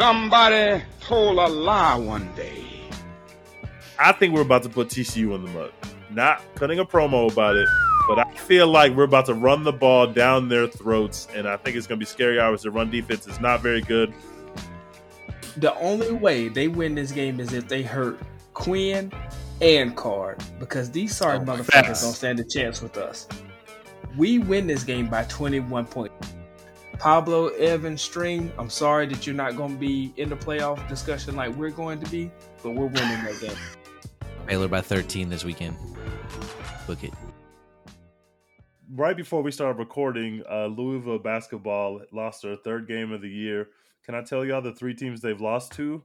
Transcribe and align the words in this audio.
Somebody 0.00 0.82
told 1.02 1.36
a 1.36 1.46
lie 1.46 1.94
one 1.94 2.34
day. 2.34 2.64
I 3.98 4.12
think 4.12 4.32
we're 4.32 4.40
about 4.40 4.62
to 4.62 4.70
put 4.70 4.88
TCU 4.88 5.34
in 5.34 5.44
the 5.44 5.50
mud. 5.50 5.72
Not 6.08 6.42
cutting 6.54 6.78
a 6.78 6.86
promo 6.86 7.30
about 7.30 7.54
it, 7.56 7.68
but 8.08 8.18
I 8.18 8.32
feel 8.34 8.66
like 8.66 8.94
we're 8.94 9.04
about 9.04 9.26
to 9.26 9.34
run 9.34 9.62
the 9.62 9.74
ball 9.74 10.06
down 10.06 10.48
their 10.48 10.68
throats, 10.68 11.28
and 11.34 11.46
I 11.46 11.58
think 11.58 11.76
it's 11.76 11.86
going 11.86 11.98
to 11.98 12.02
be 12.02 12.08
scary 12.08 12.40
hours. 12.40 12.62
The 12.62 12.70
run 12.70 12.90
defense 12.90 13.26
is 13.26 13.40
not 13.40 13.60
very 13.60 13.82
good. 13.82 14.14
The 15.58 15.74
only 15.78 16.12
way 16.12 16.48
they 16.48 16.68
win 16.68 16.94
this 16.94 17.12
game 17.12 17.38
is 17.38 17.52
if 17.52 17.68
they 17.68 17.82
hurt 17.82 18.18
Quinn 18.54 19.12
and 19.60 19.94
Card 19.96 20.42
because 20.58 20.90
these 20.90 21.14
sorry 21.14 21.36
Oh, 21.36 21.40
motherfuckers 21.42 21.66
facts. 21.66 22.02
don't 22.02 22.14
stand 22.14 22.40
a 22.40 22.44
chance 22.44 22.80
with 22.80 22.96
us. 22.96 23.28
We 24.16 24.38
win 24.38 24.66
this 24.66 24.82
game 24.82 25.10
by 25.10 25.24
21 25.24 25.84
points. 25.84 26.09
Pablo 27.00 27.48
Evan, 27.48 27.96
String, 27.96 28.52
I'm 28.58 28.68
sorry 28.68 29.06
that 29.06 29.26
you're 29.26 29.34
not 29.34 29.56
going 29.56 29.72
to 29.72 29.78
be 29.80 30.12
in 30.18 30.28
the 30.28 30.36
playoff 30.36 30.86
discussion 30.86 31.34
like 31.34 31.54
we're 31.56 31.70
going 31.70 31.98
to 31.98 32.10
be, 32.10 32.30
but 32.62 32.72
we're 32.72 32.86
winning 32.88 33.24
that 33.24 33.40
game. 33.40 33.56
Baylor 34.46 34.68
by 34.68 34.82
13 34.82 35.30
this 35.30 35.42
weekend. 35.42 35.78
Book 36.86 37.02
it. 37.02 37.14
Right 38.92 39.16
before 39.16 39.40
we 39.42 39.50
started 39.50 39.78
recording, 39.78 40.42
uh, 40.50 40.66
Louisville 40.66 41.18
basketball 41.18 42.02
lost 42.12 42.42
their 42.42 42.56
third 42.56 42.86
game 42.86 43.12
of 43.12 43.22
the 43.22 43.30
year. 43.30 43.68
Can 44.04 44.14
I 44.14 44.20
tell 44.22 44.44
y'all 44.44 44.60
the 44.60 44.74
three 44.74 44.94
teams 44.94 45.22
they've 45.22 45.40
lost 45.40 45.72
to? 45.72 46.02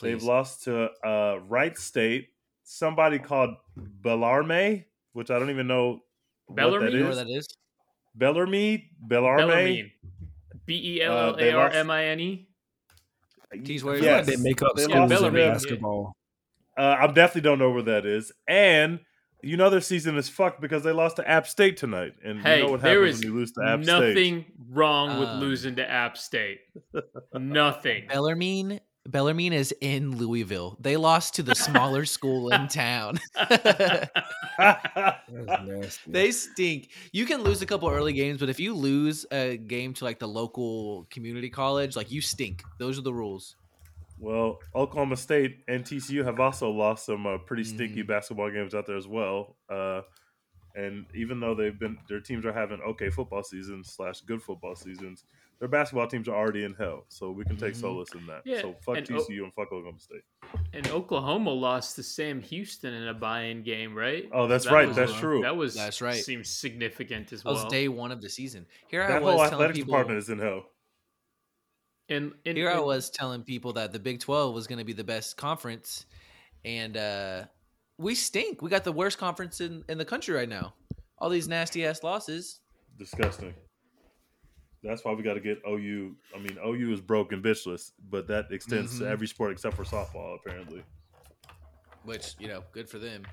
They've 0.00 0.22
lost 0.22 0.62
to 0.64 0.90
uh, 1.04 1.40
Wright 1.48 1.76
State, 1.76 2.28
somebody 2.62 3.18
called 3.18 3.50
Bellarme, 3.76 4.84
which 5.12 5.32
I 5.32 5.40
don't 5.40 5.50
even 5.50 5.66
know 5.66 6.02
Bellarmine? 6.48 6.84
what 6.84 6.92
You 6.92 6.98
know 7.00 7.14
that 7.14 7.26
where 7.26 7.32
is. 7.32 7.32
that 7.32 7.38
is? 7.38 7.48
Bellarmine, 8.14 8.82
Bellarme. 9.08 9.38
Bellarmine. 9.48 9.90
B 10.66 10.96
E 10.96 11.02
L 11.02 11.18
L 11.30 11.36
A 11.38 11.52
R 11.52 11.70
M 11.70 11.90
I 11.90 12.04
N 12.06 12.20
E. 12.20 12.48
Tease 13.64 13.84
where 13.84 13.96
Yes. 13.98 14.26
They 14.26 14.36
make 14.36 14.62
up 14.62 14.74
They 14.76 14.84
schools 14.84 15.10
lost 15.10 15.22
in 15.24 15.34
basketball. 15.34 16.16
Uh, 16.76 16.96
I 17.00 17.06
definitely 17.08 17.42
don't 17.42 17.58
know 17.58 17.70
where 17.70 17.82
that 17.82 18.04
is. 18.06 18.32
And 18.48 19.00
you 19.42 19.56
know 19.56 19.68
their 19.70 19.80
season 19.82 20.16
is 20.16 20.28
fucked 20.28 20.60
because 20.60 20.82
they 20.82 20.90
lost 20.92 21.16
to 21.16 21.28
App 21.28 21.46
State 21.46 21.76
tonight. 21.76 22.14
And 22.24 22.40
Hey, 22.40 22.58
you 22.60 22.64
know 22.64 22.70
what 22.72 22.80
happens 22.80 23.16
is 23.16 23.20
when 23.24 23.32
you 23.32 23.38
lose 23.38 23.52
to 23.52 23.62
App 23.64 23.82
State. 23.84 23.92
nothing 23.92 24.44
wrong 24.70 25.20
with 25.20 25.28
Um, 25.28 25.40
losing 25.40 25.76
to 25.76 25.88
App 25.88 26.16
State. 26.16 26.60
nothing. 27.34 28.06
Bellarmine. 28.08 28.80
Bellarmine 29.06 29.52
is 29.52 29.74
in 29.80 30.16
Louisville. 30.16 30.76
They 30.80 30.96
lost 30.96 31.34
to 31.34 31.42
the 31.42 31.54
smaller 31.54 32.04
school 32.06 32.50
in 32.52 32.68
town. 32.68 33.18
Nasty. 35.28 36.10
they 36.10 36.30
stink. 36.30 36.88
You 37.12 37.26
can 37.26 37.42
lose 37.42 37.62
a 37.62 37.66
couple 37.66 37.88
early 37.88 38.12
games, 38.12 38.40
but 38.40 38.48
if 38.48 38.58
you 38.58 38.74
lose 38.74 39.26
a 39.30 39.56
game 39.56 39.92
to 39.94 40.04
like 40.04 40.18
the 40.18 40.28
local 40.28 41.06
community 41.10 41.50
college, 41.50 41.96
like 41.96 42.10
you 42.10 42.20
stink. 42.20 42.62
Those 42.78 42.98
are 42.98 43.02
the 43.02 43.12
rules. 43.14 43.56
Well, 44.18 44.60
Oklahoma 44.74 45.16
State 45.16 45.58
and 45.68 45.84
TCU 45.84 46.24
have 46.24 46.38
also 46.40 46.70
lost 46.70 47.06
some 47.06 47.26
uh, 47.26 47.38
pretty 47.38 47.64
stinky 47.64 48.02
Mhm. 48.02 48.06
basketball 48.08 48.50
games 48.50 48.74
out 48.74 48.86
there 48.86 48.96
as 48.96 49.08
well. 49.08 49.56
Uh, 49.68 50.02
and 50.76 51.04
even 51.14 51.40
though 51.40 51.54
they've 51.54 51.78
been, 51.78 51.98
their 52.08 52.20
teams 52.20 52.44
are 52.46 52.52
having 52.52 52.80
okay 52.80 53.10
football 53.10 53.42
seasons 53.42 53.92
slash 53.92 54.20
good 54.22 54.42
football 54.42 54.74
seasons, 54.76 55.24
their 55.60 55.68
basketball 55.68 56.06
teams 56.06 56.28
are 56.28 56.34
already 56.34 56.64
in 56.64 56.74
hell. 56.74 57.04
So 57.08 57.30
we 57.30 57.44
can 57.44 57.56
take 57.56 57.74
Mhm. 57.74 57.80
solace 57.80 58.12
in 58.14 58.26
that. 58.26 58.42
Yeah, 58.44 58.60
so 58.60 58.74
fuck 58.84 58.98
and 58.98 59.10
O- 59.12 59.18
TCU 59.18 59.44
and 59.44 59.52
fuck 59.54 59.72
Oklahoma 59.72 59.98
State. 60.00 60.22
and 60.72 60.86
Oklahoma 60.88 61.50
lost 61.50 61.96
to 61.96 62.02
Sam 62.02 62.40
Houston 62.42 62.92
in 62.92 63.08
a 63.08 63.14
buy-in 63.14 63.62
game, 63.62 63.94
right? 63.94 64.28
Oh, 64.32 64.46
that's 64.46 64.64
That 64.64 64.72
right. 64.72 64.88
was- 64.88 64.96
That's 64.96 65.14
true. 65.18 65.42
That 65.42 65.56
was 65.56 65.74
That's 65.74 66.00
right. 66.02 66.22
Seems 66.22 66.48
significant 66.50 67.32
as 67.32 67.42
That 67.42 67.52
well. 67.52 67.64
was 67.64 67.72
day 67.72 67.88
one 67.88 68.12
of 68.12 68.20
the 68.20 68.28
season. 68.28 68.66
Here 68.88 69.02
I 69.02 69.18
was 69.18 69.22
whole 69.22 69.32
telling 69.38 69.52
athletics 69.54 69.78
people. 69.78 69.92
department 69.92 70.18
is 70.18 70.28
in 70.28 70.38
hell. 70.38 70.70
and, 72.10 72.32
and 72.44 72.56
Here 72.56 72.68
I 72.70 72.80
was 72.80 73.08
telling 73.10 73.42
people 73.44 73.72
that 73.74 73.92
the 73.92 73.98
Big 73.98 74.20
12 74.20 74.54
was 74.54 74.66
going 74.66 74.78
to 74.78 74.84
be 74.84 74.92
the 74.92 75.04
best 75.04 75.36
conference, 75.38 76.04
and 76.64 76.96
uh, 76.96 77.44
we 77.96 78.14
stink. 78.14 78.60
We 78.60 78.68
got 78.68 78.84
the 78.84 78.92
worst 78.92 79.16
conference 79.18 79.60
in, 79.62 79.84
in 79.88 79.96
the 79.98 80.04
country 80.04 80.34
right 80.34 80.48
now. 80.48 80.74
All 81.18 81.30
these 81.30 81.48
nasty 81.48 81.86
ass 81.86 82.02
losses. 82.02 82.60
Disgusting. 82.98 83.54
That's 84.84 85.04
why 85.04 85.12
we 85.12 85.22
got 85.22 85.34
to 85.34 85.40
get 85.40 85.62
OU. 85.66 86.14
I 86.34 86.38
mean, 86.38 86.58
OU 86.64 86.92
is 86.92 87.00
broken 87.00 87.42
bitchless, 87.42 87.92
but 88.10 88.26
that 88.28 88.52
extends 88.52 88.98
to 88.98 89.04
Mhm. 89.04 89.10
every 89.10 89.26
sport 89.26 89.50
except 89.52 89.74
for 89.76 89.82
softball, 89.84 90.36
apparently. 90.36 90.84
Which 92.04 92.34
you 92.38 92.48
know, 92.48 92.62
good 92.72 92.88
for 92.88 92.98
them. 92.98 93.24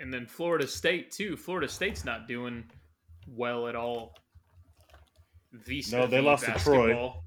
And 0.00 0.12
then 0.12 0.26
Florida 0.26 0.66
State 0.66 1.12
too. 1.12 1.36
Florida 1.36 1.68
State's 1.68 2.04
not 2.04 2.26
doing 2.26 2.64
well 3.28 3.68
at 3.68 3.76
all. 3.76 4.16
Visa 5.52 5.98
No, 5.98 6.06
they 6.08 6.20
lost 6.20 6.44
to 6.44 6.52
Troy. 6.58 6.88
basketball. 6.88 7.24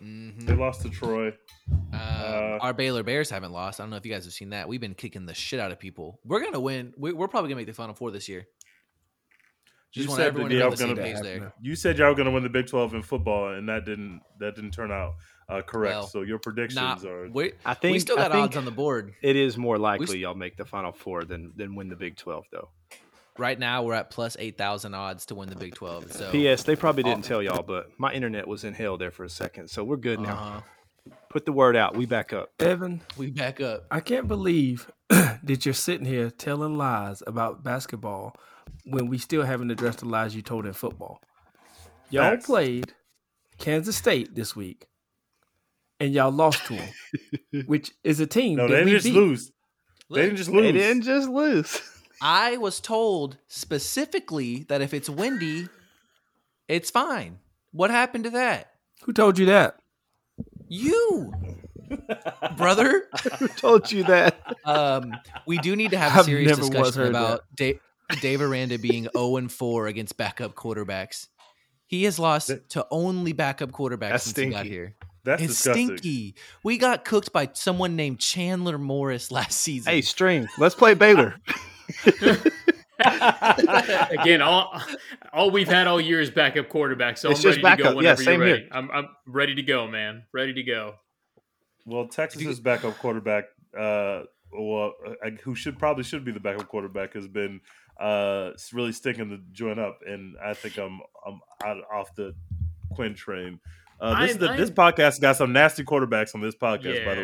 Mhm. 0.00 0.46
They 0.46 0.54
lost 0.54 0.80
to 0.82 0.88
Troy. 0.88 1.28
Um, 1.68 1.90
Uh, 1.92 2.58
our 2.62 2.72
Baylor 2.72 3.02
Bears 3.02 3.28
haven't 3.28 3.52
lost. 3.52 3.78
I 3.78 3.82
don't 3.82 3.90
know 3.90 3.96
if 3.96 4.06
you 4.06 4.12
guys 4.12 4.24
have 4.24 4.32
seen 4.32 4.48
that. 4.50 4.66
We've 4.66 4.80
been 4.80 4.94
kicking 4.94 5.26
the 5.26 5.34
shit 5.34 5.60
out 5.60 5.70
of 5.72 5.78
people. 5.78 6.18
We're 6.24 6.42
gonna 6.42 6.58
win. 6.60 6.94
We're 6.96 7.28
probably 7.28 7.48
gonna 7.50 7.56
make 7.60 7.66
the 7.66 7.74
Final 7.74 7.94
Four 7.94 8.10
this 8.10 8.26
year. 8.28 8.46
You 9.92 10.02
Just 10.04 10.08
want 10.10 10.18
said 10.20 10.26
everyone 10.28 10.50
that 10.50 10.54
to 10.54 10.58
be 10.58 10.60
y'all 10.60 10.88
on 10.90 10.94
the 10.96 11.02
gonna- 11.02 11.14
page 11.14 11.22
there. 11.22 11.52
You 11.60 11.74
said 11.74 11.98
y'all 11.98 12.08
were 12.10 12.14
going 12.14 12.26
to 12.26 12.32
win 12.32 12.44
the 12.44 12.48
Big 12.48 12.68
Twelve 12.68 12.94
in 12.94 13.02
football, 13.02 13.52
and 13.54 13.68
that 13.68 13.84
didn't 13.84 14.20
that 14.38 14.54
didn't 14.54 14.70
turn 14.70 14.92
out 14.92 15.14
uh, 15.48 15.62
correct. 15.62 15.94
Well, 15.96 16.06
so 16.06 16.22
your 16.22 16.38
predictions 16.38 16.76
Not, 16.76 17.04
are 17.04 17.28
we, 17.28 17.52
I 17.64 17.74
think 17.74 17.94
we 17.94 17.98
still 17.98 18.14
got 18.16 18.30
think 18.30 18.44
odds 18.44 18.56
on 18.56 18.64
the 18.64 18.70
board. 18.70 19.14
It 19.20 19.34
is 19.34 19.58
more 19.58 19.78
likely 19.78 20.06
st- 20.06 20.18
y'all 20.20 20.34
make 20.36 20.56
the 20.56 20.64
Final 20.64 20.92
Four 20.92 21.24
than 21.24 21.52
than 21.56 21.74
win 21.74 21.88
the 21.88 21.96
Big 21.96 22.16
Twelve, 22.16 22.44
though. 22.52 22.68
Right 23.36 23.58
now, 23.58 23.82
we're 23.82 23.94
at 23.94 24.10
plus 24.10 24.36
eight 24.38 24.56
thousand 24.56 24.94
odds 24.94 25.26
to 25.26 25.34
win 25.34 25.48
the 25.48 25.56
Big 25.56 25.74
Twelve. 25.74 26.12
So 26.12 26.30
P.S. 26.30 26.62
They 26.62 26.76
probably 26.76 27.02
didn't 27.02 27.24
Oh. 27.24 27.28
tell 27.28 27.42
y'all, 27.42 27.62
but 27.64 27.90
my 27.98 28.12
internet 28.12 28.46
was 28.46 28.62
in 28.62 28.74
hell 28.74 28.96
there 28.96 29.10
for 29.10 29.24
a 29.24 29.30
second, 29.30 29.68
so 29.70 29.82
we're 29.82 29.96
good 29.96 30.20
now. 30.20 30.32
uh-huh. 30.34 30.60
Put 31.30 31.46
the 31.46 31.52
word 31.52 31.74
out. 31.76 31.96
We 31.96 32.06
back 32.06 32.32
up. 32.32 32.50
Evan, 32.60 33.00
we 33.16 33.30
back 33.30 33.60
up. 33.60 33.86
I 33.90 34.00
can't 34.00 34.28
believe 34.28 34.88
that 35.08 35.64
you're 35.64 35.74
sitting 35.74 36.06
here 36.06 36.30
telling 36.30 36.76
lies 36.76 37.22
about 37.26 37.64
basketball 37.64 38.36
when 38.84 39.06
we 39.08 39.18
still 39.18 39.42
haven't 39.42 39.70
addressed 39.70 40.00
the 40.00 40.06
lies 40.06 40.34
you 40.34 40.42
told 40.42 40.66
in 40.66 40.72
football. 40.72 41.20
Y'all 42.10 42.30
Facts. 42.32 42.46
played 42.46 42.94
Kansas 43.58 43.96
State 43.96 44.34
this 44.34 44.56
week, 44.56 44.86
and 46.00 46.12
y'all 46.12 46.32
lost 46.32 46.64
to 46.66 46.74
them, 46.76 47.64
which 47.66 47.92
is 48.04 48.20
a 48.20 48.26
team 48.26 48.56
no. 48.56 48.66
that 48.68 48.74
They 48.74 48.84
we 48.84 48.90
didn't 48.92 49.02
just 49.02 49.14
beat. 49.14 49.14
lose. 49.14 49.52
They 50.12 50.22
didn't 50.22 50.36
just 50.36 50.50
lose. 50.50 50.62
They 50.62 50.72
didn't 50.72 51.02
just 51.02 51.28
lose. 51.28 51.80
I 52.20 52.56
was 52.56 52.80
told 52.80 53.38
specifically 53.48 54.64
that 54.68 54.80
if 54.82 54.92
it's 54.92 55.08
windy, 55.08 55.68
it's 56.68 56.90
fine. 56.90 57.38
What 57.72 57.90
happened 57.90 58.24
to 58.24 58.30
that? 58.30 58.72
Who 59.04 59.12
told 59.12 59.38
you 59.38 59.46
that? 59.46 59.76
You, 60.68 61.32
brother. 62.56 63.06
Who 63.38 63.48
told 63.48 63.90
you 63.90 64.04
that? 64.04 64.54
Um, 64.64 65.12
we 65.46 65.58
do 65.58 65.74
need 65.76 65.92
to 65.92 65.98
have 65.98 66.14
a 66.14 66.18
I've 66.20 66.24
serious 66.26 66.58
discussion 66.58 67.02
about 67.08 67.44
Dave, 67.54 67.80
Dave 68.20 68.40
Aranda 68.40 68.78
being 68.78 69.08
0 69.16 69.36
and 69.36 69.50
4 69.52 69.86
against 69.86 70.16
backup 70.16 70.54
quarterbacks. 70.54 71.28
He 71.86 72.04
has 72.04 72.18
lost 72.18 72.48
That- 72.48 72.68
to 72.70 72.86
only 72.90 73.32
backup 73.32 73.70
quarterbacks 73.72 74.10
That's 74.10 74.24
since 74.24 74.38
he 74.38 74.46
got 74.46 74.66
here. 74.66 74.96
That's 75.24 75.42
it's 75.42 75.54
disgusting. 75.54 75.86
stinky. 75.98 76.34
We 76.64 76.78
got 76.78 77.04
cooked 77.04 77.32
by 77.32 77.50
someone 77.52 77.94
named 77.96 78.20
Chandler 78.20 78.78
Morris 78.78 79.30
last 79.32 79.58
season. 79.60 79.92
hey, 79.92 80.00
string. 80.00 80.48
Let's 80.56 80.74
play 80.74 80.94
Baylor. 80.94 81.34
Again, 83.00 84.42
all 84.42 84.80
all 85.32 85.50
we've 85.50 85.68
had 85.68 85.86
all 85.86 86.00
year 86.00 86.20
is 86.20 86.30
backup 86.30 86.68
quarterback, 86.68 87.16
so 87.18 87.30
It's 87.30 87.40
I'm 87.40 87.42
just 87.52 87.62
ready 87.62 87.76
to 87.78 87.82
backup. 87.82 87.84
go 87.94 88.00
Yeah, 88.00 88.12
whenever 88.12 88.22
same 88.22 88.40
you're 88.40 88.56
here. 88.58 88.68
I'm 88.72 88.90
I'm 88.90 89.08
ready 89.26 89.54
to 89.54 89.62
go, 89.62 89.86
man. 89.88 90.24
Ready 90.32 90.52
to 90.54 90.62
go. 90.62 90.94
Well, 91.86 92.06
Texas's 92.08 92.60
backup 92.60 92.98
quarterback, 92.98 93.44
uh, 93.76 94.22
well, 94.52 94.92
uh, 95.24 95.30
who 95.42 95.54
should 95.54 95.78
probably 95.78 96.04
should 96.04 96.24
be 96.24 96.32
the 96.32 96.40
backup 96.40 96.68
quarterback, 96.68 97.14
has 97.14 97.26
been 97.26 97.60
uh, 98.00 98.52
really 98.72 98.92
sticking 98.92 99.28
the 99.28 99.40
joint 99.52 99.78
up, 99.78 99.98
and 100.06 100.36
I 100.42 100.54
think 100.54 100.78
I'm 100.78 101.00
I'm 101.26 101.40
out 101.64 101.76
off 101.92 102.14
the 102.14 102.34
Quinn 102.94 103.14
train. 103.14 103.60
Uh, 104.00 104.18
this 104.22 104.30
I'm- 104.30 104.38
the, 104.38 104.56
this 104.56 104.70
podcast 104.70 105.20
got 105.20 105.36
some 105.36 105.52
nasty 105.52 105.84
quarterbacks 105.84 106.34
on 106.34 106.40
this 106.40 106.54
podcast, 106.56 107.04
by 107.04 107.14
the 107.16 107.22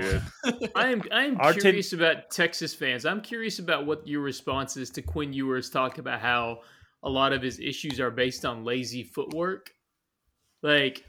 way. 0.61 0.69
I 0.77 0.89
am 0.93 1.03
I 1.11 1.25
am 1.25 1.41
Our 1.41 1.53
ten- 1.53 1.63
curious 1.63 1.93
about 1.95 2.31
Texas 2.31 2.75
fans. 2.75 3.07
I'm 3.07 3.23
curious 3.23 3.59
about 3.59 3.87
what 3.87 4.07
your 4.07 4.21
response 4.21 4.77
is 4.77 4.91
to 4.91 5.03
Quinn 5.03 5.33
Ewers 5.33 5.71
talk 5.71 5.97
about 5.99 6.21
how 6.21 6.61
a 7.03 7.09
lot 7.09 7.33
of 7.33 7.41
his 7.41 7.59
issues 7.61 7.99
are 7.99 8.11
based 8.11 8.45
on 8.45 8.65
lazy 8.65 9.05
footwork. 9.05 9.71
Like, 10.63 11.05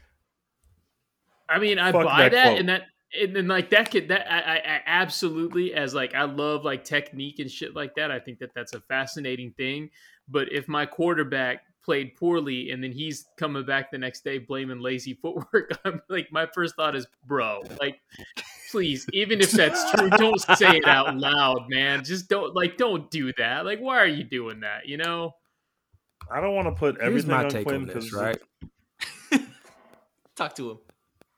I 1.48 1.58
mean, 1.58 1.78
I 1.78 1.92
Fuck 1.92 2.04
buy 2.04 2.22
that 2.28 2.32
that, 2.32 2.58
and 2.58 2.68
that 2.68 2.82
and 3.14 3.34
then 3.34 3.48
like 3.48 3.70
that 3.70 3.90
could 3.90 4.08
that 4.08 4.30
I, 4.30 4.38
I, 4.38 4.56
I 4.56 4.80
absolutely 4.86 5.72
as 5.74 5.94
like 5.94 6.14
I 6.14 6.24
love 6.24 6.64
like 6.64 6.84
technique 6.84 7.38
and 7.38 7.50
shit 7.50 7.74
like 7.74 7.94
that. 7.94 8.10
I 8.10 8.18
think 8.18 8.38
that 8.40 8.50
that's 8.54 8.74
a 8.74 8.80
fascinating 8.80 9.52
thing. 9.52 9.90
But 10.28 10.52
if 10.52 10.68
my 10.68 10.84
quarterback 10.84 11.62
played 11.82 12.16
poorly 12.16 12.70
and 12.70 12.84
then 12.84 12.92
he's 12.92 13.26
coming 13.38 13.64
back 13.64 13.90
the 13.90 13.96
next 13.96 14.24
day 14.24 14.38
blaming 14.38 14.80
lazy 14.80 15.14
footwork, 15.22 15.78
I'm 15.84 16.02
like 16.08 16.28
my 16.30 16.46
first 16.54 16.76
thought 16.76 16.94
is, 16.94 17.06
bro, 17.26 17.62
like 17.80 18.00
please, 18.70 19.06
even 19.12 19.40
if 19.40 19.52
that's 19.52 19.90
true, 19.92 20.10
don't 20.10 20.40
say 20.56 20.76
it 20.76 20.86
out 20.86 21.16
loud, 21.16 21.66
man. 21.68 22.04
Just 22.04 22.28
don't 22.28 22.54
like 22.54 22.76
don't 22.76 23.10
do 23.10 23.32
that. 23.38 23.64
Like 23.64 23.80
why 23.80 23.98
are 23.98 24.06
you 24.06 24.24
doing 24.24 24.60
that? 24.60 24.86
You 24.86 24.98
know? 24.98 25.34
I 26.30 26.42
don't 26.42 26.54
want 26.54 26.66
to 26.66 26.72
put 26.72 26.96
Here's 26.96 27.06
everything 27.06 27.30
my 27.30 27.44
on 27.44 27.50
take 27.50 27.66
Quinn 27.66 27.82
on 27.82 27.86
this, 27.86 28.12
right? 28.12 28.38
Talk 30.36 30.54
to 30.56 30.72
him. 30.72 30.78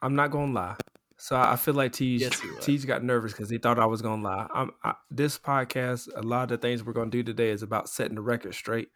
I'm 0.03 0.17
not 0.17 0.33
gonna 0.33 0.53
lie. 0.53 0.77
So 1.21 1.37
I 1.37 1.57
feel 1.57 1.75
like 1.75 1.93
Teej 1.93 2.21
Yes. 2.67 2.85
Got 2.87 3.05
nervous 3.05 3.33
because 3.33 3.51
he 3.51 3.59
thought 3.59 3.79
I 3.79 3.85
was 3.85 4.01
gonna 4.01 4.23
lie. 4.23 4.47
I'm, 4.55 4.71
I, 4.83 4.95
this 5.11 5.39
podcast, 5.39 6.09
a 6.17 6.23
lot 6.23 6.45
of 6.45 6.49
the 6.49 6.57
things 6.57 6.83
we're 6.83 6.95
gonna 6.95 7.11
do 7.11 7.23
today 7.23 7.51
is 7.51 7.63
about 7.63 7.91
setting 7.91 8.15
the 8.15 8.23
record 8.23 8.55
straight. 8.55 8.89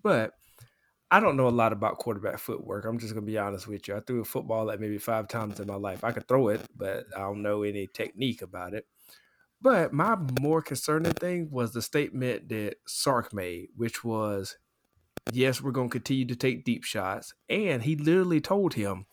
But 0.00 0.34
I 1.10 1.18
don't 1.18 1.36
know 1.36 1.48
a 1.48 1.50
lot 1.50 1.72
about 1.72 1.98
quarterback 1.98 2.38
footwork. 2.38 2.84
I'm 2.84 3.00
just 3.00 3.14
gonna 3.14 3.26
be 3.26 3.36
honest 3.36 3.66
with 3.66 3.88
you. 3.88 3.96
I 3.96 4.00
threw 4.00 4.20
a 4.20 4.24
football 4.24 4.64
like 4.66 4.78
maybe 4.78 4.98
five 4.98 5.26
times 5.26 5.58
in 5.58 5.66
my 5.66 5.74
life. 5.74 6.04
I 6.04 6.12
could 6.12 6.28
throw 6.28 6.48
it, 6.48 6.60
but 6.76 7.06
I 7.16 7.20
don't 7.20 7.42
know 7.42 7.64
any 7.64 7.88
technique 7.88 8.42
about 8.42 8.72
it. 8.72 8.86
But 9.60 9.92
my 9.92 10.16
more 10.40 10.62
concerning 10.62 11.14
thing 11.14 11.48
was 11.50 11.72
the 11.72 11.82
statement 11.82 12.48
that 12.50 12.76
Sark 12.86 13.34
made, 13.34 13.70
which 13.76 14.04
was, 14.04 14.56
"Yes, 15.32 15.60
we're 15.60 15.72
going 15.72 15.88
to 15.88 15.92
continue 15.92 16.26
to 16.26 16.36
take 16.36 16.64
deep 16.64 16.84
shots," 16.84 17.34
and 17.48 17.82
he 17.82 17.96
literally 17.96 18.40
told 18.40 18.74
him, 18.74 19.06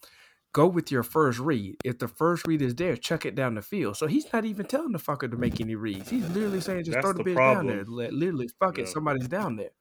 "Go 0.53 0.67
with 0.67 0.91
your 0.91 1.03
first 1.03 1.39
read. 1.39 1.75
If 1.83 2.00
the 2.00 2.07
first 2.07 2.47
read 2.47 2.61
is 2.61 2.75
there, 2.75 2.95
chuck 2.95 3.25
it 3.25 3.35
down 3.35 3.55
the 3.55 3.61
field." 3.61 3.97
So 3.97 4.07
he's 4.07 4.31
not 4.31 4.45
even 4.45 4.65
telling 4.65 4.91
the 4.94 5.00
fucker 5.00 5.29
to 5.29 5.35
make 5.38 5.59
any 5.59 5.75
reads. 5.75 6.09
He's 6.09 6.27
literally 6.29 6.61
saying, 6.61 6.85
"Just 6.85 6.94
That's 6.95 7.03
throw 7.03 7.13
the, 7.13 7.23
the 7.23 7.31
bitch 7.31 7.35
down 7.35 7.67
there. 7.67 7.75
problem. 7.77 7.95
Let- 7.97 8.13
Literally, 8.13 8.50
fuck 8.59 8.77
it, 8.79 8.88
somebody's 8.88 9.27
down 9.27 9.55
there." 9.57 9.71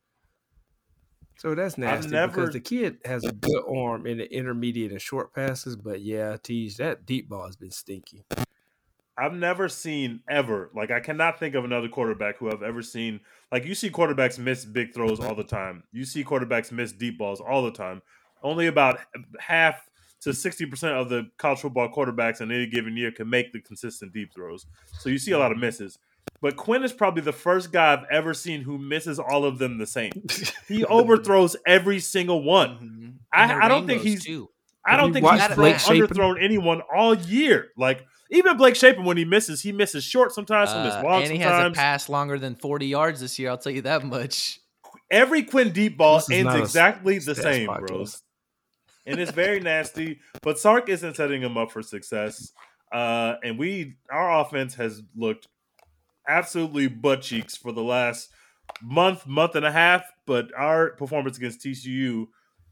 So 1.39 1.55
that's 1.55 1.77
nasty 1.79 2.11
never- 2.11 2.33
because 2.33 2.53
the 2.53 2.61
kid 2.61 2.99
has 3.05 3.25
a 3.25 3.33
good 3.33 3.63
arm 3.69 4.07
in 4.07 4.19
the 4.19 4.33
intermediate 4.33 4.93
and 4.93 5.01
short 5.01 5.35
passes, 5.35 5.77
but 5.77 6.01
yeah, 6.01 6.37
tease 6.43 6.77
that 6.77 7.05
deep 7.07 7.29
ball 7.29 7.47
has 7.47 7.57
been 7.57 7.71
stinky. 7.71 8.25
I've 9.19 9.35
never 9.35 9.69
seen 9.69 10.21
ever 10.29 10.71
like 10.75 10.91
I 10.91 11.01
cannot 11.01 11.39
think 11.39 11.55
of 11.55 11.65
another 11.65 11.89
quarterback 11.89 12.39
who 12.39 12.51
I've 12.51 12.63
ever 12.63 12.81
seen 12.81 13.21
like 13.51 13.65
you 13.67 13.75
see 13.75 13.91
quarterbacks 13.91 14.39
miss 14.39 14.65
big 14.65 14.95
throws 14.95 15.21
all 15.21 15.35
the 15.35 15.45
time. 15.45 15.83
You 15.93 16.05
see 16.07 16.25
quarterbacks 16.25 16.73
miss 16.73 16.93
deep 16.93 17.19
balls 17.19 17.41
all 17.41 17.63
the 17.63 17.73
time. 17.73 18.01
Only 18.43 18.69
about 18.69 18.99
half 19.39 19.89
to 20.23 20.33
sixty 20.33 20.67
percent 20.67 20.95
of 20.97 21.09
the 21.09 21.29
college 21.39 21.61
football 21.61 21.89
quarterbacks 21.93 22.41
in 22.41 22.51
any 22.51 22.67
given 22.67 22.97
year 22.97 23.11
can 23.13 23.29
make 23.29 23.53
the 23.53 23.61
consistent 23.61 24.13
deep 24.13 24.33
throws. 24.35 24.67
So 24.99 25.09
you 25.09 25.19
see 25.19 25.33
a 25.33 25.39
lot 25.39 25.53
of 25.53 25.59
misses. 25.59 25.99
But 26.41 26.57
Quinn 26.57 26.83
is 26.85 26.93
probably 26.93 27.23
the 27.23 27.33
first 27.33 27.73
guy 27.73 27.93
I've 27.93 28.05
ever 28.11 28.33
seen 28.35 28.63
who 28.63 28.79
misses 28.79 29.19
all 29.19 29.45
of 29.45 29.59
them 29.59 29.79
the 29.79 29.87
same. 29.87 30.13
He 30.69 30.85
overthrows 30.87 31.57
every 31.67 31.99
single 32.01 32.43
one. 32.43 32.79
Mhm. 32.79 33.15
I- 33.33 33.67
I 33.67 33.69
don't 33.69 33.87
think 33.87 34.03
he's- 34.03 34.23
too. 34.25 34.49
I 34.85 34.97
don't 34.97 35.13
think 35.13 35.25
he's 35.25 35.55
Blake 35.55 35.77
thrown, 35.79 35.99
underthrown 36.01 36.43
anyone 36.43 36.81
all 36.93 37.15
year. 37.15 37.69
Like 37.77 38.05
even 38.33 38.57
Blake 38.57 38.75
Shapen, 38.75 39.05
when 39.05 39.17
he 39.17 39.25
misses, 39.25 39.63
he 39.63 39.71
misses 39.71 40.03
short 40.03 40.33
sometimes, 40.33 40.73
he 40.73 40.79
misses 40.79 40.95
Uh, 40.99 41.03
long 41.05 41.23
and 41.23 41.31
he 41.31 41.39
has 41.39 41.47
a 41.47 41.55
sometimes. 41.55 41.77
pass 41.77 42.09
longer 42.09 42.37
than 42.37 42.57
40 42.57 42.87
yards 42.87 43.21
this 43.21 43.39
year. 43.39 43.51
I'll 43.51 43.59
tell 43.59 43.71
you 43.73 43.83
that 43.83 44.05
much. 44.05 44.59
Every 45.09 45.45
Quinn 45.45 45.71
deep 45.73 45.97
ball 45.97 46.21
ends 46.33 46.55
exactly 46.55 47.19
the 47.21 47.35
same, 47.37 47.69
podcast. 47.69 47.87
bros. 47.87 48.22
And 49.07 49.19
it's 49.21 49.33
very 49.33 49.61
nasty. 49.61 50.21
But 50.43 50.59
Sark 50.59 50.89
isn't 50.89 51.17
setting 51.17 51.43
him 51.43 51.57
up 51.57 51.71
for 51.73 51.83
success. 51.83 52.53
Uh, 52.93 53.35
and 53.43 53.59
we, 53.59 53.97
our 54.11 54.41
offense 54.41 54.75
has 54.75 55.03
looked 55.17 55.49
absolutely 56.29 56.89
butt 56.89 57.23
cheeks 57.23 57.57
for 57.57 57.73
the 57.73 57.83
last 57.83 58.31
month, 58.83 59.27
month 59.27 59.55
and 59.57 59.67
a 59.67 59.73
half. 59.73 60.05
But 60.27 60.51
our 60.57 60.91
performance 60.91 61.37
against 61.37 61.61
TCU 61.65 62.27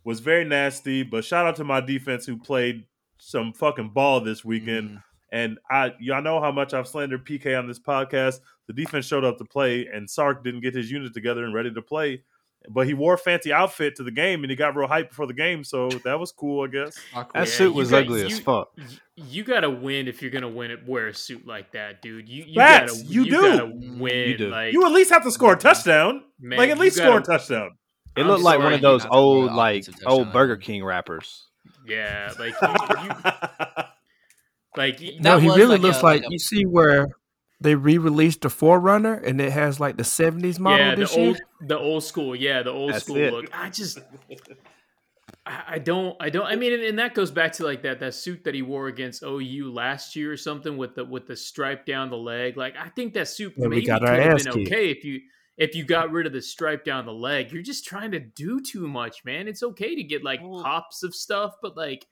was 0.05 0.21
very 0.21 0.45
nasty. 0.45 1.03
But 1.03 1.25
shout 1.25 1.47
out 1.47 1.57
to 1.57 1.65
my 1.65 1.81
defense 1.81 2.27
who 2.27 2.37
played 2.37 2.85
some 3.19 3.53
fucking 3.53 3.91
ball 3.91 4.21
this 4.21 4.45
weekend. 4.45 4.91
Mhm. 4.91 5.03
And 5.33 5.59
I, 5.71 5.95
y'all 6.01 6.23
know 6.23 6.41
how 6.41 6.51
much 6.51 6.75
I've 6.75 6.89
slandered 6.89 7.25
PK 7.25 7.57
on 7.57 7.69
this 7.69 7.79
podcast. 7.79 8.41
The 8.67 8.73
defense 8.73 9.07
showed 9.07 9.25
up 9.25 9.39
to 9.39 9.45
play, 9.45 9.87
and 9.87 10.09
Sark 10.11 10.43
didn't 10.43 10.61
get 10.63 10.75
his 10.75 10.91
unit 10.91 11.15
together 11.15 11.45
and 11.45 11.55
ready 11.55 11.73
to 11.73 11.83
play. 11.83 12.25
But 12.73 12.87
he 12.87 12.95
wore 12.95 13.15
a 13.15 13.19
fancy 13.19 13.53
outfit 13.53 13.97
to 13.97 14.05
the 14.05 14.13
game, 14.13 14.45
and 14.45 14.51
he 14.51 14.55
got 14.57 14.77
real 14.77 14.87
hype 14.87 15.09
before 15.09 15.27
the 15.27 15.35
game, 15.35 15.65
so 15.65 15.89
that 15.89 16.21
was 16.21 16.31
cool, 16.31 16.65
I 16.65 16.69
guess. 16.69 16.97
That 17.15 17.29
Yeah, 17.35 17.45
suit 17.45 17.75
was 17.75 17.91
got- 17.91 18.05
ugly 18.05 18.25
as 18.27 18.39
fuck. 18.39 18.69
You 19.17 19.43
gotta 19.45 19.69
win 19.69 20.07
if 20.09 20.23
you're 20.23 20.31
gonna 20.31 20.49
win 20.49 20.71
it. 20.71 20.87
Wear 20.87 21.09
a 21.09 21.15
suit 21.15 21.47
like 21.47 21.73
that, 21.73 22.01
dude. 22.01 22.29
You, 22.29 22.45
you 22.47 22.55
Facts, 22.55 23.03
gotta, 23.03 23.05
you 23.13 23.25
do. 23.25 23.31
gotta 23.43 23.67
win. 23.67 24.29
you 24.31 24.37
do. 24.39 24.49
Like 24.51 24.73
You 24.73 24.87
at 24.87 24.93
least 24.93 25.11
have 25.11 25.25
to 25.25 25.31
score 25.33 25.55
a 25.55 25.59
touchdown. 25.59 26.23
man, 26.39 26.59
like 26.59 26.71
at 26.71 26.77
you 26.77 26.83
least 26.83 26.97
score 26.97 27.19
a 27.19 27.23
touchdown. 27.23 27.73
It 28.17 28.23
I'm 28.23 28.29
looked 28.29 28.43
like 28.43 28.59
one 28.61 28.73
of 28.73 28.81
those 28.81 29.03
not 29.05 29.09
to 29.11 29.13
throw 29.13 29.21
old, 29.21 29.53
like 29.53 29.85
old. 30.07 30.33
Burger 30.33 30.57
King 30.57 30.85
wrappers. 30.85 31.47
Yeah, 31.87 32.33
like 32.39 32.55
you, 32.63 32.69
you 33.05 33.85
like 34.77 35.01
No, 35.21 35.39
he 35.39 35.49
really 35.49 35.67
like 35.77 35.81
looks 35.83 36.01
a- 36.01 36.05
like, 36.05 36.23
like 36.23 36.29
a- 36.31 36.33
you 36.33 36.39
see 36.39 36.65
where 36.65 37.09
they 37.61 37.75
re-released 37.75 38.41
the 38.43 38.49
4Runner 38.49 39.23
and 39.27 39.41
it 39.41 39.53
has 39.53 39.79
like 39.81 39.97
the 39.97 40.03
'70s 40.03 40.59
model 40.59 40.79
yeah, 40.79 40.95
the 40.95 41.01
this 41.03 41.17
year. 41.17 41.27
old 41.29 41.41
the 41.61 41.79
old 41.79 42.05
school. 42.05 42.35
Yeah, 42.35 42.63
the 42.63 42.71
old 42.71 42.95
That's 42.95 43.05
school 43.05 43.17
it. 43.17 43.33
look. 43.33 43.47
I 43.53 43.71
just 43.71 43.99
I 45.47 45.63
I 45.69 45.79
don't, 45.79 46.17
I 46.21 46.31
don't. 46.31 46.47
I 46.47 46.57
mean, 46.57 46.73
and, 46.73 46.83
and 46.83 46.99
that 46.99 47.15
goes 47.15 47.31
back 47.31 47.53
to 47.55 47.65
like 47.65 47.83
that 47.83 48.01
that 48.01 48.15
suit 48.15 48.45
that 48.45 48.55
he 48.55 48.63
wore 48.63 48.89
against 48.89 49.23
OU 49.23 49.73
last 49.73 50.17
year 50.17 50.33
or 50.33 50.37
something 50.37 50.77
with 50.77 50.95
the 50.95 51.05
with 51.05 51.27
the 51.27 51.37
stripe 51.37 51.87
down 51.87 52.11
the 52.11 52.17
leg. 52.17 52.57
Like, 52.57 52.77
I 52.77 52.89
think 52.89 53.15
that 53.15 53.29
suit 53.29 53.55
Yeah, 53.57 53.69
maybe 53.69 53.87
could 53.87 54.03
have 54.03 54.37
been 54.37 54.37
kicked. 54.39 54.49
okay 54.49 54.91
if 54.91 55.05
you 55.05 55.21
if 55.57 55.75
you 55.75 55.85
got 55.85 56.11
rid 56.11 56.27
of 56.27 56.33
the 56.33 56.43
stripe 56.43 56.85
down 56.85 57.05
the 57.07 57.13
leg. 57.13 57.53
You're 57.53 57.63
just 57.63 57.85
trying 57.85 58.13
to 58.13 58.21
do 58.21 58.61
too 58.61 58.89
much, 58.89 59.25
man. 59.25 59.49
It's 59.49 59.63
okay 59.63 59.95
to 59.95 60.03
get 60.03 60.25
like 60.25 60.41
pops 60.41 61.03
of 61.03 61.15
stuff, 61.15 61.55
but 61.63 61.77
like 61.77 62.07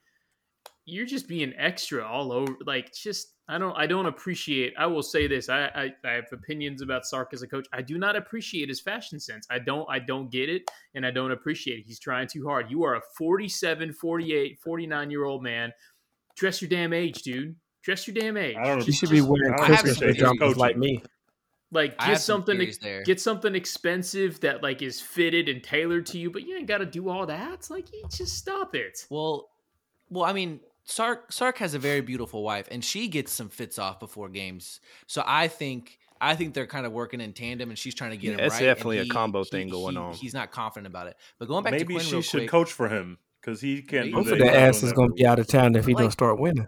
you're 0.84 1.06
just 1.06 1.28
being 1.28 1.52
extra 1.56 2.06
all 2.06 2.32
over. 2.32 2.54
Like, 2.64 2.92
just 2.94 3.34
I 3.50 3.56
don't, 3.56 3.74
I 3.76 3.86
don't 3.86 4.06
appreciate. 4.06 4.74
I 4.78 4.86
will 4.86 5.02
say 5.02 5.26
this: 5.26 5.48
I, 5.48 5.64
I, 5.74 5.90
I 6.04 6.12
have 6.12 6.24
opinions 6.32 6.82
about 6.82 7.06
Sark 7.06 7.30
as 7.32 7.42
a 7.42 7.46
coach. 7.46 7.66
I 7.72 7.80
do 7.80 7.96
not 7.96 8.14
appreciate 8.14 8.68
his 8.68 8.80
fashion 8.80 9.18
sense. 9.18 9.46
I 9.50 9.58
don't, 9.58 9.86
I 9.90 10.00
don't 10.00 10.30
get 10.30 10.50
it, 10.50 10.62
and 10.94 11.06
I 11.06 11.10
don't 11.10 11.32
appreciate 11.32 11.78
it. 11.78 11.84
He's 11.86 11.98
trying 11.98 12.28
too 12.28 12.46
hard. 12.46 12.70
You 12.70 12.84
are 12.84 12.96
a 12.96 13.00
47, 13.16 13.94
48, 13.94 14.58
49 14.62 15.10
year 15.10 15.24
old 15.24 15.42
man. 15.42 15.72
Dress 16.36 16.60
your 16.60 16.68
damn 16.68 16.92
age, 16.92 17.22
dude. 17.22 17.56
Dress 17.82 18.06
your 18.06 18.14
damn 18.14 18.36
age. 18.36 18.56
I 18.56 18.66
don't 18.66 18.86
You 18.86 18.92
should 18.92 19.10
be 19.10 19.22
wearing 19.22 19.54
I 19.54 19.66
have 19.66 19.80
Christmas 19.80 19.98
some 19.98 20.08
pajamas 20.08 20.56
like 20.56 20.76
me. 20.76 21.02
Like 21.70 21.98
get 21.98 22.20
some 22.20 22.40
something 22.40 22.58
theories 22.58 22.78
there. 22.78 23.02
get 23.02 23.20
something 23.20 23.54
expensive 23.54 24.40
that 24.40 24.62
like 24.62 24.80
is 24.80 25.00
fitted 25.00 25.48
and 25.48 25.62
tailored 25.62 26.06
to 26.06 26.18
you, 26.18 26.30
but 26.30 26.46
you 26.46 26.56
ain't 26.56 26.66
got 26.66 26.78
to 26.78 26.86
do 26.86 27.08
all 27.08 27.26
that. 27.26 27.54
It's 27.54 27.70
like 27.70 27.92
you 27.92 28.04
just 28.10 28.36
stop 28.36 28.74
it. 28.74 29.06
Well, 29.10 29.48
well, 30.10 30.24
I 30.24 30.32
mean, 30.32 30.60
Sark 30.90 31.30
Sark 31.30 31.58
has 31.58 31.74
a 31.74 31.78
very 31.78 32.00
beautiful 32.00 32.42
wife, 32.42 32.66
and 32.70 32.82
she 32.84 33.08
gets 33.08 33.30
some 33.30 33.48
fits 33.50 33.78
off 33.78 34.00
before 34.00 34.28
games. 34.28 34.80
So 35.06 35.22
I 35.26 35.48
think 35.48 35.98
I 36.20 36.34
think 36.34 36.54
they're 36.54 36.66
kind 36.66 36.86
of 36.86 36.92
working 36.92 37.20
in 37.20 37.32
tandem, 37.34 37.68
and 37.68 37.78
she's 37.78 37.94
trying 37.94 38.10
to 38.12 38.16
get 38.16 38.32
him 38.32 38.38
Yeah, 38.38 38.46
it's 38.46 38.54
right. 38.54 38.62
and 38.62 38.66
definitely 38.76 38.98
a 38.98 39.06
combo 39.06 39.44
thing 39.44 39.68
going 39.68 39.94
he- 39.94 40.00
on. 40.00 40.14
He's 40.14 40.34
not 40.34 40.50
confident 40.50 40.86
about 40.86 41.06
it. 41.08 41.16
But 41.38 41.46
going 41.48 41.62
back 41.62 41.74
to 41.74 41.78
Maybe 41.80 41.94
Quinn 41.94 42.06
she 42.06 42.12
real 42.14 42.22
should 42.22 42.38
quick, 42.40 42.50
coach 42.50 42.72
for 42.72 42.88
him 42.88 43.18
because 43.40 43.60
he 43.60 43.82
can't. 43.82 44.06
Maybe. 44.06 44.10
do 44.12 44.16
Both 44.16 44.24
that. 44.26 44.32
of 44.32 44.38
He's 44.38 44.38
their 44.38 44.46
not 44.46 44.52
doing 44.54 44.68
asses 44.68 44.88
that 44.90 44.96
gonna 44.96 45.12
be 45.12 45.26
out 45.26 45.38
of 45.38 45.46
town 45.46 45.76
if 45.76 45.84
he 45.86 45.94
Like- 45.94 46.02
don't 46.04 46.10
start 46.10 46.40
winning. 46.40 46.66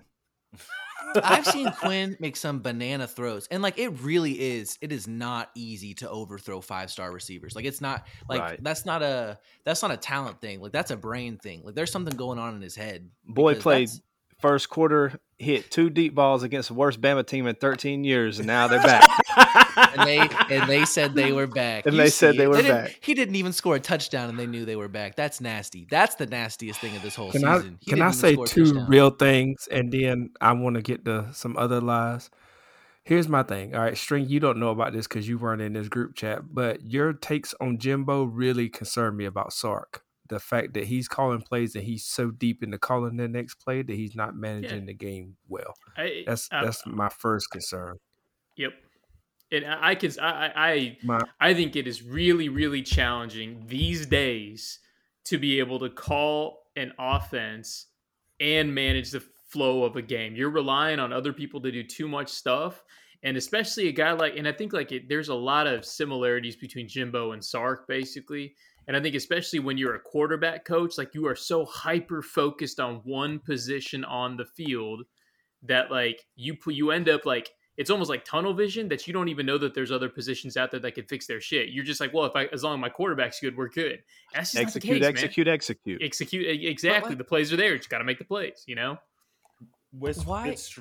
I've 1.25 1.45
seen 1.47 1.69
Quinn 1.81 2.17
make 2.21 2.37
some 2.37 2.61
banana 2.62 3.09
throws, 3.09 3.49
and 3.50 3.62
like 3.62 3.79
it 3.79 3.89
really 4.03 4.33
is. 4.33 4.79
It 4.81 4.93
is 4.93 5.09
not 5.09 5.50
easy 5.57 5.95
to 5.95 6.09
overthrow 6.11 6.61
five 6.61 6.89
star 6.91 7.11
receivers. 7.11 7.57
Like 7.57 7.65
it's 7.65 7.81
not 7.81 8.07
like 8.29 8.41
Right. 8.41 8.62
that's 8.62 8.87
not 8.87 9.03
a 9.03 9.39
that's 9.65 9.83
not 9.83 9.91
a 9.91 9.97
talent 9.97 10.41
thing. 10.41 10.61
Like 10.61 10.71
that's 10.73 10.93
a 10.93 10.97
brain 10.97 11.37
thing. 11.39 11.62
Like 11.65 11.75
there's 11.75 11.91
something 11.91 12.17
going 12.17 12.39
on 12.39 12.55
in 12.55 12.62
his 12.62 12.77
head. 12.77 13.11
Boy 13.27 13.53
because 13.53 13.62
played 13.62 13.89
that's- 13.89 14.00
first 14.41 14.69
quarter, 14.69 15.21
hit 15.39 15.71
two 15.71 15.91
deep 15.91 16.15
balls 16.15 16.43
against 16.43 16.69
the 16.69 16.75
worst 16.75 17.01
Bama 17.01 17.27
team 17.27 17.47
in 17.47 17.55
13 17.55 18.05
years, 18.05 18.39
and 18.39 18.47
now 18.47 18.69
they're 18.69 18.83
back. 18.83 19.09
and 19.97 20.07
they 20.09 20.19
and 20.51 20.69
they 20.69 20.85
said 20.85 21.15
they 21.15 21.33
were 21.33 21.47
back. 21.47 21.87
And 21.87 21.95
You 21.95 22.03
they 22.03 22.11
said 22.11 22.33
see 22.33 22.39
they 22.39 22.45
it. 22.45 22.49
were 22.49 22.57
didn't- 22.57 22.85
back. 22.85 22.99
He 23.01 23.15
didn't 23.15 23.37
even 23.37 23.53
score 23.53 23.77
a 23.77 23.81
touchdown, 23.81 24.29
and 24.29 24.39
they 24.39 24.47
knew 24.47 24.65
they 24.65 24.77
were 24.77 24.89
back. 24.89 25.17
That's 25.17 25.41
nasty. 25.41 25.87
That's 25.91 26.15
the 26.17 26.27
nastiest 26.27 26.81
thing 26.81 26.95
of 26.97 27.03
this 27.03 27.15
whole 27.15 27.31
Can 27.33 27.45
I 27.45 27.59
season. 27.59 27.79
He 27.81 27.91
can 27.91 28.03
I 28.03 28.11
say 28.11 28.37
two 28.37 28.85
real 28.89 29.11
things 29.11 29.69
and 29.71 29.91
then 29.93 30.31
I 30.41 30.53
want 30.53 30.77
to 30.77 30.83
get 30.83 31.05
to 31.07 31.29
some 31.33 31.57
other 31.57 31.81
lies? 31.81 32.31
Here's 33.03 33.29
my 33.29 33.43
thing. 33.43 33.75
All 33.75 33.81
right, 33.81 33.97
String, 33.97 34.29
you 34.29 34.41
don't 34.41 34.59
know 34.59 34.69
about 34.69 34.93
this 34.93 35.07
because 35.09 35.27
you 35.27 35.39
weren't 35.39 35.63
in 35.63 35.73
this 35.73 35.89
group 35.89 36.15
chat, 36.15 36.53
but 36.53 36.83
your 36.91 37.13
takes 37.15 37.55
on 37.61 37.79
Jimbo 37.79 38.25
really 38.25 38.69
concern 38.69 39.17
me 39.17 39.25
about 39.25 39.53
Sark. 39.55 40.03
The 40.31 40.41
fact 40.41 40.75
that 40.75 40.85
he's 40.85 41.09
calling 41.09 41.43
plays 41.43 41.75
and 41.75 41.85
he's 41.85 42.07
so 42.07 42.31
deep 42.31 42.63
into 42.63 42.79
calling 42.79 43.17
the 43.17 43.29
next 43.29 43.57
play 43.57 43.83
that 43.83 43.93
he's 43.93 44.15
not 44.17 44.35
managing 44.35 44.87
the 44.87 44.95
game 44.95 45.37
well. 45.49 45.75
I, 45.97 46.23
That's 46.27 46.49
I- 46.51 46.65
that's 46.65 46.83
my 46.87 47.09
first 47.11 47.51
concern. 47.51 47.97
Yep. 48.57 48.73
And 49.53 49.67
I, 49.67 49.91
I 49.91 49.95
can 49.97 50.13
I, 50.21 50.31
I 50.31 50.53
I 50.55 50.99
My 51.03 51.21
I 51.41 51.55
think 51.55 51.75
it 51.75 51.87
is 51.89 52.03
really 52.03 52.49
really 52.49 52.83
challenging 52.83 53.65
these 53.67 54.07
days 54.07 54.79
to 55.25 55.39
be 55.39 55.59
able 55.59 55.81
to 55.81 55.91
call 55.91 56.63
an 56.77 56.93
offense 56.99 57.87
and 58.39 58.75
manage 58.75 59.11
the 59.11 59.23
flow 59.49 59.83
of 59.83 59.97
a 59.97 60.03
game. 60.03 60.37
You're 60.37 60.51
relying 60.51 61.01
on 61.01 61.13
other 61.13 61.33
people 61.33 61.61
to 61.63 61.73
do 61.73 61.83
too 61.83 62.07
much 62.07 62.29
stuff, 62.29 62.85
and 63.25 63.37
especially 63.37 63.89
a 63.89 63.93
guy 63.93 64.13
like 64.13 64.37
and 64.37 64.47
I 64.47 64.53
think 64.53 64.73
like 64.73 64.93
it, 64.93 65.09
there's 65.09 65.29
a 65.29 65.35
lot 65.35 65.67
of 65.67 65.85
similarities 65.85 66.55
between 66.57 66.87
Jimbo 66.87 67.33
and 67.33 67.45
Sark 67.45 67.89
basically. 67.89 68.55
And 68.89 68.97
I 68.97 69.01
think 69.01 69.15
especially 69.15 69.61
when 69.61 69.79
you're 69.79 69.95
a 69.95 70.01
quarterback 70.01 70.65
coach, 70.65 70.99
like 70.99 71.15
you 71.15 71.27
are 71.27 71.37
so 71.37 71.65
hyper 71.65 72.23
focused 72.23 72.81
on 72.81 72.97
one 73.05 73.39
position 73.39 74.05
on 74.05 74.37
the 74.37 74.45
field 74.45 75.03
that 75.63 75.91
like 75.91 76.27
you 76.37 76.57
put 76.57 76.75
you 76.75 76.91
end 76.91 77.09
up 77.09 77.25
like 77.27 77.51
it's 77.77 77.89
almost 77.91 78.11
like 78.11 78.25
tunnel 78.25 78.53
vision 78.53 78.89
that 78.89 79.07
you 79.07 79.13
don't 79.13 79.29
even 79.29 79.47
know 79.47 79.57
that 79.59 79.75
there's 79.75 79.91
other 79.93 80.09
positions 80.09 80.57
out 80.57 80.71
there 80.71 80.81
that 80.81 80.93
could 80.95 81.09
fix 81.09 81.27
their 81.27 81.41
shit. 81.41 81.69
You're 81.71 81.85
just 81.85 82.01
like, 82.01 82.13
well, 82.13 82.25
if 82.27 82.35
I 82.35 82.47
as 82.47 82.63
long 82.63 82.75
as 82.75 82.81
my 82.81 82.89
quarterback's 82.89 83.41
good, 83.41 83.57
we're 83.57 83.69
good. 83.69 84.03
That's 84.35 84.53
just 84.53 84.63
execute, 84.63 85.01
not 85.01 85.07
the 85.09 85.13
case, 85.13 85.23
execute, 85.25 85.49
execute. 85.49 86.01
man. 86.01 86.07
Execute 86.07 86.47
e- 86.47 86.67
exactly. 86.67 87.11
like- 87.11 87.19
the 87.19 87.25
plays 87.25 87.53
are 87.53 87.57
there. 87.57 87.73
You 87.73 87.79
just 87.79 87.89
got 87.91 87.99
to 87.99 88.05
make 88.05 88.19
the 88.19 88.25
plays. 88.25 88.65
You 88.67 88.75
know. 88.75 88.99
It's, 90.03 90.25
Why- 90.25 90.49
It's, 90.49 90.69
tr- 90.69 90.81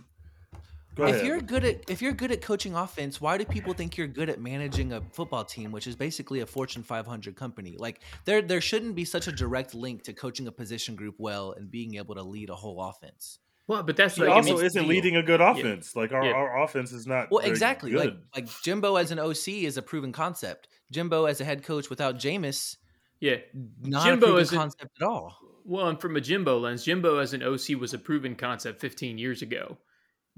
go 1.00 1.08
if 1.08 1.15
ahead. 1.15 1.25
you're 1.27 1.41
good 1.41 1.63
at 1.65 1.89
if 1.89 2.01
you're 2.01 2.12
good 2.13 2.32
at 2.32 2.41
coaching 2.41 2.75
offense, 2.75 3.20
why 3.20 3.38
do 3.38 3.46
people 3.46 3.74
think 3.74 3.98
you're 3.98 4.08
good 4.08 4.29
at 4.29 4.39
managing 4.39 4.94
a 4.94 5.01
football 5.12 5.44
team, 5.44 5.72
which 5.72 5.88
is 5.88 5.96
basically 5.96 6.41
a 6.41 6.46
Fortune 6.46 6.84
500 6.84 7.36
company? 7.36 7.75
Like 7.77 8.01
there 8.25 8.41
there 8.41 8.62
shouldn't 8.62 8.96
be 8.96 9.06
such 9.06 9.27
a 9.27 9.32
direct 9.32 9.74
link 9.74 10.03
to 10.03 10.13
coaching 10.13 10.48
a 10.48 10.51
position 10.51 10.96
group 10.96 11.15
well 11.18 11.53
and 11.53 11.72
being 11.72 11.96
able 11.96 12.15
to 12.15 12.22
lead 12.24 12.50
a 12.50 12.56
whole 12.56 12.82
offense. 12.84 13.39
Well, 13.68 13.84
but 13.84 13.96
that's 13.98 14.15
he 14.15 14.22
like, 14.22 14.32
I 14.32 14.34
also 14.34 14.58
isn't 14.60 14.82
deal. 14.82 14.89
leading 14.89 15.15
a 15.15 15.22
good 15.24 15.41
offense. 15.41 15.96
Like 15.96 16.12
our, 16.12 16.25
Yeah. 16.25 16.32
our 16.32 16.63
offense 16.63 16.91
is 16.91 17.06
not. 17.06 17.29
Well, 17.29 17.41
very 17.41 17.51
exactly. 17.51 17.91
Like 17.91 18.10
good. 18.10 18.22
like 18.36 18.62
Jimbo 18.63 18.96
as 18.96 19.12
an 19.12 19.20
OC 19.20 19.48
is 19.63 19.77
a 19.77 19.82
proven 19.84 20.12
concept. 20.12 20.68
Jimbo 20.91 21.25
as 21.25 21.39
a 21.39 21.46
head 21.46 21.62
coach 21.63 21.88
without 21.89 22.15
Jameis, 22.18 22.77
yeah. 23.20 23.36
not 23.84 24.06
Jimbo 24.06 24.25
a 24.25 24.29
proven 24.29 24.41
isn't- 24.41 24.58
concept 24.58 24.91
at 25.00 25.06
all. 25.08 25.38
Well, 25.65 25.88
and 25.88 26.01
from 26.01 26.15
a 26.15 26.22
Jimbo 26.22 26.58
lens, 26.58 26.84
Jimbo 26.84 27.20
as 27.20 27.34
an 27.36 27.44
OC 27.44 27.75
was 27.79 27.94
a 27.94 28.00
proven 28.00 28.34
concept 28.36 28.82
15 28.82 29.20
years 29.20 29.44
ago. 29.44 29.77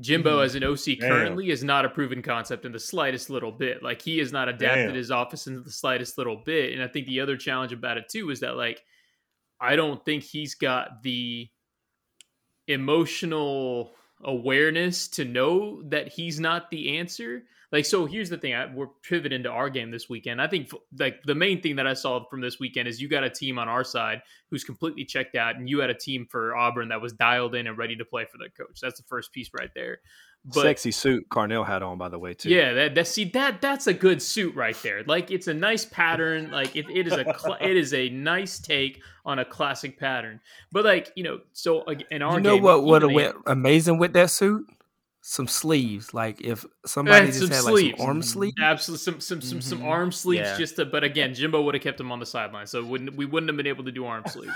Jimbo 0.01 0.39
Mhm. 0.39 0.45
as 0.45 0.55
an 0.55 0.63
OC 0.63 0.95
Damn. 0.95 1.09
currently 1.09 1.49
is 1.51 1.63
not 1.63 1.85
a 1.85 1.89
proven 1.89 2.21
concept 2.21 2.65
in 2.65 2.71
the 2.71 2.79
slightest 2.79 3.29
little 3.29 3.51
bit. 3.51 3.81
Like 3.83 4.01
he 4.01 4.17
has 4.17 4.31
not 4.33 4.49
adapted 4.49 4.87
Damn. 4.87 4.95
his 4.95 5.11
office 5.11 5.47
in 5.47 5.63
the 5.63 5.71
slightest 5.71 6.17
little 6.17 6.37
bit. 6.37 6.73
And 6.73 6.81
I 6.83 6.87
think 6.87 7.07
the 7.07 7.19
other 7.21 7.37
challenge 7.37 7.71
about 7.71 7.97
it 7.97 8.09
too 8.09 8.29
is 8.31 8.39
that 8.41 8.55
like 8.57 8.83
I 9.59 9.75
don't 9.75 10.03
think 10.03 10.23
he's 10.23 10.55
got 10.55 11.03
the 11.03 11.47
emotional 12.67 13.93
awareness 14.23 15.07
to 15.09 15.25
know 15.25 15.81
that 15.83 16.07
he's 16.07 16.39
not 16.39 16.69
the 16.69 16.97
answer. 16.97 17.43
Like, 17.71 17.85
so 17.85 18.05
here's 18.05 18.29
the 18.29 18.37
thing: 18.37 18.53
I, 18.53 18.73
we're 18.73 18.87
pivoting 18.87 19.43
to 19.43 19.49
our 19.49 19.69
game 19.69 19.91
this 19.91 20.09
weekend. 20.09 20.41
I 20.41 20.47
think, 20.47 20.71
like, 20.99 21.23
the 21.23 21.35
main 21.35 21.61
thing 21.61 21.77
that 21.77 21.87
I 21.87 21.93
saw 21.93 22.25
from 22.29 22.41
this 22.41 22.59
weekend 22.59 22.87
is 22.87 23.01
you 23.01 23.07
got 23.07 23.23
a 23.23 23.29
team 23.29 23.57
on 23.57 23.69
our 23.69 23.83
side 23.83 24.21
who's 24.49 24.63
completely 24.63 25.05
checked 25.05 25.35
out, 25.35 25.55
and 25.55 25.69
you 25.69 25.79
had 25.79 25.89
a 25.89 25.95
team 25.95 26.27
for 26.29 26.55
Auburn 26.55 26.89
that 26.89 27.01
was 27.01 27.13
dialed 27.13 27.55
in 27.55 27.67
and 27.67 27.77
ready 27.77 27.95
to 27.95 28.05
play 28.05 28.25
for 28.29 28.37
their 28.37 28.49
coach. 28.49 28.79
That's 28.81 28.99
the 28.99 29.07
first 29.07 29.31
piece 29.31 29.49
right 29.53 29.69
there. 29.73 29.99
But 30.43 30.63
Sexy 30.63 30.89
suit 30.91 31.29
Carnell 31.29 31.65
had 31.65 31.83
on, 31.83 31.99
by 31.99 32.09
the 32.09 32.17
way, 32.17 32.33
too. 32.33 32.49
yeah, 32.49 32.73
that, 32.73 32.95
that 32.95 33.07
see 33.07 33.25
that 33.25 33.61
that's 33.61 33.85
a 33.85 33.93
good 33.93 34.23
suit 34.23 34.55
right 34.55 34.75
there. 34.81 35.03
Like 35.03 35.29
it's 35.29 35.47
a 35.47 35.53
nice 35.53 35.85
pattern. 35.85 36.49
Like 36.49 36.75
it, 36.75 36.89
it 36.89 37.05
is 37.05 37.13
a 37.13 37.23
cl- 37.37 37.57
it 37.61 37.77
is 37.77 37.93
a 37.93 38.09
nice 38.09 38.57
take 38.57 39.03
on 39.23 39.37
a 39.37 39.45
classic 39.45 39.99
pattern. 39.99 40.39
But 40.71 40.83
like 40.83 41.11
you 41.15 41.23
know, 41.23 41.41
so 41.53 41.83
in 42.09 42.23
our 42.23 42.37
You 42.37 42.41
know 42.41 42.55
game, 42.55 42.63
what 42.63 42.83
would 42.83 43.03
have 43.03 43.11
went 43.11 43.35
amazing 43.45 43.99
with 43.99 44.13
that 44.13 44.31
suit? 44.31 44.65
Some 45.21 45.47
sleeves. 45.47 46.13
Like 46.13 46.41
if 46.41 46.65
somebody 46.85 47.27
just 47.27 47.39
some 47.39 47.49
had 47.51 47.61
sleeves. 47.61 47.91
like 47.91 47.97
some 47.99 48.07
arm 48.09 48.21
sleeves. 48.23 48.55
Absolutely, 48.59 49.03
some 49.03 49.19
some 49.21 49.41
some, 49.41 49.61
some 49.61 49.79
Mhm. 49.81 49.85
arm 49.85 50.11
sleeves. 50.11 50.47
Yeah. 50.47 50.57
Just 50.57 50.75
to, 50.77 50.85
but 50.85 51.03
again, 51.03 51.33
Jimbo 51.35 51.61
would 51.61 51.75
have 51.75 51.83
kept 51.83 51.99
him 51.99 52.11
on 52.11 52.19
the 52.19 52.25
sideline, 52.25 52.65
so 52.67 52.83
wouldn't 52.83 53.15
we 53.15 53.25
wouldn't 53.25 53.49
have 53.49 53.57
been 53.57 53.67
able 53.67 53.83
to 53.85 53.91
do 53.91 54.05
arm 54.05 54.23
sleeves. 54.27 54.55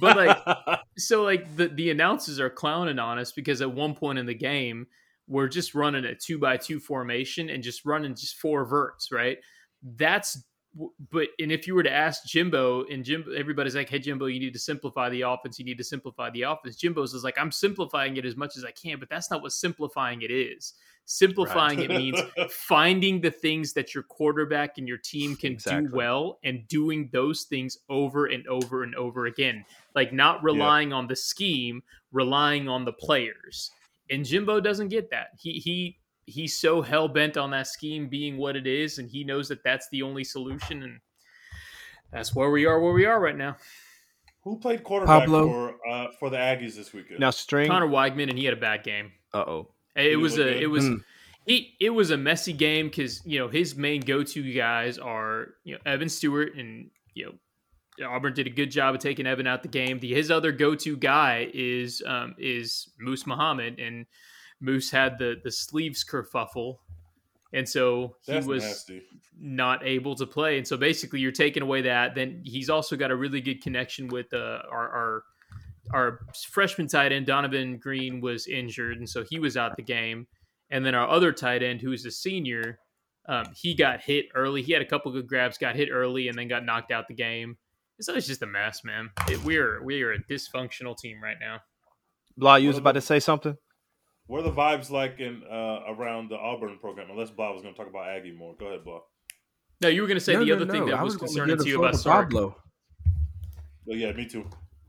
But 0.00 0.16
like, 0.16 0.80
so 0.98 1.22
like 1.22 1.54
the 1.56 1.68
the 1.68 1.90
announcers 1.90 2.40
are 2.40 2.50
clowning 2.50 2.98
on 2.98 3.18
us 3.18 3.30
because 3.32 3.62
at 3.62 3.70
one 3.72 3.94
point 3.94 4.18
in 4.18 4.26
the 4.26 4.34
game 4.34 4.88
we're 5.28 5.48
just 5.48 5.74
running 5.74 6.04
a 6.04 6.14
two 6.14 6.38
by 6.38 6.56
two 6.56 6.80
formation 6.80 7.48
and 7.48 7.62
just 7.62 7.84
running 7.86 8.14
just 8.16 8.36
four 8.36 8.64
verts, 8.64 9.12
right? 9.12 9.38
That's 9.82 10.42
but 11.10 11.28
and 11.38 11.52
if 11.52 11.66
you 11.66 11.74
were 11.74 11.82
to 11.82 11.92
ask 11.92 12.24
Jimbo 12.26 12.84
and 12.86 13.04
Jimbo, 13.04 13.32
everybody's 13.32 13.76
like, 13.76 13.88
"Hey 13.88 13.98
Jimbo, 14.00 14.26
you 14.26 14.40
need 14.40 14.52
to 14.54 14.58
simplify 14.58 15.08
the 15.08 15.22
offense. 15.22 15.58
You 15.58 15.64
need 15.64 15.78
to 15.78 15.84
simplify 15.84 16.30
the 16.30 16.42
offense." 16.42 16.76
Jimbo's 16.76 17.14
is 17.14 17.22
like, 17.24 17.38
"I'm 17.38 17.52
simplifying 17.52 18.16
it 18.16 18.24
as 18.24 18.36
much 18.36 18.56
as 18.56 18.64
I 18.64 18.70
can, 18.72 18.98
but 18.98 19.08
that's 19.08 19.30
not 19.30 19.42
what 19.42 19.52
simplifying 19.52 20.22
it 20.22 20.30
is. 20.30 20.74
Simplifying 21.06 21.78
Right. 21.80 21.90
it 21.90 21.96
means 21.96 22.18
finding 22.50 23.20
the 23.20 23.30
things 23.30 23.74
that 23.74 23.94
your 23.94 24.02
quarterback 24.04 24.78
and 24.78 24.88
your 24.88 24.96
team 24.98 25.36
can 25.36 25.52
Exactly. 25.52 25.88
do 25.88 25.94
well 25.94 26.38
and 26.42 26.66
doing 26.66 27.10
those 27.12 27.44
things 27.44 27.78
over 27.90 28.26
and 28.26 28.46
over 28.48 28.82
and 28.82 28.94
over 28.94 29.26
again. 29.26 29.64
Like 29.94 30.12
not 30.12 30.42
relying 30.42 30.92
on 30.94 31.06
the 31.06 31.14
scheme, 31.16 31.82
relying 32.10 32.68
on 32.68 32.84
the 32.86 32.92
players. 32.94 33.70
And 34.10 34.24
Jimbo 34.24 34.60
doesn't 34.60 34.88
get 34.88 35.10
that. 35.10 35.28
He 35.38 35.52
he 35.54 35.98
he's 36.26 36.58
so 36.58 36.82
hell 36.82 37.08
bent 37.08 37.36
on 37.36 37.50
that 37.50 37.66
scheme 37.66 38.08
being 38.08 38.36
what 38.36 38.56
it 38.56 38.66
is, 38.66 38.98
and 38.98 39.08
he 39.08 39.24
knows 39.24 39.48
that 39.48 39.62
that's 39.64 39.88
the 39.90 40.02
only 40.02 40.24
solution. 40.24 40.82
And 40.82 41.00
that's 42.12 42.34
where 42.34 42.50
we 42.50 42.66
are, 42.66 42.80
where 42.80 42.92
we 42.92 43.06
are 43.06 43.20
right 43.20 43.36
now. 43.36 43.56
Who 44.42 44.58
played 44.58 44.84
quarterback 44.84 45.20
Pablo. 45.20 45.46
for 45.48 45.88
uh, 45.90 46.06
for 46.18 46.30
the 46.30 46.36
Aggies 46.36 46.74
this 46.74 46.92
weekend? 46.92 47.20
Now, 47.20 47.30
string. 47.30 47.68
Conner 47.68 47.88
Weigman, 47.88 48.28
and 48.28 48.38
he 48.38 48.44
had 48.44 48.54
a 48.54 48.60
bad 48.60 48.82
game. 48.84 49.12
Uh 49.32 49.38
oh. 49.38 49.68
It 49.96 50.10
He 50.10 50.16
was 50.16 50.38
a 50.38 50.62
it 50.62 50.66
was 50.66 50.88
he 51.46 51.74
it 51.80 51.90
was 51.90 52.10
a 52.10 52.16
messy 52.16 52.52
game 52.52 52.88
because 52.88 53.24
you 53.24 53.38
know 53.38 53.48
his 53.48 53.76
main 53.76 54.00
go 54.00 54.22
to 54.22 54.52
guys 54.52 54.98
are 54.98 55.48
you 55.64 55.74
know 55.74 55.80
Evan 55.86 56.08
Stewart 56.08 56.56
and 56.56 56.90
you 57.14 57.26
know 57.26 58.08
Auburn 58.08 58.34
did 58.34 58.46
a 58.46 58.50
good 58.50 58.70
job 58.70 58.94
of 58.94 59.00
taking 59.00 59.26
Evan 59.26 59.46
out 59.46 59.62
the 59.62 59.68
game. 59.68 60.00
The, 60.00 60.12
his 60.12 60.30
other 60.30 60.52
go 60.52 60.74
to 60.74 60.96
guy 60.96 61.48
is 61.52 62.02
um, 62.06 62.34
is 62.38 62.90
Moose 62.98 63.26
Muhammad 63.26 63.78
and 63.78 64.06
Moose 64.60 64.90
had 64.90 65.18
the 65.18 65.36
the 65.42 65.50
sleeves 65.50 66.04
kerfuffle. 66.04 66.76
And 67.52 67.68
so 67.68 68.16
he 68.26 68.32
That's 68.32 68.46
was 68.46 68.64
nasty. 68.64 69.02
not 69.40 69.86
able 69.86 70.16
to 70.16 70.26
play. 70.26 70.58
And 70.58 70.66
so 70.66 70.76
basically, 70.76 71.20
you're 71.20 71.30
taking 71.30 71.62
away 71.62 71.82
that. 71.82 72.16
Then 72.16 72.40
he's 72.44 72.68
also 72.68 72.96
got 72.96 73.12
a 73.12 73.16
really 73.16 73.40
good 73.40 73.62
connection 73.62 74.08
with 74.08 74.26
uh, 74.34 74.58
our, 74.68 74.88
our 74.88 75.22
our 75.92 76.20
freshman 76.50 76.88
tight 76.88 77.12
end 77.12 77.26
Donovan 77.26 77.76
Green 77.78 78.20
was 78.20 78.48
injured, 78.48 78.98
and 78.98 79.08
so 79.08 79.22
he 79.22 79.38
was 79.38 79.56
out 79.56 79.76
the 79.76 79.82
game. 79.84 80.26
And 80.70 80.84
then 80.84 80.96
our 80.96 81.06
other 81.08 81.30
tight 81.32 81.62
end, 81.62 81.80
who's 81.80 82.04
a 82.06 82.10
senior, 82.10 82.80
um, 83.28 83.44
he 83.54 83.74
got 83.76 84.00
hit 84.00 84.26
early. 84.34 84.60
He 84.62 84.72
had 84.72 84.82
a 84.82 84.86
couple 84.86 85.12
good 85.12 85.28
grabs, 85.28 85.56
got 85.56 85.76
hit 85.76 85.90
early, 85.92 86.26
and 86.26 86.36
then 86.36 86.48
got 86.48 86.64
knocked 86.64 86.90
out 86.90 87.06
the 87.06 87.14
game. 87.14 87.56
So 88.00 88.14
it's 88.14 88.26
just 88.26 88.42
a 88.42 88.46
mess, 88.46 88.82
man. 88.82 89.10
It, 89.28 89.44
we're 89.44 89.80
we 89.84 90.02
are 90.02 90.10
a 90.12 90.18
dysfunctional 90.18 90.98
team 90.98 91.22
right 91.22 91.36
now. 91.40 91.60
Blah, 92.36 92.56
you 92.56 92.66
was 92.66 92.78
about 92.78 92.90
about- 92.90 92.94
to 92.94 93.06
say 93.06 93.20
something? 93.20 93.56
What 94.26 94.40
are 94.40 94.42
the 94.42 94.52
vibes 94.52 94.90
like 94.90 95.20
in 95.20 95.42
uh, 95.50 95.80
around 95.88 96.30
the 96.30 96.36
Auburn 96.36 96.78
program? 96.80 97.08
Unless 97.10 97.30
Blah 97.30 97.52
was 97.52 97.62
going 97.62 97.74
to 97.74 97.78
talk 97.78 97.88
about 97.88 98.08
Aggie 98.08 98.32
more. 98.32 98.54
Go 98.58 98.66
ahead, 98.66 98.84
Blah. 98.84 99.00
No, 99.82 99.88
you 99.88 100.00
were 100.00 100.08
going 100.08 100.18
to 100.18 100.24
say 100.24 100.32
No, 100.32 100.40
the 100.40 100.46
no, 100.46 100.54
other 100.54 100.66
thing 100.66 100.86
that 100.86 100.94
I 100.94 101.02
was 101.02 101.16
gonna 101.16 101.28
concerning 101.28 101.58
to 101.58 101.68
you 101.68 101.74
floor 101.76 101.88
about 101.88 102.00
Sark. 102.00 102.30
Pablo. 102.30 102.56
But 103.86 103.96
yeah, 103.96 104.12
me 104.12 104.26
too. 104.26 104.48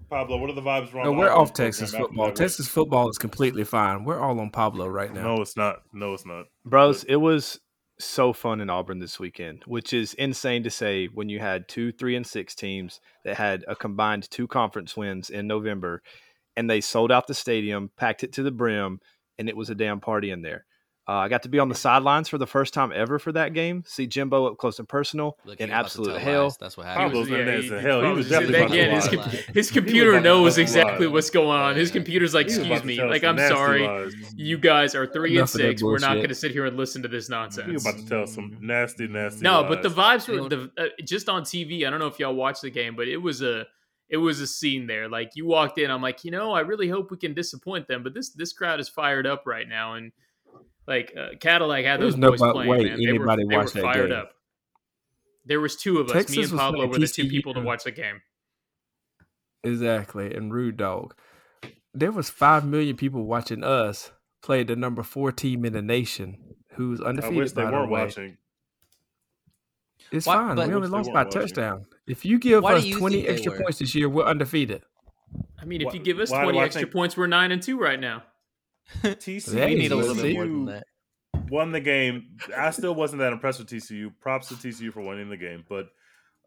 Pablo, 0.10 0.38
what 0.38 0.50
are 0.50 0.54
the 0.54 0.62
vibes 0.62 0.94
around? 0.94 1.06
No, 1.06 1.12
we're 1.14 1.30
Auburn 1.30 1.42
off 1.42 1.54
Texas 1.54 1.92
football. 1.92 2.32
Texas 2.32 2.68
football 2.68 3.10
is 3.10 3.18
completely 3.18 3.64
fine. 3.64 4.06
We're 4.06 4.20
all 4.20 4.40
on 4.40 4.52
Pablo 4.52 4.88
right 4.88 5.14
now. 5.14 5.36
No, 5.36 5.42
it's 5.42 5.58
not. 5.58 5.78
No, 5.92 6.14
it's 6.14 6.26
not. 6.26 6.46
Bros, 6.64 7.04
it 7.06 7.16
was 7.16 7.60
so 8.00 8.32
fun 8.34 8.62
in 8.62 8.70
Auburn 8.70 9.00
this 9.00 9.20
weekend, 9.20 9.64
which 9.66 9.94
is 9.94 10.14
insane 10.16 10.64
to 10.64 10.70
say 10.70 11.08
when 11.08 11.30
you 11.30 11.40
had 11.40 11.68
two, 11.68 11.92
three, 11.92 12.16
and 12.16 12.26
six 12.26 12.54
teams 12.54 13.00
that 13.24 13.38
had 13.38 13.66
a 13.68 13.76
combined 13.76 14.30
two 14.30 14.48
conference 14.48 14.96
wins 14.96 15.30
in 15.30 15.48
November, 15.48 16.02
and 16.56 16.70
they 16.70 16.82
sold 16.82 17.12
out 17.12 17.28
the 17.28 17.34
stadium, 17.34 17.90
packed 17.98 18.24
it 18.24 18.34
to 18.34 18.44
the 18.44 18.52
brim, 18.52 19.00
and 19.40 19.50
it 19.50 19.56
was 19.58 19.70
a 19.70 19.76
damn 19.76 20.00
party 20.00 20.32
in 20.32 20.42
there. 20.42 20.66
Uh, 21.08 21.12
I 21.18 21.28
got 21.28 21.44
to 21.44 21.50
be 21.50 21.60
on 21.60 21.70
the 21.70 21.76
sidelines 21.76 22.30
for 22.30 22.40
the 22.40 22.48
first 22.48 22.74
time 22.74 22.92
ever 22.92 23.20
for 23.20 23.32
that 23.34 23.54
game. 23.54 23.84
See 23.86 24.08
Jimbo 24.08 24.48
up 24.48 24.58
close 24.58 24.80
and 24.80 24.90
personal 24.90 25.38
Look, 25.46 25.60
in 25.62 25.68
he 25.68 25.72
about 25.72 25.82
to 25.82 25.86
absolute 25.86 26.18
hell. 26.20 26.44
lies. 26.46 26.58
That's 26.58 26.76
what 26.78 26.88
He 26.88 26.90
happened. 26.94 27.06
Pablo's 27.12 27.30
was- 27.30 27.30
in 27.30 27.38
yeah, 27.38 27.46
there 27.46 27.62
he- 27.62 27.76
as 27.76 27.82
hell. 27.84 28.02
He 28.02 28.12
was 28.14 28.28
said 28.28 28.40
definitely 28.40 28.58
that 28.58 28.66
about 28.66 28.74
to 28.74 28.80
again, 28.82 28.96
his, 28.96 29.06
lie. 29.06 29.16
com- 29.44 29.54
his 29.54 29.70
He 29.70 29.74
computer 29.76 30.06
was 30.14 30.14
about 30.16 30.24
to 30.24 30.24
knows 30.24 30.58
lie. 30.58 30.62
exactly 30.64 31.06
what's 31.08 31.30
going 31.30 31.60
on. 31.62 31.76
His 31.76 31.90
Yeah. 31.90 31.94
computer's 31.94 32.34
like, 32.34 32.48
He 32.50 32.58
was 32.58 32.58
about 32.58 32.72
excuse 32.72 32.82
to 32.82 32.88
me, 32.88 32.96
tell 32.98 33.06
us 33.06 33.12
like 33.12 33.22
some 33.22 33.30
I'm 33.30 33.36
nasty 33.36 33.54
sorry, 33.56 33.88
lies. 33.88 34.14
you 34.36 34.58
guys 34.58 34.96
are 34.96 35.06
three 35.06 35.30
and 35.30 35.38
Enough 35.38 35.54
of 35.54 35.62
that 35.62 35.68
six. 35.68 35.84
We're 35.84 36.00
not 36.00 36.16
going 36.16 36.30
to 36.30 36.34
sit 36.36 36.52
here 36.52 36.66
and 36.66 36.76
listen 36.76 37.04
to 37.04 37.08
this 37.08 37.28
He 37.28 37.34
was 37.36 37.56
nonsense. 37.56 37.86
about 37.88 38.00
to 38.00 38.10
tell 38.10 38.26
some 38.26 38.58
nasty, 38.60 39.08
nasty. 39.08 39.44
No, 39.44 39.62
lies. 39.62 39.70
but 39.70 39.84
the 39.84 39.90
vibes 39.90 40.28
were 40.28 40.50
the 40.50 40.72
uh, 40.76 40.86
just 41.04 41.30
on 41.30 41.44
TV. 41.44 41.86
I 41.86 41.92
don't 41.92 42.00
know 42.00 42.08
if 42.08 42.18
y'all 42.18 42.34
watched 42.34 42.64
the 42.64 42.72
game, 42.72 42.96
but 42.96 43.08
it 43.08 43.18
was 43.18 43.44
a 43.44 43.68
it 44.10 44.18
was 44.18 44.40
a 44.40 44.48
scene 44.48 44.88
there. 44.88 45.10
Like 45.10 45.32
you 45.36 45.46
walked 45.46 45.78
in, 45.78 45.90
I'm 45.92 46.02
like, 46.02 46.24
you 46.24 46.32
know, 46.32 46.52
I 46.54 46.60
really 46.62 46.88
hope 46.90 47.12
we 47.12 47.18
can 47.18 47.34
disappoint 47.34 47.88
them, 47.88 48.04
but 48.04 48.14
this 48.14 48.30
this 48.32 48.54
crowd 48.54 48.80
is 48.80 48.88
fired 48.90 49.26
up 49.28 49.44
right 49.46 49.68
now, 49.68 49.96
and 49.96 50.12
like 50.88 51.14
uh, 51.18 51.30
Cadillac 51.40 51.86
had 51.86 52.00
There's 52.02 52.14
those 52.16 52.20
no 52.20 52.30
boys 52.32 52.40
bu- 52.42 52.52
playing. 52.52 52.70
way 52.70 52.84
man. 52.84 53.00
They 53.00 53.06
were, 53.06 53.10
anybody 53.30 53.44
they 53.48 53.56
were 53.56 53.62
watched 53.64 53.74
that 53.74 53.82
fired 53.84 54.10
game. 54.10 54.20
up. 54.20 54.32
There 55.46 55.60
was 55.62 55.76
two 55.76 56.00
of 56.00 56.08
us. 56.08 56.14
Texas 56.14 56.38
Me 56.38 56.44
and 56.44 56.52
Pablo 56.54 56.88
were 56.88 56.98
the 57.00 57.08
two 57.08 57.28
people 57.30 57.54
to 57.54 57.62
watch 57.62 57.84
the 57.84 57.92
game. 57.92 58.22
Exactly. 59.64 60.34
And 60.34 60.54
Rude 60.54 60.78
Dog. 60.78 61.16
There 61.94 62.12
was 62.12 62.30
five 62.30 62.66
million 62.66 62.98
people 62.98 63.24
watching 63.24 63.64
us 63.64 64.12
play 64.44 64.64
the 64.64 64.76
number 64.76 65.02
four 65.02 65.32
team 65.32 65.66
in 65.66 65.74
the 65.74 65.82
nation 65.82 66.38
who's 66.74 67.00
I 67.02 67.06
undefeated. 67.06 67.38
wish 67.38 67.52
they 67.54 67.64
by 67.64 67.72
the 67.72 67.78
weren't 67.78 67.92
way. 67.92 68.02
watching. 68.02 68.38
It's 70.12 70.26
Why- 70.28 70.36
fine. 70.36 70.56
we 70.68 70.76
only 70.76 70.88
lost 70.88 71.12
by 71.12 71.22
a 71.22 71.24
weren't 71.24 71.36
watching. 71.36 71.42
touchdown. 71.42 71.86
If 72.08 72.24
you 72.26 72.38
give 72.40 72.64
Why 72.64 72.76
us 72.76 72.86
you 72.86 72.98
twenty 73.00 73.28
extra 73.28 73.52
points 73.60 73.80
this 73.80 73.96
year, 73.96 74.08
we're 74.10 74.26
undefeated. 74.26 74.84
I 75.60 75.66
mean, 75.66 75.82
if 75.82 75.88
Why- 75.88 75.94
you 75.94 76.00
give 76.00 76.20
us 76.20 76.30
20 76.30 76.60
extra 76.60 76.82
think- 76.84 76.94
points, 76.94 77.18
we're 77.18 77.28
nine 77.28 77.52
and 77.52 77.62
two 77.62 77.80
right 77.80 78.00
now. 78.00 78.24
TCU, 79.04 79.66
We 79.66 79.76
need 79.76 79.92
a 79.92 79.96
little 79.96 80.16
bit 80.16 80.34
more 80.36 80.44
than 80.46 80.66
that. 80.66 80.84
won 81.50 81.72
the 81.72 81.80
game. 81.82 82.38
I 82.56 82.70
still 82.70 82.94
wasn't 82.94 83.20
that 83.22 83.34
impressed 83.34 83.58
with 83.60 83.68
TCU. 83.70 84.14
Props 84.22 84.50
to 84.50 84.54
TCU 84.56 84.94
for 84.94 85.02
winning 85.02 85.30
the 85.30 85.38
game, 85.38 85.64
but 85.68 85.86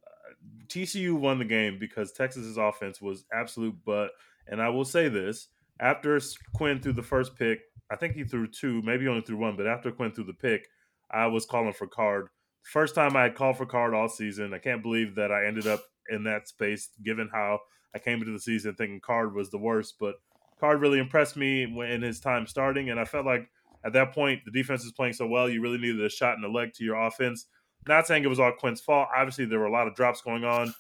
uh, 0.06 0.54
TCU 0.68 1.18
won 1.18 1.38
the 1.40 1.44
game 1.44 1.78
because 1.80 2.12
Texas's 2.12 2.56
offense 2.56 3.00
was 3.02 3.24
absolute 3.32 3.74
butt. 3.84 4.12
And 4.46 4.62
I 4.62 4.68
will 4.68 4.84
say 4.84 5.08
this: 5.08 5.48
after 5.80 6.20
Quinn 6.54 6.80
threw 6.80 6.92
the 6.92 7.02
first 7.02 7.34
pick, 7.36 7.58
I 7.90 7.96
think 7.96 8.14
he 8.14 8.22
threw 8.22 8.46
two, 8.46 8.80
maybe 8.82 9.08
only 9.08 9.22
threw 9.22 9.36
one, 9.36 9.56
but 9.56 9.66
after 9.66 9.90
Quinn 9.90 10.12
threw 10.12 10.24
the 10.24 10.32
pick, 10.32 10.68
I 11.10 11.26
was 11.26 11.44
calling 11.44 11.72
for 11.72 11.88
Card. 11.88 12.28
First 12.72 12.94
time 12.94 13.16
I 13.16 13.22
had 13.22 13.34
called 13.34 13.56
for 13.56 13.66
Card 13.66 13.94
all 13.94 14.08
season. 14.08 14.52
I 14.52 14.58
can't 14.58 14.82
believe 14.82 15.14
that 15.14 15.32
I 15.32 15.46
ended 15.46 15.66
up 15.66 15.82
in 16.10 16.24
that 16.24 16.48
space, 16.48 16.90
given 17.02 17.28
how 17.32 17.60
I 17.94 17.98
came 17.98 18.18
into 18.20 18.32
the 18.32 18.38
season 18.38 18.74
thinking 18.74 19.00
Card 19.00 19.34
was 19.34 19.50
the 19.50 19.58
worst. 19.58 19.94
But 19.98 20.16
Card 20.60 20.80
really 20.80 20.98
impressed 20.98 21.36
me 21.36 21.66
when 21.66 21.90
in 21.90 22.02
his 22.02 22.20
time 22.20 22.46
starting, 22.46 22.90
and 22.90 23.00
I 23.00 23.04
felt 23.04 23.24
like 23.24 23.48
at 23.84 23.92
that 23.94 24.12
point 24.12 24.40
the 24.44 24.50
defense 24.50 24.84
is 24.84 24.92
playing 24.92 25.14
so 25.14 25.26
well, 25.26 25.48
you 25.48 25.62
really 25.62 25.78
needed 25.78 26.04
a 26.04 26.10
shot 26.10 26.34
in 26.36 26.42
the 26.42 26.48
leg 26.48 26.74
to 26.74 26.84
your 26.84 26.96
offense. 26.96 27.46
Not 27.86 28.06
saying 28.06 28.24
it 28.24 28.28
was 28.28 28.40
all 28.40 28.52
Quinn's 28.52 28.80
fault. 28.80 29.08
Obviously, 29.16 29.46
there 29.46 29.60
were 29.60 29.66
a 29.66 29.72
lot 29.72 29.86
of 29.86 29.94
drops 29.94 30.20
going 30.20 30.44
on. 30.44 30.74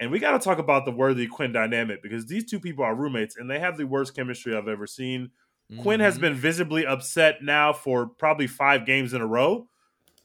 And 0.00 0.10
we 0.10 0.18
got 0.18 0.32
to 0.32 0.38
talk 0.38 0.58
about 0.58 0.84
the 0.84 0.92
Worthy 0.92 1.26
Quinn 1.26 1.52
dynamic 1.52 2.02
because 2.02 2.26
these 2.26 2.48
two 2.48 2.60
people 2.60 2.84
are 2.84 2.94
roommates 2.94 3.36
and 3.36 3.50
they 3.50 3.58
have 3.58 3.76
the 3.76 3.86
worst 3.86 4.14
chemistry 4.14 4.54
I've 4.54 4.68
ever 4.68 4.86
seen. 4.86 5.30
Quinn 5.80 6.00
has 6.00 6.16
Mhm. 6.16 6.20
been 6.20 6.34
visibly 6.34 6.86
upset 6.86 7.42
now 7.42 7.72
for 7.72 8.06
probably 8.06 8.46
five 8.46 8.86
games 8.86 9.12
in 9.12 9.20
a 9.20 9.26
row. 9.26 9.68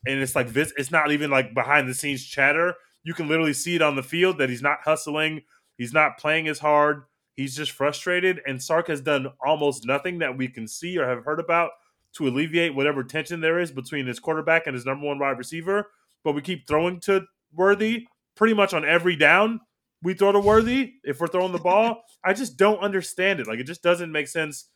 And 0.07 0.19
it's 0.19 0.35
like 0.35 0.53
this 0.53 0.73
it's 0.77 0.91
not 0.91 1.11
even 1.11 1.29
like 1.29 1.53
behind 1.53 1.87
the 1.87 1.93
scenes 1.93 2.23
chatter. 2.23 2.75
You 3.03 3.13
can 3.13 3.27
literally 3.27 3.53
see 3.53 3.75
it 3.75 3.81
on 3.81 3.95
the 3.95 4.03
field 4.03 4.37
that 4.37 4.49
he's 4.49 4.61
not 4.61 4.79
hustling, 4.83 5.41
he's 5.77 5.93
not 5.93 6.17
playing 6.17 6.47
as 6.47 6.59
hard, 6.59 7.03
he's 7.35 7.55
just 7.55 7.71
frustrated. 7.71 8.41
And 8.45 8.61
Sark 8.61 8.87
has 8.87 9.01
done 9.01 9.27
almost 9.45 9.85
nothing 9.85 10.19
that 10.19 10.37
we 10.37 10.47
can 10.47 10.67
see 10.67 10.97
or 10.97 11.07
have 11.07 11.23
heard 11.23 11.39
about 11.39 11.71
to 12.13 12.27
alleviate 12.27 12.75
whatever 12.75 13.03
tension 13.03 13.39
there 13.39 13.59
is 13.59 13.71
between 13.71 14.05
his 14.05 14.19
quarterback 14.19 14.67
and 14.67 14.75
his 14.75 14.85
number 14.85 15.05
one 15.05 15.19
wide 15.19 15.37
receiver. 15.37 15.91
But 16.23 16.33
we 16.33 16.41
keep 16.41 16.67
throwing 16.67 16.99
to 17.01 17.25
Worthy 17.53 18.07
pretty 18.35 18.53
much 18.53 18.73
on 18.73 18.85
every 18.85 19.15
down. 19.15 19.61
We 20.03 20.13
throw 20.13 20.31
to 20.31 20.39
Worthy 20.39 20.93
if 21.03 21.19
we're 21.19 21.27
throwing 21.27 21.51
the 21.51 21.59
ball. 21.59 22.03
I 22.23 22.33
just 22.33 22.57
don't 22.57 22.79
understand 22.79 23.39
it. 23.39 23.47
Like 23.47 23.59
it 23.59 23.65
just 23.65 23.83
doesn't 23.83 24.11
make 24.11 24.27
sense. 24.27 24.67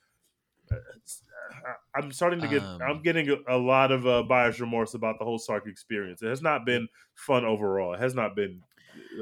Uh, 1.96 2.02
I'm 2.02 2.12
starting 2.12 2.42
to 2.42 2.48
get. 2.48 2.62
Um, 2.64 2.80
I'm 2.82 3.02
getting 3.02 3.30
a, 3.30 3.36
a 3.56 3.58
lot 3.58 3.92
of 3.92 4.06
uh, 4.08 4.24
buyer's 4.24 4.60
remorse 4.60 4.94
about 4.94 5.20
the 5.20 5.26
whole 5.26 5.40
Sark 5.40 5.68
experience. 5.68 6.22
It 6.22 6.28
has 6.30 6.42
not 6.42 6.66
been 6.66 6.88
fun 7.16 7.46
overall. 7.46 7.94
It 7.94 8.00
has 8.00 8.16
not 8.16 8.36
been 8.36 8.62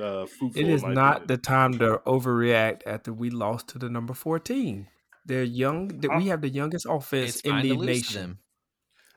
uh, 0.01 0.25
fruitful. 0.25 0.51
It 0.55 0.65
in 0.65 0.69
is 0.69 0.83
my 0.83 0.93
not 0.93 1.17
opinion. 1.23 1.27
the 1.27 1.37
time 1.37 1.77
to 1.79 2.01
overreact 2.05 2.81
after 2.85 3.13
we 3.13 3.29
lost 3.29 3.67
to 3.69 3.79
the 3.79 3.89
number 3.89 4.13
14. 4.13 4.87
They're 5.25 5.43
young. 5.43 5.87
that 5.99 6.15
We 6.17 6.27
have 6.27 6.41
the 6.41 6.49
youngest 6.49 6.85
offense 6.89 7.39
in 7.41 7.61
the 7.61 7.69
to 7.69 7.73
lose 7.75 7.79
to 7.79 7.85
nation. 8.19 8.37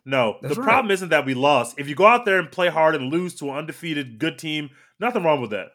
No, 0.04 0.36
That's 0.40 0.54
the 0.54 0.60
right. 0.60 0.66
problem 0.68 0.92
isn't 0.92 1.08
that 1.08 1.26
we 1.26 1.34
lost. 1.34 1.80
If 1.80 1.88
you 1.88 1.96
go 1.96 2.06
out 2.06 2.25
there 2.25 2.38
and 2.38 2.50
play 2.50 2.68
hard 2.68 2.94
and 2.94 3.12
lose 3.12 3.34
to 3.36 3.50
an 3.50 3.56
undefeated 3.56 4.20
good 4.20 4.38
team, 4.38 4.70
nothing 5.00 5.25
wrong 5.25 5.40
with 5.40 5.50
that. 5.50 5.68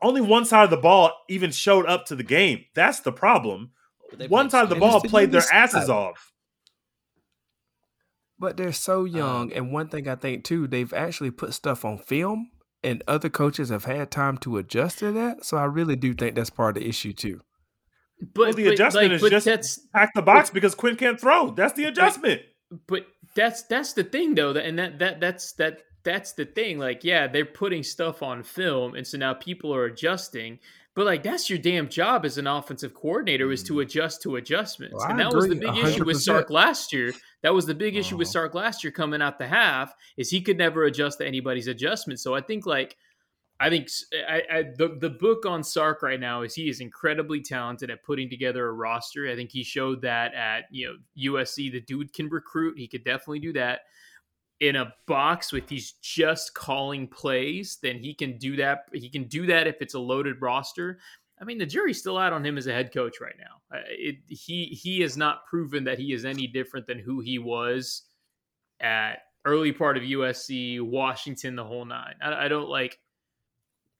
Only 0.00 0.20
one 0.20 0.44
side 0.44 0.62
of 0.62 0.70
the 0.70 0.76
ball 0.76 1.10
even 1.28 1.50
showed 1.50 1.86
up 1.86 2.06
to 2.06 2.14
the 2.14 2.22
game. 2.22 2.64
That's 2.76 3.00
the 3.00 3.10
problem. 3.10 3.72
One 4.28 4.50
side 4.50 4.62
of 4.62 4.68
the 4.68 4.76
ball 4.76 5.00
played 5.00 5.32
their 5.32 5.42
asses 5.52 5.90
off. 5.90 6.31
But 8.42 8.56
they're 8.56 8.72
so 8.72 9.04
young. 9.04 9.52
Um, 9.52 9.52
and 9.54 9.72
one 9.72 9.86
thing 9.86 10.08
I 10.08 10.16
think, 10.16 10.42
too, 10.42 10.66
they've 10.66 10.92
actually 10.92 11.30
put 11.30 11.54
stuff 11.54 11.84
on 11.84 11.96
film, 11.98 12.50
and 12.82 13.00
other 13.06 13.28
coaches 13.28 13.68
have 13.68 13.84
had 13.84 14.10
time 14.10 14.36
to 14.38 14.56
adjust 14.56 14.98
to 14.98 15.12
that. 15.12 15.44
So 15.44 15.56
I 15.56 15.64
really 15.64 15.94
do 15.94 16.12
think 16.12 16.34
that's 16.34 16.50
part 16.50 16.76
of 16.76 16.82
the 16.82 16.88
issue, 16.88 17.12
too. 17.12 17.40
But, 18.20 18.46
Well, 18.46 18.52
the 18.54 18.64
but, 18.64 18.72
adjustment 18.72 19.06
like, 19.06 19.12
is 19.12 19.20
but 19.22 19.30
just 19.30 19.46
that's 19.46 19.78
pack 19.94 20.10
the 20.16 20.22
box 20.22 20.50
because 20.50 20.74
Quinn 20.74 20.96
can't 20.96 21.20
throw. 21.20 21.52
That's 21.52 21.74
the 21.74 21.84
adjustment. 21.84 22.42
but 22.88 23.06
that's 23.36 23.62
that's 23.62 23.92
the 23.92 24.02
thing 24.04 24.34
though 24.34 24.52
that 24.52 24.64
and 24.64 24.78
that 24.78 24.98
that 24.98 25.20
that's 25.20 25.52
that 25.52 25.82
that's 26.04 26.32
the 26.32 26.44
thing 26.44 26.78
like 26.78 27.04
yeah 27.04 27.26
they're 27.28 27.44
putting 27.46 27.82
stuff 27.82 28.22
on 28.22 28.42
film 28.42 28.94
and 28.94 29.06
so 29.06 29.16
now 29.18 29.34
people 29.34 29.74
are 29.74 29.84
adjusting 29.84 30.58
but 30.94 31.06
like 31.06 31.22
that's 31.22 31.48
your 31.48 31.58
damn 31.58 31.88
job 31.88 32.24
as 32.24 32.38
an 32.38 32.46
offensive 32.46 32.94
coordinator 32.94 33.50
is 33.52 33.62
to 33.62 33.80
adjust 33.80 34.22
to 34.22 34.36
adjustments 34.36 34.96
Well, 34.98 35.10
and 35.10 35.20
that 35.20 35.32
was 35.32 35.48
the 35.48 35.54
big 35.54 35.76
issue 35.76 36.04
with 36.04 36.20
sark 36.20 36.50
last 36.50 36.92
year 36.92 37.12
that 37.42 37.54
was 37.54 37.66
the 37.66 37.74
big 37.74 37.96
issue 37.96 38.16
with 38.16 38.28
sark 38.28 38.54
last 38.54 38.84
year 38.84 38.90
coming 38.90 39.22
out 39.22 39.38
the 39.38 39.46
half 39.46 39.94
is 40.16 40.30
he 40.30 40.40
could 40.40 40.58
never 40.58 40.84
adjust 40.84 41.18
to 41.18 41.26
anybody's 41.26 41.68
adjustments. 41.68 42.22
so 42.22 42.34
i 42.34 42.40
think 42.40 42.66
like 42.66 42.96
I 43.60 43.70
think 43.70 43.88
I, 44.28 44.42
I, 44.52 44.62
the 44.76 44.96
the 45.00 45.10
book 45.10 45.46
on 45.46 45.62
Sark 45.62 46.02
right 46.02 46.18
now 46.18 46.42
is 46.42 46.52
he 46.52 46.68
is 46.68 46.80
incredibly 46.80 47.40
talented 47.40 47.90
at 47.90 48.02
putting 48.02 48.28
together 48.28 48.66
a 48.66 48.72
roster. 48.72 49.30
I 49.30 49.36
think 49.36 49.52
he 49.52 49.62
showed 49.62 50.02
that 50.02 50.34
at 50.34 50.64
you 50.72 50.88
know 50.88 51.34
USC. 51.34 51.70
The 51.70 51.80
dude 51.80 52.12
can 52.12 52.28
recruit. 52.28 52.76
He 52.76 52.88
could 52.88 53.04
definitely 53.04 53.38
do 53.38 53.52
that 53.52 53.82
in 54.62 54.76
a 54.76 54.94
box 55.06 55.52
with 55.52 55.68
he's 55.68 55.92
just 56.00 56.54
calling 56.54 57.08
plays. 57.08 57.78
Then 57.82 57.98
he 57.98 58.14
can 58.14 58.38
do 58.38 58.56
that. 58.56 58.84
He 58.92 59.08
can 59.10 59.24
do 59.24 59.46
that 59.46 59.66
if 59.66 59.76
it's 59.80 59.94
a 59.94 59.98
loaded 59.98 60.40
roster. 60.40 60.98
I 61.40 61.44
mean, 61.44 61.58
the 61.58 61.66
jury's 61.66 61.98
still 61.98 62.16
out 62.16 62.32
on 62.32 62.46
him 62.46 62.56
as 62.56 62.68
a 62.68 62.72
head 62.72 62.92
coach 62.94 63.16
right 63.20 63.34
now. 63.38 63.76
Uh, 63.76 63.82
It, 63.88 64.16
he 64.28 64.66
he 64.66 65.00
has 65.00 65.16
not 65.16 65.44
proven 65.46 65.84
that 65.84 65.98
he 65.98 66.12
is 66.12 66.24
any 66.24 66.46
different 66.46 66.86
than 66.86 66.98
who 67.00 67.20
he 67.20 67.38
was 67.38 68.02
at 68.80 69.18
early 69.44 69.72
part 69.72 69.96
of 69.96 70.04
USC, 70.04 70.80
Washington, 70.80 71.56
the 71.56 71.64
whole 71.64 71.84
nine. 71.84 72.14
I, 72.22 72.44
I 72.44 72.48
don't 72.48 72.68
like. 72.68 72.98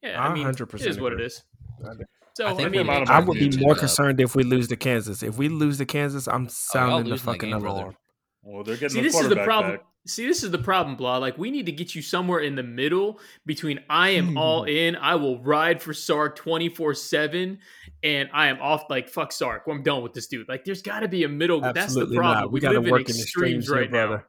Yeah, 0.02 0.20
I 0.22 0.28
I 0.28 0.34
mean, 0.34 0.46
100% 0.46 0.74
it 0.80 0.86
is 0.86 1.00
what 1.00 1.12
it 1.12 1.16
agree. 1.16 1.26
is. 1.26 1.42
I 1.84 1.94
do. 1.94 2.04
So 2.34 2.46
I 2.46 2.50
I, 2.50 2.54
mean, 2.54 2.70
we 2.70 2.78
it- 2.78 2.84
might 2.84 3.10
I 3.10 3.18
would 3.20 3.34
be 3.34 3.40
Muted 3.40 3.60
more 3.60 3.72
up. 3.72 3.78
concerned 3.78 4.20
if 4.20 4.34
we 4.36 4.44
lose 4.44 4.68
to 4.68 4.76
Kansas. 4.76 5.22
If 5.24 5.36
we 5.36 5.48
lose 5.48 5.78
to 5.78 5.86
Kansas, 5.86 6.28
I'm 6.28 6.48
sounding 6.48 7.10
the 7.12 7.18
fucking 7.18 7.52
alarm. 7.52 7.96
Well, 8.42 8.62
they're 8.64 8.76
getting 8.76 8.90
See, 8.90 9.00
the 9.00 9.08
this 9.08 9.20
is 9.20 9.28
the 9.28 9.36
problem. 9.44 9.76
back. 9.76 9.84
See, 10.04 10.26
this 10.26 10.42
is 10.42 10.50
the 10.50 10.58
problem, 10.58 10.96
blah. 10.96 11.18
Like, 11.18 11.38
we 11.38 11.52
need 11.52 11.66
to 11.66 11.72
get 11.72 11.94
you 11.94 12.02
somewhere 12.02 12.40
in 12.40 12.56
the 12.56 12.62
middle 12.64 13.20
between 13.46 13.78
I 13.88 14.10
am 14.10 14.30
hmm. 14.30 14.36
all 14.36 14.64
in, 14.64 14.96
I 14.96 15.14
will 15.14 15.40
ride 15.40 15.80
for 15.80 15.94
Sark 15.94 16.34
24 16.34 16.94
7, 16.94 17.58
and 18.02 18.28
I 18.32 18.48
am 18.48 18.60
off, 18.60 18.84
like, 18.90 19.08
fuck 19.08 19.30
Sark. 19.30 19.62
I'm 19.68 19.84
done 19.84 20.02
with 20.02 20.12
this 20.12 20.26
dude. 20.26 20.48
Like, 20.48 20.64
there's 20.64 20.82
got 20.82 21.00
to 21.00 21.08
be 21.08 21.22
a 21.22 21.28
middle. 21.28 21.60
That's 21.60 21.94
the 21.94 22.06
problem. 22.06 22.20
not. 22.20 22.46
We 22.50 22.54
We, 22.54 22.60
gotta 22.60 22.80
live 22.80 22.86
in 22.86 22.90
work 22.90 23.00
in 23.02 23.06
extremes 23.16 23.22
extremes 23.22 23.66
here, 23.68 23.76
right 23.76 23.92
now. 23.92 24.06
brother. 24.08 24.28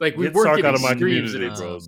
Like, 0.00 0.16
we 0.16 0.26
Get 0.26 0.34
work 0.34 0.46
Sark 0.46 0.58
in 0.60 0.66
out 0.66 0.74
of 0.74 0.82
my 0.82 0.94
community, 0.94 1.48
bro. 1.48 1.78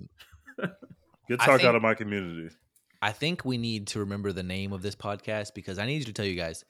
Get 1.27 1.41
I 1.41 1.45
Sark 1.45 1.61
think- 1.61 1.69
out 1.69 1.75
of 1.75 1.81
my 1.81 1.95
community. 1.95 2.55
I 3.01 3.11
think 3.11 3.45
we 3.45 3.57
need 3.57 3.87
to 3.87 3.99
remember 3.99 4.31
the 4.31 4.41
name 4.41 4.73
of 4.73 4.81
this 4.81 4.95
podcast 4.95 5.53
because 5.53 5.77
I 5.77 5.85
need 5.85 5.97
you 5.97 6.05
to 6.05 6.13
tell 6.13 6.25
you 6.25 6.35
guys, 6.35 6.65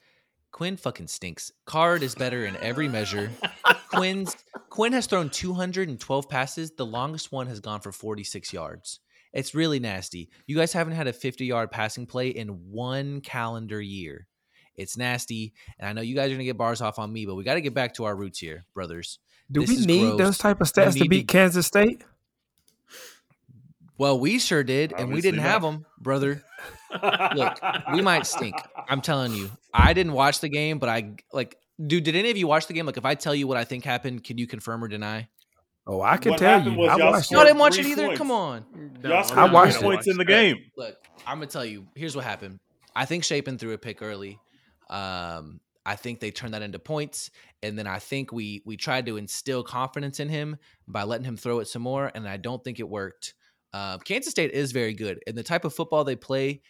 Quinn 0.56 0.78
fucking 0.78 1.06
stinks. 1.08 1.52
Card 1.66 2.02
is 2.02 2.14
better 2.14 2.46
in 2.46 2.56
every 2.56 2.88
measure. 2.88 3.30
Quinn's 3.90 4.34
Quinn 4.70 4.94
has 4.94 5.04
thrown 5.04 5.28
212 5.28 6.28
passes. 6.30 6.70
The 6.70 6.86
longest 6.86 7.30
one 7.30 7.46
has 7.48 7.60
gone 7.60 7.82
for 7.82 7.92
46 7.92 8.54
yards. 8.54 9.00
It's 9.34 9.54
really 9.54 9.80
nasty. 9.80 10.30
You 10.46 10.56
guys 10.56 10.72
haven't 10.72 10.94
had 10.94 11.08
a 11.08 11.12
50 11.12 11.44
yard 11.44 11.70
passing 11.70 12.06
play 12.06 12.28
in 12.30 12.48
one 12.70 13.20
calendar 13.20 13.82
year. 13.82 14.28
It's 14.76 14.96
nasty, 14.96 15.52
and 15.78 15.86
I 15.90 15.92
know 15.92 16.00
you 16.00 16.14
guys 16.14 16.30
are 16.30 16.34
gonna 16.34 16.44
get 16.44 16.56
bars 16.56 16.80
off 16.80 16.98
on 16.98 17.12
me, 17.12 17.26
but 17.26 17.34
we 17.34 17.44
got 17.44 17.54
to 17.56 17.60
get 17.60 17.74
back 17.74 17.92
to 17.94 18.04
our 18.04 18.16
roots 18.16 18.38
here, 18.38 18.64
brothers. 18.72 19.18
Do 19.52 19.60
This 19.60 19.68
we 19.80 19.84
need 19.84 20.00
gross. 20.06 20.18
those 20.18 20.38
type 20.38 20.62
of 20.62 20.68
stats 20.72 20.96
to 20.98 21.06
beat 21.06 21.28
to- 21.28 21.32
Kansas 21.32 21.66
State? 21.66 22.02
Well, 23.98 24.18
we 24.20 24.38
sure 24.38 24.62
did, 24.62 24.92
and 24.96 25.12
we 25.12 25.20
didn't 25.20 25.42
not. 25.42 25.46
have 25.50 25.62
them, 25.62 25.86
brother. 25.98 26.42
Look, 27.34 27.58
we 27.92 28.02
might 28.02 28.26
stink. 28.26 28.54
I'm 28.88 29.00
telling 29.00 29.32
you. 29.32 29.50
I 29.72 29.92
didn't 29.92 30.12
watch 30.12 30.40
the 30.40 30.48
game, 30.48 30.78
but 30.78 30.88
I 30.88 31.16
like 31.32 31.56
dude, 31.84 32.04
did 32.04 32.16
any 32.16 32.30
of 32.30 32.36
you 32.36 32.46
watch 32.46 32.66
the 32.66 32.74
game? 32.74 32.86
Like 32.86 32.96
if 32.96 33.04
I 33.04 33.14
tell 33.14 33.34
you 33.34 33.46
what 33.46 33.56
I 33.56 33.64
think 33.64 33.84
happened, 33.84 34.24
can 34.24 34.38
you 34.38 34.46
confirm 34.46 34.82
or 34.82 34.88
deny? 34.88 35.28
Oh, 35.86 36.02
I 36.02 36.16
can 36.16 36.32
What 36.32 36.40
tell 36.40 36.62
you. 36.62 36.82
I 36.84 36.96
watched 36.96 37.30
No, 37.30 37.40
I 37.40 37.44
didn't 37.44 37.58
watch 37.58 37.78
it 37.78 37.86
either. 37.86 38.06
points. 38.06 38.18
Come 38.18 38.30
on. 38.32 38.64
No, 39.02 39.10
Y'all 39.10 39.38
I 39.38 39.52
watched 39.52 39.76
three 39.76 39.82
points 39.88 40.06
no. 40.06 40.12
in 40.12 40.18
the 40.18 40.24
game. 40.24 40.58
Look, 40.76 40.96
I'm 41.26 41.38
gonna 41.38 41.46
tell 41.46 41.64
you. 41.64 41.86
Here's 41.94 42.16
what 42.16 42.24
happened. 42.24 42.58
I 42.94 43.04
think 43.04 43.24
Shapen 43.24 43.56
threw 43.58 43.72
a 43.72 43.78
pick 43.78 44.02
early. 44.02 44.38
Um, 44.90 45.60
I 45.84 45.94
think 45.94 46.18
they 46.18 46.32
turned 46.32 46.54
that 46.54 46.62
into 46.62 46.80
points, 46.80 47.30
and 47.62 47.78
then 47.78 47.86
I 47.86 48.00
think 48.00 48.32
we 48.32 48.62
we 48.66 48.76
tried 48.76 49.06
to 49.06 49.16
instill 49.16 49.62
confidence 49.62 50.18
in 50.18 50.28
him 50.28 50.56
by 50.88 51.04
letting 51.04 51.24
him 51.24 51.36
throw 51.36 51.60
it 51.60 51.68
some 51.68 51.82
more, 51.82 52.10
and 52.14 52.26
I 52.28 52.36
don't 52.36 52.62
think 52.64 52.80
it 52.80 52.88
worked. 52.88 53.34
Uh, 53.72 53.98
Kansas 53.98 54.30
State 54.30 54.52
is 54.52 54.72
very 54.72 54.94
good, 54.94 55.20
and 55.26 55.36
the 55.36 55.42
type 55.42 55.64
of 55.64 55.74
football 55.74 56.04
they 56.04 56.16
play. 56.16 56.62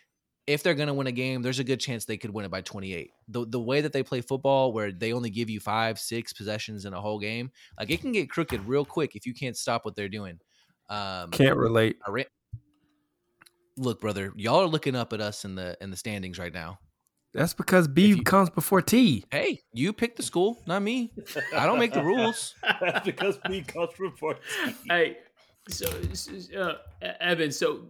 If 0.46 0.62
they're 0.62 0.74
going 0.74 0.86
to 0.86 0.94
win 0.94 1.08
a 1.08 1.12
game, 1.12 1.42
there's 1.42 1.58
a 1.58 1.64
good 1.64 1.80
chance 1.80 2.04
they 2.04 2.16
could 2.16 2.30
win 2.30 2.44
it 2.44 2.52
by 2.52 2.60
28. 2.60 3.10
The 3.28 3.46
the 3.46 3.60
way 3.60 3.80
that 3.80 3.92
they 3.92 4.04
play 4.04 4.20
football, 4.20 4.72
where 4.72 4.92
they 4.92 5.12
only 5.12 5.28
give 5.30 5.50
you 5.50 5.58
five, 5.58 5.98
six 5.98 6.32
possessions 6.32 6.84
in 6.84 6.94
a 6.94 7.00
whole 7.00 7.18
game, 7.18 7.50
like 7.78 7.90
it 7.90 8.00
can 8.00 8.12
get 8.12 8.30
crooked 8.30 8.64
real 8.64 8.84
quick 8.84 9.16
if 9.16 9.26
you 9.26 9.34
can't 9.34 9.56
stop 9.56 9.84
what 9.84 9.96
they're 9.96 10.08
doing. 10.08 10.38
Um, 10.88 11.30
Can't 11.32 11.56
relate. 11.56 11.96
I 12.06 12.10
ran- 12.12 12.26
Look, 13.76 14.00
brother, 14.00 14.32
y'all 14.36 14.60
are 14.62 14.66
looking 14.68 14.94
up 14.96 15.12
at 15.12 15.20
us 15.20 15.44
in 15.44 15.54
the 15.56 15.76
in 15.80 15.90
the 15.90 15.96
standings 15.96 16.38
right 16.38 16.54
now. 16.54 16.78
That's 17.34 17.52
because 17.52 17.88
B 17.88 18.06
you- 18.06 18.22
comes 18.22 18.48
before 18.48 18.80
T. 18.80 19.24
Hey, 19.30 19.60
you 19.72 19.92
pick 19.92 20.16
the 20.16 20.22
school, 20.22 20.62
not 20.66 20.80
me. 20.80 21.12
I 21.54 21.66
don't 21.66 21.78
make 21.78 21.92
the 21.92 22.02
rules. 22.04 22.54
That's 22.80 23.04
because 23.04 23.36
B 23.48 23.62
comes 23.62 23.90
before 23.98 24.34
T. 24.34 24.40
Hey, 24.88 25.16
so 25.68 25.86
uh, 26.56 26.74
Evan, 27.20 27.52
so 27.52 27.82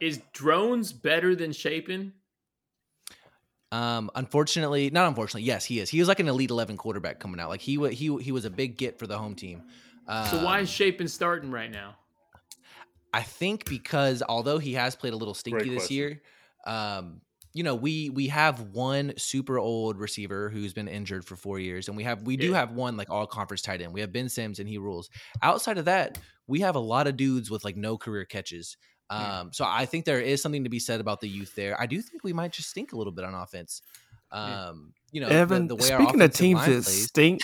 is 0.00 0.20
drones 0.32 0.92
better 0.92 1.34
than 1.34 1.52
Shapen? 1.52 2.12
Um, 3.70 4.10
unfortunately, 4.14 4.90
not 4.90 5.08
unfortunately, 5.08 5.44
yes, 5.44 5.64
he 5.64 5.80
is. 5.80 5.88
He 5.88 5.98
was 5.98 6.08
like 6.08 6.20
an 6.20 6.28
elite 6.28 6.50
eleven 6.50 6.76
quarterback 6.76 7.20
coming 7.20 7.40
out. 7.40 7.48
Like 7.48 7.62
he 7.62 7.78
wa- 7.78 7.88
he 7.88 8.14
he 8.18 8.30
was 8.30 8.44
a 8.44 8.50
big 8.50 8.76
get 8.76 8.98
for 8.98 9.06
the 9.06 9.16
home 9.16 9.34
team. 9.34 9.62
Um, 10.06 10.26
So 10.26 10.44
why 10.44 10.60
is 10.60 10.68
Shapen 10.68 11.08
starting 11.08 11.50
right 11.50 11.70
now? 11.70 11.96
I 13.14 13.22
think 13.22 13.64
because 13.66 14.22
although 14.26 14.58
he 14.58 14.74
has 14.74 14.96
played 14.96 15.12
a 15.12 15.16
little 15.16 15.34
stinky 15.34 15.64
Great 15.64 15.70
this 15.70 15.82
question. 15.84 15.96
year, 15.96 16.22
um, 16.66 17.20
you 17.54 17.62
know, 17.62 17.74
we 17.74 18.10
we 18.10 18.28
have 18.28 18.60
one 18.60 19.12
super 19.16 19.58
old 19.58 19.98
receiver 19.98 20.48
who's 20.48 20.72
been 20.72 20.88
injured 20.88 21.24
for 21.24 21.36
four 21.36 21.58
years, 21.58 21.88
and 21.88 21.96
we 21.96 22.04
have 22.04 22.22
we 22.22 22.36
do 22.36 22.52
have 22.52 22.72
one 22.72 22.96
like 22.96 23.10
all 23.10 23.26
conference 23.26 23.62
tight 23.62 23.82
end. 23.82 23.92
We 23.92 24.00
have 24.00 24.12
Ben 24.12 24.28
Sims, 24.28 24.58
and 24.58 24.68
he 24.68 24.78
rules. 24.78 25.10
Outside 25.42 25.78
of 25.78 25.84
that, 25.84 26.18
we 26.46 26.60
have 26.60 26.76
a 26.76 26.80
lot 26.80 27.06
of 27.06 27.16
dudes 27.16 27.50
with 27.50 27.64
like 27.64 27.76
no 27.76 27.98
career 27.98 28.24
catches. 28.24 28.76
Um, 29.10 29.50
so 29.52 29.66
I 29.68 29.84
think 29.84 30.06
there 30.06 30.20
is 30.20 30.40
something 30.40 30.64
to 30.64 30.70
be 30.70 30.78
said 30.78 31.00
about 31.00 31.20
the 31.20 31.28
youth 31.28 31.54
there. 31.54 31.78
I 31.78 31.84
do 31.84 32.00
think 32.00 32.24
we 32.24 32.32
might 32.32 32.52
just 32.52 32.70
stink 32.70 32.94
a 32.94 32.96
little 32.96 33.12
bit 33.12 33.26
on 33.26 33.34
offense. 33.34 33.82
Um, 34.30 34.94
you 35.10 35.20
know, 35.20 35.28
Evan, 35.28 35.68
the, 35.68 35.76
the 35.76 35.82
way 35.82 35.90
our 35.90 36.00
speaking 36.02 36.22
of 36.22 36.32
teams 36.32 36.60
that 36.60 36.66
plays- 36.66 37.04
stink, 37.08 37.40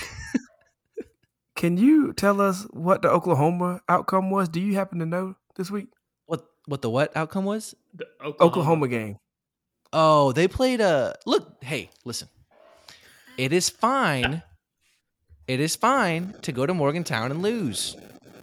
can 1.57 1.77
you 1.77 2.15
tell 2.15 2.41
us 2.41 2.67
what 2.71 3.03
the 3.03 3.11
Oklahoma 3.11 3.83
outcome 3.87 4.31
was? 4.31 4.49
Do 4.49 4.61
you 4.61 4.75
happen 4.77 5.01
to 5.01 5.07
know 5.07 5.35
this 5.57 5.71
week? 5.71 5.89
what 6.25 6.47
what 6.67 6.81
the 6.83 6.89
what 6.89 7.15
outcome 7.17 7.45
was? 7.45 7.75
The 7.95 8.07
Oklahoma 8.41 8.89
game. 8.89 9.19
Oh, 9.93 10.33
they 10.33 10.49
played 10.49 10.81
a 10.81 11.17
look. 11.27 11.63
Hey, 11.63 11.91
listen. 12.05 12.29
It 13.37 13.53
is 13.53 13.69
fine. 13.69 14.43
It 15.47 15.61
is 15.61 15.77
fine 15.77 16.35
to 16.43 16.53
go 16.53 16.67
to 16.67 16.75
Morgantown 16.75 17.31
and 17.31 17.41
lose. 17.43 17.97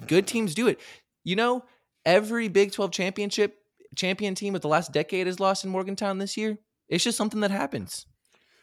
Good 0.07 0.25
teams 0.25 0.55
do 0.55 0.67
it. 0.67 0.79
You 1.23 1.35
know, 1.35 1.63
every 2.05 2.47
Big 2.47 2.71
12 2.71 2.91
championship 2.91 3.57
champion 3.95 4.35
team 4.35 4.55
of 4.55 4.61
the 4.61 4.67
last 4.67 4.91
decade 4.91 5.27
has 5.27 5.39
lost 5.39 5.63
in 5.63 5.69
Morgantown 5.69 6.17
this 6.17 6.35
year. 6.37 6.57
It's 6.89 7.03
just 7.03 7.17
something 7.17 7.41
that 7.41 7.51
happens. 7.51 8.05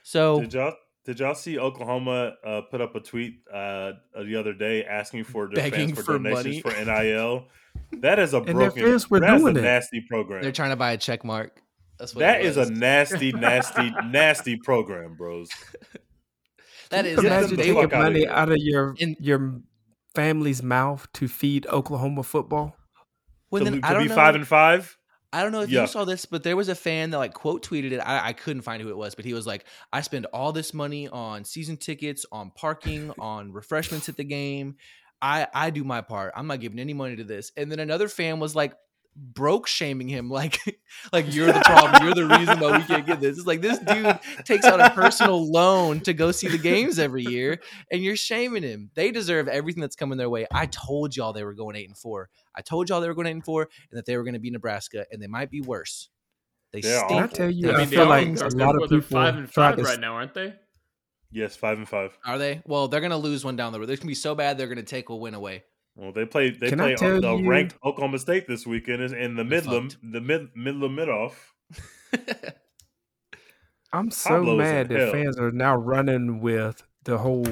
So 0.02 0.40
Did 0.40 0.54
y'all 0.54 0.74
did 1.04 1.18
y'all 1.18 1.34
see 1.34 1.58
Oklahoma 1.58 2.34
uh, 2.44 2.60
put 2.70 2.80
up 2.80 2.94
a 2.94 3.00
tweet 3.00 3.40
uh, 3.52 3.92
the 4.16 4.36
other 4.36 4.52
day 4.52 4.84
asking 4.84 5.24
for 5.24 5.46
their 5.48 5.56
Begging 5.56 5.88
fans 5.88 5.98
for, 5.98 6.04
for 6.04 6.18
donations 6.18 6.64
money. 6.64 6.84
for 6.84 6.84
NIL? 7.02 7.48
That 8.00 8.18
is 8.18 8.34
a 8.34 8.40
their 8.40 8.54
broken. 8.54 8.84
fans 8.84 9.10
were 9.10 9.20
that's 9.20 9.40
doing 9.42 9.56
a 9.56 9.58
it. 9.58 9.62
nasty 9.62 10.00
program. 10.08 10.42
they're 10.42 10.52
trying 10.52 10.70
to 10.70 10.76
buy 10.76 10.92
a 10.92 10.96
check 10.96 11.24
mark. 11.24 11.60
That's 11.98 12.14
what 12.14 12.20
That 12.20 12.40
it 12.40 12.46
is 12.46 12.56
a 12.56 12.70
nasty, 12.70 13.32
nasty, 13.32 13.90
nasty 14.06 14.56
program, 14.56 15.14
bros. 15.14 15.48
that 16.90 17.04
Can 17.04 17.26
Imagine 17.26 17.56
taking 17.56 17.74
were, 17.74 17.82
fuck 17.82 17.92
outta 17.94 18.02
money 18.04 18.26
out 18.26 18.50
of 18.50 18.58
your 18.58 18.94
In- 18.98 19.16
your 19.20 19.60
family's 20.14 20.62
mouth 20.62 21.06
to 21.14 21.28
feed 21.28 21.66
Oklahoma 21.68 22.22
football. 22.22 22.76
when 23.50 23.64
to 23.64 23.70
then, 23.70 23.80
to 23.82 23.86
I 23.88 23.92
don't 23.94 24.02
be 24.04 24.08
know, 24.08 24.14
five 24.14 24.34
and 24.34 24.46
five. 24.46 24.98
I 25.34 25.42
don't 25.42 25.52
know 25.52 25.62
if 25.62 25.70
Yuck. 25.70 25.80
you 25.82 25.86
saw 25.86 26.04
this, 26.04 26.26
but 26.26 26.42
there 26.42 26.56
was 26.56 26.68
a 26.68 26.74
fan 26.74 27.10
that 27.10 27.18
like 27.18 27.32
quote 27.32 27.64
tweeted 27.66 27.92
it. 27.92 27.98
I, 28.00 28.28
I 28.28 28.32
couldn't 28.34 28.62
find 28.62 28.82
who 28.82 28.90
it 28.90 28.96
was, 28.96 29.14
but 29.14 29.24
he 29.24 29.32
was 29.32 29.46
like, 29.46 29.64
"I 29.92 30.02
spend 30.02 30.26
all 30.26 30.52
this 30.52 30.74
money 30.74 31.08
on 31.08 31.44
season 31.44 31.78
tickets, 31.78 32.26
on 32.30 32.50
parking, 32.50 33.12
on 33.18 33.52
refreshments 33.52 34.08
at 34.10 34.16
the 34.18 34.24
game. 34.24 34.76
I 35.22 35.46
I 35.54 35.70
do 35.70 35.84
my 35.84 36.02
part. 36.02 36.32
I'm 36.36 36.46
not 36.46 36.60
giving 36.60 36.78
any 36.78 36.92
money 36.92 37.16
to 37.16 37.24
this." 37.24 37.52
And 37.56 37.72
then 37.72 37.78
another 37.78 38.08
fan 38.08 38.40
was 38.40 38.54
like, 38.54 38.74
broke 39.16 39.66
shaming 39.66 40.08
him, 40.08 40.30
like 40.40 40.58
like 41.12 41.32
you're 41.34 41.52
the 41.52 41.60
problem. 41.60 42.02
You're 42.04 42.14
the 42.14 42.26
reason 42.38 42.58
why 42.60 42.78
we 42.78 42.84
can't 42.84 43.06
get 43.06 43.20
this. 43.20 43.38
It's 43.38 43.46
like 43.46 43.60
this 43.60 43.78
dude 43.78 44.18
takes 44.44 44.64
out 44.64 44.80
a 44.80 44.90
personal 44.90 45.50
loan 45.50 46.00
to 46.00 46.12
go 46.14 46.32
see 46.32 46.48
the 46.48 46.58
games 46.58 46.98
every 46.98 47.22
year, 47.24 47.58
and 47.90 48.02
you're 48.02 48.16
shaming 48.16 48.62
him. 48.62 48.90
They 48.94 49.10
deserve 49.10 49.48
everything 49.48 49.80
that's 49.80 49.96
coming 49.96 50.18
their 50.18 50.30
way. 50.30 50.46
I 50.52 50.66
told 50.66 51.16
y'all 51.16 51.32
they 51.32 51.44
were 51.44 51.54
going 51.54 51.76
eight 51.76 51.88
and 51.88 51.96
four. 51.96 52.28
I 52.56 52.62
told 52.62 52.88
y'all 52.88 53.00
they 53.00 53.08
were 53.08 53.14
going 53.14 53.26
eight 53.26 53.32
and 53.32 53.44
four, 53.44 53.68
and 53.90 53.98
that 53.98 54.06
they 54.06 54.16
were 54.16 54.24
going 54.24 54.34
to 54.34 54.40
be 54.40 54.50
Nebraska, 54.50 55.04
and 55.10 55.22
they 55.22 55.26
might 55.26 55.50
be 55.50 55.60
worse. 55.60 56.08
They 56.72 56.80
They 56.80 56.94
are 56.96 57.08
Can 57.08 57.22
I 57.24 57.26
tell 57.26 57.50
you? 57.50 57.66
They 57.66 57.72
I 57.72 57.74
I 57.74 57.78
mean, 57.80 57.90
they 57.90 57.96
feel 57.96 58.06
like 58.06 58.34
they're- 58.34 58.46
a 58.46 58.50
they're- 58.50 58.66
lot 58.66 58.74
well, 58.74 58.84
of 58.84 58.90
they're 58.90 59.00
people 59.00 59.16
five 59.18 59.36
and 59.36 59.52
five 59.52 59.78
right 59.78 60.00
now, 60.00 60.14
aren't 60.14 60.34
they? 60.34 60.54
Yes, 61.30 61.56
five 61.56 61.78
and 61.78 61.88
five. 61.88 62.16
Are 62.26 62.38
they? 62.38 62.62
Well, 62.66 62.88
they're 62.88 63.00
going 63.00 63.10
to 63.10 63.16
lose 63.16 63.44
one 63.44 63.56
down 63.56 63.72
the 63.72 63.78
road. 63.80 63.86
They're 63.86 63.96
going 63.96 64.02
to 64.02 64.06
be 64.08 64.14
so 64.14 64.34
bad 64.34 64.58
they're 64.58 64.66
going 64.66 64.76
to 64.76 64.82
take 64.82 65.08
a 65.08 65.16
win 65.16 65.32
away. 65.34 65.64
Well, 65.94 66.12
they 66.12 66.24
play. 66.24 66.50
They 66.50 66.68
Can 66.70 66.78
play 66.78 66.94
the 66.94 67.34
you- 67.36 67.48
ranked 67.48 67.76
Oklahoma 67.84 68.18
State 68.18 68.46
this 68.46 68.66
weekend 68.66 69.02
in- 69.02 69.14
in 69.14 69.36
the 69.36 69.44
They're 69.44 69.60
Midland, 69.60 69.96
the 70.02 70.20
mid 70.20 70.48
Midland 70.56 70.96
mid 70.96 71.08
off. 71.08 71.52
I'm 73.92 74.10
so 74.10 74.30
Pablo's 74.30 74.58
mad 74.58 74.88
that 74.88 74.98
hell. 74.98 75.12
fans 75.12 75.38
are 75.38 75.50
now 75.50 75.76
running 75.76 76.40
with 76.40 76.82
the 77.04 77.18
whole 77.18 77.46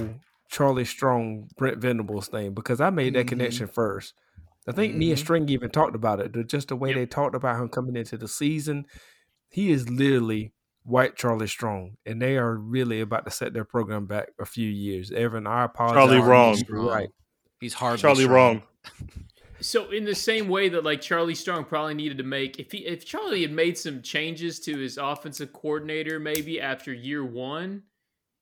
Charlie 0.51 0.85
Strong, 0.87 1.49
Brent 1.59 1.79
Venables 1.79 2.29
thing 2.29 2.55
because 2.55 2.81
I 2.81 2.89
made 2.91 3.15
that 3.15 3.27
Mhm. 3.27 3.29
connection 3.29 3.67
first. 3.67 4.15
I 4.67 4.73
think 4.73 4.95
me 4.95 5.11
and. 5.11 5.19
String 5.19 5.49
even 5.49 5.71
talked 5.71 5.95
about 5.95 6.21
it. 6.21 6.47
Just 6.49 6.69
the 6.69 6.77
way 6.77 6.91
Yep. 6.91 6.97
they 6.97 7.07
talked 7.07 7.35
about 7.35 7.61
him 7.61 7.69
coming 7.69 7.97
into 7.97 8.17
the 8.17 8.29
season, 8.29 8.87
he 9.49 9.71
is 9.71 9.91
literally 9.91 10.53
white 10.83 11.15
Charlie 11.17 11.47
Strong, 11.47 11.97
and 12.07 12.23
they 12.23 12.37
are 12.39 12.55
really 12.57 13.01
about 13.01 13.25
to 13.27 13.31
set 13.31 13.53
their 13.53 13.65
program 13.65 14.07
back 14.07 14.29
a 14.39 14.47
few 14.47 14.69
years. 14.69 15.11
Evan, 15.13 15.47
I 15.47 15.65
apologize. 15.65 16.09
Charlie 16.09 16.21
wrong. 16.27 16.59
Right. 16.71 17.09
He's 17.61 17.75
hard. 17.75 18.01
Charlie 18.01 18.27
wrong. 18.27 18.63
So 19.61 19.91
in 19.91 20.05
the 20.05 20.15
same 20.15 20.49
way 20.49 20.71
that 20.71 20.85
like 20.85 21.03
Charlie 21.03 21.35
Strong 21.35 21.67
probably 21.67 21.95
needed 21.95 22.19
to 22.19 22.25
make 22.25 22.59
if 22.59 22.73
he 22.73 22.79
if 22.79 23.05
Charlie 23.05 23.43
had 23.43 23.53
made 23.53 23.77
some 23.77 24.01
changes 24.01 24.59
to 24.61 24.79
his 24.79 24.97
offensive 24.97 25.53
coordinator 25.53 26.19
maybe 26.19 26.61
after 26.61 26.93
year 26.93 27.23
one, 27.23 27.83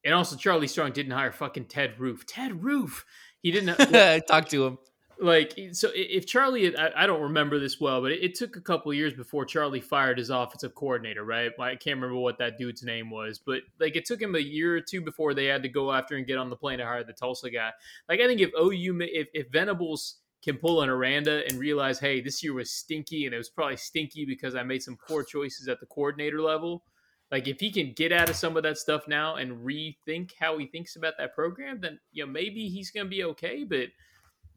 and 0.04 0.14
also 0.14 0.37
Charlie 0.37 0.68
Strong 0.68 0.92
didn't 0.92 1.12
hire 1.12 1.33
fucking 1.33 1.64
Ted 1.64 1.98
Roof. 1.98 2.24
Ted 2.26 2.62
Roof. 2.62 3.04
He 3.42 3.50
didn't 3.50 3.76
Talk 4.28 4.48
to 4.48 4.66
him. 4.66 4.78
Like 5.20 5.59
so 5.72 5.90
if 5.94 6.26
Charlie 6.26 6.64
had, 6.64 6.76
I, 6.76 7.07
don't 7.07 7.22
remember 7.22 7.59
this 7.59 7.81
well, 7.81 8.00
but 8.00 8.12
it, 8.12 8.22
it 8.22 8.35
took 8.35 8.57
a 8.57 8.61
couple 8.61 8.92
years 8.94 9.14
before 9.14 9.44
Charlie 9.44 9.81
fired 9.81 10.18
his 10.18 10.31
offensive 10.31 10.74
coordinator, 10.74 11.24
right? 11.24 11.50
I 11.59 11.76
can't 11.76 11.96
remember 11.96 12.18
what 12.20 12.38
that 12.38 12.59
dude's 12.59 12.83
name 12.83 13.11
was, 13.11 13.38
but 13.38 13.62
like 13.81 13.96
it 13.96 14.04
took 14.04 14.22
him 14.22 14.35
a 14.35 14.40
year 14.40 14.76
or 14.76 14.81
two 14.81 15.00
before 15.00 15.35
they 15.35 15.46
had 15.46 15.62
to 15.64 15.68
go 15.68 15.92
after 15.92 16.16
and 16.16 16.26
get 16.26 16.38
on 16.38 16.50
the 16.50 16.57
plane 16.57 16.78
to 16.78 16.87
hire 16.87 17.02
the 17.02 17.12
Tulsa 17.12 17.50
guy. 17.50 17.70
Like 18.09 18.20
I 18.20 18.26
think 18.26 18.40
if 18.40 18.50
OU 18.59 18.98
if, 19.02 19.28
if 19.35 19.50
Venables 19.50 20.16
can 20.42 20.57
pull 20.57 20.83
an 20.83 20.88
Aranda 20.88 21.42
and 21.48 21.59
realize, 21.59 21.98
hey, 21.98 22.20
this 22.20 22.42
year 22.42 22.54
was 22.54 22.70
stinky 22.70 23.26
and 23.26 23.35
it 23.35 23.38
was 23.38 23.48
probably 23.48 23.76
stinky 23.76 24.24
because 24.24 24.54
I 24.54 24.62
made 24.62 24.83
some 24.83 24.96
poor 25.09 25.24
choices 25.24 25.66
at 25.68 25.81
the 25.81 25.87
coordinator 25.87 26.40
level. 26.40 26.85
Like 27.31 27.48
if 27.48 27.61
he 27.61 27.70
can 27.70 27.92
get 27.92 28.12
out 28.12 28.31
of 28.31 28.37
some 28.37 28.57
of 28.57 28.62
that 28.62 28.78
stuff 28.78 29.02
now 29.09 29.35
and 29.35 29.66
rethink 29.66 30.31
how 30.38 30.57
he 30.59 30.66
thinks 30.66 30.96
about 30.96 31.14
that 31.18 31.35
program, 31.35 31.81
then 31.81 31.98
you 32.12 32.24
know 32.24 32.31
maybe 32.31 32.68
he's 32.68 32.90
gonna 32.90 33.09
be 33.09 33.24
okay. 33.24 33.64
But 33.64 33.88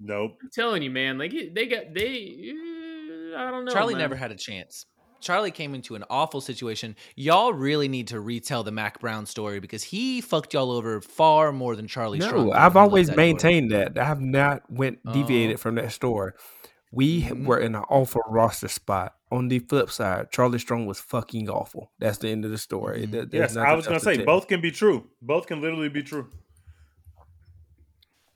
Nope. 0.03 0.37
I'm 0.41 0.49
telling 0.51 0.81
you, 0.83 0.89
man, 0.89 1.17
like 1.17 1.31
they 1.53 1.67
got 1.67 1.93
they. 1.93 2.53
uh, 3.35 3.37
I 3.37 3.51
don't 3.51 3.65
know. 3.65 3.71
Charlie 3.71 3.93
man. 3.93 4.01
never 4.01 4.15
had 4.15 4.31
a 4.31 4.35
chance. 4.35 4.85
Charlie 5.19 5.51
came 5.51 5.75
into 5.75 5.93
an 5.93 6.03
awful 6.09 6.41
situation. 6.41 6.95
Y'all 7.15 7.53
really 7.53 7.87
need 7.87 8.07
to 8.07 8.19
retell 8.19 8.63
the 8.63 8.71
Mack 8.71 8.99
Brown 8.99 9.27
story 9.27 9.59
because 9.59 9.83
he 9.83 10.19
fucked 10.19 10.55
y'all 10.55 10.71
over 10.71 10.99
far 10.99 11.51
more 11.51 11.75
than 11.75 11.87
Charlie 11.87 12.17
No, 12.17 12.25
did 12.25 12.33
I've 12.33 12.39
when 12.39 12.47
he 12.49 12.53
left 12.55 12.75
always 12.77 13.07
that 13.07 13.15
door. 13.15 13.25
maintained 13.25 13.71
that. 13.71 13.97
I 13.99 14.03
have 14.05 14.19
not 14.19 14.63
went 14.71 14.97
Oh. 15.05 15.13
deviated 15.13 15.59
from 15.59 15.75
that 15.75 15.91
story. 15.91 16.31
We 16.91 17.21
Mhm. 17.23 17.45
were 17.45 17.59
in 17.59 17.75
an 17.75 17.83
awful 17.87 18.21
roster 18.27 18.67
spot. 18.67 19.13
On 19.31 19.47
the 19.47 19.59
flip 19.59 19.91
side, 19.91 20.31
Charlie 20.31 20.57
Strong 20.59 20.87
was 20.87 20.99
fucking 20.99 21.47
awful. 21.49 21.91
That's 21.99 22.17
the 22.17 22.29
end 22.29 22.43
of 22.43 22.49
the 22.51 22.57
story. 22.57 23.03
Mhm. 23.05 23.11
There- 23.11 23.25
there's 23.25 23.55
Yes, 23.55 23.57
I 23.57 23.73
was 23.75 23.85
going 23.85 23.93
else 23.93 24.03
to 24.03 24.09
say 24.09 24.15
tell. 24.17 24.25
both 24.25 24.47
can 24.47 24.59
be 24.59 24.71
true. 24.71 25.07
Both 25.21 25.45
can 25.47 25.61
literally 25.61 25.87
be 25.89 26.01
true. 26.03 26.29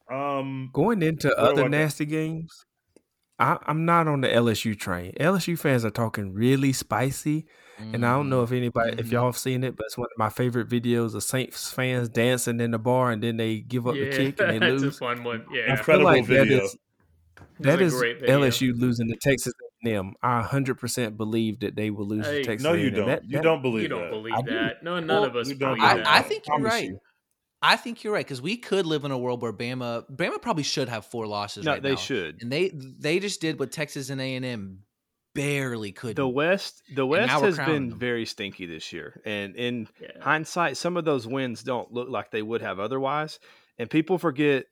Um, 0.09 0.69
Going 0.73 1.01
into 1.01 1.27
Where 1.29 1.35
do 1.35 1.41
other 1.41 1.61
go? 1.63 1.67
nasty 1.69 2.05
games, 2.05 2.65
I, 3.39 3.57
I'm 3.65 3.85
not 3.85 4.07
on 4.07 4.21
the 4.21 4.27
LSU 4.27 4.77
train. 4.77 5.13
LSU 5.19 5.57
fans 5.57 5.83
are 5.83 5.89
talking 5.91 6.33
really 6.33 6.71
spicy, 6.73 7.47
and 7.79 8.05
I 8.05 8.13
don't 8.13 8.29
know 8.29 8.43
if 8.43 8.51
anybody, 8.51 8.93
if 8.99 9.07
Mhm. 9.07 9.11
y'all 9.11 9.25
have 9.25 9.37
seen 9.37 9.63
it, 9.63 9.75
but 9.75 9.87
it's 9.87 9.97
one 9.97 10.05
of 10.05 10.17
my 10.17 10.29
favorite 10.29 10.69
videos 10.69 11.15
of 11.15 11.23
Saints 11.23 11.69
fans 11.71 12.07
dancing 12.07 12.59
in 12.61 12.71
the 12.71 12.79
bar, 12.79 13.11
and 13.11 13.21
then 13.21 13.35
they 13.37 13.59
give 13.59 13.87
up 13.87 13.95
yeah, 13.95 14.05
the 14.05 14.09
kick 14.11 14.39
and 14.39 14.49
they 14.51 14.59
that's 14.71 14.81
a 14.81 14.85
lose. 14.85 14.99
fun 14.99 15.23
one. 15.23 15.45
Yeah, 15.51 15.63
feel 15.65 15.71
Incredible 15.77 16.05
like 16.05 16.25
video. 16.25 16.63
is 16.63 16.77
that 17.59 17.81
a 17.81 17.83
is 17.83 17.93
great 17.93 18.19
video. 18.21 18.39
LSU 18.41 18.73
losing 18.79 19.09
to 19.09 19.15
Texas 19.21 19.51
A&M. 19.85 20.13
I 20.23 20.41
100% 20.41 21.17
believe 21.17 21.59
that 21.59 21.75
they 21.75 21.89
will 21.89 22.05
lose 22.07 22.25
Hey, 22.25 22.39
to 22.43 22.43
Texas 22.45 22.63
no, 22.63 22.73
you 22.73 22.85
A&M. 22.87 22.93
don't. 22.95 23.07
That- 23.07 23.25
you 23.29 23.41
don't 23.41 23.61
believe 23.61 23.81
you 23.83 23.87
don't 23.89 24.01
that. 24.03 24.11
believe 24.11 24.33
I 24.35 24.41
do. 24.43 24.51
that. 24.51 24.83
No, 24.83 24.99
none 25.01 25.07
Well, 25.07 25.23
of 25.25 25.35
us 25.35 25.47
don't 25.49 25.57
believe 25.75 25.83
I, 25.83 25.97
that. 25.97 26.07
I 26.07 26.21
think 26.21 26.43
you're 26.47 26.59
right. 26.59 26.85
you. 26.89 26.99
I 27.67 27.75
think 27.78 28.04
you're 28.04 28.13
right 28.13 28.25
because 28.25 28.41
we 28.41 28.58
could 28.58 28.86
live 28.86 29.04
in 29.06 29.12
a 29.12 29.17
world 29.17 29.41
where 29.41 29.51
Bama, 29.54 30.06
Bama 30.10 30.41
probably 30.41 30.63
should 30.63 30.88
have 30.89 31.06
four 31.06 31.25
losses 31.25 31.65
No, 31.65 31.71
right 31.73 31.82
they 31.82 31.91
now, 31.91 31.95
should. 31.95 32.41
and 32.41 32.51
they 32.51 32.69
they 32.73 33.19
just 33.19 33.41
did 33.41 33.58
what 33.60 33.71
Texas 33.71 34.10
and 34.10 34.21
A 34.21 34.36
and 34.36 34.45
M 34.45 34.80
barely 35.34 35.91
could. 35.91 36.15
The 36.15 36.28
West, 36.28 36.82
the 36.95 37.06
West 37.06 37.32
has 37.32 37.58
been 37.58 37.89
them. 37.89 37.99
very 37.99 38.25
stinky 38.25 38.65
this 38.65 38.93
year, 38.93 39.21
and 39.25 39.56
in 39.56 39.88
Yeah. 39.99 40.10
hindsight, 40.21 40.78
some 40.78 40.95
of 40.97 41.06
those 41.06 41.28
wins 41.28 41.63
don't 41.63 41.91
look 41.91 42.08
like 42.10 42.32
they 42.32 42.41
would 42.41 42.62
have 42.62 42.80
otherwise. 42.80 43.39
And 43.78 43.89
people 43.89 44.17
forget 44.17 44.65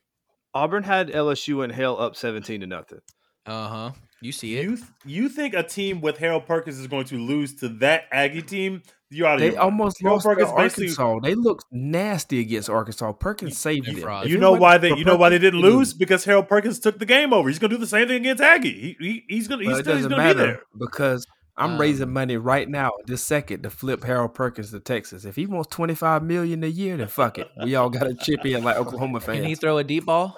Auburn 0.53 0.83
had 0.83 1.09
LSU 1.09 1.63
in 1.63 1.69
hell 1.71 1.99
up 1.99 2.15
seventeen 2.15 2.61
to 2.61 2.67
nothing. 2.67 3.01
Uh 3.45 3.67
huh. 3.67 3.91
You 4.21 4.31
see 4.31 4.57
it. 4.57 4.63
You 4.63 4.75
th- 4.77 4.87
you 5.03 5.27
think 5.29 5.53
a 5.53 5.63
team 5.63 5.99
with 5.99 6.17
Harold 6.19 6.45
Perkins 6.45 6.79
is 6.79 6.87
going 6.87 7.05
to 7.07 7.17
lose 7.17 7.55
to 7.55 7.67
that 7.79 8.05
Aggie 8.11 8.41
team? 8.41 8.83
You 9.13 9.25
out 9.25 9.35
of 9.35 9.39
They 9.41 9.51
your 9.51 9.59
almost 9.61 10.01
Harold 10.01 10.25
lost 10.25 10.39
to 10.39 10.45
Perkins 10.45 10.51
basically- 10.57 11.03
Arkansas. 11.05 11.19
They 11.27 11.35
looked 11.35 11.65
nasty 11.71 12.39
against 12.39 12.69
Arkansas. 12.69 13.11
Perkins 13.13 13.57
saved 13.57 13.87
they're 13.87 13.95
them. 14.05 14.27
You 14.27 14.37
know 14.37 14.51
wasn't 14.51 14.61
why 14.61 14.77
they 14.79 14.89
for 14.89 14.97
you 14.97 15.05
know 15.05 15.15
why 15.15 15.29
they 15.29 15.39
didn't 15.39 15.61
lose 15.61 15.93
because 15.93 16.25
Harold 16.25 16.47
Perkins 16.47 16.79
took 16.79 16.99
the 16.99 17.05
game 17.05 17.33
over. 17.33 17.47
He's 17.49 17.59
going 17.59 17.69
to 17.71 17.77
do 17.77 17.79
the 17.79 17.87
same 17.87 18.07
thing 18.07 18.17
against 18.21 18.41
Aggie. 18.43 18.95
He, 18.99 19.05
he 19.05 19.23
he's 19.29 19.47
going 19.47 19.59
to 19.61 19.69
he's 19.69 19.79
it 19.79 19.81
still 19.83 19.95
he's 19.97 20.05
doesn't 20.05 20.17
going 20.17 20.27
to 20.29 20.33
be 20.33 20.39
matter 20.39 20.51
there. 20.53 20.63
because 20.79 21.25
I'm 21.55 21.73
Um, 21.73 21.81
raising 21.81 22.11
money 22.11 22.35
right 22.37 22.67
now, 22.67 22.89
this 23.05 23.21
second, 23.23 23.61
to 23.61 23.69
flip 23.69 24.03
Harold 24.03 24.33
Perkins 24.33 24.71
to 24.71 24.79
Texas. 24.79 25.23
If 25.23 25.35
he 25.35 25.45
wants 25.45 25.67
25 25.75 26.23
million 26.23 26.63
a 26.63 26.67
year, 26.67 26.97
then 26.97 27.07
fuck 27.07 27.37
it. 27.37 27.47
We 27.63 27.75
all 27.75 27.91
got 27.91 28.05
to 28.05 28.15
chip 28.15 28.43
in 28.45 28.63
like 28.63 28.75
Oklahoma 28.77 29.19
fans. 29.21 29.37
Can 29.41 29.45
he 29.47 29.55
throw 29.55 29.77
a 29.77 29.83
deep 29.83 30.05
ball? 30.05 30.35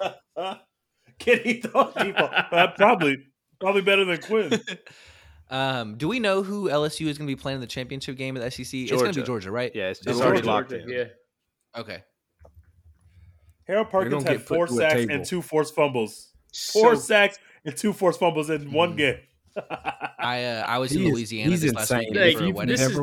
Can 1.18 1.38
he 1.42 1.60
throw 1.62 1.86
people? 1.86 2.28
Uh, 2.30 2.66
probably 2.76 3.16
probably 3.58 3.80
better 3.80 4.04
than 4.04 4.18
Quinn. 4.20 4.50
Um, 5.48 5.96
do 5.96 6.08
we 6.08 6.18
know 6.18 6.42
who 6.42 6.68
LSU 6.68 7.06
is 7.06 7.18
going 7.18 7.28
to 7.28 7.36
be 7.36 7.40
playing 7.40 7.56
in 7.56 7.60
the 7.60 7.66
championship 7.68 8.16
game 8.16 8.36
at 8.36 8.42
the 8.42 8.50
SEC? 8.50 8.74
It's 8.80 8.90
going 8.90 9.04
to 9.04 9.08
be 9.08 9.12
Georgia. 9.14 9.26
Georgia, 9.26 9.50
right? 9.52 9.72
Yeah, 9.74 9.88
it's, 9.90 10.00
It's 10.00 10.08
it's 10.08 10.20
already 10.20 10.42
Georgia. 10.42 10.46
locked 10.50 10.72
in. 10.72 10.88
Yeah. 10.88 11.04
Okay. 11.76 12.02
Harold 13.66 13.90
Perkins 13.90 14.24
had 14.24 14.42
four 14.42 14.66
sacks 14.68 15.06
and 15.10 15.24
two 15.24 15.42
forced 15.42 15.74
fumbles. 15.74 16.32
Four 16.72 16.94
So- 16.96 17.00
sacks 17.02 17.38
and 17.64 17.76
two 17.76 17.92
forced 17.92 18.20
fumbles 18.20 18.50
in 18.50 18.72
one 18.72 18.94
Mhm. 18.94 18.96
game. 18.96 19.16
I 20.18 20.44
uh, 20.44 20.64
I 20.66 20.78
was 20.78 20.92
in 20.92 20.98
He 21.00 21.06
is- 21.08 21.12
Louisiana 21.14 21.50
he's 21.50 21.62
this 21.62 21.72
last 21.74 21.90
insane. 21.90 22.08
weekend 22.10 22.18
Hey, 22.24 22.34
for 22.34 22.44
a 22.44 22.50
wedding. 22.50 22.76
this 22.76 22.80
is- 22.82 23.00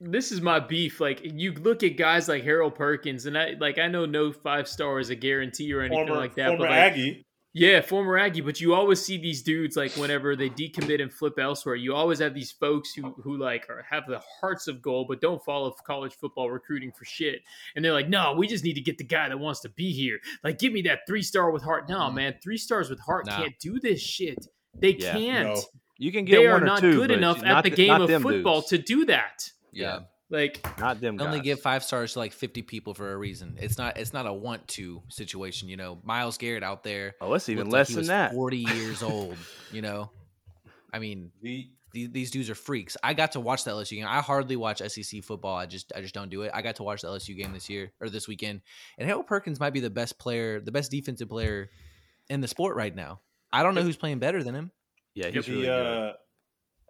this 0.00 0.32
is 0.32 0.40
my 0.40 0.60
beef. 0.60 1.00
Like 1.00 1.20
you 1.24 1.52
look 1.52 1.82
at 1.82 1.96
guys 1.96 2.28
like 2.28 2.44
Harold 2.44 2.74
Perkins, 2.74 3.26
and 3.26 3.36
I 3.36 3.54
like 3.58 3.78
I 3.78 3.88
know 3.88 4.04
no 4.06 4.32
five 4.32 4.68
star 4.68 5.00
is 5.00 5.10
a 5.10 5.14
guarantee 5.16 5.72
or 5.72 5.80
anything 5.80 6.06
Former, 6.06 6.20
like 6.20 6.34
that. 6.36 6.48
former 6.48 6.64
but 6.64 6.70
like, 6.70 6.78
Aggie. 6.92 7.26
Yeah, 7.54 7.80
former 7.80 8.18
Aggie. 8.18 8.40
But 8.42 8.60
you 8.60 8.74
always 8.74 9.00
see 9.00 9.18
these 9.18 9.42
dudes 9.42 9.76
like 9.76 9.92
whenever 9.92 10.36
they 10.36 10.50
decommit 10.50 11.00
and 11.02 11.12
flip 11.12 11.38
elsewhere. 11.38 11.74
You 11.74 11.94
always 11.94 12.18
have 12.18 12.34
these 12.34 12.52
folks 12.52 12.92
who 12.94 13.10
who 13.22 13.36
like 13.38 13.68
are, 13.70 13.84
have 13.88 14.04
the 14.06 14.20
hearts 14.40 14.68
of 14.68 14.82
gold, 14.82 15.08
but 15.08 15.20
don't 15.20 15.42
follow 15.44 15.70
college 15.84 16.14
football 16.14 16.50
recruiting 16.50 16.92
for 16.92 17.04
shit. 17.04 17.40
And 17.74 17.84
they're 17.84 17.92
like, 17.92 18.08
no, 18.08 18.34
we 18.36 18.46
just 18.46 18.64
need 18.64 18.74
to 18.74 18.80
get 18.80 18.98
the 18.98 19.04
guy 19.04 19.28
that 19.28 19.38
wants 19.38 19.60
to 19.60 19.68
be 19.70 19.92
here. 19.92 20.18
Like, 20.44 20.58
give 20.58 20.72
me 20.72 20.82
that 20.82 21.00
three 21.06 21.22
star 21.22 21.50
with 21.50 21.62
heart. 21.62 21.88
No, 21.88 21.98
mm-hmm. 22.00 22.14
man, 22.16 22.34
three 22.42 22.58
stars 22.58 22.90
with 22.90 23.00
heart 23.00 23.26
Nah. 23.26 23.36
can't 23.36 23.58
do 23.58 23.80
this 23.80 24.00
shit. 24.00 24.46
They 24.74 24.94
Yeah. 24.94 25.12
can't. 25.12 25.48
No. 25.54 25.62
You 26.00 26.12
can 26.12 26.24
get 26.24 26.36
They 26.38 26.46
one 26.46 26.60
are 26.60 26.62
or 26.62 26.66
not 26.66 26.80
two, 26.80 26.92
good 26.94 27.08
but 27.08 27.18
enough 27.18 27.42
not 27.42 27.58
at 27.58 27.64
the 27.64 27.70
th- 27.70 27.76
game 27.76 27.88
not 27.88 28.08
of 28.08 28.22
football 28.22 28.60
dudes. 28.60 28.68
to 28.68 28.78
do 28.78 29.04
that. 29.06 29.50
Yeah. 29.72 30.00
Like, 30.30 30.62
not 30.78 31.00
them 31.00 31.16
They 31.16 31.24
only 31.24 31.38
guys. 31.38 31.44
give 31.44 31.60
five 31.60 31.82
stars 31.82 32.12
to 32.12 32.18
like 32.18 32.32
50 32.32 32.62
people 32.62 32.92
for 32.94 33.12
a 33.12 33.16
reason. 33.16 33.56
It's 33.58 33.78
not 33.78 33.96
it's 33.96 34.12
not 34.12 34.26
a 34.26 34.32
want 34.32 34.68
to 34.68 35.02
situation, 35.08 35.68
you 35.68 35.76
know. 35.78 35.98
Myles 36.02 36.36
Garrett 36.36 36.62
out 36.62 36.82
there 36.84 37.14
Oh, 37.20 37.32
it's 37.34 37.48
even 37.48 37.70
less 37.70 37.88
like 37.90 37.96
than 37.96 38.06
that. 38.08 38.32
40 38.32 38.56
years 38.74 39.02
old, 39.02 39.36
you 39.72 39.80
know. 39.82 40.10
I 40.92 40.98
mean, 40.98 41.30
The 41.42 41.68
these, 41.92 42.10
these 42.10 42.30
dudes 42.30 42.50
are 42.50 42.54
freaks. 42.54 42.98
I 43.02 43.14
got 43.14 43.32
to 43.32 43.40
watch 43.40 43.64
the 43.64 43.70
LSU 43.70 43.96
game. 43.96 44.06
I 44.06 44.20
hardly 44.20 44.56
watch 44.56 44.80
SEC 44.86 45.24
football. 45.24 45.56
I 45.56 45.64
just 45.64 45.90
I 45.96 46.02
just 46.02 46.14
don't 46.14 46.28
do 46.28 46.42
it. 46.42 46.50
I 46.52 46.60
got 46.60 46.76
to 46.76 46.82
watch 46.82 47.00
the 47.00 47.08
LSU 47.08 47.34
game 47.34 47.54
this 47.54 47.70
year 47.70 47.92
or 47.98 48.10
this 48.10 48.28
weekend. 48.28 48.60
And 48.98 49.08
Harold 49.08 49.26
Perkins 49.26 49.58
might 49.58 49.72
be 49.72 49.80
the 49.80 49.88
best 49.88 50.18
player, 50.18 50.60
the 50.60 50.70
best 50.72 50.90
defensive 50.90 51.30
player 51.30 51.70
in 52.28 52.42
the 52.42 52.48
sport 52.48 52.76
right 52.76 52.94
now. 52.94 53.20
I 53.50 53.62
don't 53.62 53.74
know 53.74 53.80
who's 53.82 53.96
playing 53.96 54.18
better 54.18 54.42
than 54.42 54.54
him. 54.54 54.70
Yeah, 55.14 55.28
he's 55.30 55.46
the 55.46 55.52
really 55.52 55.64
good. 55.64 55.86
uh, 55.86 56.12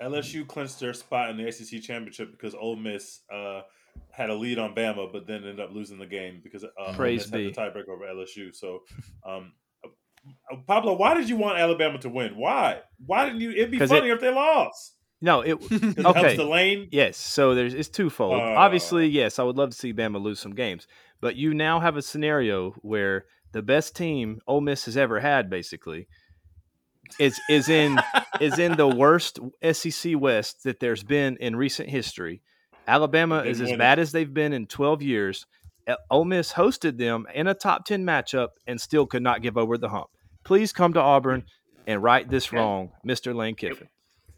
LSU 0.03 0.47
clinched 0.47 0.81
their 0.81 0.95
spot 0.95 1.31
in 1.31 1.37
the 1.37 1.47
ACC 1.49 1.83
championship 1.83 2.31
because 2.31 2.55
Ole 2.55 2.77
Miss 2.77 3.21
uh, 3.33 3.63
had 4.11 4.31
a 4.31 4.35
lead 4.35 4.59
on 4.59 4.75
Bama, 4.75 5.13
but 5.13 5.27
then 5.27 5.37
ended 5.39 5.61
up 5.61 5.71
losing 5.73 5.99
the 5.99 6.07
game 6.07 6.41
because 6.43 6.65
uh, 6.65 6.69
Ole 6.79 6.93
Miss 7.15 7.27
be. 7.27 7.45
had 7.47 7.55
the 7.55 7.61
tiebreaker 7.61 7.89
over 7.89 8.05
LSU. 8.05 8.55
So, 8.55 8.81
um, 9.27 9.53
uh, 9.85 10.57
Pablo, 10.67 10.95
why 10.95 11.15
did 11.15 11.29
you 11.29 11.37
want 11.37 11.59
Alabama 11.59 11.99
to 11.99 12.09
win? 12.09 12.37
Why? 12.37 12.81
Why 13.05 13.27
didn't 13.27 13.41
you? 13.41 13.51
It'd 13.51 13.71
be 13.71 13.79
'Cause 13.79 13.91
it- 13.93 14.05
if 14.05 14.21
they 14.21 14.33
lost. 14.33 14.95
No, 15.21 15.41
it 15.41 15.55
Okay. 15.73 16.03
helps 16.03 16.37
the 16.37 16.45
lane. 16.45 16.89
Yes, 16.93 17.17
so 17.17 17.57
there's 17.57 17.75
it's 17.75 17.89
twofold. 17.89 18.35
Uh. 18.41 18.55
Obviously, 18.57 19.09
yes, 19.09 19.41
I 19.41 19.43
would 19.43 19.57
love 19.57 19.71
to 19.71 19.77
see 19.77 19.93
Bama 19.93 20.23
lose 20.23 20.39
some 20.39 20.55
games, 20.55 20.87
but 21.21 21.35
you 21.35 21.55
now 21.55 21.81
have 21.81 21.97
a 21.97 22.03
scenario 22.03 22.71
where 22.83 23.25
the 23.51 23.63
best 23.63 23.97
team 23.97 24.39
Ole 24.47 24.61
Miss 24.61 24.85
has 24.85 24.97
ever 24.97 25.19
had, 25.19 25.51
basically, 25.51 26.07
is 27.18 27.40
is 27.51 27.68
in 27.68 27.99
is 28.40 28.59
in 28.59 28.77
the 28.77 28.88
worst 28.88 29.38
SEC 29.73 30.12
West 30.16 30.64
that 30.64 30.81
there's 30.81 31.03
been 31.05 31.37
in 31.38 31.57
recent 31.57 31.88
history. 31.88 32.42
Alabama 32.87 33.42
They've 33.42 33.53
is 33.53 33.61
as 33.61 33.68
won 33.68 33.75
it. 33.75 33.79
bad 33.79 33.99
as 33.99 34.12
they've 34.12 34.33
been 34.33 34.53
in 34.53 34.66
12 34.66 35.03
years. 35.03 35.47
Uh, 35.87 35.97
Ole 36.11 36.25
Miss 36.25 36.53
hosted 36.53 36.97
them 36.99 37.27
in 37.35 37.47
a 37.47 37.55
top 37.55 37.85
10 37.85 38.05
matchup 38.05 38.49
and 38.66 38.81
still 38.81 39.07
could 39.07 39.23
not 39.23 39.42
give 39.42 39.57
over 39.59 39.77
the 39.79 39.88
hump. 39.90 40.07
Please 40.44 40.73
come 40.73 40.92
to 40.94 41.01
Auburn 41.01 41.44
and 41.87 42.03
right 42.03 42.29
this 42.29 42.53
Yeah. 42.53 42.61
wrong, 42.61 42.90
Mr. 43.07 43.35
Lane 43.35 43.55
Kiffin. 43.55 43.88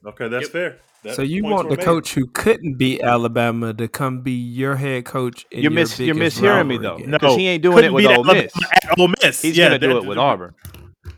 Okay, 0.06 0.28
that's 0.28 0.44
Yep. 0.46 0.52
fair. 0.52 0.78
That 1.02 1.14
So 1.16 1.22
you 1.22 1.44
want 1.44 1.70
the 1.70 1.76
made. 1.76 1.84
coach 1.84 2.14
who 2.14 2.26
couldn't 2.26 2.76
beat 2.76 3.00
Alabama 3.02 3.72
to 3.72 3.88
come 3.88 4.20
be 4.20 4.32
your 4.32 4.76
head 4.76 5.04
coach? 5.06 5.46
In 5.50 5.62
You're 5.62 5.72
your 5.72 5.80
you're 5.80 6.14
mishearing 6.14 6.66
me 6.66 6.76
though, 6.76 6.98
game? 6.98 7.10
No. 7.10 7.18
because 7.18 7.36
he 7.36 7.46
ain't 7.48 7.62
doing 7.62 7.76
Couldn't 7.76 7.90
it 7.92 7.94
with 7.94 8.06
Ole 8.06 8.12
Alabama 8.12 8.42
Miss. 8.42 8.52
Ole 8.98 9.08
Miss. 9.22 9.42
He's 9.42 9.56
yeah, 9.56 9.66
gonna 9.68 9.78
do 9.78 9.96
it 9.96 10.04
with 10.04 10.18
Auburn. 10.18 10.54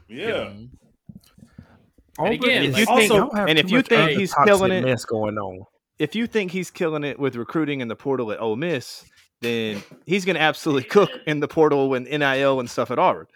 Yeah. 0.08 0.52
And 2.26 2.34
again, 2.34 2.62
if 2.64 2.72
like- 2.72 2.80
you 2.80 2.96
think, 2.96 3.12
Y'all 3.12 3.36
and 3.36 3.58
if 3.58 3.70
you 3.70 3.82
think 3.82 4.18
he's 4.18 4.34
killing 4.44 4.72
it, 4.72 4.84
mess 4.84 5.04
going 5.04 5.38
on. 5.38 5.64
if 5.98 6.14
you 6.14 6.26
think 6.26 6.50
he's 6.50 6.70
killing 6.70 7.04
it 7.04 7.18
with 7.18 7.36
recruiting 7.36 7.80
in 7.80 7.88
the 7.88 7.96
portal 7.96 8.32
at 8.32 8.40
Ole 8.40 8.56
Miss, 8.56 9.04
then 9.40 9.82
he's 10.06 10.24
going 10.24 10.36
to 10.36 10.42
absolutely 10.42 10.84
cook 10.84 11.10
in 11.26 11.40
the 11.40 11.48
portal 11.48 11.94
and 11.94 12.06
NIL 12.06 12.60
and 12.60 12.70
stuff 12.70 12.90
at 12.90 12.98
Auburn. 12.98 13.26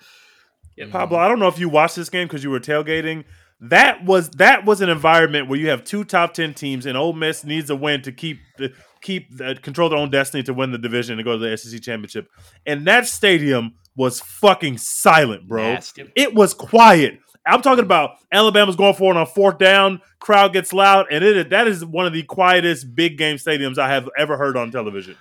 Yep. 0.76 0.88
Mm-hmm. 0.88 0.92
Pablo, 0.92 1.18
I 1.18 1.28
don't 1.28 1.38
know 1.38 1.48
if 1.48 1.58
you 1.58 1.68
watched 1.68 1.96
this 1.96 2.10
game 2.10 2.28
because 2.28 2.44
you 2.44 2.50
were 2.50 2.60
tailgating. 2.60 3.24
That 3.60 4.04
was 4.04 4.28
that 4.32 4.66
was 4.66 4.82
an 4.82 4.90
environment 4.90 5.48
where 5.48 5.58
you 5.58 5.70
have 5.70 5.82
two 5.82 6.04
top 6.04 6.34
ten 6.34 6.52
teams, 6.52 6.84
and 6.84 6.96
Ole 6.96 7.14
Miss 7.14 7.42
needs 7.42 7.70
a 7.70 7.76
win 7.76 8.02
to 8.02 8.12
keep 8.12 8.38
the 8.58 8.72
keep 9.00 9.34
the, 9.34 9.58
control 9.62 9.88
their 9.88 9.98
own 9.98 10.10
destiny 10.10 10.42
to 10.42 10.52
win 10.52 10.72
the 10.72 10.78
division 10.78 11.18
and 11.18 11.24
go 11.24 11.38
to 11.38 11.48
the 11.50 11.56
SEC 11.56 11.80
championship. 11.80 12.28
And 12.66 12.86
that 12.86 13.06
stadium 13.06 13.72
was 13.96 14.20
fucking 14.20 14.76
silent, 14.76 15.48
bro. 15.48 15.62
Nasty. 15.62 16.04
It 16.14 16.34
was 16.34 16.52
quiet. 16.52 17.18
I'm 17.46 17.62
talking 17.62 17.84
about 17.84 18.16
Alabama's 18.32 18.76
going 18.76 18.94
for 18.94 19.12
it 19.14 19.16
on 19.16 19.26
fourth 19.26 19.58
down. 19.58 20.00
Crowd 20.18 20.52
gets 20.52 20.72
loud, 20.72 21.06
and 21.10 21.22
it 21.24 21.50
that 21.50 21.68
is 21.68 21.84
one 21.84 22.06
of 22.06 22.12
the 22.12 22.22
quietest 22.24 22.94
big 22.94 23.16
game 23.18 23.36
stadiums 23.36 23.78
I 23.78 23.88
have 23.88 24.08
ever 24.18 24.36
heard 24.36 24.56
on 24.56 24.70
television. 24.72 25.16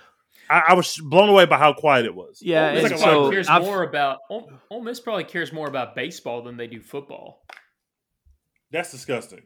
I, 0.50 0.62
I 0.68 0.74
was 0.74 0.96
blown 0.96 1.28
away 1.28 1.44
by 1.46 1.58
how 1.58 1.72
quiet 1.72 2.04
it 2.06 2.14
was. 2.14 2.40
Yeah, 2.42 2.68
Ole 2.68 2.74
Miss 2.74 2.82
It's 2.84 2.84
like 2.84 2.92
and 2.92 3.00
a 3.00 3.04
probably 3.04 3.26
so 3.26 3.30
cares 3.32 3.48
I've- 3.48 3.64
more 3.64 3.82
about 3.82 4.18
Ole, 4.30 4.50
Ole 4.70 4.82
Miss 4.82 5.00
probably 5.00 5.24
cares 5.24 5.52
more 5.52 5.68
about 5.68 5.94
baseball 5.94 6.42
than 6.42 6.56
they 6.56 6.66
do 6.66 6.80
football. 6.80 7.42
That's 8.70 8.90
disgusting. 8.90 9.42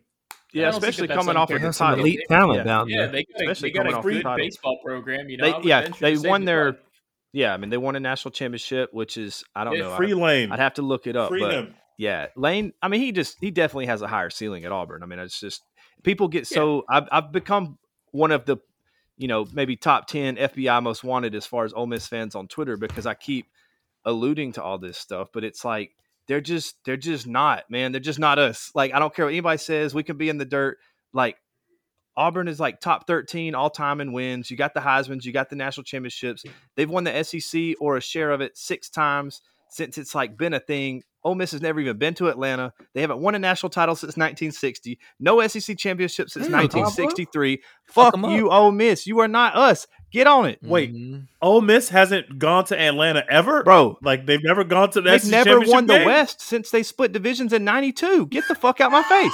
yeah, 0.52 0.68
I 0.68 0.70
don't 0.72 0.80
think 0.80 0.90
especially 0.90 1.08
coming 1.08 1.36
off 1.36 1.50
unfair. 1.50 1.56
of 1.56 1.62
the 1.62 1.68
have 1.68 1.74
some 1.76 1.86
title. 1.90 2.04
elite 2.04 2.20
talent 2.28 2.58
Yeah. 2.58 2.64
down 2.64 2.88
Yeah, 2.88 2.96
there. 3.02 3.08
they 3.12 3.24
got 3.24 3.40
Especially 3.42 3.70
they 3.70 3.74
got 3.74 3.86
a 3.92 3.96
off 3.96 4.02
good 4.04 4.22
title. 4.22 4.36
baseball 4.44 4.78
program. 4.84 5.28
You 5.28 5.36
know, 5.36 5.60
They- 5.60 5.68
yeah, 5.68 5.88
they 6.00 6.16
won 6.16 6.44
their- 6.44 6.66
like, 6.72 6.80
Yeah, 7.32 7.54
I 7.54 7.58
mean 7.58 7.70
they 7.70 7.76
won 7.76 7.94
a 7.96 8.00
national 8.00 8.32
championship, 8.32 8.92
which 8.92 9.16
is 9.16 9.44
I 9.54 9.64
don't 9.64 9.74
Yeah, 9.76 9.82
know. 9.82 9.96
Free 9.96 10.12
I'd, 10.12 10.16
lane. 10.18 10.52
I'd 10.52 10.58
have 10.58 10.74
to 10.74 10.82
look 10.82 11.06
it 11.06 11.14
up, 11.16 11.28
Free 11.28 11.40
but 11.42 11.52
him. 11.54 11.74
Yeah, 12.00 12.28
Lane. 12.34 12.72
I 12.80 12.88
mean, 12.88 13.02
he 13.02 13.12
just 13.12 13.36
he 13.42 13.50
definitely 13.50 13.84
has 13.84 14.00
a 14.00 14.08
higher 14.08 14.30
ceiling 14.30 14.64
at 14.64 14.72
Auburn. 14.72 15.02
I 15.02 15.06
mean, 15.06 15.18
it's 15.18 15.38
just 15.38 15.62
people 16.02 16.28
get 16.28 16.46
so 16.46 16.82
I've 16.88 17.06
I've 17.12 17.30
become 17.30 17.76
one 18.10 18.32
of 18.32 18.46
the 18.46 18.56
you 19.18 19.28
know 19.28 19.46
maybe 19.52 19.76
top 19.76 20.06
ten 20.06 20.36
FBI 20.36 20.82
most 20.82 21.04
wanted 21.04 21.34
as 21.34 21.44
far 21.44 21.66
as 21.66 21.74
Ole 21.74 21.86
Miss 21.86 22.06
fans 22.06 22.34
on 22.34 22.48
Twitter 22.48 22.78
because 22.78 23.04
I 23.04 23.12
keep 23.12 23.48
alluding 24.06 24.52
to 24.52 24.62
all 24.62 24.78
this 24.78 24.96
stuff, 24.96 25.28
but 25.30 25.44
it's 25.44 25.62
like 25.62 25.90
they're 26.26 26.40
just 26.40 26.76
they're 26.86 26.96
just 26.96 27.26
not 27.26 27.70
man. 27.70 27.92
They're 27.92 28.00
just 28.00 28.18
not 28.18 28.38
us. 28.38 28.72
Like 28.74 28.94
I 28.94 28.98
don't 28.98 29.14
care 29.14 29.26
what 29.26 29.32
anybody 29.32 29.58
says. 29.58 29.92
We 29.92 30.02
can 30.02 30.16
be 30.16 30.30
in 30.30 30.38
the 30.38 30.46
dirt. 30.46 30.78
Like 31.12 31.36
Auburn 32.16 32.48
is 32.48 32.58
like 32.58 32.80
top 32.80 33.06
13 33.06 33.54
all 33.54 33.68
time 33.68 34.00
in 34.00 34.14
wins. 34.14 34.50
You 34.50 34.56
got 34.56 34.72
the 34.72 34.80
Heisman's, 34.80 35.26
you 35.26 35.34
got 35.34 35.50
the 35.50 35.56
national 35.56 35.84
championships. 35.84 36.46
They've 36.76 36.88
won 36.88 37.04
the 37.04 37.22
SEC 37.24 37.74
or 37.78 37.98
a 37.98 38.00
share 38.00 38.30
of 38.30 38.40
it 38.40 38.56
six 38.56 38.88
times 38.88 39.42
since 39.70 39.98
it's 39.98 40.14
like 40.14 40.37
been 40.37 40.54
a 40.54 40.61
thing. 40.61 41.02
Ole 41.22 41.35
Miss 41.35 41.52
has 41.52 41.61
never 41.61 41.78
even 41.80 41.98
been 41.98 42.14
to 42.14 42.28
Atlanta. 42.28 42.72
They 42.94 43.02
haven't 43.02 43.18
won 43.20 43.35
a 43.35 43.38
national 43.38 43.68
title 43.68 43.94
since 43.94 44.16
1960. 44.16 44.98
No 45.18 45.46
SEC 45.46 45.76
championship 45.76 46.30
since 46.30 46.46
Hmm, 46.46 46.52
1963. 46.54 47.61
Fuck 47.87 47.94
Fuck 48.06 48.14
'em 48.14 48.24
up. 48.24 48.30
you, 48.33 48.50
Ole 48.50 48.72
Miss. 48.72 49.06
You 49.06 49.18
are 49.20 49.28
not 49.28 49.54
us. 49.54 49.87
Get 50.12 50.26
on 50.26 50.46
it, 50.46 50.59
Wait, 50.62 50.92
Mhm. 50.92 51.26
Ole 51.42 51.61
Miss 51.61 51.88
hasn't 51.90 52.38
gone 52.38 52.64
to 52.64 52.80
Atlanta 52.80 53.22
ever, 53.30 53.62
bro. 53.62 53.96
Like 54.02 54.26
they've 54.26 54.42
never 54.42 54.64
gone 54.64 54.90
to 54.90 55.00
the 55.02 55.11
They've 55.11 55.20
SEC 55.20 55.30
never 55.30 55.50
championship 55.50 55.72
won 55.74 55.87
the? 55.87 56.02
West 56.04 56.40
since 56.40 56.70
they 56.70 56.83
split 56.83 57.12
divisions 57.12 57.52
in 57.52 57.64
'92. 57.64 58.26
Get 58.26 58.44
the 58.48 58.54
fuck 58.56 58.80
out 58.80 58.90
my 58.90 59.02
face. 59.04 59.33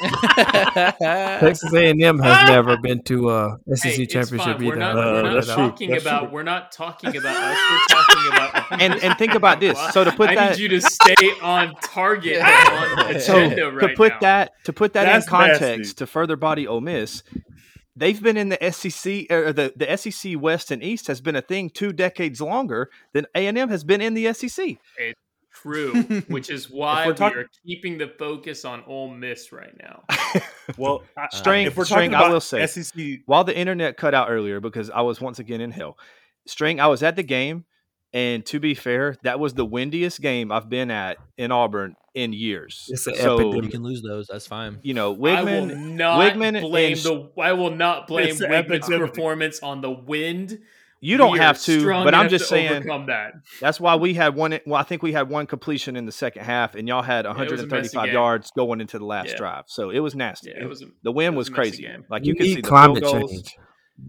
Texas 0.00 1.72
A&M 1.72 2.18
has 2.18 2.36
ah! 2.36 2.46
never 2.48 2.76
been 2.78 3.02
to 3.04 3.28
uh, 3.30 3.56
a 3.70 3.76
SEC 3.76 3.92
hey, 3.92 4.06
championship 4.06 4.56
fine. 4.58 4.66
We're 4.66 4.72
either. 4.72 4.80
not, 4.80 4.96
Uh, 4.96 5.02
we're 5.02 5.22
not 5.22 5.34
that's 5.34 5.46
true. 5.46 5.56
talking 5.56 5.90
That's 5.90 6.02
about. 6.02 6.20
true. 6.20 6.28
We're 6.30 6.42
not 6.42 6.72
talking 6.72 7.16
about 7.16 7.36
us. 7.36 7.58
We're 7.70 7.96
talking 7.96 8.32
about. 8.32 8.52
And 8.82 8.94
and 9.02 9.18
think 9.18 9.34
about 9.34 9.60
this. 9.60 9.78
So 9.92 10.04
to 10.04 10.12
put 10.12 10.30
I 10.30 10.34
that 10.34 10.50
need 10.52 10.58
you 10.58 10.68
to 10.68 10.80
stay 10.80 11.30
on 11.42 11.74
target 11.82 12.40
on 12.40 13.12
the 13.12 13.20
so 13.20 13.38
right 13.70 13.80
to 13.88 13.94
put 13.96 14.12
now. 14.12 14.18
that 14.20 14.52
to 14.64 14.72
put 14.72 14.94
that 14.94 15.04
That's 15.04 15.26
in 15.26 15.30
context 15.30 15.78
nasty. 15.78 15.94
to 15.94 16.06
further 16.06 16.36
body 16.36 16.66
Ole 16.66 16.80
Miss, 16.80 17.22
they've 17.94 18.20
been 18.22 18.36
in 18.36 18.48
the 18.48 18.70
SEC 18.72 19.26
or 19.30 19.48
er, 19.48 19.52
the, 19.52 19.72
the 19.76 19.96
SEC 19.96 20.40
West 20.40 20.70
and 20.70 20.82
East 20.82 21.06
has 21.08 21.20
been 21.20 21.36
a 21.36 21.42
thing 21.42 21.68
two 21.68 21.92
decades 21.92 22.40
longer 22.40 22.88
than 23.12 23.26
A 23.34 23.46
and 23.46 23.58
M 23.58 23.68
has 23.68 23.84
been 23.84 24.00
in 24.00 24.14
the 24.14 24.32
SEC. 24.32 24.78
True, 25.54 26.02
which 26.28 26.50
is 26.50 26.70
why 26.70 27.06
we're 27.06 27.14
we 27.14 27.24
are 27.26 27.46
keeping 27.66 27.98
the 27.98 28.08
focus 28.18 28.64
on 28.64 28.82
Ole 28.86 29.10
Miss 29.14 29.52
right 29.52 29.74
now. 29.80 30.02
Well, 30.78 31.02
I- 31.16 31.28
String- 31.32 31.66
if 31.66 31.76
we're 31.76 31.84
String, 31.84 32.12
talking 32.12 32.26
I 32.30 32.32
will 32.32 32.40
say- 32.40 32.66
SEC, 32.66 32.94
While 33.26 33.44
the 33.44 33.56
internet 33.56 33.96
cut 33.96 34.14
out 34.14 34.30
earlier 34.30 34.60
because 34.60 34.90
I 34.90 35.00
was 35.02 35.20
once 35.20 35.38
again 35.38 35.60
in 35.60 35.70
hell, 35.72 35.98
String, 36.46 36.80
I 36.80 36.86
was 36.86 37.02
at 37.02 37.16
the 37.16 37.22
game, 37.22 37.64
and 38.12 38.44
to 38.46 38.58
be 38.60 38.74
fair, 38.74 39.16
that 39.24 39.38
was 39.40 39.54
the 39.54 39.64
windiest 39.64 40.20
game 40.20 40.50
I've 40.52 40.68
been 40.70 40.90
at 40.90 41.18
in 41.36 41.50
Auburn 41.52 41.96
in 42.14 42.32
years. 42.32 42.86
It's 42.90 43.06
an 43.06 43.16
so 43.16 43.34
epidemic. 43.40 43.64
you 43.64 43.70
can 43.70 43.82
lose 43.82 44.02
those. 44.02 44.26
That's 44.28 44.46
fine. 44.46 44.78
you 44.82 44.94
know 44.94 45.12
I 45.12 45.42
will 45.42 45.66
Weigman. 45.66 45.92
not 45.96 46.20
Weigman 46.20 46.60
blame 46.60 46.92
and- 46.92 47.02
the. 47.02 47.30
I 47.40 47.52
will 47.52 47.70
not 47.70 48.06
blame 48.06 48.28
It's 48.28 48.40
Weigman's 48.40 48.84
epidemic. 48.84 49.10
performance 49.14 49.60
on 49.60 49.80
the 49.80 49.90
wind. 49.90 50.58
You 51.04 51.16
don't 51.16 51.36
have 51.38 51.60
to, 51.62 51.84
but 51.84 52.14
I'm 52.14 52.28
just 52.28 52.44
to 52.44 52.48
saying. 52.48 52.84
that. 53.06 53.32
That's 53.60 53.80
why 53.80 53.96
we 53.96 54.14
had 54.14 54.36
one. 54.36 54.58
Well, 54.64 54.80
I 54.80 54.84
think 54.84 55.02
we 55.02 55.12
had 55.12 55.28
one 55.28 55.46
completion 55.48 55.96
in 55.96 56.06
the 56.06 56.12
second 56.12 56.44
half, 56.44 56.76
and 56.76 56.86
y'all 56.86 57.02
had 57.02 57.26
was 57.26 57.34
a 57.34 57.38
135 57.40 58.04
game. 58.06 58.14
yards 58.14 58.52
going 58.52 58.80
into 58.80 59.00
the 59.00 59.04
last 59.04 59.30
Yeah. 59.30 59.36
drive. 59.36 59.64
So 59.66 59.90
it 59.90 59.98
was 59.98 60.14
nasty. 60.14 60.50
Yeah, 60.50 60.62
it 60.62 60.68
was. 60.68 60.80
A, 60.82 60.86
the 61.02 61.10
wind 61.10 61.36
was, 61.36 61.50
was 61.50 61.54
crazy. 61.56 61.82
game. 61.82 62.04
Like 62.08 62.22
We 62.22 62.28
you 62.28 62.34
can 62.36 62.46
need 62.46 62.54
see 62.54 62.60
the 62.60 62.68
climate 62.68 63.02
change. 63.04 63.56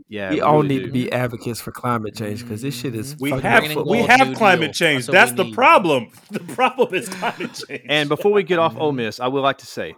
Yeah, 0.08 0.30
we 0.30 0.36
we 0.36 0.42
all 0.42 0.58
really 0.62 0.68
need 0.70 0.80
do. 0.82 0.86
to 0.86 0.92
be 0.92 1.12
advocates 1.12 1.60
for 1.60 1.72
climate 1.72 2.16
change 2.16 2.42
because 2.44 2.62
this 2.62 2.76
shit 2.80 2.94
is. 2.96 3.16
we 3.20 3.32
have 3.32 3.64
Green 3.64 3.86
we 3.88 4.02
have 4.04 4.36
climate 4.38 4.68
Deal. 4.74 4.74
change. 4.74 5.08
That's 5.08 5.32
That's 5.32 5.34
the 5.34 5.44
need. 5.46 5.56
problem. 5.56 6.10
The 6.32 6.40
problem 6.42 6.94
is 6.94 7.10
climate 7.10 7.60
change. 7.68 7.82
And 7.90 8.08
before 8.08 8.32
we 8.32 8.44
get 8.44 8.60
off 8.60 8.78
Ole 8.78 8.92
Miss, 8.92 9.20
I 9.20 9.28
would 9.28 9.42
like 9.42 9.58
to 9.60 9.66
say 9.66 9.96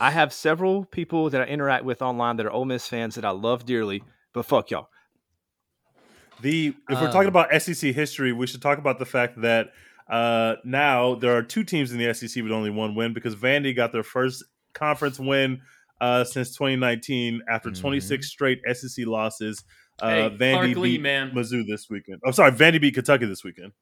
I 0.00 0.10
have 0.10 0.32
several 0.32 0.84
people 0.86 1.30
that 1.30 1.40
I 1.42 1.44
interact 1.44 1.84
with 1.84 2.00
online 2.02 2.36
that 2.38 2.46
are 2.46 2.50
Ole 2.50 2.64
Miss 2.64 2.86
fans 2.88 3.14
that 3.16 3.24
I 3.24 3.30
love 3.30 3.64
dearly 3.66 4.02
But 4.34 4.44
fuck 4.44 4.70
y'all. 4.70 4.88
The 6.40 6.68
if 6.68 6.74
we're 7.00 7.06
Um, 7.06 7.12
talking 7.12 7.28
about 7.28 7.48
SEC 7.62 7.92
history, 7.94 8.32
we 8.32 8.46
should 8.46 8.62
talk 8.62 8.78
about 8.78 8.98
the 8.98 9.06
fact 9.06 9.40
that 9.40 9.72
uh, 10.08 10.56
now 10.64 11.14
there 11.16 11.36
are 11.36 11.42
two 11.42 11.64
teams 11.64 11.92
in 11.92 11.98
the 11.98 12.12
SEC 12.14 12.42
with 12.42 12.52
only 12.52 12.70
one 12.70 12.94
win 12.94 13.12
because 13.12 13.34
Vandy 13.36 13.74
got 13.76 13.92
their 13.92 14.02
first 14.02 14.44
conference 14.72 15.18
win 15.18 15.60
uh, 16.00 16.22
since 16.24 16.54
2019 16.56 17.42
after 17.48 17.70
Mhm. 17.70 17.80
26 17.80 18.28
straight 18.28 18.60
SEC 18.72 19.04
losses. 19.06 19.64
Uh, 20.00 20.08
Hey, 20.08 20.30
Vandy 20.36 20.52
Clark 20.52 20.76
Lea, 20.76 20.92
beat 20.92 21.00
man. 21.02 21.30
Mizzou 21.32 21.66
this 21.66 21.90
weekend. 21.90 22.20
Oh, 22.24 22.30
sorry, 22.30 22.52
Vandy 22.52 22.80
beat 22.80 22.94
Kentucky 22.94 23.26
this 23.26 23.42
weekend. 23.42 23.72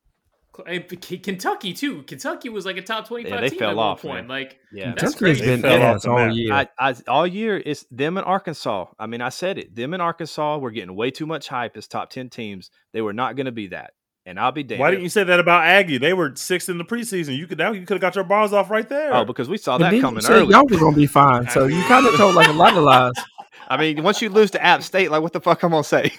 Hey, 0.67 0.81
K- 0.81 1.19
Kentucky 1.19 1.73
too. 1.73 2.03
Kentucky 2.05 2.49
was 2.49 2.65
like 2.65 2.77
a 2.77 2.83
top 2.83 3.09
twenty-five 3.09 3.33
Yeah, 3.35 3.41
they 3.41 3.51
team 3.51 3.59
fell 3.59 3.71
at 3.71 3.77
one 3.77 3.97
point. 3.97 4.15
man. 4.15 4.29
Like, 4.29 4.59
Yeah. 4.73 4.93
Kentucky 4.95 5.29
has 5.29 5.41
been 5.41 5.63
fell 5.63 5.83
off 5.83 5.97
ass 5.97 6.05
all 6.07 6.31
year. 6.33 6.53
I, 6.53 6.69
I 6.79 6.95
all 7.09 7.27
year 7.27 7.61
it's 7.65 7.85
them 7.91 8.17
and 8.17 8.27
Arkansas. 8.27 8.87
I 8.99 9.07
mean, 9.07 9.21
I 9.21 9.29
said 9.31 9.59
it. 9.59 9.75
Them 9.75 9.93
and 9.95 10.03
Arkansas 10.03 10.59
were 10.59 10.71
getting 10.71 10.95
way 10.95 11.11
too 11.11 11.27
much 11.27 11.49
hype 11.49 11.77
as 11.77 11.87
top 11.89 12.11
ten 12.11 12.29
teams. 12.31 12.71
They 12.93 13.01
were 13.03 13.13
not 13.13 13.37
going 13.37 13.47
to 13.47 13.53
be 13.53 13.67
that, 13.69 13.93
and 14.25 14.39
I'll 14.41 14.53
be 14.53 14.63
damned. 14.63 14.81
Why 14.81 14.91
didn't 14.91 15.03
you 15.03 15.09
say 15.11 15.25
that 15.25 15.41
about 15.41 15.65
Aggie? 15.65 15.99
They 15.99 16.13
were 16.13 16.33
sixth 16.37 16.69
in 16.69 16.79
the 16.79 16.85
preseason. 16.85 17.37
You 17.37 17.47
could 17.47 17.59
now 17.59 17.73
you 17.73 17.81
could 17.87 17.95
have 17.95 18.01
got 18.01 18.15
your 18.15 18.25
bars 18.25 18.53
off 18.53 18.71
right 18.71 18.89
there. 18.89 19.13
Oh, 19.15 19.25
because 19.25 19.49
we 19.49 19.59
saw 19.59 19.75
And 19.77 19.85
that 19.85 20.01
coming 20.01 20.23
said 20.23 20.33
early. 20.37 20.53
y'all 20.53 20.67
were 20.69 20.79
gonna 20.79 20.97
be 20.97 21.07
fine, 21.07 21.49
so 21.51 21.67
you 21.67 21.83
kind 21.85 22.07
of 22.07 22.15
told 22.17 22.35
like 22.35 22.49
a 22.49 22.53
lot 22.53 22.77
of 22.77 22.83
lies. 22.85 23.13
I 23.69 23.77
mean, 23.77 24.03
once 24.05 24.23
you 24.23 24.29
lose 24.31 24.53
to 24.53 24.63
App 24.65 24.83
State, 24.85 25.11
like 25.11 25.23
what 25.23 25.33
the 25.33 25.41
fuck 25.41 25.63
I'm 25.65 25.71
gonna 25.73 25.83
say? 25.85 26.13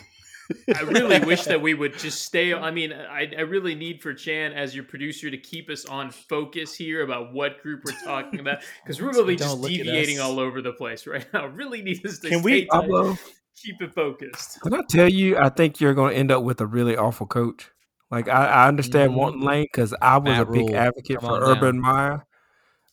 I 0.75 0.81
really 0.81 1.19
wish 1.19 1.43
that 1.45 1.61
we 1.61 1.73
would 1.73 1.97
just 1.97 2.23
stay. 2.23 2.53
I 2.53 2.71
mean, 2.71 2.93
I, 2.93 3.29
I 3.37 3.41
really 3.41 3.75
need 3.75 4.01
for 4.01 4.13
Chan 4.13 4.53
as 4.53 4.73
your 4.75 4.83
producer 4.85 5.29
to 5.29 5.37
keep 5.37 5.69
us 5.69 5.85
on 5.85 6.09
focus 6.11 6.73
here 6.73 7.03
about 7.03 7.33
what 7.33 7.61
group 7.61 7.81
we're 7.85 7.93
talking 8.05 8.39
about 8.39 8.59
because 8.83 9.01
we're 9.01 9.11
really 9.13 9.35
Don't 9.35 9.61
just 9.61 9.61
deviating 9.69 10.19
all 10.19 10.39
over 10.39 10.61
the 10.61 10.73
place 10.73 11.05
right 11.07 11.25
now. 11.33 11.47
Really 11.57 11.81
need 11.81 12.05
us 12.05 12.19
to 12.19 12.29
Can 12.29 12.39
stay 12.39 12.43
we- 12.43 12.65
Pablo, 12.65 13.17
keep 13.61 13.81
it 13.81 13.93
focused. 13.93 14.61
can 14.61 14.73
I 14.73 14.81
tell 14.89 15.09
you? 15.09 15.37
I 15.37 15.49
think 15.49 15.81
you're 15.81 15.93
gonna 15.93 16.13
end 16.13 16.31
up 16.31 16.43
with 16.43 16.61
a 16.61 16.65
really 16.67 16.95
awful 16.95 17.25
coach. 17.27 17.69
Like 18.11 18.29
I, 18.29 18.45
I 18.45 18.67
understand 18.67 19.11
Mhm. 19.11 19.15
wanting 19.15 19.41
Lane 19.41 19.63
because 19.71 19.93
I 20.01 20.17
was 20.17 20.25
Matt 20.25 20.41
a 20.43 20.45
big 20.45 20.67
Rule. 20.69 20.75
advocate 20.77 21.19
Come 21.19 21.29
for 21.29 21.35
on 21.35 21.41
now. 21.41 21.47
Urban 21.57 21.79
Meyer. 21.81 22.23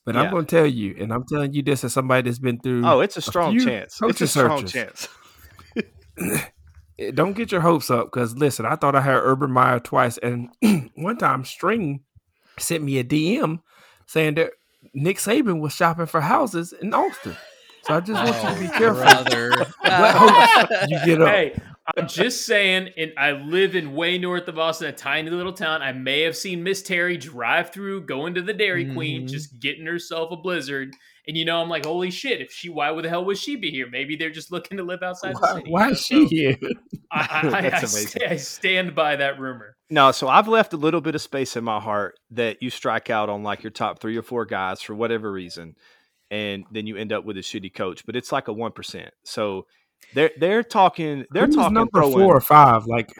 But 0.04 0.14
Yeah. 0.16 0.22
I'm 0.22 0.30
gonna 0.32 0.44
tell 0.44 0.66
you, 0.66 0.96
and 0.98 1.12
I'm 1.12 1.24
telling 1.26 1.52
you 1.52 1.62
this 1.62 1.84
as 1.84 1.92
somebody 1.92 2.28
that's 2.28 2.38
been 2.40 2.58
through. 2.58 2.84
Oh, 2.86 3.00
it's 3.00 3.16
a 3.16 3.22
strong 3.22 3.52
few 3.52 3.64
chance. 3.64 3.98
It's 4.02 4.20
a 4.20 4.26
strong 4.26 4.66
searches. 4.66 5.08
chance. 5.76 6.44
Eh, 6.98 7.10
don't 7.12 7.32
get 7.34 7.50
your 7.52 7.60
hopes 7.60 7.90
up 7.90 8.06
because 8.06 8.36
listen, 8.36 8.66
I 8.66 8.76
thought 8.76 8.94
I 8.94 9.00
had 9.00 9.16
Urban 9.16 9.50
Meyer 9.50 9.80
twice, 9.80 10.18
and 10.18 10.50
one 10.94 11.16
time 11.18 11.44
String 11.44 12.00
sent 12.58 12.82
me 12.84 12.98
a 12.98 13.04
DM 13.04 13.60
saying 14.06 14.34
that 14.36 14.52
Nick 14.92 15.16
Saban 15.18 15.60
was 15.60 15.72
shopping 15.74 16.06
for 16.06 16.20
houses 16.20 16.72
in 16.72 16.92
Austin. 16.94 17.36
So 17.82 17.94
I 17.96 18.00
just 18.00 18.22
want 18.22 18.42
you 18.42 18.54
to 18.54 18.60
be 18.60 18.74
Oh, 18.74 18.78
careful. 18.78 19.02
brother. 19.02 19.50
What 19.84 20.14
hopes 20.14 20.90
you 20.90 21.04
get 21.04 21.20
up? 21.22 21.28
Hey, 21.28 21.56
I'm 21.96 22.08
just 22.08 22.46
saying, 22.46 22.90
and 22.96 23.12
I 23.18 23.32
live 23.32 23.74
in 23.76 23.94
way 23.94 24.16
north 24.16 24.48
of 24.48 24.58
Austin, 24.58 24.88
a 24.88 24.92
tiny 24.92 25.28
little 25.30 25.52
town. 25.52 25.82
I 25.82 25.92
may 25.92 26.22
have 26.22 26.34
seen 26.36 26.62
Miss 26.62 26.82
Terry 26.82 27.16
drive 27.18 27.70
through, 27.72 28.06
going 28.06 28.34
to 28.34 28.42
the 28.42 28.54
Dairy 28.54 28.90
Queen, 28.94 29.24
Mhm. 29.24 29.28
just 29.30 29.60
getting 29.60 29.84
herself 29.84 30.32
a 30.32 30.36
blizzard. 30.36 30.94
And 31.26 31.36
you 31.36 31.44
know, 31.44 31.60
I'm 31.60 31.68
like, 31.68 31.84
holy 31.84 32.10
shit! 32.10 32.40
If 32.40 32.52
she, 32.52 32.68
why 32.70 32.90
would 32.90 33.04
the 33.04 33.08
hell 33.08 33.24
would 33.26 33.36
she 33.38 33.56
be 33.56 33.70
here? 33.70 33.86
Maybe 33.90 34.16
they're 34.16 34.30
just 34.30 34.50
looking 34.52 34.76
to 34.78 34.82
live 34.82 35.02
outside 35.02 35.34
the 35.34 35.40
Why, 35.40 35.54
city. 35.54 35.70
why 35.70 35.90
is 35.90 36.00
she 36.00 36.22
So 36.24 36.28
here? 36.28 36.56
I, 37.10 37.20
I, 37.20 37.48
I, 37.48 37.58
I, 37.58 37.60
That's 37.70 37.92
amazing. 37.94 38.08
sta- 38.08 38.26
I 38.30 38.36
stand 38.36 38.94
by 38.94 39.16
that 39.16 39.38
rumor. 39.38 39.76
No, 39.90 40.10
so 40.12 40.28
I've 40.28 40.48
left 40.48 40.72
a 40.72 40.76
little 40.78 41.00
bit 41.00 41.14
of 41.14 41.20
space 41.22 41.56
in 41.56 41.64
my 41.64 41.80
heart 41.80 42.18
that 42.30 42.62
you 42.62 42.68
strike 42.70 43.10
out 43.10 43.28
on 43.28 43.42
like 43.42 43.62
your 43.62 43.70
top 43.70 44.00
three 44.00 44.16
or 44.16 44.22
four 44.22 44.44
guys 44.46 44.80
for 44.82 44.94
whatever 44.94 45.30
reason, 45.32 45.76
and 46.30 46.64
then 46.70 46.86
you 46.86 46.96
end 46.96 47.12
up 47.12 47.24
with 47.24 47.36
a 47.36 47.40
shitty 47.40 47.74
coach. 47.74 48.04
But 48.06 48.16
it's 48.16 48.32
like 48.32 48.48
a 48.48 48.52
one 48.52 48.72
percent. 48.72 49.10
So 49.24 49.66
they're 50.14 50.30
they're 50.38 50.62
talking 50.62 51.24
they're 51.30 51.46
Who's 51.46 51.56
talking 51.56 51.74
number 51.74 52.00
throwing- 52.00 52.12
four 52.14 52.36
or 52.36 52.40
five. 52.40 52.86
Like 52.86 53.10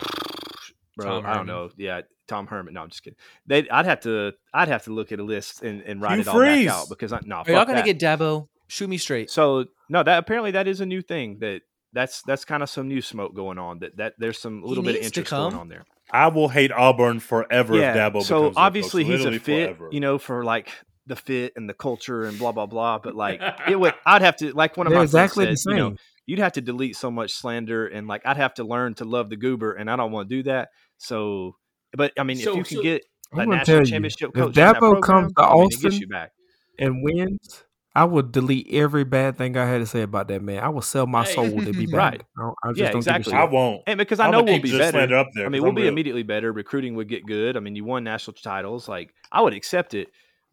bro. 0.96 1.06
Tom 1.06 1.26
I 1.26 1.34
don't 1.34 1.34
Herman. 1.34 1.46
know. 1.46 1.70
Yeah, 1.76 2.00
Tom 2.28 2.46
Herman. 2.46 2.74
No, 2.74 2.82
I'm 2.82 2.88
just 2.90 3.02
kidding. 3.02 3.16
They 3.46 3.68
I'd 3.68 3.84
have 3.86 4.00
to 4.00 4.32
I'd 4.54 4.68
have 4.68 4.84
to 4.84 4.92
look 4.92 5.12
at 5.12 5.18
a 5.20 5.24
list 5.24 5.62
and, 5.62 5.82
and 5.82 6.00
write 6.00 6.14
Hugh 6.14 6.20
it 6.22 6.28
all 6.28 6.34
Freeze. 6.36 6.66
back 6.66 6.74
out 6.74 6.88
because 6.88 7.12
I 7.12 7.20
no. 7.24 7.36
Are 7.36 7.44
y'all 7.50 7.64
gonna 7.64 7.82
that. 7.82 7.84
get 7.84 7.98
Dabo? 7.98 8.48
Shoot 8.68 8.88
me 8.88 8.96
straight. 8.98 9.30
So 9.30 9.66
no, 9.88 10.02
that 10.02 10.18
apparently 10.18 10.52
that 10.52 10.66
is 10.66 10.80
a 10.80 10.86
new 10.86 11.02
thing 11.02 11.38
that 11.40 11.62
that's 11.92 12.22
that's 12.22 12.44
kind 12.44 12.62
of 12.62 12.70
some 12.70 12.88
new 12.88 13.02
smoke 13.02 13.34
going 13.34 13.58
on. 13.58 13.80
That 13.80 13.96
that 13.98 14.14
there's 14.18 14.38
some 14.38 14.62
He 14.62 14.68
little 14.68 14.82
bit 14.84 14.96
of 14.96 15.02
interest 15.02 15.30
going 15.30 15.54
on 15.54 15.68
there. 15.68 15.84
I 16.10 16.28
will 16.28 16.48
hate 16.48 16.72
Auburn 16.72 17.20
forever 17.20 17.74
if 17.74 17.96
Dabo 17.96 18.22
so 18.22 18.40
becomes 18.50 18.56
their 18.56 18.64
obviously 18.64 19.04
coach. 19.04 19.10
he's 19.12 19.20
a 19.20 19.24
Literally 19.24 19.38
fit, 19.38 19.66
forever. 19.76 19.88
you 19.92 20.00
know, 20.00 20.18
for 20.18 20.44
like 20.44 20.70
the 21.06 21.16
fit 21.16 21.52
and 21.56 21.68
the 21.68 21.74
culture 21.74 22.24
and 22.24 22.38
blah 22.38 22.52
blah 22.52 22.66
blah. 22.66 22.98
But 22.98 23.14
like 23.14 23.40
it 23.68 23.78
would, 23.78 23.94
I'd 24.06 24.22
have 24.22 24.36
to 24.36 24.52
like 24.52 24.76
one 24.76 24.86
of 24.86 24.90
they're 24.92 25.00
my 25.00 25.04
exactly 25.04 25.44
friends 25.46 25.64
the 25.64 25.70
said, 25.70 25.76
same. 25.76 25.84
you 25.84 25.90
know, 25.90 25.96
you'd 26.26 26.38
have 26.38 26.52
to 26.52 26.60
delete 26.60 26.96
so 26.96 27.10
much 27.10 27.32
slander 27.32 27.86
and 27.86 28.06
like 28.06 28.22
I'd 28.24 28.36
have 28.36 28.54
to 28.54 28.64
learn 28.64 28.94
to 28.94 29.04
love 29.04 29.30
the 29.30 29.36
goober, 29.36 29.72
and 29.72 29.90
I 29.90 29.96
don't 29.96 30.12
want 30.12 30.28
to 30.28 30.36
do 30.36 30.42
that. 30.44 30.68
So, 30.98 31.56
but 31.96 32.12
I 32.18 32.22
mean, 32.22 32.36
So- 32.36 32.58
if 32.58 32.70
you 32.70 32.78
can 32.78 32.82
get 32.82 33.04
I'm 33.32 33.38
a 33.40 33.44
gonna 33.44 33.56
national 33.58 33.76
tell 33.76 33.84
you, 33.86 33.90
championship 33.90 34.28
if 34.30 34.34
coach, 34.34 34.46
in 34.48 34.52
that 34.64 34.76
Dabo 34.76 34.78
program, 34.78 35.02
comes 35.02 35.32
to 35.34 35.42
I 35.42 35.54
mean, 35.54 35.62
Austin- 35.64 35.92
you 35.92 36.06
back. 36.08 36.32
and 36.78 37.02
wins, 37.02 37.64
I 37.94 38.04
would 38.04 38.30
delete 38.32 38.68
every 38.72 39.04
bad 39.04 39.36
thing 39.36 39.56
I 39.56 39.66
had 39.66 39.78
to 39.78 39.86
say 39.86 40.02
about 40.02 40.28
that 40.28 40.42
man. 40.42 40.62
I 40.62 40.68
will 40.68 40.80
sell 40.82 41.06
my 41.06 41.24
soul 41.24 41.50
to 41.60 41.72
be 41.72 41.86
back. 41.86 41.92
Right. 41.94 42.22
I, 42.38 42.42
I 42.64 42.68
just 42.70 42.78
Yeah, 42.80 42.88
don't 42.90 42.96
exactly. 42.98 43.32
Give 43.32 43.38
a 43.40 43.42
I 43.42 43.44
won't. 43.46 43.82
And 43.86 43.98
because 43.98 44.18
I 44.20 44.26
I'm 44.26 44.30
know 44.32 44.42
we'll 44.42 44.60
be 44.60 44.68
just 44.68 44.78
better. 44.78 44.92
slander 44.98 45.16
up 45.18 45.28
there 45.34 45.44
I 45.44 45.46
'cause 45.46 45.52
mean, 45.52 45.62
we'll 45.62 45.70
I'm 45.70 45.74
be 45.74 45.82
real. 45.82 45.92
immediately 45.92 46.22
better. 46.22 46.52
Recruiting 46.52 46.94
would 46.94 47.08
get 47.08 47.26
good. 47.26 47.56
I 47.56 47.60
mean, 47.60 47.74
you 47.76 47.84
won 47.84 48.04
national 48.04 48.34
titles. 48.34 48.88
Like 48.88 49.12
I 49.30 49.40
would 49.42 49.52
accept 49.54 49.92
it, 49.94 50.08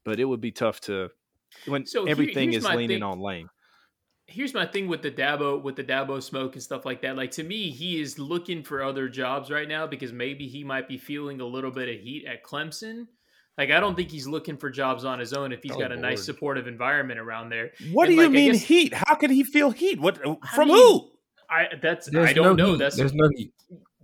but 0.06 0.20
it 0.20 0.26
would 0.26 0.42
be 0.42 0.52
tough 0.52 0.80
to 0.82 1.10
when 1.66 1.86
So 1.86 2.06
everything 2.06 2.52
here's 2.52 2.64
is 2.64 2.70
leaning 2.70 2.98
thing. 2.98 3.04
on 3.04 3.20
Lane. 3.20 3.50
here's 4.28 4.54
my 4.54 4.66
thing 4.66 4.88
with 4.88 5.02
the 5.02 5.12
Dabo 5.12 5.62
with 5.62 5.76
the 5.76 5.84
Dabo 5.84 6.22
smoke 6.22 6.54
and 6.54 6.62
stuff 6.64 6.86
like 6.86 7.02
that. 7.02 7.16
Like 7.16 7.32
to 7.32 7.44
me, 7.44 7.70
he 7.72 8.00
is 8.02 8.20
looking 8.20 8.64
for 8.64 8.84
other 8.84 9.10
jobs 9.10 9.50
right 9.50 9.68
now 9.68 9.88
because 9.88 10.14
maybe 10.14 10.48
he 10.48 10.64
might 10.64 10.88
be 10.88 10.98
feeling 10.98 11.42
a 11.42 11.46
little 11.46 11.72
bit 11.72 11.90
of 11.90 12.00
heat 12.00 12.26
at 12.28 12.44
Clemson. 12.44 13.08
Like 13.58 13.72
I 13.72 13.80
don't 13.80 13.96
think 13.96 14.10
he's 14.12 14.28
looking 14.28 14.56
for 14.58 14.70
jobs 14.70 15.04
on 15.04 15.20
his 15.20 15.34
own 15.34 15.52
if 15.52 15.62
he's 15.64 15.72
Oh, 15.74 15.80
got 15.80 15.92
a 15.92 15.98
nice 15.98 16.24
supportive 16.24 16.68
environment 16.68 17.20
around 17.20 17.50
there. 17.50 17.72
What 17.92 18.08
And, 18.08 18.12
do 18.12 18.16
you 18.16 18.22
like, 18.22 18.30
I 18.30 18.34
mean 18.34 18.52
guess- 18.54 18.62
heat? 18.64 18.94
How 18.94 19.16
can 19.16 19.32
he 19.32 19.44
feel 19.44 19.72
heat? 19.72 20.00
What 20.00 20.18
from 20.54 20.68
mean, 20.70 20.78
who? 20.78 21.10
I 21.50 21.66
that's 21.82 22.08
There's 22.10 22.30
I 22.30 22.34
don't 22.34 22.56
no 22.56 22.66
know. 22.66 22.72
heat. 22.74 22.78
That's 22.80 22.96
There's 22.96 23.14
no 23.14 23.28
heat. 23.36 23.52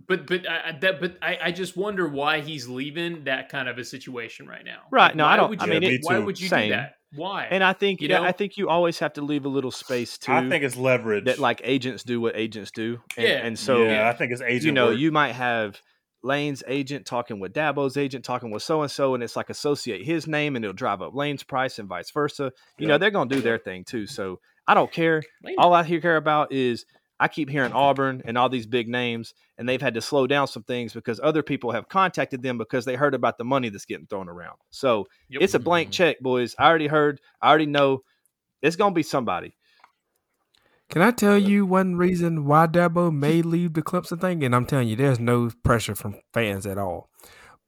But 0.08 0.26
but 0.26 0.48
I, 0.48 0.68
I- 0.70 0.78
that 0.80 1.00
but 1.00 1.16
I, 1.22 1.38
I 1.44 1.50
just 1.52 1.76
wonder 1.76 2.08
why 2.08 2.40
he's 2.40 2.68
leaving 2.68 3.24
that 3.24 3.48
kind 3.48 3.68
of 3.68 3.78
a 3.78 3.84
situation 3.84 4.46
right 4.46 4.64
now. 4.64 4.80
Right, 4.90 5.08
Like, 5.08 5.14
no, 5.16 5.26
I 5.26 5.36
don't- 5.36 5.50
Would 5.50 5.60
I 5.62 5.66
you, 5.66 5.70
mean, 5.72 5.80
me 5.80 5.98
why 6.02 6.18
would 6.18 6.40
you 6.40 6.48
Same. 6.48 6.68
do 6.68 6.74
that? 6.76 6.94
Why? 7.14 7.46
And 7.50 7.62
I 7.64 7.72
think 7.72 8.00
You 8.02 8.08
yeah, 8.08 8.18
know? 8.18 8.24
I 8.24 8.32
think 8.32 8.56
you 8.58 8.68
always 8.68 8.98
have 8.98 9.12
to 9.14 9.22
leave 9.22 9.44
a 9.44 9.48
little 9.48 9.70
space 9.70 10.18
too. 10.18 10.32
I 10.32 10.48
think 10.48 10.64
it's 10.64 10.76
leverage. 10.76 11.24
that 11.26 11.38
like 11.38 11.60
agents 11.64 12.02
do 12.02 12.20
what 12.20 12.36
agents 12.36 12.70
do. 12.72 13.00
And, 13.16 13.26
Yeah. 13.26 13.34
and 13.46 13.58
so 13.58 13.84
yeah, 13.84 14.08
I 14.08 14.12
think 14.12 14.32
it's 14.32 14.42
agent. 14.42 14.64
you 14.64 14.72
know, 14.72 14.86
work. 14.88 14.98
you 14.98 15.12
might 15.12 15.32
have 15.32 15.80
Lane's 16.22 16.62
agent 16.66 17.06
talking 17.06 17.38
with 17.38 17.52
Dabo's 17.52 17.96
agent 17.96 18.24
talking 18.24 18.50
with 18.50 18.62
so 18.64 18.82
and 18.82 18.90
so, 18.90 19.14
and 19.14 19.22
it's 19.22 19.36
like 19.36 19.48
associate 19.48 20.04
his 20.04 20.26
name 20.26 20.56
and 20.56 20.64
it'll 20.64 20.74
drive 20.74 21.00
up 21.00 21.14
Lane's 21.14 21.44
price 21.44 21.78
and 21.78 21.88
vice 21.88 22.10
versa. 22.10 22.52
You 22.78 22.88
know, 22.88 22.98
they're 22.98 23.12
gonna 23.12 23.30
do 23.30 23.40
their 23.40 23.58
thing 23.58 23.84
too. 23.84 24.06
So 24.06 24.40
I 24.66 24.74
don't 24.74 24.90
care. 24.90 25.22
Lane- 25.44 25.54
All 25.58 25.72
I 25.72 25.84
hear 25.84 26.00
care 26.00 26.16
about 26.16 26.52
is 26.52 26.84
I 27.18 27.28
keep 27.28 27.48
hearing 27.48 27.72
Auburn 27.72 28.22
and 28.26 28.36
all 28.36 28.48
these 28.48 28.66
big 28.66 28.88
names, 28.88 29.34
and 29.56 29.68
they've 29.68 29.80
had 29.80 29.94
to 29.94 30.00
slow 30.02 30.26
down 30.26 30.48
some 30.48 30.62
things 30.64 30.92
because 30.92 31.18
other 31.22 31.42
people 31.42 31.72
have 31.72 31.88
contacted 31.88 32.42
them 32.42 32.58
because 32.58 32.84
they 32.84 32.94
heard 32.94 33.14
about 33.14 33.38
the 33.38 33.44
money 33.44 33.70
that's 33.70 33.86
getting 33.86 34.06
thrown 34.06 34.28
around. 34.28 34.56
So 34.70 35.06
Yep. 35.30 35.42
it's 35.42 35.54
a 35.54 35.58
blank 35.58 35.88
mm-hmm. 35.88 35.92
check, 35.92 36.20
boys. 36.20 36.54
I 36.58 36.66
already 36.66 36.88
heard. 36.88 37.20
I 37.40 37.48
already 37.48 37.66
know. 37.66 38.02
It's 38.62 38.76
gonna 38.76 38.94
be 38.94 39.02
somebody. 39.02 39.56
Can 40.88 41.02
I 41.02 41.10
tell 41.10 41.38
you 41.38 41.66
one 41.66 41.96
reason 41.96 42.44
why 42.44 42.66
Dabo 42.66 43.12
may 43.12 43.42
leave 43.42 43.74
the 43.74 43.82
Clemson 43.82 44.20
thing? 44.20 44.44
And 44.44 44.54
I'm 44.54 44.66
telling 44.66 44.88
you, 44.88 44.96
there's 44.96 45.18
no 45.18 45.50
pressure 45.64 45.94
from 45.94 46.16
fans 46.32 46.66
at 46.66 46.78
all. 46.78 47.10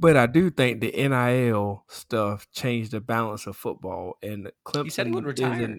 But 0.01 0.17
I 0.17 0.27
do 0.27 0.51
think 0.51 0.81
the 0.81 0.93
NIL 0.93 1.85
stuff 1.89 2.47
changed 2.53 2.93
the 2.93 3.01
balance 3.01 3.47
of 3.47 3.57
football, 3.57 4.17
and 4.23 4.53
Clemson 4.65 4.85
He 4.85 4.91
said 4.91 5.07
he 5.07 5.13
would 5.13 5.25
retire. 5.25 5.79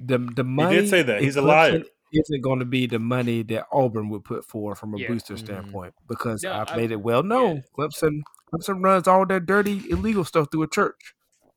The 0.00 0.18
the 0.18 0.42
money 0.42 0.74
He 0.74 0.80
did 0.80 0.90
say 0.90 1.02
that. 1.02 1.18
in 1.18 1.24
He's 1.24 1.36
a 1.36 1.42
liar. 1.42 1.84
Clemson 2.14 2.20
Isn't 2.20 2.40
going 2.42 2.58
to 2.60 2.64
be 2.64 2.86
the 2.86 2.98
money 2.98 3.42
that 3.44 3.66
Auburn 3.72 4.08
would 4.10 4.24
put 4.24 4.44
forward 4.44 4.76
from 4.76 4.94
a 4.94 4.98
Yeah. 4.98 5.08
booster 5.08 5.34
Mhm. 5.34 5.38
standpoint 5.38 5.94
because 6.08 6.42
Yeah, 6.42 6.60
I've 6.60 6.70
I- 6.72 6.76
made 6.76 6.90
it 6.92 7.00
well 7.00 7.22
known 7.22 7.62
Clemson 7.76 8.20
Clemson 8.52 8.82
runs 8.84 9.08
all 9.08 9.26
their 9.26 9.40
dirty 9.40 9.82
illegal 9.90 10.24
stuff 10.24 10.48
through 10.52 10.62
a 10.62 10.68
church, 10.68 11.14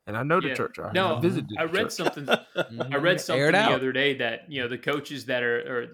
and 0.08 0.18
I 0.18 0.24
know 0.24 0.42
the 0.42 0.48
Yeah. 0.50 0.56
church. 0.56 0.80
I, 0.80 0.92
No, 0.94 1.18
I 1.18 1.20
visited. 1.22 1.52
I 1.60 1.64
read 1.66 1.74
church. 1.84 1.92
something. 1.92 2.28
I 2.30 2.96
read 2.98 3.22
something 3.22 3.52
the 3.52 3.58
out. 3.58 3.72
other 3.74 3.92
day 3.92 4.16
that 4.16 4.52
you 4.52 4.62
know 4.62 4.68
the 4.68 4.78
coaches 4.80 5.26
that 5.26 5.44
are 5.44 5.60
or 5.60 5.88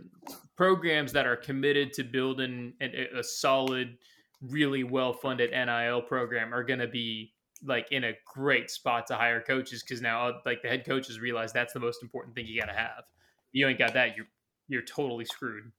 programs 0.55 1.11
that 1.13 1.25
are 1.25 1.35
committed 1.35 1.93
to 1.93 2.03
building 2.03 2.73
a, 2.81 3.07
a 3.19 3.23
solid, 3.23 3.97
really 4.41 4.83
well 4.83 5.13
funded 5.13 5.51
NIL 5.51 6.01
program 6.01 6.53
are 6.53 6.63
going 6.63 6.79
to 6.79 6.87
be 6.87 7.33
like 7.65 7.91
in 7.91 8.03
a 8.03 8.13
great 8.33 8.69
spot 8.69 9.07
to 9.07 9.15
hire 9.15 9.41
coaches 9.41 9.81
because 9.83 10.01
now 10.01 10.27
uh, 10.27 10.39
like 10.45 10.61
the 10.61 10.67
head 10.67 10.85
coaches 10.85 11.19
realize 11.19 11.53
that's 11.53 11.73
the 11.73 11.79
most 11.79 12.03
important 12.03 12.35
thing 12.35 12.45
you 12.45 12.59
got 12.59 12.67
to 12.67 12.73
have. 12.77 13.03
You 13.53 13.67
ain't 13.67 13.79
got 13.79 13.93
that, 13.93 14.15
you're 14.17 14.25
you're 14.67 14.81
totally 14.81 15.25
screwed. 15.25 15.71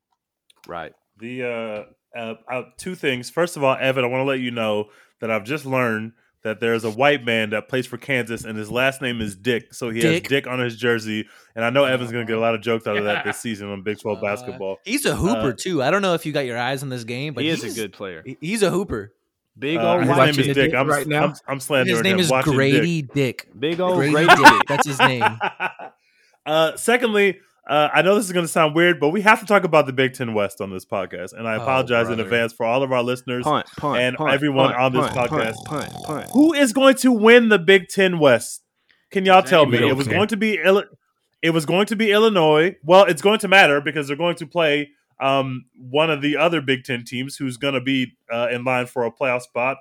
Right. 0.66 0.93
The 1.18 1.43
uh, 1.45 2.18
uh, 2.18 2.35
uh, 2.51 2.62
two 2.76 2.95
things. 2.95 3.30
First 3.30 3.57
of 3.57 3.64
all, 3.64 3.76
Evan, 3.78 4.05
I 4.05 4.09
want 4.09 4.20
to 4.22 4.24
let 4.24 4.41
you 4.41 4.51
know 4.51 4.91
that 5.20 5.30
I've 5.30 5.45
just 5.45 5.64
learned 5.66 6.12
that 6.43 6.61
there's 6.61 6.85
a 6.85 6.91
white 6.91 7.24
man 7.24 7.51
that 7.51 7.68
plays 7.68 7.87
for 7.87 7.97
Kansas 7.97 8.45
and 8.45 8.59
his 8.59 8.70
last 8.70 9.01
name 9.01 9.20
is 9.22 9.35
Dick. 9.35 9.72
So 9.72 9.89
he 9.89 10.01
Dick. 10.01 10.24
has 10.24 10.28
Dick 10.28 10.47
on 10.47 10.59
his 10.59 10.76
jersey. 10.76 11.26
And 11.57 11.64
I 11.64 11.70
know 11.70 11.85
Evan's 11.85 12.12
going 12.12 12.26
to 12.26 12.30
get 12.30 12.37
a 12.37 12.41
lot 12.41 12.55
of 12.55 12.61
jokes 12.61 12.87
out 12.87 12.97
of 12.99 13.05
that 13.05 13.24
this 13.24 13.39
season 13.41 13.68
on 13.70 13.82
Big 13.82 13.99
12 13.99 14.18
Uh, 14.18 14.20
basketball. 14.20 14.78
He's 14.85 15.07
a 15.07 15.16
hooper 15.16 15.51
Uh, 15.51 15.57
too. 15.57 15.82
I 15.82 15.91
don't 15.91 16.03
know 16.03 16.12
if 16.14 16.26
you 16.26 16.32
got 16.32 16.45
your 16.45 16.59
eyes 16.59 16.82
on 16.82 16.91
this 16.91 17.05
game, 17.05 17.32
but 17.32 17.45
he 17.45 17.51
is 17.51 17.64
a 17.64 17.70
good 17.80 17.93
player. 17.95 18.22
He's 18.41 18.62
a 18.62 18.70
hooper. 18.70 19.14
Big 19.59 19.78
Uh, 19.78 19.93
old 19.93 20.01
his 20.01 20.09
white 20.11 20.18
name 20.32 20.41
is 20.41 20.47
Dick. 20.49 20.55
Dick 20.55 20.74
I'm, 20.74 20.89
right 20.89 21.07
now. 21.07 21.24
I'm, 21.26 21.35
I'm 21.49 21.61
slandering 21.61 21.97
His 21.97 22.03
name 22.05 22.14
him. 22.14 22.20
is 22.20 22.30
Watching 22.30 22.53
Dick. 22.53 22.57
Grady 22.59 23.03
Dick. 23.03 23.49
Big 23.59 23.80
old 23.80 23.97
Grady 23.97 24.12
Grady 24.12 24.35
Dick. 24.35 24.39
Dick. 24.45 24.62
That's 24.68 24.87
his 24.87 24.99
name. 24.99 25.22
uh, 26.47 26.76
secondly, 26.76 27.39
uh, 27.66 27.88
I 27.94 28.02
know 28.02 28.14
this 28.14 28.26
is 28.26 28.32
going 28.32 28.44
to 28.44 28.52
sound 28.52 28.74
weird, 28.74 29.00
but 29.00 29.08
we 29.10 29.22
have 29.22 29.40
to 29.40 29.46
talk 29.46 29.64
about 29.64 29.86
the 29.86 29.92
Big 29.92 30.12
Ten 30.14 30.34
West 30.34 30.60
on 30.60 30.70
this 30.70 30.84
podcast, 30.84 31.32
and 31.32 31.48
I 31.48 31.56
Oh, 31.56 31.62
apologize 31.62 32.08
in 32.10 32.20
advance 32.20 32.52
for 32.52 32.66
all 32.66 32.82
of 32.82 32.92
our 32.92 33.02
listeners. 33.02 33.44
Punt, 33.44 33.66
punt, 33.76 34.00
and 34.00 34.16
punt, 34.16 34.32
everyone 34.32 34.72
punt, 34.72 34.80
on 34.80 34.92
this 34.92 35.10
punt, 35.12 35.30
podcast. 35.30 35.54
Punt, 35.64 35.90
punt, 35.92 36.04
punt. 36.04 36.30
Who 36.32 36.52
is 36.52 36.72
going 36.72 36.96
to 36.96 37.12
win 37.12 37.48
the 37.48 37.58
Big 37.58 37.88
Ten 37.88 38.18
West? 38.18 38.62
Can 39.10 39.24
y'all 39.24 39.42
tell 39.42 39.64
me? 39.66 39.78
It 39.88 39.96
was 39.96 40.08
going 40.08 40.28
to 40.28 40.36
be 40.36 40.58
Illi- 40.58 40.86
it 41.42 41.50
was 41.50 41.66
going 41.66 41.86
to 41.86 41.96
be 41.96 42.10
Illinois. 42.10 42.74
Well, 42.82 43.04
it's 43.04 43.22
going 43.22 43.38
to 43.40 43.48
matter 43.48 43.80
because 43.80 44.08
they're 44.08 44.16
going 44.16 44.36
to 44.36 44.46
play 44.46 44.90
um, 45.20 45.66
one 45.78 46.10
of 46.10 46.20
the 46.22 46.36
other 46.36 46.60
Big 46.60 46.84
Ten 46.84 47.04
teams 47.04 47.36
who's 47.36 47.56
going 47.56 47.74
to 47.74 47.80
be 47.80 48.16
uh, 48.32 48.48
in 48.50 48.64
line 48.64 48.86
for 48.86 49.04
a 49.04 49.12
playoff 49.12 49.42
spot. 49.42 49.76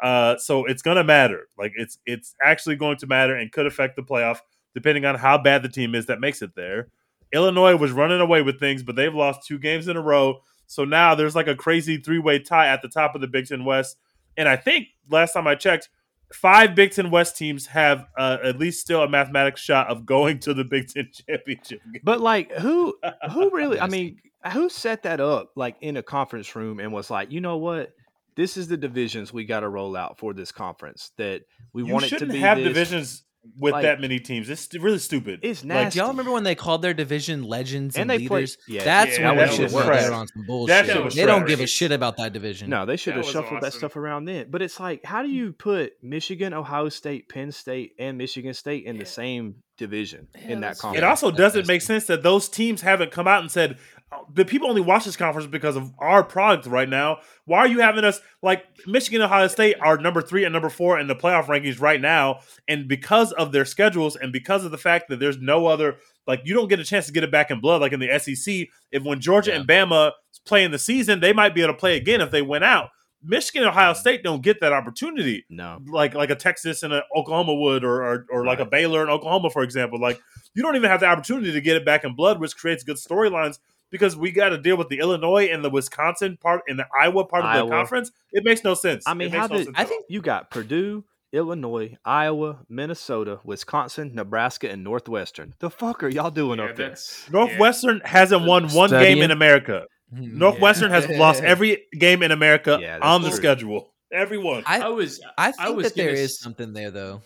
Uh, 0.00 0.36
so 0.36 0.66
it's 0.66 0.82
going 0.82 0.96
to 0.98 1.04
matter. 1.04 1.48
Like 1.58 1.72
it's 1.76 1.98
it's 2.06 2.34
actually 2.42 2.76
going 2.76 2.98
to 2.98 3.06
matter 3.06 3.34
and 3.34 3.50
could 3.50 3.66
affect 3.66 3.96
the 3.96 4.02
playoff 4.02 4.38
depending 4.74 5.04
on 5.06 5.14
how 5.16 5.38
bad 5.38 5.62
the 5.62 5.68
team 5.70 5.94
is 5.94 6.06
that 6.06 6.20
makes 6.20 6.42
it 6.42 6.54
there. 6.54 6.88
Illinois 7.36 7.76
was 7.76 7.92
running 7.92 8.20
away 8.20 8.42
with 8.42 8.58
things, 8.58 8.82
but 8.82 8.96
they've 8.96 9.14
lost 9.14 9.46
two 9.46 9.58
games 9.58 9.86
in 9.86 9.96
a 9.96 10.00
row. 10.00 10.40
So 10.66 10.84
now 10.84 11.14
there's 11.14 11.36
like 11.36 11.46
a 11.46 11.54
crazy 11.54 11.98
three 11.98 12.18
way 12.18 12.38
tie 12.38 12.68
at 12.68 12.82
the 12.82 12.88
top 12.88 13.14
of 13.14 13.20
the 13.20 13.28
Big 13.28 13.46
Ten 13.46 13.64
West. 13.64 13.98
And 14.36 14.48
I 14.48 14.56
think 14.56 14.88
last 15.10 15.34
time 15.34 15.46
I 15.46 15.54
checked, 15.54 15.90
five 16.32 16.74
Big 16.74 16.92
Ten 16.92 17.10
West 17.10 17.36
teams 17.36 17.66
have 17.66 18.06
uh, 18.18 18.38
at 18.42 18.58
least 18.58 18.80
still 18.80 19.02
a 19.02 19.08
mathematical 19.08 19.58
shot 19.58 19.88
of 19.88 20.06
going 20.06 20.38
to 20.40 20.54
the 20.54 20.64
Big 20.64 20.88
Ten 20.88 21.10
championship. 21.28 21.80
game. 21.92 22.00
But 22.02 22.20
like, 22.20 22.52
who, 22.52 22.96
who 23.32 23.50
really? 23.50 23.78
I 23.78 23.86
mean, 23.86 24.18
who 24.52 24.68
set 24.68 25.02
that 25.04 25.20
up 25.20 25.52
like 25.56 25.76
in 25.80 25.96
a 25.96 26.02
conference 26.02 26.56
room 26.56 26.80
and 26.80 26.92
was 26.92 27.10
like, 27.10 27.30
you 27.30 27.40
know 27.40 27.58
what? 27.58 27.92
This 28.34 28.56
is 28.56 28.68
the 28.68 28.76
divisions 28.76 29.32
we 29.32 29.44
got 29.44 29.60
to 29.60 29.68
roll 29.68 29.96
out 29.96 30.18
for 30.18 30.34
this 30.34 30.52
conference. 30.52 31.12
That 31.16 31.42
we 31.72 31.84
you 31.84 31.92
want 31.92 32.06
it 32.06 32.08
to 32.08 32.14
shouldn't 32.16 32.32
be 32.32 32.40
have 32.40 32.58
this. 32.58 32.66
divisions 32.68 33.22
with 33.58 33.72
like- 33.72 33.82
that 33.82 34.00
many 34.00 34.18
teams. 34.20 34.48
It's 34.50 34.68
really 34.74 34.98
stupid. 34.98 35.40
It's 35.42 35.62
Like, 35.62 35.68
nasty. 35.68 35.98
Do 35.98 36.02
y'all 36.02 36.10
remember 36.10 36.32
when 36.32 36.44
they 36.44 36.54
called 36.54 36.82
their 36.82 36.94
division 36.94 37.42
legends 37.44 37.96
and, 37.96 38.02
And 38.10 38.10
they 38.10 38.26
play- 38.26 38.40
leaders? 38.40 38.58
yeah, 38.68 38.84
That's 38.84 39.18
yeah, 39.18 39.28
when 39.28 39.36
that 39.38 39.50
we 39.50 39.56
should 39.56 39.72
know 39.72 39.82
trash. 39.84 40.02
they're 40.02 40.12
on 40.12 40.28
some 40.28 40.44
bullshit. 40.46 40.86
shit 40.86 41.04
was 41.04 41.14
they 41.14 41.26
don't 41.26 41.46
give 41.46 41.60
a 41.60 41.66
shit 41.66 41.92
about 41.92 42.16
that 42.18 42.32
division. 42.32 42.70
No, 42.70 42.86
they 42.86 42.96
should 42.96 43.12
That 43.12 43.16
have 43.18 43.24
was 43.26 43.32
shuffled 43.32 43.62
that 43.62 43.72
stuff 43.72 43.96
around 43.96 44.24
then. 44.26 44.46
But 44.50 44.62
it's 44.62 44.78
like, 44.80 45.04
how 45.04 45.22
do 45.22 45.28
you 45.28 45.52
put 45.52 45.92
Michigan, 46.02 46.54
Ohio 46.54 46.88
State, 46.88 47.28
Penn 47.28 47.52
State, 47.52 47.92
and 47.98 48.18
Michigan 48.18 48.54
State 48.54 48.84
in 48.84 48.98
the 48.98 49.06
same 49.06 49.56
division 49.78 50.28
in 50.34 50.48
that 50.48 50.60
that's- 50.60 50.80
conference? 50.80 51.02
It 51.02 51.04
also 51.06 51.30
doesn't 51.30 51.66
make 51.66 51.82
sense 51.82 52.06
that 52.06 52.22
those 52.22 52.48
teams 52.48 52.80
haven't 52.82 53.10
come 53.10 53.28
out 53.28 53.40
and 53.42 53.50
said 53.50 53.76
"Oh, 53.78 53.95
the 54.32 54.44
people 54.44 54.68
only 54.68 54.80
watch 54.80 55.04
this 55.04 55.16
conference 55.16 55.48
because 55.48 55.74
of 55.76 55.92
our 55.98 56.22
product 56.22 56.66
right 56.66 56.88
now. 56.88 57.18
Why 57.44 57.58
are 57.58 57.66
you 57.66 57.80
having 57.80 58.04
us 58.04 58.20
like 58.40 58.64
Michigan, 58.86 59.20
and 59.20 59.30
Ohio 59.30 59.48
State 59.48 59.76
are 59.80 59.98
number 59.98 60.22
three 60.22 60.44
and 60.44 60.52
number 60.52 60.68
four 60.70 60.98
in 60.98 61.08
the 61.08 61.16
playoff 61.16 61.46
rankings 61.46 61.80
right 61.80 62.00
now, 62.00 62.40
and 62.68 62.86
because 62.88 63.32
of 63.32 63.50
their 63.52 63.64
schedules 63.64 64.14
and 64.14 64.32
because 64.32 64.64
of 64.64 64.70
the 64.70 64.78
fact 64.78 65.08
that 65.08 65.18
there's 65.18 65.38
no 65.38 65.66
other 65.66 65.96
like 66.26 66.40
you 66.44 66.54
don't 66.54 66.68
get 66.68 66.78
a 66.80 66.84
chance 66.84 67.06
to 67.06 67.12
get 67.12 67.24
it 67.24 67.32
back 67.32 67.50
in 67.50 67.60
blood 67.60 67.80
like 67.80 67.92
in 67.92 68.00
the 68.00 68.18
SEC. 68.18 68.68
If 68.92 69.02
when 69.02 69.20
Georgia 69.20 69.50
Yeah. 69.50 69.58
and 69.58 69.68
Bama 69.68 70.12
play 70.44 70.62
in 70.64 70.70
the 70.70 70.78
season, 70.78 71.20
they 71.20 71.32
might 71.32 71.54
be 71.54 71.62
able 71.62 71.74
to 71.74 71.78
play 71.78 71.96
again 71.96 72.20
if 72.20 72.30
they 72.30 72.42
went 72.42 72.64
out. 72.64 72.90
Michigan 73.24 73.62
and 73.62 73.70
Ohio 73.70 73.92
State 73.92 74.22
don't 74.22 74.42
get 74.42 74.60
that 74.60 74.72
opportunity 74.72 75.44
no. 75.50 75.78
like 75.88 76.14
like 76.14 76.30
a 76.30 76.36
Texas 76.36 76.84
and 76.84 76.92
a 76.92 77.02
Oklahoma 77.16 77.54
would, 77.54 77.82
or 77.82 78.04
or, 78.04 78.26
or 78.30 78.46
like 78.46 78.60
a 78.60 78.66
Baylor 78.66 79.00
and 79.02 79.10
Oklahoma, 79.10 79.50
for 79.50 79.64
example. 79.64 80.00
Like 80.00 80.20
you 80.54 80.62
don't 80.62 80.76
even 80.76 80.90
have 80.90 81.00
the 81.00 81.06
opportunity 81.06 81.50
to 81.52 81.60
get 81.60 81.76
it 81.76 81.84
back 81.84 82.04
in 82.04 82.14
blood, 82.14 82.38
which 82.38 82.56
creates 82.56 82.84
good 82.84 82.96
storylines 82.96 83.58
because 83.90 84.16
we 84.16 84.30
got 84.30 84.50
to 84.50 84.58
deal 84.58 84.76
with 84.76 84.88
the 84.88 84.98
Illinois 84.98 85.46
and 85.52 85.64
the 85.64 85.70
Wisconsin 85.70 86.36
part 86.40 86.62
and 86.68 86.78
the 86.78 86.86
Iowa 86.98 87.24
part 87.24 87.44
of 87.44 87.50
Iowa. 87.50 87.68
the 87.68 87.70
conference. 87.76 88.10
It 88.32 88.44
makes 88.44 88.64
no 88.64 88.74
sense. 88.74 89.04
I 89.06 89.14
mean, 89.14 89.30
how 89.30 89.46
no 89.46 89.58
did 89.58 89.68
I 89.74 89.84
think 89.84 90.06
you 90.08 90.20
got 90.20 90.50
Purdue, 90.50 91.04
Illinois, 91.32 91.96
Iowa, 92.04 92.60
Minnesota, 92.68 93.40
Wisconsin, 93.44 94.12
Nebraska, 94.14 94.70
and 94.70 94.82
Northwestern? 94.84 95.54
The 95.58 95.70
fuck 95.70 96.02
are 96.02 96.08
y'all 96.08 96.30
doing 96.30 96.58
Yeah, 96.58 96.66
up 96.66 96.76
there? 96.76 96.88
that's 96.90 97.30
Northwestern 97.30 98.00
hasn't 98.04 98.44
won 98.46 98.68
one 98.68 98.88
Studying. 98.88 99.16
game 99.16 99.24
in 99.24 99.30
America. 99.30 99.86
Mhm. 100.14 100.34
Northwestern 100.34 100.90
has 100.90 101.08
lost 101.08 101.42
every 101.42 101.84
game 101.98 102.22
in 102.22 102.30
America 102.30 102.78
Yeah, 102.80 102.94
that's 102.98 103.04
on 103.04 103.22
the 103.22 103.30
schedule. 103.32 103.92
Everyone. 104.12 104.62
I 104.66 104.80
I 104.82 104.88
was. 104.88 105.20
I 105.36 105.48
I 105.48 105.52
think 105.52 105.76
was 105.76 105.86
that 105.88 105.94
there 105.96 106.06
gonna 106.10 106.18
is 106.18 106.38
something 106.38 106.72
there 106.72 106.92
though. 106.92 107.22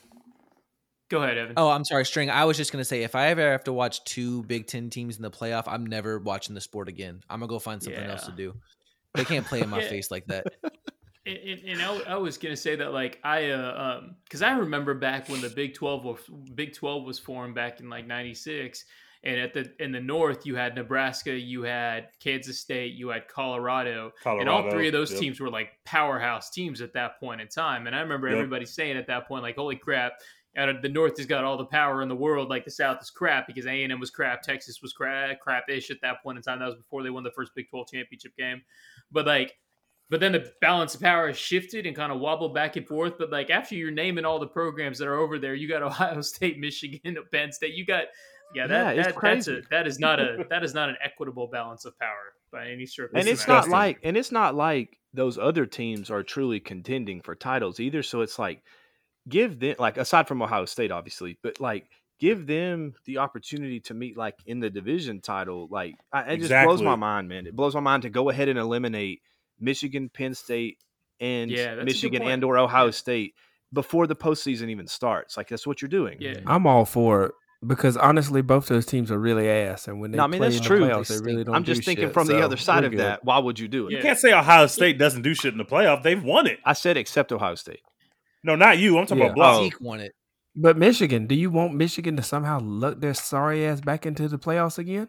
Go 1.10 1.22
ahead, 1.22 1.36
Evan. 1.36 1.54
Oh, 1.56 1.68
I'm 1.70 1.84
sorry, 1.84 2.04
String. 2.04 2.30
I 2.30 2.44
was 2.44 2.56
just 2.56 2.70
gonna 2.72 2.84
say 2.84 3.02
if 3.02 3.14
I 3.14 3.28
ever 3.28 3.50
have 3.50 3.64
to 3.64 3.72
watch 3.72 4.02
two 4.04 4.44
Big 4.44 4.66
Ten 4.68 4.88
teams 4.90 5.16
in 5.16 5.22
the 5.22 5.30
playoff, 5.30 5.64
I'm 5.66 5.84
never 5.84 6.18
watching 6.20 6.54
the 6.54 6.60
sport 6.60 6.88
again. 6.88 7.20
I'm 7.28 7.40
gonna 7.40 7.50
go 7.50 7.58
find 7.58 7.82
something 7.82 8.04
else 8.04 8.26
to 8.26 8.32
do. 8.32 8.54
They 9.14 9.24
can't 9.24 9.44
play 9.44 9.60
in 9.60 9.68
my 9.68 9.80
Yeah. 9.82 9.88
face 9.88 10.10
like 10.10 10.26
that. 10.26 10.46
And, 11.26 11.36
and, 11.36 11.60
and 11.68 11.82
I, 11.82 11.98
I 12.12 12.16
was 12.16 12.38
gonna 12.38 12.56
say 12.56 12.76
that 12.76 12.94
like 12.94 13.20
I 13.22 13.50
uh, 13.50 13.98
um 14.00 14.16
because 14.24 14.40
I 14.40 14.52
remember 14.52 14.94
back 14.94 15.28
when 15.28 15.42
the 15.42 15.50
Big 15.50 15.74
Twelve 15.74 16.02
was 16.02 16.18
Big 16.54 16.74
Twelve 16.74 17.04
was 17.04 17.18
formed 17.18 17.54
back 17.54 17.78
in 17.78 17.90
like 17.90 18.06
'96, 18.06 18.86
and 19.22 19.38
at 19.38 19.52
the 19.52 19.70
in 19.80 19.92
the 19.92 20.00
North 20.00 20.46
you 20.46 20.56
had 20.56 20.74
Nebraska, 20.74 21.38
you 21.38 21.62
had 21.62 22.08
Kansas 22.20 22.58
State, 22.58 22.94
you 22.94 23.10
had 23.10 23.28
Colorado, 23.28 24.12
and 24.24 24.48
all 24.48 24.70
three 24.70 24.86
of 24.86 24.94
those 24.94 25.10
yep. 25.10 25.20
teams 25.20 25.40
were 25.40 25.50
like 25.50 25.72
powerhouse 25.84 26.48
teams 26.48 26.80
at 26.80 26.94
that 26.94 27.20
point 27.20 27.42
in 27.42 27.48
time. 27.48 27.86
And 27.86 27.94
I 27.94 28.00
remember 28.00 28.28
Yep. 28.28 28.36
everybody 28.38 28.64
saying 28.64 28.96
at 28.96 29.06
that 29.08 29.28
point 29.28 29.42
like, 29.42 29.56
"Holy 29.56 29.76
crap!" 29.76 30.14
The 30.54 30.88
North 30.88 31.16
has 31.18 31.26
got 31.26 31.44
all 31.44 31.56
the 31.56 31.64
power 31.64 32.02
in 32.02 32.08
the 32.08 32.16
world, 32.16 32.48
like 32.48 32.64
the 32.64 32.70
South 32.70 32.98
is 33.00 33.10
crap 33.10 33.46
because 33.46 33.66
A 33.66 33.82
and 33.82 33.92
M 33.92 34.00
was 34.00 34.10
crap, 34.10 34.42
Texas 34.42 34.80
was 34.82 34.92
crap, 34.92 35.38
crap-ish 35.40 35.90
at 35.90 35.98
that 36.02 36.22
point 36.22 36.38
in 36.38 36.42
time. 36.42 36.58
That 36.58 36.66
was 36.66 36.74
before 36.74 37.02
they 37.02 37.10
won 37.10 37.22
the 37.22 37.30
first 37.30 37.52
Big 37.54 37.68
Twelve 37.70 37.88
championship 37.92 38.32
game. 38.36 38.62
But 39.12 39.26
like, 39.26 39.56
but 40.08 40.18
then 40.18 40.32
the 40.32 40.52
balance 40.60 40.94
of 40.94 41.00
power 41.00 41.28
has 41.28 41.38
shifted 41.38 41.86
and 41.86 41.94
kind 41.94 42.10
of 42.10 42.18
wobbled 42.18 42.52
back 42.52 42.76
and 42.76 42.86
forth. 42.86 43.14
But 43.16 43.30
like 43.30 43.48
after 43.50 43.76
you're 43.76 43.92
naming 43.92 44.24
all 44.24 44.40
the 44.40 44.46
programs 44.46 44.98
that 44.98 45.08
are 45.08 45.18
over 45.18 45.38
there, 45.38 45.54
you 45.54 45.68
got 45.68 45.82
Ohio 45.84 46.20
State, 46.20 46.58
Michigan, 46.58 47.16
Penn 47.32 47.52
State. 47.52 47.74
You 47.74 47.86
got 47.86 48.04
yeah, 48.54 48.66
that, 48.66 48.96
Yeah, 48.96 49.02
that 49.02 49.20
that's 49.20 49.48
a 49.48 49.60
that 49.70 49.86
is 49.86 49.98
not 49.98 50.18
a 50.18 50.44
that 50.50 50.64
is 50.64 50.74
not 50.74 50.88
an 50.88 50.96
equitable 51.02 51.46
balance 51.46 51.84
of 51.84 51.98
power 51.98 52.34
by 52.52 52.68
any 52.68 52.86
stretch. 52.86 53.10
and 53.14 53.28
it's 53.28 53.46
not 53.46 53.68
like 53.68 54.00
and 54.02 54.16
it's 54.16 54.32
not 54.32 54.54
like 54.54 54.98
those 55.14 55.38
other 55.38 55.66
teams 55.66 56.10
are 56.10 56.22
truly 56.22 56.58
contending 56.58 57.20
for 57.20 57.34
titles 57.34 57.78
either 57.78 58.02
so 58.02 58.20
it's 58.20 58.38
like 58.38 58.62
give 59.30 59.58
them 59.60 59.76
like 59.78 59.96
aside 59.96 60.28
from 60.28 60.42
ohio 60.42 60.64
state 60.64 60.90
obviously 60.90 61.38
but 61.42 61.60
like 61.60 61.88
give 62.18 62.46
them 62.46 62.92
the 63.06 63.18
opportunity 63.18 63.80
to 63.80 63.94
meet 63.94 64.16
like 64.16 64.36
in 64.46 64.60
the 64.60 64.68
division 64.68 65.20
title 65.20 65.68
like 65.70 65.94
I, 66.12 66.32
it 66.32 66.38
just 66.38 66.50
blows 66.50 66.82
my 66.82 66.96
mind 66.96 67.28
man 67.28 67.46
it 67.46 67.56
blows 67.56 67.74
my 67.74 67.80
mind 67.80 68.02
to 68.02 68.10
go 68.10 68.28
ahead 68.28 68.48
and 68.48 68.58
eliminate 68.58 69.22
michigan 69.58 70.08
penn 70.08 70.34
state 70.34 70.78
and 71.20 71.50
Yeah, 71.50 71.74
that's 71.76 71.80
a 71.80 71.84
good 71.84 71.84
michigan 71.84 72.22
and 72.22 72.44
or 72.44 72.58
ohio 72.58 72.86
Yeah. 72.86 72.90
state 72.90 73.34
before 73.72 74.06
the 74.06 74.16
postseason 74.16 74.68
even 74.68 74.86
starts 74.86 75.36
like 75.36 75.48
that's 75.48 75.66
what 75.66 75.80
you're 75.80 75.88
doing 75.88 76.16
Yeah. 76.20 76.40
I'm 76.46 76.66
all 76.66 76.84
for 76.84 77.24
it 77.26 77.32
because 77.66 77.94
honestly, 77.98 78.40
both 78.40 78.68
those 78.68 78.86
teams 78.86 79.10
are 79.10 79.18
really 79.18 79.46
ass, 79.46 79.86
and 79.86 80.00
when 80.00 80.12
they 80.12 80.16
No, 80.16 80.24
I 80.24 80.28
mean, 80.28 80.38
play 80.38 80.46
that's 80.48 80.56
in 80.56 80.62
the 80.62 80.66
true. 80.68 80.80
playoffs, 80.80 81.08
they 81.08 81.16
They 81.16 81.20
really 81.20 81.44
don't. 81.44 81.54
i'm 81.54 81.64
just 81.64 81.82
do 81.82 81.84
thinking 81.84 82.06
shit, 82.06 82.14
from 82.14 82.26
the 82.26 82.42
other 82.42 82.56
side 82.56 82.84
of 82.84 82.92
good. 82.92 83.00
that 83.00 83.22
why 83.22 83.38
would 83.38 83.58
you 83.58 83.68
do 83.68 83.86
it 83.86 83.90
You 83.90 83.96
Yeah. 83.98 84.02
can't 84.02 84.18
say 84.18 84.32
Ohio 84.32 84.66
State 84.66 84.96
doesn't 84.98 85.20
do 85.22 85.34
shit 85.34 85.52
in 85.52 85.58
the 85.58 85.64
playoff. 85.66 86.02
They've 86.02 86.22
won 86.22 86.46
it. 86.46 86.58
i 86.64 86.72
said 86.72 86.96
except 86.96 87.30
ohio 87.32 87.54
state 87.54 87.80
No, 88.42 88.56
not 88.56 88.78
you. 88.78 88.98
I'm 88.98 89.06
talking 89.06 89.18
Yeah. 89.18 89.24
about 89.26 89.34
Block. 89.36 89.60
Oh. 89.60 89.64
Zeke 89.64 89.80
won 89.80 90.00
it. 90.00 90.12
But 90.56 90.76
Michigan, 90.76 91.26
do 91.26 91.34
you 91.34 91.50
want 91.50 91.74
Michigan 91.74 92.16
to 92.16 92.22
somehow 92.22 92.58
luck 92.60 93.00
their 93.00 93.14
sorry 93.14 93.64
ass 93.66 93.80
back 93.80 94.04
into 94.06 94.26
the 94.28 94.38
playoffs 94.38 94.78
again? 94.78 95.08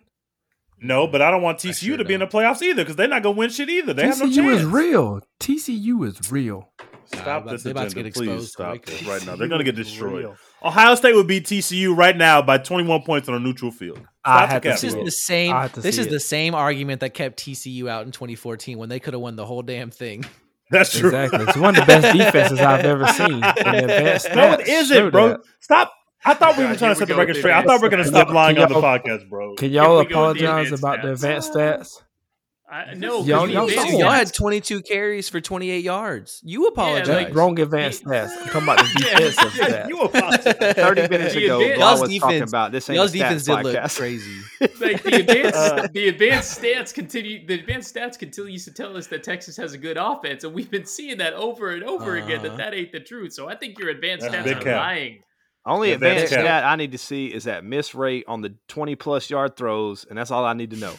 No, 0.83 1.05
but 1.07 1.21
I 1.21 1.29
don't 1.31 1.41
want 1.43 1.59
TCU 1.59 1.73
sure 1.89 1.97
to 1.97 2.05
be 2.05 2.13
in 2.15 2.19
the 2.21 2.27
playoffs 2.27 2.61
either 2.61 2.83
because 2.83 2.95
they're 2.95 3.07
not 3.07 3.21
gonna 3.23 3.35
win 3.37 3.49
shit 3.51 3.69
either. 3.69 3.93
They 3.93 4.07
have 4.07 4.19
no 4.19 4.25
TCU 4.25 4.35
chance. 4.35 4.61
is 4.61 4.65
real. 4.65 5.21
TCU 5.39 6.03
is 6.07 6.31
real. 6.31 6.69
Stop 7.05 7.45
Nah, 7.45 7.51
this 7.51 7.63
they 7.63 7.71
about 7.71 7.81
to 7.81 7.87
agenda, 7.87 8.03
get 8.09 8.13
please. 8.15 8.27
exposed 8.29 8.51
Stop 8.51 8.85
this 8.85 9.03
right 9.03 9.25
now. 9.25 9.35
They're 9.35 9.47
gonna 9.47 9.63
get 9.63 9.75
destroyed. 9.75 10.13
Real. 10.23 10.35
Ohio 10.63 10.95
State 10.95 11.13
would 11.15 11.27
beat 11.27 11.45
TCU 11.45 11.95
right 11.95 12.15
now 12.17 12.41
by 12.41 12.57
21 12.57 13.01
points 13.03 13.27
on 13.29 13.35
a 13.35 13.39
neutral 13.39 13.69
field. 13.71 13.99
I 14.23 14.45
Stop 14.45 14.49
had 14.49 14.55
the 14.61 14.61
to 14.61 14.69
cap. 14.69 14.79
see 14.79 14.87
This 14.87 14.93
is 14.95 14.99
it. 15.01 15.05
the 15.05 15.11
same. 15.11 15.53
I 15.55 15.61
have 15.63 15.73
to 15.73 15.81
This 15.81 15.97
is 15.97 16.07
it. 16.07 16.09
the 16.11 16.19
same 16.19 16.55
argument 16.55 17.01
that 17.01 17.13
kept 17.13 17.39
TCU 17.43 17.87
out 17.89 18.05
in 18.05 18.11
2014 18.11 18.77
when 18.77 18.89
they 18.89 18.99
could 18.99 19.13
have 19.13 19.21
won 19.21 19.35
the 19.35 19.45
whole 19.45 19.61
damn 19.63 19.91
thing. 19.91 20.23
That's 20.77 20.97
true. 20.97 21.09
Exactly. 21.09 21.45
It's 21.47 21.57
one 21.57 21.75
of 21.75 21.81
the 21.81 21.85
best 21.85 22.17
defenses 22.17 22.59
I've 22.59 22.85
ever 22.85 23.07
seen. 23.07 23.43
And 23.43 23.43
the 23.43 23.83
advanced 23.95 24.29
No, 24.33 24.53
it 24.53 24.59
stats 24.61 24.67
isn't, 24.67 25.09
bro. 25.11 25.29
that. 25.29 25.39
Stop. 25.59 25.93
I 26.23 26.33
thought 26.35 26.57
we 26.57 26.63
God, 26.63 26.71
were 26.71 26.75
trying 26.77 26.91
to 26.91 26.95
set 26.95 27.07
the 27.07 27.15
record 27.15 27.35
straight. 27.35 27.53
I 27.53 27.63
thought 27.63 27.79
we 27.81 27.83
were 27.87 27.89
going 27.89 28.03
to 28.03 28.07
stop 28.09 28.29
lying 28.29 28.57
on 28.59 28.69
the 28.69 28.75
podcast, 28.75 29.27
bro. 29.29 29.55
Can 29.55 29.71
y'all 29.71 29.99
Here 29.99 30.07
we 30.07 30.13
go 30.13 30.27
with 30.29 30.37
the 30.37 30.45
apologize 30.45 30.71
advanced 30.71 30.83
about 30.83 31.01
the 31.01 31.07
stats. 31.09 31.13
advanced 31.13 31.53
stats? 31.53 32.01
I, 32.71 32.93
no, 32.93 33.17
'cause 33.17 33.27
Y'all- 33.27 33.45
the 33.47 33.51
y'all 33.53 33.67
advanced 33.67 33.91
saw 33.91 33.97
Y'all 33.99 34.11
had 34.11 34.33
22 34.33 34.81
carries 34.83 35.27
for 35.27 35.41
28 35.41 35.83
yards. 35.83 36.39
You 36.43 36.67
apologize. 36.67 37.09
like, 37.09 37.35
Wrong 37.35 37.59
advanced 37.59 38.05
stats. 38.05 38.29
I'm 38.37 38.45
talking 38.45 38.63
about 38.63 38.77
the 38.77 39.05
Yeah. 39.05 39.19
defensive 39.19 39.55
Yeah, 39.57 39.65
stats. 39.67 39.89
you 39.89 39.99
apologize. 40.01 40.73
30 40.75 41.01
minutes 41.09 41.35
ago, 41.35 41.59
Y'all's 41.59 41.99
was 42.01 42.17
talking 42.19 42.41
about 42.43 42.71
this 42.71 42.89
ain't 42.89 42.95
Y'all's 42.95 43.13
a 43.13 43.17
defense 43.17 43.43
stats 43.47 43.63
did 43.63 43.73
look 43.73 43.91
crazy. 43.91 44.37
like 44.79 45.03
the 45.03 45.15
advanced 45.19 45.55
Uh, 45.57 45.87
the 45.91 46.07
advanced 46.07 46.61
stats 46.61 46.93
continue 46.93 47.45
the 47.45 47.55
advanced 47.55 47.93
stats 47.93 48.17
continues 48.17 48.63
to 48.65 48.71
tell 48.71 48.95
us 48.95 49.07
that 49.07 49.23
Texas 49.23 49.57
has 49.57 49.73
a 49.73 49.77
good 49.77 49.97
offense 49.97 50.45
and 50.45 50.53
we've 50.53 50.71
been 50.71 50.85
seeing 50.85 51.17
that 51.17 51.33
over 51.33 51.71
and 51.71 51.83
over 51.83 52.15
again 52.15 52.39
Uh-huh. 52.39 52.55
that 52.55 52.57
that 52.57 52.73
ain't 52.73 52.93
the 52.93 53.01
truth 53.01 53.33
so 53.33 53.49
I 53.49 53.55
think 53.55 53.77
your 53.79 53.89
advanced 53.89 54.29
That's 54.31 54.47
stats 54.47 54.55
are 54.61 54.63
cap. 54.63 54.77
lying 54.77 55.23
Only 55.65 55.89
Yeah, 55.89 55.97
that's 55.97 56.23
advanced 56.23 56.33
stat 56.33 56.63
I 56.63 56.75
need 56.77 56.93
to 56.93 56.97
see 56.97 57.27
is 57.27 57.43
that 57.43 57.65
miss 57.65 57.93
rate 57.93 58.23
on 58.29 58.41
the 58.41 58.55
20 58.69 58.95
plus 58.95 59.29
yard 59.29 59.57
throws, 59.57 60.05
and 60.09 60.17
that's 60.17 60.31
all 60.31 60.45
I 60.45 60.53
need 60.53 60.69
to 60.71 60.77
know. 60.77 60.93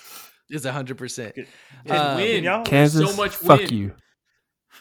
It's 0.53 0.67
100%. 0.67 1.35
Can- 1.35 1.47
Um, 1.89 2.17
win 2.17 2.45
y'all- 2.45 2.65
Kansas, 2.65 3.11
so 3.11 3.17
much 3.17 3.35
fuck 3.35 3.61
win. 3.61 3.73
you. 3.73 3.95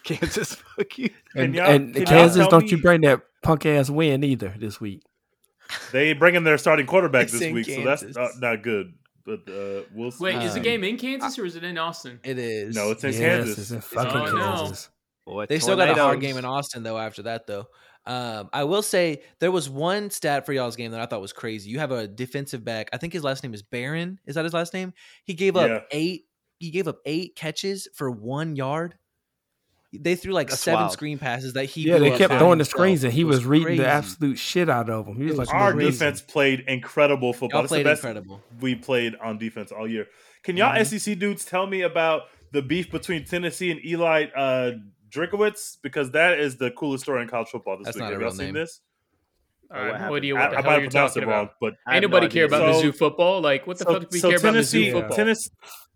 Kansas, 0.04 0.56
fuck 0.56 0.98
you. 0.98 1.10
And, 1.36 1.56
y'all- 1.56 1.70
and 1.70 1.96
Kansas, 2.06 2.48
don't 2.48 2.70
you 2.70 2.78
bring 2.82 3.02
that 3.02 3.22
punk 3.44 3.66
ass 3.66 3.90
win 3.90 4.24
either 4.24 4.54
this 4.60 4.80
week. 4.82 5.02
They 5.94 6.14
bring 6.14 6.36
in 6.36 6.44
their 6.44 6.58
starting 6.58 6.86
quarterback 6.86 7.24
It's 7.24 7.32
this 7.34 7.42
in 7.44 7.54
week, 7.54 7.66
so 7.66 7.82
that's 7.84 8.04
Kansas. 8.04 8.18
uh, 8.18 8.30
not 8.40 8.62
good. 8.64 8.94
But 9.26 9.42
uh, 9.48 9.84
we'll 9.94 10.12
see. 10.12 10.24
wait 10.26 10.36
is 10.44 10.54
the 10.54 10.60
Um, 10.60 10.64
game 10.64 10.84
in 10.84 10.98
Kansas 10.98 11.38
or 11.40 11.46
is 11.46 11.56
it 11.56 11.64
in 11.64 11.78
Austin 11.78 12.20
It 12.24 12.38
is. 12.40 12.76
No, 12.76 12.92
it's 12.92 13.04
in 13.04 13.12
yes, 13.12 13.20
Kansas. 13.20 13.58
it's 13.60 13.72
in 13.72 13.82
fucking 13.82 14.12
Oh, 14.22 14.26
no. 14.26 14.38
Kansas. 14.56 14.90
Boy, 15.26 15.46
They 15.46 15.60
still 15.60 15.78
got 15.78 15.90
a 15.90 15.94
hard 15.94 16.20
game 16.20 16.38
in 16.38 16.44
Austin 16.46 16.82
though. 16.84 16.98
After 16.98 17.22
that, 17.24 17.46
though, 17.48 17.68
um, 18.06 18.50
I 18.52 18.64
will 18.64 18.82
say 18.82 19.22
there 19.40 19.52
was 19.52 19.70
one 19.70 20.10
stat 20.10 20.46
for 20.46 20.54
y'all's 20.54 20.76
game 20.76 20.92
that 20.92 21.00
I 21.02 21.06
thought 21.06 21.22
was 21.22 21.34
crazy. 21.34 21.70
You 21.70 21.80
have 21.80 21.92
a 21.92 22.08
defensive 22.08 22.64
back. 22.64 22.90
I 22.94 22.98
think 22.98 23.14
his 23.14 23.24
last 23.24 23.44
name 23.44 23.54
is 23.54 23.62
Barron. 23.62 24.20
Is 24.26 24.36
that 24.36 24.44
his 24.44 24.54
last 24.54 24.74
name? 24.74 24.94
He 25.24 25.34
gave 25.34 25.56
up 25.56 25.70
Yeah. 25.70 25.80
eight. 25.92 26.26
He 26.60 26.72
gave 26.72 26.88
up 26.88 26.98
eight 27.06 27.36
catches 27.36 27.88
for 27.96 28.10
one 28.12 28.56
yard. 28.56 28.96
They 29.94 30.16
threw 30.16 30.32
like 30.32 30.48
That's 30.50 30.62
seven 30.62 30.82
wild. 30.84 30.94
screen 30.94 31.18
passes 31.20 31.52
that 31.54 31.66
he. 31.66 31.82
Yeah, 31.82 31.98
blew 31.98 32.06
they 32.06 32.12
up 32.14 32.18
kept 32.18 32.30
by 32.32 32.40
throwing 32.40 32.60
the 32.60 32.66
screens, 32.66 33.04
and 33.04 33.12
he 33.12 33.22
It 33.22 33.26
was, 33.26 33.44
reading 33.46 33.66
crazy. 33.68 33.84
the 33.84 33.90
absolute 33.90 34.40
shit 34.40 34.70
out 34.70 34.90
of 34.90 35.06
them. 35.06 35.18
He 35.18 35.24
was 35.26 35.34
It 35.34 35.38
like, 35.40 35.54
Our 35.54 35.74
crazy. 35.74 35.92
defense 35.92 36.22
played 36.22 36.62
incredible 36.68 37.34
football. 37.34 37.50
Y'all 37.58 37.62
That's 37.64 37.72
the 37.72 37.76
played 37.76 37.84
best 37.84 38.00
incredible. 38.04 38.42
we 38.62 38.76
played 38.76 39.16
on 39.22 39.38
defense 39.38 39.70
all 39.72 39.86
year. 39.88 40.08
Can 40.44 40.56
y'all 40.56 40.74
Mhm. 40.74 40.80
SEC 40.86 41.14
dudes 41.16 41.44
tell 41.44 41.68
me 41.68 41.82
about 41.82 42.22
the 42.54 42.62
beef 42.62 42.90
between 42.90 43.26
Tennessee 43.26 43.70
and 43.70 43.84
Eli 43.86 44.28
uh, 44.36 44.72
Drinkowitz? 45.12 45.78
Because 45.82 46.12
that 46.12 46.40
is 46.40 46.58
the 46.58 46.72
coolest 46.72 47.04
story 47.04 47.22
in 47.22 47.28
college 47.28 47.50
football 47.50 47.78
this 47.78 47.86
That's 47.86 47.98
week. 47.98 48.02
not 48.04 48.10
a 48.10 48.14
Have 48.14 48.22
y'all 48.22 48.30
real 48.30 48.38
seen 48.38 48.46
name. 48.48 48.54
this? 48.56 48.82
I 49.70 49.78
have 49.78 49.86
no 49.88 49.94
happened? 49.94 50.16
idea 50.18 50.36
I, 50.36 50.40
what 50.40 50.44
I 50.44 50.50
the 50.50 50.56
might 50.56 50.62
hell 50.64 50.72
have 50.74 50.82
you're 50.82 50.92
pronounced 50.92 51.14
talking 51.16 51.30
it 51.30 51.32
wrong, 51.32 51.44
about 51.46 51.56
but 51.62 51.74
I 51.88 51.94
have 51.96 52.04
ain't 52.04 52.12
no 52.12 52.18
nobody 52.18 52.26
idea. 52.26 52.48
care 52.48 52.58
about 52.58 52.76
So- 52.82 52.82
Mizzou 52.92 52.96
football 52.98 53.42
like 53.42 53.68
what 53.68 53.78
the 53.78 53.84
so, 53.86 53.94
fuck 53.94 54.02
do 54.02 54.08
we 54.12 54.20
so 54.20 54.30
care 54.30 54.40
Tennessee, 54.40 54.90
about 54.90 54.98
Mizzou 54.98 55.02
football 55.02 55.18
Tennessee, 55.18 55.50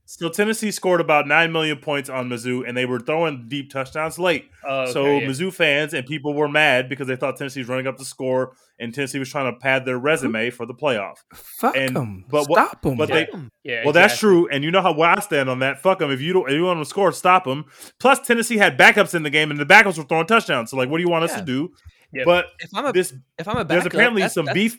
so 0.05 0.29
Tennessee 0.29 0.69
scored 0.71 1.01
about 1.01 1.27
nine 1.27 1.51
million 1.51 1.77
points 1.79 2.09
on 2.09 2.29
Mizzou, 2.29 2.67
and 2.67 2.77
they 2.77 2.85
were 2.85 2.99
throwing 2.99 3.45
deep 3.47 3.71
touchdowns 3.71 4.19
late. 4.19 4.49
Oh, 4.63 4.81
okay, 4.83 4.91
so 4.91 5.05
yeah. 5.05 5.27
Mizzou 5.27 5.51
fans 5.53 5.93
and 5.93 6.05
people 6.05 6.33
were 6.33 6.47
mad 6.47 6.87
because 6.89 7.07
they 7.07 7.15
thought 7.15 7.37
Tennessee 7.37 7.59
was 7.61 7.69
running 7.69 7.87
up 7.87 7.97
the 7.97 8.05
score, 8.05 8.53
and 8.79 8.93
Tennessee 8.93 9.19
was 9.19 9.29
trying 9.29 9.51
to 9.51 9.57
pad 9.59 9.85
their 9.85 9.97
resume 9.97 10.49
for 10.51 10.65
the 10.65 10.73
playoff. 10.75 11.15
Fuck 11.33 11.75
And- 11.75 11.95
them. 11.95 12.25
but 12.29 12.43
Stop 12.43 12.81
them. 12.83 12.97
but 12.97 13.09
they- 13.09 13.27
yeah 13.63 13.83
Well, 13.83 13.93
that's 13.93 14.17
true, 14.19 14.47
and 14.49 14.63
you 14.63 14.71
know 14.71 14.81
how 14.81 14.93
where 14.93 15.09
I 15.09 15.19
stand 15.21 15.49
on 15.49 15.59
that. 15.59 15.81
Fuck 15.81 15.99
them. 15.99 16.11
If 16.11 16.21
you 16.21 16.33
don't, 16.33 16.47
if 16.49 16.55
you 16.55 16.63
want 16.65 16.77
them 16.77 16.83
to 16.83 16.89
score, 16.89 17.11
stop 17.11 17.45
them. 17.45 17.65
Plus, 17.99 18.19
Tennessee 18.19 18.57
had 18.57 18.77
backups 18.77 19.15
in 19.15 19.23
the 19.23 19.29
game, 19.31 19.49
and 19.51 19.59
the 19.59 19.65
backups 19.65 19.97
were 19.97 20.03
throwing 20.03 20.27
touchdowns. 20.27 20.69
So, 20.71 20.77
like, 20.77 20.89
what 20.89 20.97
do 20.97 21.03
you 21.03 21.09
want 21.09 21.23
us 21.25 21.33
to 21.35 21.41
do? 21.41 21.71
Yep. 22.13 22.25
But 22.25 22.45
If 22.59 22.69
I'm 22.75 22.85
a 22.85 22.93
this, 22.93 23.13
if 23.39 23.47
I'm 23.47 23.57
a 23.57 23.63
there's 23.63 23.85
apparently 23.85 24.21
that's- 24.21 24.35
some 24.35 24.45
that's- 24.45 24.53
beef. 24.73 24.77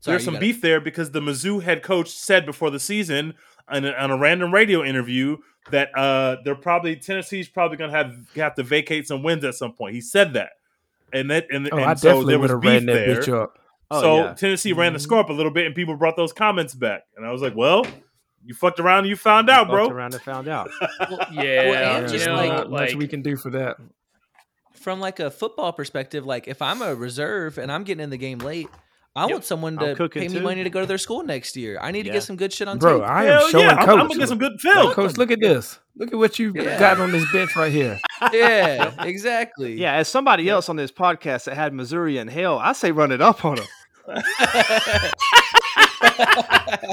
Sorry, 0.00 0.14
there's 0.14 0.24
some 0.24 0.34
got 0.34 0.38
it. 0.42 0.46
beef 0.46 0.60
there 0.62 0.80
because 0.80 1.12
the 1.12 1.20
Mizzou 1.20 1.62
head 1.62 1.82
coach 1.84 2.08
said 2.10 2.44
before 2.44 2.70
the 2.70 2.80
season 2.80 3.34
on 3.72 3.84
a, 3.84 3.92
on 3.92 4.10
a 4.10 4.16
random 4.16 4.52
radio 4.52 4.84
interview 4.84 5.38
that 5.70 5.96
uh, 5.96 6.36
they're 6.44 6.54
probably 6.54 6.96
Tennessee's 6.96 7.48
probably 7.48 7.76
going 7.76 7.90
to 7.90 7.96
have 7.96 8.14
have 8.36 8.54
to 8.56 8.62
vacate 8.62 9.06
some 9.08 9.22
wins 9.22 9.44
at 9.44 9.54
some 9.54 9.72
point. 9.72 9.94
He 9.94 10.00
said 10.00 10.34
that, 10.34 10.50
and 11.12 11.30
that 11.30 11.46
and, 11.50 11.68
oh, 11.72 11.76
and 11.76 11.86
I 11.90 11.94
so 11.94 12.24
there 12.24 12.38
was 12.38 12.50
beef 12.52 12.64
ran 12.64 12.86
that 12.86 12.92
there. 12.92 13.16
bitch 13.20 13.32
up. 13.32 13.58
Oh, 13.90 14.00
so 14.00 14.16
yeah. 14.24 14.34
Tennessee 14.34 14.72
ran 14.72 14.92
the 14.92 14.98
Mhm. 14.98 15.02
score 15.02 15.18
up 15.20 15.28
a 15.30 15.32
little 15.32 15.52
bit, 15.52 15.66
and 15.66 15.74
people 15.74 15.96
brought 15.96 16.16
those 16.16 16.32
comments 16.32 16.74
back, 16.74 17.02
and 17.16 17.26
I 17.26 17.30
was 17.32 17.42
like, 17.42 17.54
"Well, 17.54 17.84
you 18.44 18.54
fucked 18.54 18.80
around, 18.80 19.00
and 19.00 19.08
you 19.08 19.16
found 19.16 19.50
out, 19.50 19.66
Fucked 19.66 19.70
bro." 19.70 19.88
around 19.88 20.14
and 20.14 20.22
found 20.22 20.48
out. 20.48 20.70
yeah 21.32 21.68
Well, 21.68 21.96
and 21.96 22.06
you 22.06 22.12
just 22.18 22.26
know 22.26 22.34
like- 22.36 22.50
not 22.50 22.70
much 22.70 22.90
like 22.90 22.98
we 22.98 23.06
can 23.06 23.22
do 23.22 23.36
for 23.36 23.50
that. 23.50 23.76
from 24.74 24.98
like 24.98 25.20
a 25.20 25.30
football 25.30 25.72
perspective, 25.72 26.26
like 26.26 26.48
if 26.48 26.60
I'm 26.60 26.82
a 26.82 26.94
reserve 26.94 27.56
and 27.58 27.70
I'm 27.70 27.84
getting 27.84 28.02
in 28.02 28.10
the 28.10 28.16
game 28.16 28.38
late, 28.38 28.68
I 29.14 29.24
Yep. 29.24 29.30
want 29.30 29.44
someone 29.44 29.76
to 29.76 30.08
pay 30.08 30.20
me 30.28 30.28
too. 30.36 30.40
money 30.40 30.64
to 30.64 30.70
go 30.70 30.80
to 30.80 30.86
their 30.86 30.96
school 31.06 31.22
next 31.22 31.54
year. 31.56 31.78
I 31.80 31.90
need 31.90 32.04
to 32.04 32.10
get 32.10 32.22
some 32.22 32.36
good 32.36 32.50
shit 32.52 32.66
on 32.66 32.78
Bro, 32.78 33.00
tape. 33.00 33.08
I 33.08 33.24
Hell 33.24 33.42
am 33.44 33.50
showing 33.50 33.64
yeah, 33.66 33.70
I'm, 33.72 33.78
coach. 33.86 33.88
I'm 34.00 34.06
gonna 34.08 34.18
get 34.20 34.28
some 34.28 34.38
good 34.38 34.58
film. 34.60 34.92
Coach, 34.94 35.16
look 35.18 35.30
at 35.30 35.40
this. 35.40 35.78
Look 35.96 36.12
at 36.12 36.18
what 36.18 36.38
you 36.38 36.52
Yeah. 36.54 36.78
got 36.78 36.98
on 36.98 37.12
this 37.12 37.30
bench 37.30 37.54
right 37.54 37.70
here. 37.70 38.00
yeah, 38.32 39.04
exactly. 39.04 39.74
Yeah, 39.78 39.92
as 39.96 40.08
somebody 40.08 40.48
else 40.48 40.70
on 40.70 40.76
this 40.76 40.90
podcast 40.90 41.44
that 41.44 41.54
had 41.56 41.74
Missouri 41.74 42.16
in 42.16 42.28
hell, 42.28 42.58
I 42.58 42.72
say 42.72 42.90
run 42.92 43.12
it 43.12 43.20
up 43.20 43.44
on 43.44 43.56
them. 43.56 43.66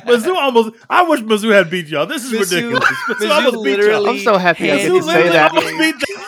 Mizzou 0.05 0.35
almost. 0.35 0.75
I 0.89 1.01
wish 1.03 1.21
Mizzou 1.21 1.53
had 1.53 1.69
beat 1.69 1.87
y'all. 1.87 2.05
This 2.05 2.25
is 2.25 2.31
Mizzou- 2.33 2.55
ridiculous. 2.73 2.83
Mizzou, 2.83 3.15
Mizzou 3.15 3.31
almost 3.31 3.63
beat 3.63 3.71
y'all. 3.71 3.79
literally 3.79 4.09
I'm 4.09 4.19
so 4.19 4.37
happy 4.37 4.71
I 4.71 4.77
get 4.77 4.91
Mizzou 4.91 4.97
to 4.99 5.03
say 5.03 5.29
that. 5.29 5.51
beat 5.53 5.95
them. 6.15 6.25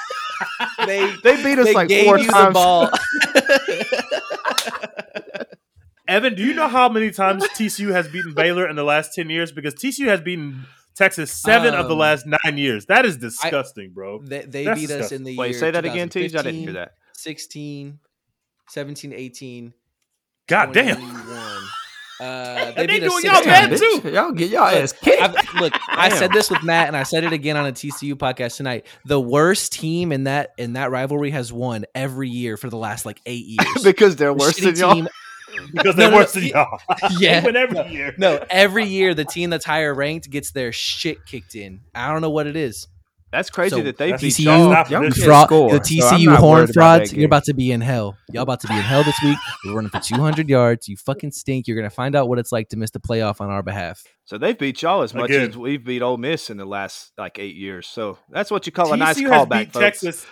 they 0.87 1.15
They 1.23 1.43
beat 1.43 1.59
us 1.59 1.65
they 1.65 1.73
like 1.73 1.87
gave 1.89 2.05
four 2.05 2.17
you 2.17 2.25
the 2.27 2.31
times. 2.31 2.55
Ball. 6.11 6.17
Evan, 6.17 6.35
do 6.35 6.43
you 6.43 6.53
know 6.53 6.67
how 6.67 6.89
many 6.89 7.11
times 7.11 7.43
TCU 7.57 7.91
has 7.91 8.07
beaten 8.07 8.33
Baylor 8.33 8.67
in 8.69 8.75
the 8.75 8.83
last 8.83 9.13
ten 9.13 9.29
years? 9.29 9.51
Because 9.51 9.73
TCU 9.73 10.07
has 10.07 10.21
beaten 10.21 10.65
Texas 10.95 11.31
seven 11.31 11.73
of 11.73 11.87
the 11.87 11.93
Um, 11.93 11.99
last 11.99 12.25
nine 12.25 12.57
years. 12.57 12.85
That 12.87 13.05
is 13.05 13.17
disgusting, 13.17 13.91
bro. 13.93 14.19
they 14.21 14.41
they 14.41 14.65
That's 14.65 14.79
beat 14.79 14.91
us 14.91 15.11
in 15.11 15.23
the 15.23 15.31
year. 15.31 15.39
Wait, 15.39 15.53
say 15.53 15.71
that 15.71 15.85
again, 15.85 16.09
Teej. 16.09 16.35
I 16.37 16.41
didn't 16.43 16.55
hear 16.61 16.73
that. 16.73 16.93
16, 17.13 17.99
17, 18.69 19.13
18, 19.13 19.73
God 20.47 20.73
damn. 20.73 20.97
Uh, 22.19 22.71
they 22.75 22.87
beat 22.87 23.03
us 23.03 23.09
doing 23.11 23.25
y'all 23.25 23.43
bad 23.43 23.69
times. 23.69 23.79
too. 23.79 24.09
Y'all 24.11 24.31
get 24.31 24.49
y'all 24.51 24.65
ass 24.65 24.91
kicked. 24.91 25.21
I've, 25.21 25.35
look, 25.61 25.73
I 25.87 26.09
said 26.09 26.31
this 26.31 26.49
with 26.51 26.61
Matt, 26.63 26.87
and 26.87 26.97
I 26.97 27.03
said 27.03 27.23
it 27.23 27.31
again 27.33 27.57
on 27.57 27.65
a 27.67 27.71
TCU 27.71 28.13
podcast 28.15 28.57
tonight. 28.57 28.85
The 29.05 29.19
worst 29.19 29.71
team 29.73 30.11
in 30.11 30.25
that 30.25 30.51
in 30.57 30.73
that 30.73 30.91
rivalry 30.91 31.31
has 31.31 31.51
won 31.53 31.85
every 31.95 32.29
year 32.29 32.57
for 32.57 32.69
the 32.69 32.77
last 32.77 33.05
like 33.05 33.19
eight 33.25 33.45
years. 33.47 33.83
because 33.83 34.15
they're 34.17 34.29
The 34.29 34.33
worse 34.35 34.59
shitty 34.59 34.77
than 34.77 34.97
y'all. 35.03 35.07
Team- 35.51 35.69
Because 35.73 35.95
they're 35.95 36.09
no, 36.11 36.17
worse 36.17 36.35
no, 36.35 36.41
than 36.41 36.49
y'all. 36.49 36.79
Yeah. 37.19 37.39
they 37.41 37.45
win 37.45 37.55
every 37.55 37.91
year. 37.93 38.15
no, 38.17 38.43
every 38.49 38.85
year 38.85 39.13
the 39.13 39.25
team 39.25 39.49
that's 39.49 39.65
higher 39.65 39.93
ranked 39.93 40.29
gets 40.29 40.51
their 40.51 40.71
shit 40.71 41.25
kicked 41.25 41.55
in. 41.55 41.81
I 41.95 42.11
don't 42.11 42.21
know 42.21 42.29
what 42.29 42.47
it 42.47 42.55
is. 42.55 42.87
That's 43.31 43.49
crazy 43.49 43.77
So, 43.77 43.83
that 43.83 43.95
they 43.97 44.11
that's 44.11 44.21
beat 44.21 44.33
TCU 44.33 44.43
y'all. 44.43 44.71
Stop 44.71 44.89
Y'all 44.89 45.01
this. 45.03 45.13
can't 45.13 45.25
Fraud, 45.25 45.47
score, 45.47 45.71
the 45.71 45.79
TCU 45.79 46.25
not 46.25 46.39
horn 46.39 46.57
worried 46.59 46.69
about 46.71 47.13
you're 47.13 47.25
about 47.27 47.45
to 47.45 47.53
be 47.53 47.71
in 47.71 47.79
hell. 47.79 48.17
Y'all 48.33 48.43
about 48.43 48.59
to 48.59 48.67
be 48.67 48.73
in 48.73 48.81
hell 48.81 49.05
this 49.05 49.15
week. 49.23 49.37
We're 49.65 49.75
running 49.75 49.89
for 49.89 50.01
200 50.01 50.49
yards. 50.49 50.89
You 50.89 50.97
fucking 50.97 51.31
stink. 51.31 51.65
You're 51.65 51.77
gonna 51.77 51.89
find 51.89 52.13
out 52.13 52.27
what 52.27 52.39
it's 52.39 52.51
like 52.51 52.67
to 52.69 52.77
miss 52.77 52.91
the 52.91 52.99
playoff 52.99 53.39
on 53.39 53.49
our 53.49 53.63
behalf. 53.63 54.03
So 54.25 54.37
they've 54.37 54.57
beat 54.57 54.81
y'all 54.81 55.01
as 55.01 55.13
much 55.13 55.29
Again. 55.29 55.49
as 55.51 55.57
we've 55.57 55.81
beat 55.81 56.01
Ole 56.01 56.17
Miss 56.17 56.49
in 56.49 56.57
the 56.57 56.65
last 56.65 57.13
like 57.17 57.39
eight 57.39 57.55
years. 57.55 57.87
So 57.87 58.17
that's 58.29 58.51
what 58.51 58.65
you 58.65 58.73
call 58.73 58.91
a 58.91 58.97
nice 58.97 59.17
TCU 59.17 59.29
has 59.29 59.47
callback, 59.47 59.59
beat 59.59 59.71
folks. 59.73 59.83
Texas 60.01 60.25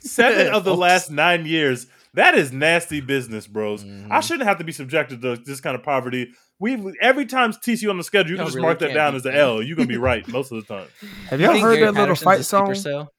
seven 0.00 0.48
of 0.52 0.64
the 0.64 0.76
last 0.76 1.10
nine 1.10 1.46
years. 1.46 1.86
That 2.14 2.34
is 2.34 2.52
nasty 2.52 3.00
business, 3.00 3.46
bros. 3.46 3.82
Mhm. 3.84 4.10
I 4.10 4.20
shouldn't 4.20 4.46
have 4.46 4.58
to 4.58 4.64
be 4.64 4.72
subjected 4.72 5.22
to 5.22 5.36
this 5.36 5.60
kind 5.60 5.74
of 5.74 5.82
poverty. 5.82 6.32
We 6.58 6.92
every 7.00 7.24
time 7.26 7.52
TCU 7.52 7.88
on 7.90 7.96
the 7.96 8.04
schedule, 8.04 8.30
you 8.32 8.36
can 8.36 8.40
Y'all 8.42 8.46
just 8.48 8.56
really 8.56 8.66
mark 8.66 8.78
that 8.80 8.92
down 8.94 9.12
beat 9.12 9.16
as 9.18 9.26
an. 9.26 9.34
L. 9.34 9.62
You're 9.62 9.76
gonna 9.76 9.88
be 9.88 9.96
right 10.10 10.26
most 10.28 10.52
of 10.52 10.66
the 10.66 10.74
time. 10.74 10.86
Have 11.30 11.40
You 11.40 11.46
y'all 11.46 11.54
heard 11.58 11.74
Gary 11.76 11.86
that 11.86 11.92
little 11.94 12.14
Patterson's 12.14 12.24
fight 12.24 12.44
sleeper 12.44 12.74
song? 12.74 12.82
cell? 12.82 13.12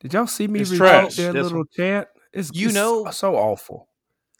Did 0.00 0.12
y'all 0.12 0.26
see 0.26 0.46
me 0.48 0.60
It's 0.60 0.70
read 0.70 0.78
trash. 0.78 1.16
their 1.16 1.32
This 1.32 1.44
little 1.44 1.64
chant? 1.66 2.08
It's 2.32 2.50
You 2.54 2.66
it's 2.66 2.74
know- 2.74 3.10
so 3.10 3.34
awful. 3.36 3.88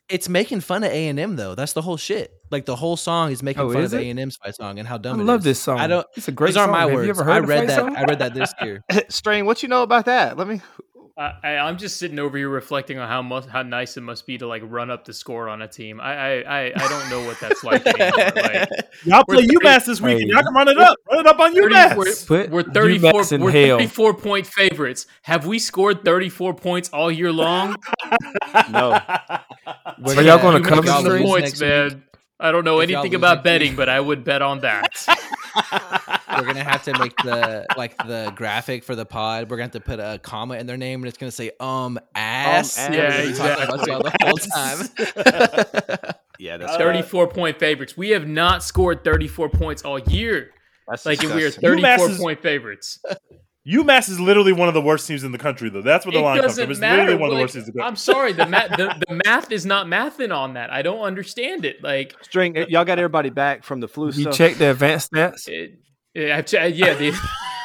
It's 0.09 0.27
making 0.29 0.61
fun 0.61 0.85
of 0.85 0.91
A 0.91 1.09
and 1.09 1.19
M 1.21 1.37
though. 1.37 1.55
That's 1.55 1.75
the 1.75 1.83
whole 1.83 1.99
shit. 1.99 2.31
Like 2.51 2.65
the 2.65 2.77
whole 2.77 2.97
song 2.97 3.31
is 3.31 3.43
making 3.43 3.63
Oh, 3.63 3.71
fun 3.73 3.83
is 3.83 3.93
of? 3.93 4.01
A 4.01 4.09
and 4.09 4.19
M's 4.19 4.37
fight 4.37 4.55
song 4.55 4.79
and 4.79 4.89
how 4.89 4.95
I 4.95 4.99
dumb 4.99 5.21
it 5.21 5.25
love 5.25 5.41
is. 5.41 5.45
this 5.45 5.61
song. 5.61 5.79
I 5.79 5.87
don't. 5.87 6.07
It's 6.17 6.29
a 6.29 6.33
great 6.33 6.49
Those 6.49 6.57
aren't 6.59 6.69
song. 6.69 6.73
my 6.73 6.81
Have 6.87 6.93
words. 6.93 7.05
you 7.07 7.11
ever 7.11 7.25
heard 7.25 7.45
I 7.45 7.47
read 7.47 7.69
that. 7.69 7.79
song? 7.79 7.95
I 7.97 8.05
read 8.05 8.19
that 8.21 8.33
this 8.35 8.55
year. 8.63 8.83
Strain, 9.11 9.45
what 9.45 9.63
you 9.63 9.69
know 9.69 9.83
about 9.83 10.07
that? 10.07 10.39
Let 10.39 10.49
me. 10.49 10.63
I, 11.19 11.33
I, 11.43 11.49
I'm 11.57 11.77
just 11.79 11.97
sitting 11.97 12.19
over 12.21 12.39
here 12.39 12.49
reflecting 12.49 12.99
on 13.01 13.09
how 13.09 13.23
much 13.23 13.47
how 13.47 13.63
nice 13.63 13.97
it 13.97 14.03
must 14.03 14.25
be 14.25 14.39
to 14.39 14.47
like 14.47 14.63
run 14.65 14.89
up 14.89 15.05
the 15.05 15.13
score 15.13 15.49
on 15.49 15.63
a 15.63 15.67
team. 15.67 16.01
I 16.01 16.15
I, 16.15 16.31
I, 16.67 16.73
I 16.77 16.89
don't 16.89 17.11
know 17.11 17.27
what 17.27 17.41
that's 17.41 17.65
like 17.65 17.85
anymore. 17.87 18.31
Like, 18.37 18.69
Y'all 19.05 19.25
play 19.25 19.45
30 19.47 19.49
UMass 19.57 19.87
this 19.87 20.01
weekend. 20.01 20.23
Hey. 20.23 20.29
Y'all 20.35 20.43
can 20.45 20.55
run 20.55 20.69
it 20.69 20.79
up. 20.79 20.97
Run 21.11 21.21
it 21.21 21.27
up 21.27 21.41
on 21.41 21.55
30 21.55 21.75
UMass. 21.75 21.97
we're, 21.97 22.43
Put 22.45 22.51
we're 22.51 22.63
34 22.73 23.13
UMass 23.13 23.33
in 23.33 23.41
we're 23.43 23.51
hell. 23.51 23.79
34 23.79 24.15
point 24.15 24.47
favorites. 24.47 25.07
Have 25.23 25.45
we 25.45 25.59
scored 25.59 26.05
34 26.05 26.55
points 26.55 26.89
all 26.91 27.11
year 27.11 27.33
long? 27.33 27.75
No. 28.71 28.93
Are 28.93 30.23
y'all 30.23 30.39
gonna 30.39 30.59
You 30.59 30.65
cover 30.65 30.83
make 30.83 30.87
y'all 30.87 31.03
some 31.03 31.05
stream? 31.05 31.23
lose 31.23 31.31
points, 31.31 31.61
next 31.61 31.61
week. 31.61 31.69
man. 31.71 32.03
I 32.41 32.53
don't 32.53 32.65
know 32.65 32.79
If 32.81 32.89
anything 32.91 33.15
about 33.17 33.43
betting, 33.43 33.71
week. 33.73 33.77
but 33.77 33.89
I 33.89 33.99
would 33.99 34.23
bet 34.25 34.43
on 34.43 34.61
that. 34.61 35.07
We're 36.39 36.45
gonna 36.47 36.63
have 36.65 36.83
to 36.85 36.97
make 36.99 37.17
the 37.19 37.67
like 37.77 37.97
the 38.07 38.33
graphic 38.37 38.85
for 38.85 38.95
the 38.95 39.05
pod. 39.05 39.51
We're 39.51 39.57
gonna 39.57 39.65
have 39.65 39.73
to 39.73 39.81
put 39.81 39.99
a 39.99 40.19
comma 40.23 40.57
in 40.57 40.67
their 40.67 40.77
name, 40.77 41.01
and 41.01 41.09
it's 41.09 41.19
gonna 41.19 41.33
say 41.33 41.51
um 41.61 41.99
ass. 42.15 42.79
ass. 42.79 42.87
And 42.87 42.95
Yeah, 42.95 43.03
we're 43.03 43.11
gonna 43.11 43.31
be 43.31 43.37
talking 43.39 43.65
about 43.65 43.81
exactly. 43.89 44.11
the 44.11 44.27
whole 44.27 45.99
time. 46.07 46.15
Yeah, 46.41 46.57
that's 46.57 46.75
Uh, 46.75 46.79
34 46.79 47.27
point 47.27 47.59
favorites. 47.59 47.97
We 47.97 48.11
have 48.11 48.29
not 48.29 48.63
scored 48.63 49.03
34 49.03 49.49
points 49.49 49.83
all 49.83 49.99
year. 49.99 50.53
That's 50.87 51.05
Like 51.05 51.23
if 51.25 51.35
we 51.35 51.43
are 51.43 51.49
disgusting. 51.49 51.81
UMass 51.83 51.97
34 51.97 52.11
is- 52.11 52.19
point 52.19 52.43
favorites. 52.43 53.01
UMass 53.69 54.09
is 54.09 54.19
literally 54.19 54.53
one 54.53 54.69
of 54.69 54.75
the 54.75 54.81
worst 54.81 55.07
teams 55.07 55.25
in 55.25 55.33
the 55.33 55.39
country, 55.39 55.69
though. 55.69 55.83
That's 55.83 56.07
where 56.07 56.13
the 56.13 56.21
It 56.21 56.23
line 56.23 56.37
comes 56.41 56.53
doesn't 56.53 56.65
from. 56.65 56.71
It's 56.71 56.81
matter. 56.81 56.97
literally 57.03 57.19
one 57.21 57.31
of 57.31 57.37
the 57.37 57.43
worst 57.43 57.55
teams 57.55 57.69
in 57.69 57.75
the 57.75 57.79
country. 57.81 57.89
I'm 57.89 57.97
sorry, 57.97 58.33
the 58.33 58.47
math 58.47 58.71
the, 58.71 59.05
the 59.09 59.21
math 59.27 59.53
is 59.53 59.67
not 59.67 59.87
mathing 59.87 60.35
on 60.35 60.55
that. 60.55 60.73
I 60.73 60.83
don't 60.83 61.01
understand 61.03 61.65
it. 61.65 61.83
Like 61.83 62.15
String, 62.23 62.57
y'all 62.69 62.85
got 62.85 62.99
everybody 62.99 63.31
back 63.31 63.65
from 63.65 63.81
the 63.81 63.89
flu 63.89 64.07
You 64.07 64.23
stuff. 64.23 64.35
check 64.37 64.55
the 64.57 64.71
advanced 64.71 65.13
stats. 65.13 65.49
it, 65.49 65.79
yeah, 66.15 66.43
I- 66.61 66.67
yeah, 66.67 66.95
the, 66.95 67.05
You 67.07 67.13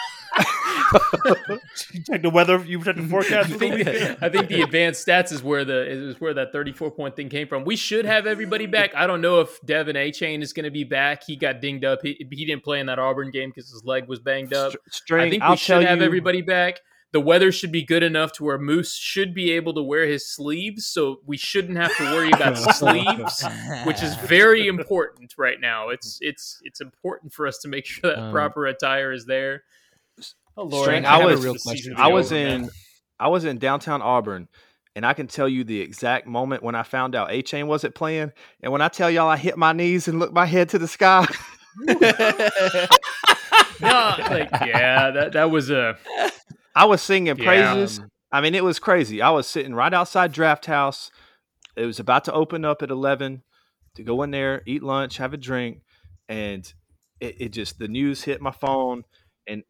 check 2.06 2.22
the 2.22 2.30
weather. 2.32 2.64
You 2.66 2.84
check 2.84 2.96
the 2.96 3.04
forecast 3.04 3.52
I 3.52 3.58
think. 3.58 3.88
I 4.22 4.30
think 4.30 4.48
the 4.48 4.62
advanced 4.62 5.06
stats 5.06 5.32
is 5.32 5.44
where 5.44 5.66
the 5.66 5.89
is 5.89 6.22
where 6.22 6.34
that 6.34 6.52
34 6.52 6.91
point 6.91 7.16
thing 7.16 7.30
came 7.30 7.48
from. 7.48 7.66
We 7.66 7.76
should 7.76 8.06
have 8.06 8.28
everybody 8.28 8.66
back. 8.66 8.96
I 8.96 9.08
don't 9.08 9.22
know 9.22 9.39
if 9.41 9.60
Devon 9.62 9.96
Achane 9.96 10.41
is 10.41 10.54
going 10.54 10.66
to 10.66 10.72
be 10.72 10.84
back. 10.84 11.24
He 11.24 11.36
got 11.36 11.62
dinged 11.62 11.86
up. 11.86 12.00
He, 12.02 12.26
he 12.32 12.46
didn't 12.46 12.64
play 12.64 12.80
in 12.80 12.88
that 12.88 13.00
Auburn 13.00 13.32
game 13.32 13.52
because 13.54 13.70
his 13.70 13.84
leg 13.84 14.08
was 14.08 14.20
banged 14.20 14.54
up. 14.54 14.74
String, 14.89 15.28
I 15.28 15.30
think 15.30 15.44
I'll 15.44 15.52
we 15.52 15.58
should 15.58 15.84
have 15.84 16.00
you, 16.00 16.06
everybody 16.06 16.41
back. 16.41 16.80
The 17.14 17.22
weather 17.22 17.52
should 17.52 17.72
be 17.72 17.84
good 17.84 18.02
enough 18.02 18.32
to 18.34 18.44
where 18.44 18.58
Moose 18.58 18.96
should 18.96 19.36
be 19.36 19.52
able 19.52 19.76
to 19.76 19.84
wear 19.84 20.08
his 20.08 20.28
sleeves, 20.28 20.88
so 20.88 21.18
we 21.28 21.38
shouldn't 21.38 21.78
have 21.78 21.96
to 21.98 22.04
worry 22.06 22.32
about 22.32 22.58
sleeves, 22.76 23.46
which 23.86 24.02
is 24.02 24.16
very 24.16 24.66
important 24.68 25.36
right 25.38 25.62
now. 25.62 25.89
It's 25.89 26.18
it's 26.22 26.60
it's 26.64 26.82
important 26.82 27.32
for 27.32 27.46
us 27.46 27.60
to 27.60 27.68
make 27.68 27.86
sure 27.86 28.10
that 28.10 28.18
Um, 28.24 28.32
proper 28.32 28.66
attire 28.66 29.12
is 29.12 29.26
there. 29.26 29.64
Oh 30.56 30.64
Lord, 30.66 30.86
String, 30.86 31.06
I 31.06 31.16
I 31.16 31.18
have 31.20 31.30
a 31.30 31.34
was- 31.36 31.43
real 31.43 31.56
question. 31.56 31.95
I 31.97 32.08
was 32.10 32.32
in 32.32 32.70
I 33.20 33.28
was 33.30 33.45
in 33.45 33.58
downtown 33.58 34.01
Auburn, 34.01 34.47
and 34.95 35.06
I 35.06 35.14
can 35.14 35.28
tell 35.28 35.47
you 35.47 35.64
the 35.64 35.80
exact 35.82 36.28
moment 36.28 36.62
when 36.64 36.76
I 36.76 36.84
found 36.84 37.16
out 37.16 37.30
Achane 37.30 37.68
wasn't 37.68 37.95
playing. 37.95 38.32
And 38.62 38.72
when 38.72 38.82
I 38.82 38.88
tell 38.89 39.10
y'all 39.10 39.30
I 39.30 39.38
hit 39.38 39.58
my 39.58 39.74
knees 39.74 40.08
and 40.08 40.20
looked 40.20 40.34
my 40.34 40.45
head 40.45 40.70
to 40.70 40.80
the 40.80 40.88
sky, 40.88 41.26
no, 41.88 41.97
like 43.82 44.49
yeah, 44.66 45.12
that 45.12 45.32
that 45.34 45.51
was 45.51 45.70
a 45.70 45.97
I 46.76 46.86
was 46.86 47.01
singing 47.01 47.38
Yeah. 47.38 47.45
praises. 47.45 48.01
I 48.32 48.41
mean, 48.41 48.56
it 48.56 48.64
was 48.64 48.80
crazy. 48.80 49.22
I 49.22 49.30
was 49.30 49.47
sitting 49.47 49.76
right 49.76 49.93
outside 49.93 50.32
Draft 50.32 50.66
House. 50.66 51.12
It 51.76 51.86
was 51.86 51.99
about 51.99 52.24
to 52.26 52.34
open 52.34 52.66
up 52.66 52.82
at 52.82 52.89
eleven 52.89 53.43
to 53.95 54.04
go 54.04 54.24
in 54.24 54.32
there, 54.32 54.64
eat 54.66 54.82
lunch, 54.84 55.18
have 55.18 55.34
a 55.34 55.38
drink, 55.38 55.82
and 56.28 56.72
it, 57.20 57.36
it 57.39 57.49
just 57.49 57.78
the 57.80 57.88
news 57.88 58.24
hit 58.24 58.41
my 58.41 58.51
phone, 58.51 59.04
and 59.47 59.64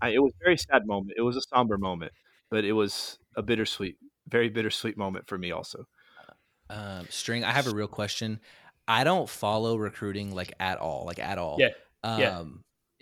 I, 0.00 0.10
it 0.10 0.22
was 0.22 0.32
a 0.40 0.44
very 0.44 0.56
sad 0.56 0.86
moment. 0.86 1.14
It 1.16 1.22
was 1.22 1.36
a 1.36 1.42
somber 1.42 1.78
moment, 1.78 2.12
but 2.50 2.64
it 2.64 2.72
was 2.72 3.18
a 3.36 3.42
bittersweet, 3.42 3.96
very 4.28 4.48
bittersweet 4.48 4.96
moment 4.96 5.26
for 5.26 5.38
me 5.38 5.50
also. 5.52 5.86
Um, 6.68 7.06
String, 7.10 7.44
I 7.44 7.50
have 7.50 7.66
a 7.66 7.74
real 7.74 7.88
question. 7.88 8.40
I 8.86 9.04
don't 9.04 9.28
follow 9.28 9.76
recruiting 9.76 10.34
like 10.34 10.52
at 10.60 10.78
all, 10.78 11.04
like 11.04 11.18
at 11.18 11.36
all. 11.38 11.56
Yeah, 11.58 11.68
Um, 12.04 12.20
yeah. 12.20 12.42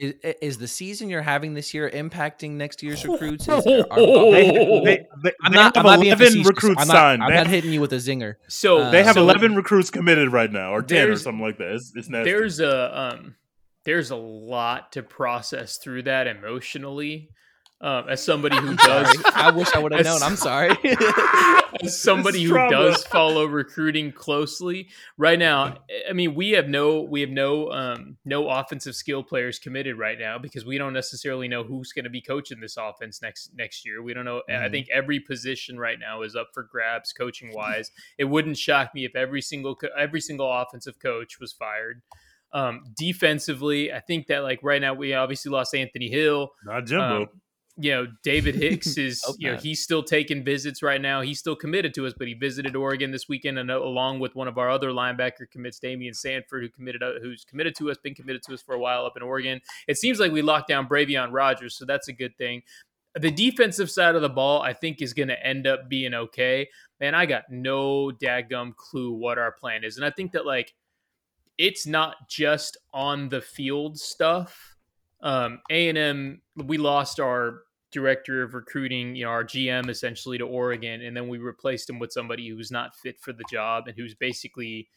Is, 0.00 0.14
is 0.40 0.58
the 0.58 0.68
season 0.68 1.08
you're 1.10 1.22
having 1.22 1.54
this 1.54 1.74
year 1.74 1.90
impacting 1.90 2.52
next 2.52 2.84
year's 2.84 3.04
recruits? 3.04 3.48
Is, 3.48 3.66
are- 3.66 3.96
They, 3.96 4.50
they, 4.50 5.06
they, 5.24 5.32
I'm 5.42 5.50
they 5.52 5.56
not, 5.58 5.74
have 5.74 5.84
I'm 5.84 5.98
not 5.98 6.00
being 6.00 6.12
11 6.16 6.42
recruits 6.44 6.80
I'm 6.80 6.86
not, 6.88 6.94
signed. 6.94 7.22
I'm 7.22 7.34
not 7.34 7.48
hitting 7.48 7.72
you 7.72 7.80
with 7.80 7.92
a 7.92 7.96
zinger. 7.96 8.36
so 8.46 8.78
Uh, 8.78 8.90
they 8.92 9.02
have 9.02 9.14
so 9.14 9.22
11 9.22 9.56
recruits 9.56 9.90
committed 9.90 10.32
right 10.32 10.52
now, 10.52 10.72
or 10.72 10.82
10 10.82 11.08
or 11.10 11.16
something 11.16 11.42
like 11.42 11.58
that. 11.58 11.72
It's, 11.74 11.92
it's 11.96 12.08
nasty. 12.08 12.30
There's 12.30 12.60
a 12.60 12.98
um, 13.18 13.34
there's 13.88 14.10
a 14.10 14.16
lot 14.16 14.92
to 14.92 15.02
process 15.02 15.78
through 15.78 16.02
that 16.02 16.26
emotionally. 16.26 17.30
Um, 17.80 18.04
as 18.10 18.22
somebody 18.22 18.56
who 18.56 18.74
does, 18.76 19.16
I 19.34 19.50
wish 19.50 19.68
I 19.74 19.78
would 19.78 19.92
have 19.92 20.04
known. 20.04 20.22
I'm 20.22 20.36
sorry. 20.50 20.76
as 21.82 21.98
somebody 21.98 22.42
who 22.44 22.52
does 22.68 23.02
follow 23.04 23.46
recruiting 23.46 24.10
closely 24.10 24.88
right 25.18 25.38
now 25.38 25.76
i 26.08 26.12
mean 26.14 26.34
we 26.34 26.50
have 26.52 26.66
no 26.66 27.02
we 27.02 27.20
have 27.20 27.28
no 27.30 27.70
um 27.70 28.16
no 28.24 28.48
offensive 28.48 28.94
skill 28.94 29.22
players 29.22 29.58
committed 29.58 29.98
right 29.98 30.18
now 30.18 30.38
because 30.38 30.64
we 30.64 30.78
don't 30.78 30.94
necessarily 30.94 31.46
know 31.46 31.62
who's 31.62 31.92
going 31.92 32.04
to 32.04 32.10
be 32.10 32.22
coaching 32.22 32.58
this 32.58 32.78
offense 32.78 33.20
next 33.20 33.50
next 33.54 33.84
year 33.84 34.02
we 34.02 34.14
don't 34.14 34.24
know 34.24 34.40
i 34.48 34.52
Mhm. 34.52 34.70
think 34.70 34.88
every 34.90 35.20
position 35.20 35.78
right 35.78 35.98
now 36.00 36.22
is 36.22 36.34
up 36.34 36.48
for 36.54 36.62
grabs 36.62 37.12
coaching 37.12 37.52
wise 37.54 37.90
it 38.16 38.24
wouldn't 38.24 38.56
shock 38.56 38.94
me 38.94 39.04
if 39.04 39.14
every 39.14 39.42
single 39.42 39.78
every 39.96 40.22
single 40.22 40.50
offensive 40.50 40.98
coach 40.98 41.38
was 41.38 41.52
fired 41.52 42.00
um 42.52 42.82
defensively 42.96 43.92
i 43.92 44.00
think 44.00 44.26
that 44.26 44.40
like 44.40 44.58
right 44.62 44.80
now 44.80 44.94
we 44.94 45.14
obviously 45.14 45.50
lost 45.50 45.74
anthony 45.74 46.08
hill 46.08 46.50
Not 46.64 46.86
Jimbo. 46.86 47.22
um, 47.22 47.28
you 47.80 47.92
know, 47.92 48.06
David 48.24 48.56
Hicks 48.56 48.96
is, 48.98 49.22
Hope 49.24 49.36
you 49.38 49.52
know, 49.52 49.56
he's 49.56 49.82
still 49.82 50.02
taking 50.02 50.44
visits 50.44 50.82
right 50.82 51.00
now. 51.00 51.20
He's 51.20 51.38
still 51.38 51.54
committed 51.54 51.94
to 51.94 52.06
us, 52.06 52.12
but 52.18 52.26
he 52.26 52.34
visited 52.34 52.74
Oregon 52.74 53.12
this 53.12 53.28
weekend, 53.28 53.58
and 53.58 53.70
uh, 53.70 53.80
along 53.80 54.18
with 54.18 54.34
one 54.34 54.48
of 54.48 54.58
our 54.58 54.68
other 54.68 54.90
linebacker 54.90 55.48
commits, 55.50 55.78
Daymion 55.78 56.14
Sanford, 56.14 56.62
who 56.62 56.68
committed, 56.68 57.02
uh, 57.02 57.12
who's 57.22 57.44
committed 57.44 57.74
to 57.76 57.90
us, 57.90 57.96
been 57.96 58.14
committed 58.14 58.42
to 58.44 58.54
us 58.54 58.62
for 58.62 58.74
a 58.74 58.78
while 58.78 59.06
up 59.06 59.16
in 59.16 59.22
Oregon. 59.22 59.60
It 59.86 59.96
seems 59.96 60.18
like 60.18 60.32
we 60.32 60.42
locked 60.42 60.68
down 60.68 60.88
Bravion 60.88 61.28
Rogers, 61.30 61.76
so 61.76 61.84
that's 61.84 62.08
a 62.08 62.12
good 62.12 62.36
thing. 62.36 62.62
The 63.14 63.30
defensive 63.30 63.90
side 63.90 64.16
of 64.16 64.22
the 64.22 64.28
ball, 64.28 64.60
I 64.60 64.72
think, 64.72 65.00
is 65.00 65.12
going 65.12 65.28
to 65.28 65.46
end 65.46 65.66
up 65.66 65.88
being 65.88 66.14
okay. 66.14 66.68
Man, 67.00 67.14
I 67.14 67.26
got 67.26 67.44
no 67.48 68.10
dadgum 68.10 68.74
clue 68.76 69.12
what 69.12 69.38
our 69.38 69.52
plan 69.52 69.84
is, 69.84 69.96
and 69.96 70.04
I 70.04 70.10
think 70.10 70.32
that 70.32 70.44
like 70.44 70.74
it's 71.58 71.86
not 71.86 72.28
just 72.28 72.76
on 72.94 73.28
the 73.28 73.40
field 73.40 73.98
stuff. 73.98 74.76
Um, 75.20 75.60
A 75.70 75.88
and 75.88 75.98
M, 75.98 76.42
we 76.56 76.78
lost 76.78 77.18
our 77.18 77.62
director 77.90 78.42
of 78.42 78.54
recruiting, 78.54 79.16
you 79.16 79.24
know, 79.24 79.30
our 79.30 79.44
GM 79.44 79.88
essentially 79.88 80.38
to 80.38 80.44
Oregon, 80.44 81.02
and 81.02 81.16
then 81.16 81.28
we 81.28 81.38
replaced 81.38 81.90
him 81.90 81.98
with 81.98 82.12
somebody 82.12 82.48
who's 82.48 82.70
not 82.70 82.94
fit 82.96 83.18
for 83.20 83.32
the 83.32 83.44
job 83.50 83.88
and 83.88 83.96
who's 83.96 84.14
basically 84.14 84.88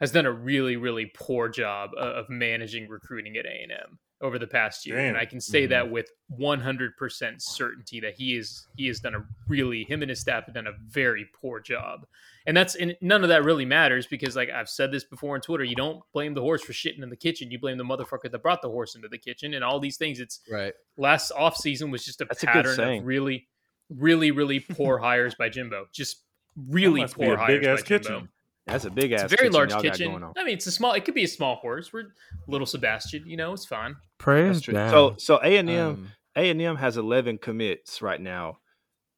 has 0.00 0.10
done 0.10 0.26
a 0.26 0.32
really, 0.32 0.76
really 0.76 1.12
poor 1.14 1.48
job 1.48 1.90
of 1.96 2.28
managing 2.28 2.88
recruiting 2.88 3.36
at 3.36 3.46
A 3.46 3.62
and 3.62 3.72
M 3.72 3.98
over 4.22 4.38
the 4.38 4.46
past 4.46 4.86
year. 4.86 4.98
And 4.98 5.16
I 5.16 5.26
can 5.26 5.40
say 5.40 5.62
mm-hmm. 5.62 5.70
that 5.70 5.90
with 5.90 6.08
100% 6.40 7.42
certainty 7.42 8.00
that 8.00 8.14
he 8.14 8.36
is 8.36 8.68
he 8.76 8.86
has 8.86 9.00
done 9.00 9.14
a 9.14 9.26
really 9.48 9.84
him 9.84 10.00
and 10.02 10.08
his 10.08 10.20
staff 10.20 10.46
have 10.46 10.54
done 10.54 10.68
a 10.68 10.72
very 10.88 11.26
poor 11.34 11.60
job. 11.60 12.06
And 12.46 12.56
that's 12.56 12.74
and 12.76 12.96
none 13.00 13.22
of 13.22 13.28
that 13.28 13.44
really 13.44 13.64
matters 13.64 14.06
because 14.06 14.36
like 14.36 14.48
I've 14.48 14.68
said 14.68 14.92
this 14.92 15.04
before 15.04 15.34
on 15.34 15.40
Twitter, 15.40 15.64
you 15.64 15.76
don't 15.76 16.00
blame 16.12 16.34
the 16.34 16.40
horse 16.40 16.62
for 16.62 16.72
shitting 16.72 17.02
in 17.02 17.10
the 17.10 17.16
kitchen. 17.16 17.50
You 17.50 17.58
blame 17.58 17.78
the 17.78 17.84
motherfucker 17.84 18.30
that 18.30 18.42
brought 18.42 18.62
the 18.62 18.70
horse 18.70 18.94
into 18.94 19.08
the 19.08 19.18
kitchen 19.18 19.54
and 19.54 19.64
all 19.64 19.80
these 19.80 19.96
things. 19.96 20.20
It's 20.20 20.40
right. 20.50 20.72
last 20.96 21.32
off 21.32 21.56
season 21.56 21.90
was 21.90 22.04
just 22.04 22.20
a 22.20 22.24
That's 22.24 22.44
pattern 22.44 22.76
saying. 22.76 23.00
of 23.00 23.06
really, 23.06 23.48
really, 23.90 24.30
really 24.30 24.60
poor 24.60 24.98
hires 25.02 25.34
by 25.34 25.48
Jimbo. 25.48 25.86
Just 25.92 26.22
really 26.68 27.06
poor 27.06 27.36
hires 27.36 27.60
big-ass 27.60 27.82
by 27.82 27.86
Jimbo. 27.86 28.08
kitchen. 28.08 28.28
That's 28.66 28.84
a 28.84 28.90
big 28.90 29.12
ass, 29.12 29.24
It's 29.24 29.32
a 29.32 29.36
very 29.36 29.48
kitchen 29.50 29.70
large 29.70 29.82
kitchen. 29.82 30.24
I 30.36 30.44
mean, 30.44 30.54
it's 30.54 30.66
a 30.66 30.70
small. 30.70 30.92
It 30.92 31.04
could 31.04 31.14
be 31.14 31.24
a 31.24 31.28
small 31.28 31.56
horse. 31.56 31.92
We're 31.92 32.12
little 32.46 32.66
Sebastian. 32.66 33.24
You 33.26 33.36
know, 33.36 33.52
it's 33.52 33.66
fine. 33.66 33.96
Praise 34.18 34.62
That's 34.62 34.66
down. 34.66 34.90
So 34.90 35.14
so 35.18 35.40
A 35.42 35.56
and 35.56 35.68
M 35.68 35.88
Um, 35.88 36.08
and 36.36 36.62
M 36.62 36.76
has 36.76 36.96
eleven 36.96 37.38
commits 37.38 38.00
right 38.00 38.20
now, 38.20 38.58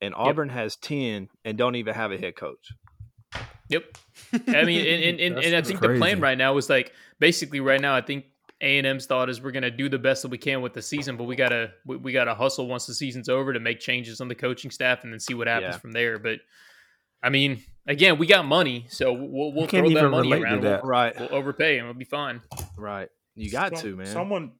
and 0.01 0.15
Auburn 0.15 0.49
has 0.49 0.77
ten 0.77 1.29
and 1.45 1.59
don't 1.59 1.77
even 1.77 1.95
have 1.95 2.11
a 2.11 2.17
head 2.19 2.37
coach. 2.37 2.73
Yep. 3.69 3.99
I 4.49 4.65
mean, 4.65 4.81
and 4.87 5.03
and, 5.03 5.21
and, 5.21 5.37
and 5.37 5.39
I 5.39 5.51
That's 5.51 5.69
think 5.69 5.81
the 5.81 5.97
plan 5.99 6.21
right 6.21 6.39
now 6.39 6.57
is 6.57 6.71
like 6.71 6.93
basically 7.19 7.61
right 7.61 7.81
now. 7.81 7.95
I 7.95 8.01
think 8.01 8.25
A 8.63 8.79
and 8.79 8.87
M's 8.87 9.07
thought 9.07 9.29
is 9.29 9.43
we're 9.43 9.51
gonna 9.53 9.71
do 9.71 9.89
the 9.91 9.99
best 9.99 10.23
that 10.23 10.31
we 10.31 10.39
can 10.39 10.63
with 10.63 10.73
the 10.73 10.83
season, 10.83 11.17
but 11.17 11.25
we 11.25 11.37
gotta 11.37 11.73
we, 11.85 11.97
we 11.97 12.13
gotta 12.13 12.35
hustle 12.35 12.67
once 12.67 12.87
the 12.87 12.95
season's 12.95 13.29
over 13.29 13.53
to 13.53 13.61
make 13.61 13.79
changes 13.81 14.21
on 14.23 14.29
the 14.29 14.35
coaching 14.35 14.71
staff 14.71 15.05
and 15.05 15.13
then 15.13 15.21
see 15.21 15.35
what 15.35 15.49
happens 15.49 15.75
Yeah. 15.75 15.79
from 15.79 15.93
there. 15.93 16.19
But 16.19 16.41
I 17.23 17.29
mean, 17.31 17.63
again, 17.87 18.19
we 18.19 18.27
got 18.27 18.45
money, 18.45 18.87
so 18.89 19.13
we'll 19.13 19.53
we'll 19.53 19.67
throw 19.67 19.89
that 19.91 20.09
money 20.11 20.29
relate 20.33 20.39
to 20.41 20.45
around. 20.45 20.61
that. 20.63 20.83
We'll, 20.83 20.91
Right, 20.91 21.19
we'll 21.19 21.35
overpay 21.35 21.79
and 21.79 21.87
we'll 21.87 21.95
be 21.95 22.05
fine. 22.05 22.41
right. 22.77 23.09
You 23.35 23.51
got 23.51 23.77
Some- 23.79 23.91
to 23.91 23.97
man. 23.97 24.07
Someone, 24.07 24.53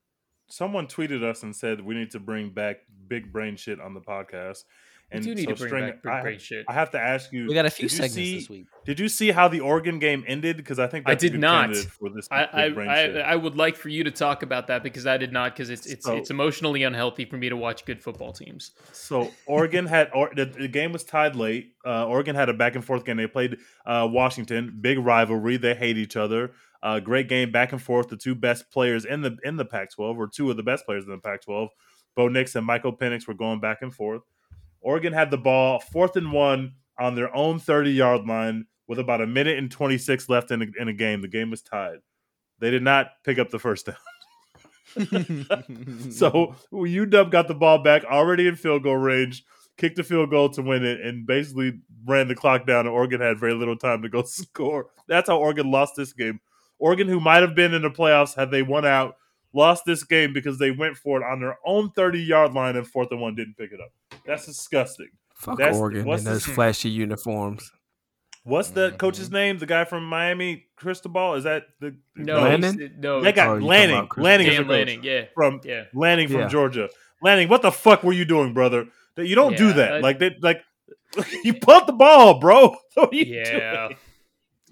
someone 0.49 0.87
tweeted 0.87 1.23
us 1.23 1.43
and 1.43 1.55
said 1.55 1.81
we 1.81 1.95
need 1.95 2.11
to 2.11 2.19
bring 2.21 2.51
back 2.51 2.79
big 3.07 3.33
brain 3.33 3.57
shit 3.57 3.81
on 3.81 3.95
the 3.95 4.01
podcast. 4.01 4.65
We 5.13 5.17
And 5.19 5.25
do 5.27 5.35
need 5.35 5.45
so 5.45 5.51
to 5.51 5.57
bring 5.57 5.69
String, 5.69 5.85
back 5.87 6.03
big 6.03 6.13
I, 6.13 6.23
brain 6.23 6.39
shit. 6.39 6.65
I 6.69 6.73
have 6.73 6.91
to 6.93 6.99
ask 6.99 7.31
you. 7.33 7.47
we 7.47 7.55
got 7.55 7.67
a 7.67 7.71
few 7.71 7.89
did 7.89 7.93
you 7.93 7.97
segments 7.97 8.15
see- 8.15 8.35
this 8.39 8.49
week. 8.49 8.67
Did 8.85 9.01
you 9.01 9.09
see 9.09 9.31
how 9.31 9.49
the 9.49 9.61
Oregon 9.61 9.99
game 9.99 10.25
ended? 10.27 10.57
Because 10.57 10.79
I 10.79 10.87
think 10.89 11.07
I 11.09 11.13
that's 11.13 11.25
a 11.25 11.27
did 11.27 11.33
good 11.35 11.41
not. 11.41 11.75
for 11.77 12.11
this. 12.11 12.27
I, 12.31 12.49
I, 12.53 12.67
big 12.69 12.75
brain 12.75 12.89
I. 12.89 13.21
I 13.21 13.37
would 13.37 13.57
like 13.57 13.77
for 13.77 13.89
you 13.91 14.05
to 14.05 14.11
talk 14.11 14.43
about 14.43 14.67
that 14.69 14.83
because 14.83 15.07
I 15.07 15.17
did 15.17 15.33
not 15.33 15.55
because 15.55 15.71
it's 15.71 15.87
it's 15.87 16.05
So- 16.05 16.17
it's 16.17 16.31
emotionally 16.31 16.83
unhealthy 16.83 17.25
for 17.27 17.37
me 17.37 17.49
to 17.49 17.57
watch 17.57 17.85
good 17.85 18.03
football 18.03 18.33
teams. 18.33 18.73
So 18.93 19.31
Oregon 19.47 19.87
had 19.87 20.11
or, 20.15 20.31
the, 20.35 20.47
the 20.47 20.69
game 20.69 20.93
was 20.93 21.05
tied 21.05 21.37
late. 21.37 21.75
Uh, 21.87 22.07
Oregon 22.07 22.35
had 22.35 22.49
a 22.49 22.55
back 22.55 22.75
and 22.75 22.85
forth 22.85 23.05
game. 23.05 23.17
They 23.19 23.27
played 23.27 23.59
uh, 23.87 24.09
Washington, 24.11 24.79
big 24.81 24.99
rivalry. 24.99 25.57
They 25.59 25.75
hate 25.75 25.97
each 25.99 26.17
other. 26.17 26.53
Uh, 26.83 27.01
great 27.01 27.29
game, 27.29 27.51
back 27.51 27.73
and 27.73 27.81
forth. 27.81 28.09
The 28.09 28.17
two 28.17 28.35
best 28.35 28.71
players 28.71 29.05
in 29.07 29.23
the 29.23 29.37
in 29.45 29.57
the 29.57 29.65
Pac-12, 29.65 30.19
or 30.19 30.29
two 30.29 30.51
of 30.51 30.57
the 30.59 30.63
best 30.63 30.85
players 30.85 31.05
in 31.05 31.11
the 31.11 31.17
Pac-12, 31.19 31.69
Bo 32.15 32.29
Nix 32.29 32.55
and 32.57 32.67
Michael 32.67 32.95
Penix, 32.95 33.27
were 33.27 33.33
going 33.33 33.61
back 33.61 33.79
and 33.81 33.95
forth. 33.95 34.21
Oregon 34.85 35.13
had 35.13 35.31
the 35.31 35.39
ball, 35.39 35.81
fourth 35.81 36.15
and 36.17 36.31
one 36.31 36.75
on 36.99 37.15
their 37.17 37.35
own 37.35 37.59
thirty 37.59 37.91
yard 37.91 38.27
line, 38.27 38.67
with 38.87 38.99
about 38.99 39.23
a 39.23 39.27
minute 39.27 39.59
and 39.59 39.71
twenty 39.71 39.99
six 39.99 40.29
left 40.29 40.51
in 40.51 40.63
a, 40.63 40.67
in 40.79 40.89
a 40.89 40.93
game. 40.93 41.23
The 41.23 41.29
game 41.29 41.51
was 41.51 41.63
tied. 41.63 41.99
They 42.61 42.71
did 42.71 42.83
not 42.83 43.09
pick 43.25 43.39
up 43.39 43.51
the 43.51 43.59
first 43.59 43.87
down. 43.87 43.97
So 46.13 46.55
UW 46.73 47.31
got 47.31 47.49
the 47.49 47.55
ball 47.55 47.79
back 47.79 48.05
already 48.05 48.47
in 48.47 48.55
field 48.55 48.85
goal 48.85 48.97
range, 48.97 49.45
kicked 49.77 49.97
the 49.97 50.05
field 50.05 50.31
goal 50.31 50.51
to 50.51 50.63
win 50.63 50.85
it, 50.85 51.01
and 51.01 51.27
basically 51.27 51.81
ran 52.07 52.29
the 52.29 52.37
clock 52.37 52.65
down. 52.67 52.87
And 52.87 52.95
Oregon 52.95 53.21
had 53.21 53.41
very 53.41 53.55
little 53.55 53.77
time 53.77 54.03
to 54.03 54.09
go 54.09 54.23
score. 54.27 54.87
That's 55.09 55.29
how 55.29 55.39
Oregon 55.39 55.71
lost 55.71 55.95
this 55.97 56.13
game. 56.13 56.41
Oregon, 56.79 57.09
who 57.09 57.19
might 57.19 57.43
have 57.43 57.55
been 57.57 57.75
in 57.75 57.83
the 57.83 57.91
playoffs 57.91 58.37
had 58.37 58.51
they 58.51 58.63
won 58.63 58.85
out, 58.85 59.17
lost 59.55 59.85
this 59.87 60.05
game 60.05 60.33
because 60.33 60.59
they 60.59 60.71
went 60.71 60.97
for 60.97 61.21
it 61.21 61.25
on 61.25 61.41
their 61.41 61.57
own 61.65 61.91
30 61.93 62.21
yard 62.21 62.53
line 62.53 62.77
and 62.77 62.87
fourth 62.87 63.11
and 63.13 63.21
one 63.21 63.35
didn't 63.35 63.57
pick 63.57 63.73
it 63.73 63.81
up. 63.81 63.93
That's 64.27 64.47
disgusting. 64.47 65.09
Fuck 65.37 65.59
That's- 65.59 65.77
Oregon 65.79 66.05
what's 66.05 66.25
and 66.25 66.35
those 66.35 66.45
this- 66.45 66.55
flashy 66.55 66.89
uniforms. 66.91 67.71
What's 68.47 68.69
the 68.71 68.91
Mhm. 68.91 68.99
coach's 68.99 69.31
name? 69.31 69.57
The 69.59 69.65
guy 69.67 69.85
from 69.87 70.05
Miami, 70.07 70.67
Cristobal? 70.77 71.35
Is 71.35 71.45
that 71.45 71.65
the 71.81 71.97
No, 72.15 72.41
Lanning? 72.43 72.79
he's- 72.79 72.91
no, 72.99 73.23
They 73.23 73.33
got 73.33 73.49
Oh, 73.49 73.57
you 73.57 73.65
Lanning. 73.65 74.07
Lanning 74.19 74.47
is 74.49 74.59
the 74.59 74.65
Dan 74.65 74.67
coach 74.69 74.71
Lanning. 74.87 75.03
Yeah, 75.03 75.25
from 75.35 75.61
yeah. 75.65 75.85
Lanning 75.95 76.29
from 76.29 76.41
Yeah. 76.41 76.49
Georgia. 76.49 76.91
Lanning, 77.23 77.49
what 77.49 77.63
the 77.63 77.73
fuck 77.73 78.03
were 78.05 78.13
you 78.13 78.27
doing, 78.27 78.53
brother? 78.53 78.87
That 79.17 79.27
you 79.29 79.35
don't 79.35 79.57
do 79.57 79.73
that. 79.73 79.95
I- 79.95 79.99
like 80.01 80.19
they 80.19 80.37
like 80.43 80.63
you 81.45 81.55
pumped 81.55 81.87
the 81.87 81.93
ball, 81.95 82.39
bro. 82.39 82.77
What 82.95 83.13
are 83.13 83.17
you 83.17 83.25
Yeah. 83.25 83.87
doing? 83.89 83.97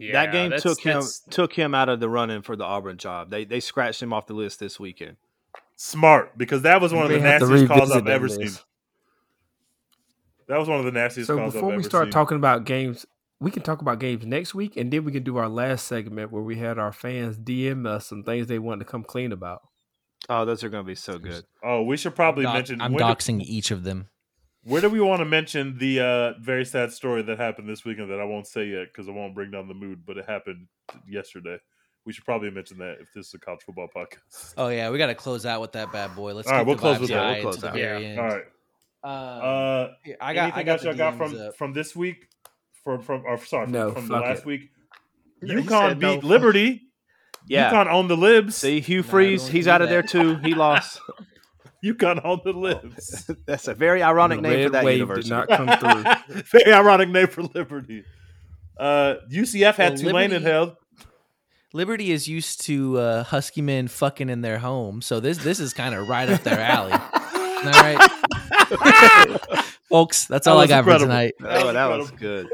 Yeah, 0.06 0.12
that 0.24 0.32
game 0.32 0.50
that's- 0.50 0.62
took 0.62 0.80
him 0.80 1.02
took 1.30 1.52
him 1.52 1.74
out 1.74 1.88
of 1.88 2.00
the 2.00 2.08
running 2.08 2.42
for 2.42 2.56
the 2.56 2.64
Auburn 2.64 2.96
job. 2.98 3.30
They 3.30 3.44
they 3.44 3.60
scratched 3.60 4.02
him 4.02 4.12
off 4.12 4.26
the 4.26 4.34
list 4.34 4.60
this 4.60 4.78
weekend. 4.80 5.16
Smart, 5.76 6.36
because 6.38 6.62
that 6.62 6.80
was 6.80 6.92
one 6.92 7.04
of 7.04 7.10
the 7.10 7.18
nastiest 7.18 7.66
calls 7.68 7.90
I've 7.90 8.06
ever 8.06 8.28
list. 8.28 8.40
seen. 8.40 8.64
That 10.48 10.58
was 10.58 10.68
one 10.68 10.78
of 10.78 10.84
the 10.84 10.92
nastiest 10.92 11.26
So 11.28 11.36
calls 11.38 11.54
before 11.54 11.70
I've 11.70 11.76
we 11.76 11.82
ever 11.82 11.88
start 11.88 12.04
seen. 12.06 12.12
talking 12.12 12.36
about 12.36 12.64
games, 12.64 13.06
we 13.40 13.50
can 13.50 13.62
talk 13.62 13.80
about 13.80 13.98
games 13.98 14.26
next 14.26 14.54
week, 14.54 14.76
and 14.76 14.92
then 14.92 15.04
we 15.04 15.12
can 15.12 15.22
do 15.22 15.36
our 15.38 15.48
last 15.48 15.86
segment 15.86 16.30
where 16.30 16.42
we 16.42 16.56
had 16.56 16.78
our 16.78 16.92
fans 16.92 17.38
DM 17.38 17.86
us 17.86 18.06
some 18.06 18.22
things 18.22 18.46
they 18.48 18.58
wanted 18.58 18.84
to 18.84 18.90
come 18.90 19.02
clean 19.04 19.32
about. 19.32 19.62
Oh, 20.28 20.44
those 20.44 20.62
are 20.62 20.68
going 20.68 20.84
to 20.84 20.86
be 20.86 20.94
so 20.94 21.18
good. 21.18 21.44
oh, 21.64 21.82
we 21.82 21.96
should 21.96 22.14
probably 22.14 22.44
Doc- 22.44 22.54
mention. 22.54 22.80
I'm 22.80 22.92
when 22.92 22.98
do- 22.98 23.04
doxing 23.12 23.40
each 23.42 23.70
of 23.70 23.82
them. 23.82 24.08
Where 24.64 24.80
do 24.80 24.88
we 24.88 25.00
want 25.00 25.18
to 25.20 25.24
mention 25.24 25.76
the 25.78 26.00
uh, 26.00 26.32
very 26.40 26.64
sad 26.64 26.92
story 26.92 27.22
that 27.22 27.38
happened 27.38 27.68
this 27.68 27.84
weekend 27.84 28.10
that 28.10 28.20
I 28.20 28.24
won't 28.24 28.46
say 28.46 28.66
yet 28.66 28.86
because 28.92 29.08
I 29.08 29.12
won't 29.12 29.34
bring 29.34 29.50
down 29.50 29.66
the 29.66 29.74
mood, 29.74 30.06
but 30.06 30.16
it 30.18 30.24
happened 30.28 30.68
yesterday. 31.08 31.58
We 32.04 32.12
should 32.12 32.24
probably 32.24 32.50
mention 32.50 32.78
that 32.78 32.98
if 33.00 33.12
this 33.14 33.28
is 33.28 33.34
a 33.34 33.38
college 33.38 33.62
football 33.62 33.88
podcast. 33.94 34.54
Oh 34.56 34.68
yeah, 34.68 34.90
we 34.90 34.98
got 34.98 35.06
to 35.06 35.14
close 35.14 35.46
out 35.46 35.60
with 35.60 35.72
that 35.72 35.92
bad 35.92 36.14
boy. 36.14 36.34
Let's 36.34 36.48
All 36.48 36.54
right, 36.54 36.66
we'll 36.66 36.76
close 36.76 36.98
with 37.00 37.10
that. 37.10 37.42
We'll 37.42 37.52
close 37.52 37.64
out. 37.64 37.76
Yeah. 37.76 37.98
end. 37.98 38.18
All 38.20 38.26
right. 38.26 38.44
Uh, 39.04 39.94
here, 40.04 40.16
I 40.20 40.34
got. 40.34 40.42
anything 40.44 40.60
I 40.60 40.62
got 40.62 40.72
else 40.72 40.84
y'all 40.84 40.94
got 40.94 41.16
from 41.16 41.36
up. 41.40 41.56
from 41.56 41.72
this 41.72 41.96
week? 41.96 42.28
From 42.84 43.00
from 43.02 43.24
or 43.26 43.38
sorry, 43.38 43.66
from, 43.66 43.72
No, 43.72 43.90
from 43.92 44.06
the 44.08 44.14
last 44.14 44.40
it. 44.40 44.46
week. 44.46 44.70
He 45.40 45.48
UConn 45.48 45.68
said 45.90 45.98
no, 46.00 46.14
beat 46.14 46.20
fuck- 46.22 46.30
Liberty. 46.30 46.82
Yeah. 47.48 47.72
UConn 47.72 47.88
owned 47.88 48.10
the 48.10 48.16
libs. 48.16 48.56
See, 48.56 48.80
Hugh 48.80 49.02
Freeze, 49.02 49.42
don't 49.42 49.52
he's 49.52 49.64
do 49.64 49.70
out 49.72 49.82
of 49.82 49.88
there 49.88 50.02
too. 50.02 50.36
He 50.36 50.54
lost. 50.54 51.00
UConn 51.94 52.20
owned 52.24 52.42
the 52.44 52.52
libs. 52.52 53.28
That's 53.46 53.68
a 53.68 53.74
very 53.74 54.02
ironic 54.02 54.38
The 54.42 54.42
name 54.48 54.52
for 54.52 54.62
red 54.64 54.72
that 54.72 54.84
wave 54.84 54.98
university. 54.98 55.28
did 55.30 55.34
not 55.34 55.48
come 55.48 56.24
through. 56.26 56.42
Very 56.60 56.72
ironic 56.72 57.08
name 57.08 57.26
for 57.26 57.42
Liberty. 57.42 58.04
Uh, 58.78 59.14
UCF 59.30 59.74
had 59.74 59.92
Well, 59.94 59.98
Tulane 60.02 60.30
Liberty- 60.30 60.36
in 60.36 60.42
held. 60.42 60.76
Liberty 61.74 62.12
is 62.12 62.28
used 62.28 62.60
to 62.66 62.98
uh, 62.98 63.24
husky 63.24 63.62
men 63.62 63.88
fucking 63.88 64.28
in 64.28 64.42
their 64.42 64.58
home, 64.58 65.00
so 65.00 65.20
this 65.20 65.38
this 65.38 65.58
is 65.58 65.72
kind 65.72 65.94
of 65.94 66.06
right 66.06 66.28
up 66.28 66.42
their 66.42 66.60
alley. 66.60 66.92
All 66.92 67.62
right, 67.64 68.10
folks. 69.88 70.26
That's 70.26 70.44
That 70.44 70.50
all 70.52 70.58
I 70.58 70.66
got 70.66 70.80
incredible. 70.80 71.06
for 71.06 71.10
tonight. 71.10 71.34
Oh, 71.42 71.72
that 71.72 71.86
was 71.86 72.10
good. 72.10 72.48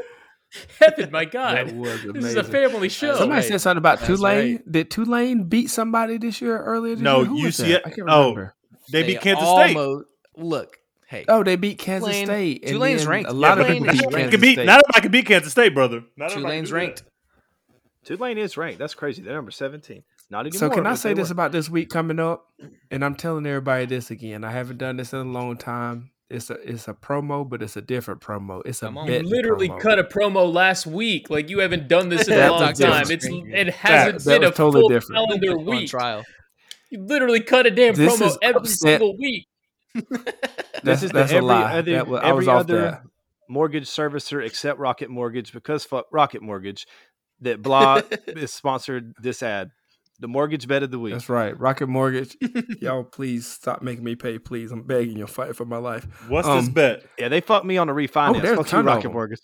Heaven, 0.79 1.11
my 1.11 1.25
That 1.25 1.31
God. 1.33 1.71
was 1.73 2.01
This 2.13 2.25
is 2.25 2.35
a 2.35 2.43
family 2.43 2.89
show. 2.89 3.15
Somebody 3.17 3.41
right. 3.41 3.47
said 3.47 3.61
something 3.61 3.77
about 3.77 3.99
That's 3.99 4.07
Tulane. 4.07 4.55
right. 4.55 4.71
Did 4.71 4.89
Tulane 4.89 5.43
beat 5.43 5.69
somebody 5.69 6.17
this 6.17 6.41
year 6.41 6.57
earlier? 6.57 6.95
This 6.95 7.03
No, 7.03 7.17
year? 7.19 7.25
Who 7.27 7.43
was 7.43 7.57
that? 7.57 7.83
UCF 7.83 7.87
I 7.87 7.89
can't 7.91 8.07
oh, 8.09 8.21
remember. 8.31 8.55
They 8.91 9.03
beat 9.03 9.21
Kansas 9.21 9.47
State. 9.47 9.75
almost, 9.75 10.05
Look, 10.37 10.77
hey, 11.07 11.25
Oh, 11.27 11.43
they 11.43 11.55
beat 11.55 11.77
Kansas 11.79 12.09
Tulane- 12.09 12.25
State. 12.27 12.61
and 12.63 12.71
Tulane's 12.71 13.05
ranked. 13.05 13.29
A 13.29 13.33
lot 13.33 13.47
Yeah, 13.47 13.51
of 13.51 13.57
but 13.59 13.63
Tulane 13.67 13.81
people 13.83 13.89
is 13.89 13.99
beat 13.99 14.05
not 14.05 14.13
ranked. 14.13 14.13
everybody 14.13 14.21
Kansas 14.23 14.31
can 14.31 14.41
beat. 14.41 14.53
State. 14.53 14.65
Not 14.65 14.81
everybody 14.85 15.01
can 15.01 15.11
beat 15.11 15.25
Kansas 15.25 15.51
State, 15.51 15.73
brother. 15.73 16.03
Not 16.17 16.31
everybody 16.31 16.41
Tulane's 16.41 16.69
can 16.69 16.75
do 16.79 16.79
that. 16.81 16.85
ranked. 16.87 17.03
Tulane 18.05 18.37
is 18.37 18.57
ranked. 18.57 18.79
That's 18.79 18.95
crazy. 18.95 19.21
They're 19.21 19.33
number 19.35 19.51
17. 19.51 20.03
Not 20.29 20.41
anymore. 20.41 20.59
So 20.59 20.69
can 20.69 20.85
I 20.87 20.95
say 20.95 21.13
this 21.13 21.29
were. 21.29 21.33
about 21.33 21.51
this 21.51 21.69
week 21.69 21.89
coming 21.89 22.19
up? 22.19 22.45
And 22.91 23.03
I'm 23.03 23.15
telling 23.15 23.45
everybody 23.45 23.85
this 23.85 24.11
again. 24.11 24.43
I 24.43 24.51
haven't 24.51 24.77
done 24.77 24.97
this 24.97 25.11
in 25.13 25.19
a 25.19 25.23
long 25.23 25.57
time. 25.57 26.11
It's 26.29 26.51
a 26.51 26.53
it's 26.61 26.87
a 26.87 26.93
promo, 26.93 27.47
but 27.49 27.63
it's 27.63 27.75
a 27.75 27.81
different 27.81 28.21
promo. 28.21 28.61
It's 28.63 28.83
a 28.83 28.85
Come. 28.85 29.07
You 29.09 29.19
literally 29.23 29.67
promo. 29.69 29.79
cut 29.81 29.97
a 29.99 30.03
promo 30.03 30.51
last 30.53 30.85
week. 30.85 31.31
Like 31.31 31.49
you 31.49 31.59
haven't 31.59 31.87
done 31.87 32.09
this 32.09 32.27
in 32.27 32.35
a 32.39 32.51
long 32.51 32.73
time. 32.73 33.05
It's 33.09 33.25
it 33.25 33.73
hasn't 33.73 34.23
That 34.25 34.39
been 34.39 34.41
was 34.43 34.51
a 34.51 34.53
totally 34.53 34.81
full 34.81 34.89
different. 34.89 35.27
calendar 35.27 35.51
On 35.57 35.65
week. 35.65 35.89
trial. 35.89 36.23
You 36.89 37.03
literally 37.03 37.41
cut 37.41 37.65
a 37.65 37.71
damn 37.71 37.93
This 37.95 38.15
promo 38.19 38.37
every 38.41 38.61
upset. 38.61 38.77
single 38.77 39.17
week. 39.17 39.47
That's, 39.95 40.83
This 40.83 41.03
is 41.03 41.11
the 41.11 41.19
that's 41.19 41.31
a 41.31 41.35
every 41.37 41.47
lie. 41.47 41.73
other- 41.79 41.91
That 41.93 42.07
was, 42.07 42.21
I 42.23 42.31
was 42.31 42.47
off 42.47 42.59
other 42.61 42.81
that. 42.81 43.01
mortgage 43.49 43.87
servicer 43.87 44.43
except 44.45 44.79
Rocket 44.79 45.09
Mortgage 45.09 45.51
because 45.51 45.83
fuck 45.83 46.05
Rocket 46.11 46.41
Mortgage 46.41 46.85
that 47.41 47.61
blah 47.61 48.01
is 48.27 48.53
sponsored 48.53 49.13
this 49.21 49.43
ad. 49.43 49.71
The 50.21 50.27
mortgage 50.27 50.67
bet 50.67 50.83
of 50.83 50.91
the 50.91 50.99
week. 50.99 51.13
That's 51.13 51.29
right. 51.29 51.57
Rocket 51.59 51.87
Mortgage. 51.87 52.35
Y'all, 52.81 53.03
please 53.05 53.47
stop 53.47 53.81
making 53.81 54.03
me 54.03 54.15
pay. 54.15 54.37
Please, 54.37 54.71
I'm 54.71 54.83
begging 54.83 55.17
you. 55.17 55.27
Fight 55.27 55.55
for 55.55 55.63
my 55.65 55.77
life. 55.77 56.05
What's 56.29 56.47
this 56.47 56.67
Um, 56.67 56.73
bet? 56.73 57.03
Yeah, 57.17 57.29
they 57.29 57.39
fucked 57.41 57.65
me 57.65 57.77
on 57.77 57.87
a 57.89 57.93
refinance. 57.93 58.35
Oh, 58.37 58.39
there's 58.41 58.53
a 58.53 58.55
Fuck 58.57 58.65
you, 58.67 58.71
ton 58.71 58.79
of 58.81 58.85
Rocket 58.87 59.03
them. 59.03 59.11
Mortgage. 59.13 59.39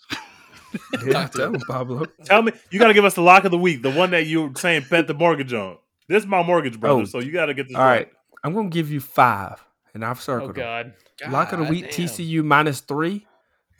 Yeah, 1.06 1.26
tell 1.28 1.46
him. 1.48 1.54
him, 1.56 1.60
Pablo. 1.66 2.04
Tell 2.24 2.42
me, 2.42 2.52
you 2.70 2.78
got 2.78 2.88
to 2.88 2.94
give 2.94 3.04
us 3.06 3.14
the 3.14 3.22
lock 3.22 3.44
of 3.44 3.50
the 3.50 3.56
week, 3.58 3.80
the 3.82 3.90
one 3.90 4.10
that 4.10 4.26
you 4.26 4.42
were 4.48 4.50
saying 4.56 4.84
bet 4.90 5.06
the 5.06 5.14
mortgage 5.14 5.52
on. 5.54 5.78
This 6.08 6.22
is 6.22 6.26
my 6.28 6.42
mortgage, 6.42 6.78
brother. 6.80 7.02
Oh. 7.02 7.04
So 7.04 7.18
you 7.20 7.32
got 7.32 7.46
to 7.46 7.54
get 7.54 7.68
this 7.68 7.76
All 7.76 7.82
right. 7.82 8.06
right, 8.06 8.12
I'm 8.44 8.54
gonna 8.54 8.68
give 8.68 8.90
you 8.90 9.00
five, 9.00 9.64
and 9.94 10.04
I've 10.04 10.18
Oh 10.18 10.20
circled 10.20 10.50
them. 10.54 10.62
God. 10.64 10.92
Lock 11.30 11.52
of 11.52 11.58
the 11.60 11.64
week. 11.66 11.90
damn. 11.90 12.06
TCU 12.06 12.44
minus 12.44 12.80
three. 12.80 13.26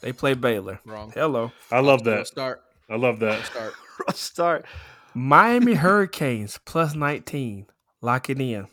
They 0.01 0.13
play 0.13 0.35
Baylor. 0.35 0.81
Wrong. 0.85 1.11
Hello. 1.15 1.53
I 1.71 1.81
love 1.81 2.05
that. 2.05 2.27
Start. 2.27 2.63
I 2.91 2.97
love 2.97 3.19
that. 3.21 3.45
Start. 3.47 3.75
Start. 4.15 4.67
Miami 5.15 5.75
Hurricanes 5.75 6.59
plus 6.67 6.95
19. 6.95 7.67
Lock 8.03 8.29
it 8.29 8.41
in. 8.41 8.67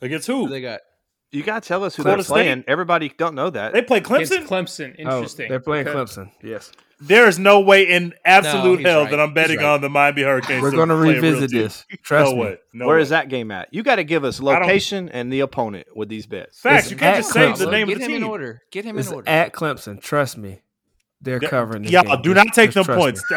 Against 0.00 0.26
Who 0.26 0.44
who? 0.46 0.48
they 0.48 0.60
got? 0.62 0.80
You 1.30 1.42
gotta 1.42 1.66
tell 1.66 1.84
us 1.84 1.94
who 1.96 2.02
Florida 2.04 2.22
they're 2.22 2.24
State? 2.24 2.32
playing. 2.34 2.64
Everybody 2.66 3.10
don't 3.18 3.34
know 3.34 3.50
that. 3.50 3.74
They 3.74 3.82
play 3.82 3.98
Against 3.98 4.32
Clemson. 4.32 4.46
Clemson. 4.46 4.94
Oh, 5.06 5.16
Interesting. 5.16 5.46
Oh, 5.46 5.48
they're 5.50 5.60
playing 5.60 5.88
Okay. 5.88 5.96
Clemson. 5.98 6.30
Yes. 6.42 6.72
There 7.00 7.28
is 7.28 7.38
no 7.38 7.60
way 7.60 7.84
in 7.84 8.12
absolute 8.24 8.80
he's 8.80 8.88
hell 8.88 9.02
right. 9.02 9.10
that 9.12 9.20
I'm 9.20 9.32
betting 9.32 9.58
right. 9.58 9.66
on 9.66 9.80
the 9.80 9.88
Miami 9.88 10.22
Hurricanes. 10.22 10.62
We're 10.62 10.72
going 10.72 10.88
to 10.88 10.96
play 10.96 11.16
a 11.16 11.20
real 11.20 11.22
revisit 11.22 11.50
this. 11.52 11.86
Trust 12.02 12.32
no 12.32 12.36
me. 12.36 12.42
way. 12.42 12.58
No 12.72 12.86
Where 12.86 12.96
way. 12.96 13.02
is 13.02 13.10
that 13.10 13.28
game 13.28 13.52
at? 13.52 13.72
You 13.72 13.84
got 13.84 13.96
to 13.96 14.04
give 14.04 14.24
us 14.24 14.40
location 14.40 15.08
and 15.10 15.32
the 15.32 15.40
opponent 15.40 15.86
with 15.94 16.08
these 16.08 16.26
bets. 16.26 16.60
Facts. 16.60 16.84
It's 16.84 16.90
You 16.90 16.96
can't 16.96 17.16
at 17.16 17.20
just 17.20 17.32
say 17.32 17.52
the 17.52 17.70
name 17.70 17.86
Get 17.86 17.94
of 17.94 17.98
the 18.00 18.04
him 18.06 18.12
in 18.14 18.20
team. 18.22 18.30
order. 18.30 18.62
Get 18.72 18.84
him 18.84 18.98
It's 18.98 19.08
in 19.08 19.14
order. 19.14 19.30
at 19.30 19.52
Clemson. 19.52 20.02
Trust 20.02 20.38
me. 20.38 20.60
They're 21.20 21.38
Yeah, 21.40 21.48
covering 21.48 21.82
this 21.82 21.92
Y'all 21.92 22.02
game. 22.02 22.22
do 22.22 22.34
not 22.34 22.48
take 22.52 22.72
just 22.72 22.88
them 22.88 22.98
points. 22.98 23.22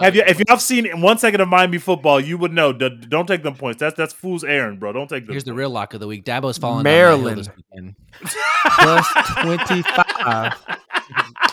Have 0.00 0.16
you? 0.16 0.22
If 0.26 0.40
y'all 0.48 0.56
seen 0.56 1.02
one 1.02 1.18
second 1.18 1.42
of 1.42 1.48
Miami 1.48 1.76
football, 1.76 2.18
you 2.18 2.38
would 2.38 2.52
know. 2.52 2.72
d- 2.72 2.88
Don't 3.10 3.26
take 3.26 3.42
them 3.42 3.54
points. 3.54 3.78
That's 3.80 3.94
that's 3.94 4.14
fool's 4.14 4.42
errand, 4.42 4.80
bro. 4.80 4.94
Don't 4.94 5.06
take 5.08 5.26
them. 5.26 5.34
Here's 5.34 5.44
the 5.44 5.52
real 5.52 5.68
lock 5.68 5.92
of 5.92 6.00
the 6.00 6.06
week. 6.06 6.24
Dabo's 6.24 6.56
falling 6.56 6.84
Maryland. 6.84 7.50
down 7.74 7.94
the 8.22 8.82
hill 8.82 9.04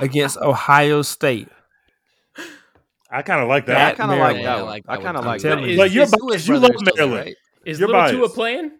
against 0.00 0.36
Ohio 0.38 1.02
State. 1.02 1.48
I 3.10 3.22
kind 3.22 3.40
of 3.42 3.48
like 3.48 3.66
that. 3.66 3.92
I 3.92 3.94
kind 3.96 4.10
of 4.12 4.18
like 4.18 4.36
that 4.36 4.46
I 4.46 4.56
one. 4.56 4.64
like 4.66 4.84
I 4.88 4.96
kind 4.96 5.16
of 5.16 5.24
like 5.24 5.40
too. 5.40 5.48
that. 5.48 5.54
telling 5.56 5.62
one. 5.62 5.70
you. 5.70 5.76
But 5.76 5.90
you're 5.92 6.04
Is 6.04 6.14
Lewis 6.20 6.46
biased. 6.46 6.48
You 6.48 6.58
love 6.58 6.70
Maryland. 6.96 7.14
right? 7.26 7.36
Is 7.64 7.80
You're 7.80 7.88
Little. 7.88 8.10
Tua 8.10 8.28
playing? 8.28 8.72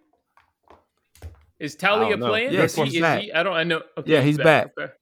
Is 1.58 1.76
I 1.80 1.86
Taulia 1.86 2.10
don't 2.10 2.20
know. 2.20 2.28
playing? 2.28 2.52
Yes, 2.52 2.74
he, 2.74 2.84
he's 2.84 3.00
back. 3.00 3.22
he- 3.22 3.32
I 3.32 3.42
don't. 3.42 3.54
I 3.56 3.64
know. 3.64 3.82
Okay, 3.98 4.12
Yeah, 4.12 4.20
he's 4.20 4.36
back. 4.36 4.72
Okay. 4.78 4.92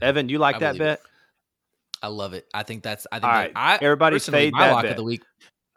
Evan, 0.00 0.28
you 0.28 0.38
like 0.38 0.56
I 0.56 0.58
that 0.60 0.72
believe 0.76 0.82
it. 0.92 1.00
bet? 1.00 1.00
I 2.02 2.08
love 2.08 2.34
it. 2.34 2.46
I 2.54 2.62
think 2.62 2.82
that's. 2.82 3.06
I 3.10 3.16
think 3.16 3.24
All 3.24 3.32
that, 3.32 3.52
I, 3.56 3.78
everybody 3.82 4.18
fade 4.18 4.52
my 4.52 4.66
that 4.68 4.72
lock 4.72 4.82
bet. 4.82 4.92
of 4.92 4.96
the 4.96 5.04
week. 5.04 5.22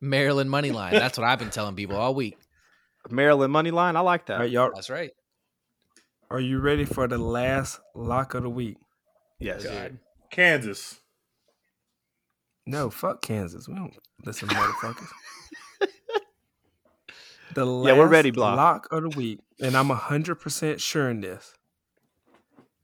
Maryland 0.01 0.49
money 0.49 0.71
line. 0.71 0.93
That's 0.93 1.17
what 1.17 1.27
I've 1.27 1.39
been 1.39 1.49
telling 1.49 1.75
people 1.75 1.97
all 1.97 2.13
week. 2.15 2.37
Maryland 3.09 3.51
money 3.51 3.71
line. 3.71 3.95
I 3.95 4.01
like 4.01 4.27
that. 4.27 4.35
All 4.35 4.39
right, 4.41 4.49
y'all. 4.51 4.71
That's 4.73 4.89
right. 4.89 5.11
Are 6.31 6.39
you 6.39 6.59
ready 6.59 6.85
for 6.85 7.07
the 7.07 7.17
last 7.17 7.79
lock 7.95 8.33
of 8.35 8.43
the 8.43 8.49
week? 8.49 8.77
Yes. 9.39 9.63
God. 9.63 9.97
Kansas. 10.31 10.99
No, 12.65 12.89
fuck 12.89 13.21
Kansas. 13.21 13.67
We 13.67 13.75
don't 13.75 13.97
listen, 14.25 14.47
to 14.49 14.55
motherfuckers. 14.55 15.07
The 17.55 17.65
last 17.65 17.87
Yeah, 17.87 17.99
we're 17.99 18.07
ready, 18.07 18.29
Block. 18.29 18.57
lock 18.57 18.87
of 18.91 19.01
the 19.01 19.09
week, 19.17 19.39
and 19.59 19.75
I'm 19.75 19.89
hundred 19.89 20.35
percent 20.35 20.79
sure 20.79 21.09
in 21.09 21.21
this. 21.21 21.53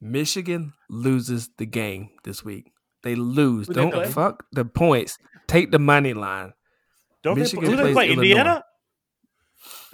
Michigan 0.02 0.74
loses 0.90 1.50
the 1.58 1.68
game 1.68 2.10
this 2.24 2.44
week. 2.44 2.72
They 3.04 3.14
lose. 3.14 3.68
Who 3.68 3.74
Don't 3.74 3.92
play? 3.92 4.08
fuck 4.08 4.44
the 4.52 4.66
points. 4.66 5.20
Take 5.48 5.70
the 5.70 5.78
money 5.78 6.16
line. 6.16 6.54
Don't 7.22 7.38
Michigan 7.38 7.66
they, 7.66 7.72
who 7.72 7.78
they 7.78 7.84
plays 7.84 7.94
play? 7.94 8.10
Indiana. 8.12 8.64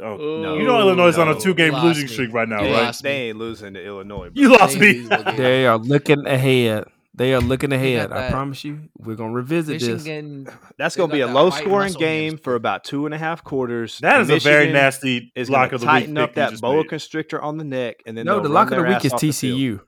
Oh, 0.02 0.18
you 0.60 0.66
know 0.66 0.80
Illinois 0.80 1.08
is 1.10 1.18
on 1.18 1.28
a 1.30 1.40
two-game 1.40 1.74
Lost 1.74 1.86
losing 1.86 2.04
me. 2.06 2.08
streak 2.12 2.34
right 2.34 2.50
now, 2.50 2.64
You 2.64 2.74
right? 2.74 2.96
They 3.02 3.30
ain't 3.30 3.38
losing 3.38 3.74
to 3.76 3.86
Illinois. 3.86 4.30
bro. 4.30 4.42
You 4.42 4.50
lost 4.58 4.74
They 4.80 4.80
me. 4.80 4.94
lose 5.02 5.10
the 5.10 5.18
game. 5.24 5.36
They 5.38 5.66
are 5.68 5.78
looking 5.78 6.26
ahead. 6.26 6.86
They 7.14 7.34
are 7.34 7.42
looking 7.42 7.72
ahead. 7.74 8.12
I 8.12 8.32
promise 8.32 8.64
you. 8.64 8.90
We're 8.98 9.16
gonna 9.16 9.34
revisit 9.34 9.80
this. 9.82 10.04
That's 10.78 10.96
going 10.96 11.10
to 11.10 11.14
be 11.14 11.20
a 11.22 11.28
low-scoring 11.28 11.94
game 11.94 12.38
for 12.38 12.56
about 12.56 12.84
two 12.86 13.06
and 13.06 13.14
a 13.14 13.18
half 13.18 13.44
quarters. 13.44 14.00
That 14.00 14.22
is 14.22 14.30
a 14.30 14.40
very 14.40 14.72
nasty 14.72 15.32
Is 15.36 15.50
lock 15.50 15.72
going 15.72 15.76
of 15.76 15.82
to 15.82 15.86
the 15.88 15.92
week. 15.92 16.00
tighten 16.04 16.18
up 16.18 16.34
that 16.36 16.60
boa 16.62 16.78
made. 16.78 16.90
constrictor 16.90 17.42
on 17.42 17.58
the 17.58 17.64
neck, 17.66 18.02
and 18.06 18.18
then 18.18 18.26
No, 18.26 18.40
the 18.40 18.50
lock 18.50 18.72
of 18.72 18.78
the 18.78 18.84
week 18.90 19.04
is 19.06 19.14
off 19.14 19.20
the 19.22 19.32
field. 19.32 19.60
TCU. 19.60 19.80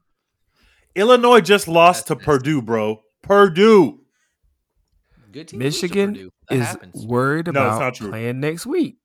Illinois 0.96 1.42
just 1.42 1.68
lost 1.68 2.08
to 2.08 2.14
nasty. 2.16 2.26
Purdue, 2.26 2.62
bro. 2.62 3.02
Purdue. 3.24 4.02
Good 5.32 5.48
team. 5.48 5.60
Michigan 5.60 6.14
Purdue. 6.14 6.30
That 6.50 6.56
is 6.60 6.66
happens. 6.68 7.06
worried 7.08 7.48
about 7.48 7.80
not 7.80 7.96
true. 7.96 8.10
playing 8.10 8.40
next 8.42 8.66
week. 8.68 8.98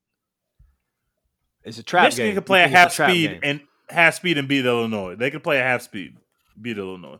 It's 1.69 1.79
a 1.79 1.83
trap 1.83 2.05
Michigan 2.05 2.27
game. 2.29 2.35
could 2.37 2.47
play 2.47 2.61
You 2.61 2.65
a 2.65 2.69
think 2.69 2.75
it's 2.77 2.83
half 2.83 2.95
trap 2.97 3.11
speed 3.11 3.31
game. 3.31 3.41
and 3.43 3.61
half 3.91 4.15
speed 4.15 4.39
and 4.39 4.49
beat 4.49 4.65
Illinois. 4.67 5.15
They 5.17 5.31
could 5.31 5.43
play 5.43 5.59
at 5.59 5.67
half 5.67 5.83
speed, 5.83 6.17
beat 6.61 6.79
Illinois. 6.79 7.19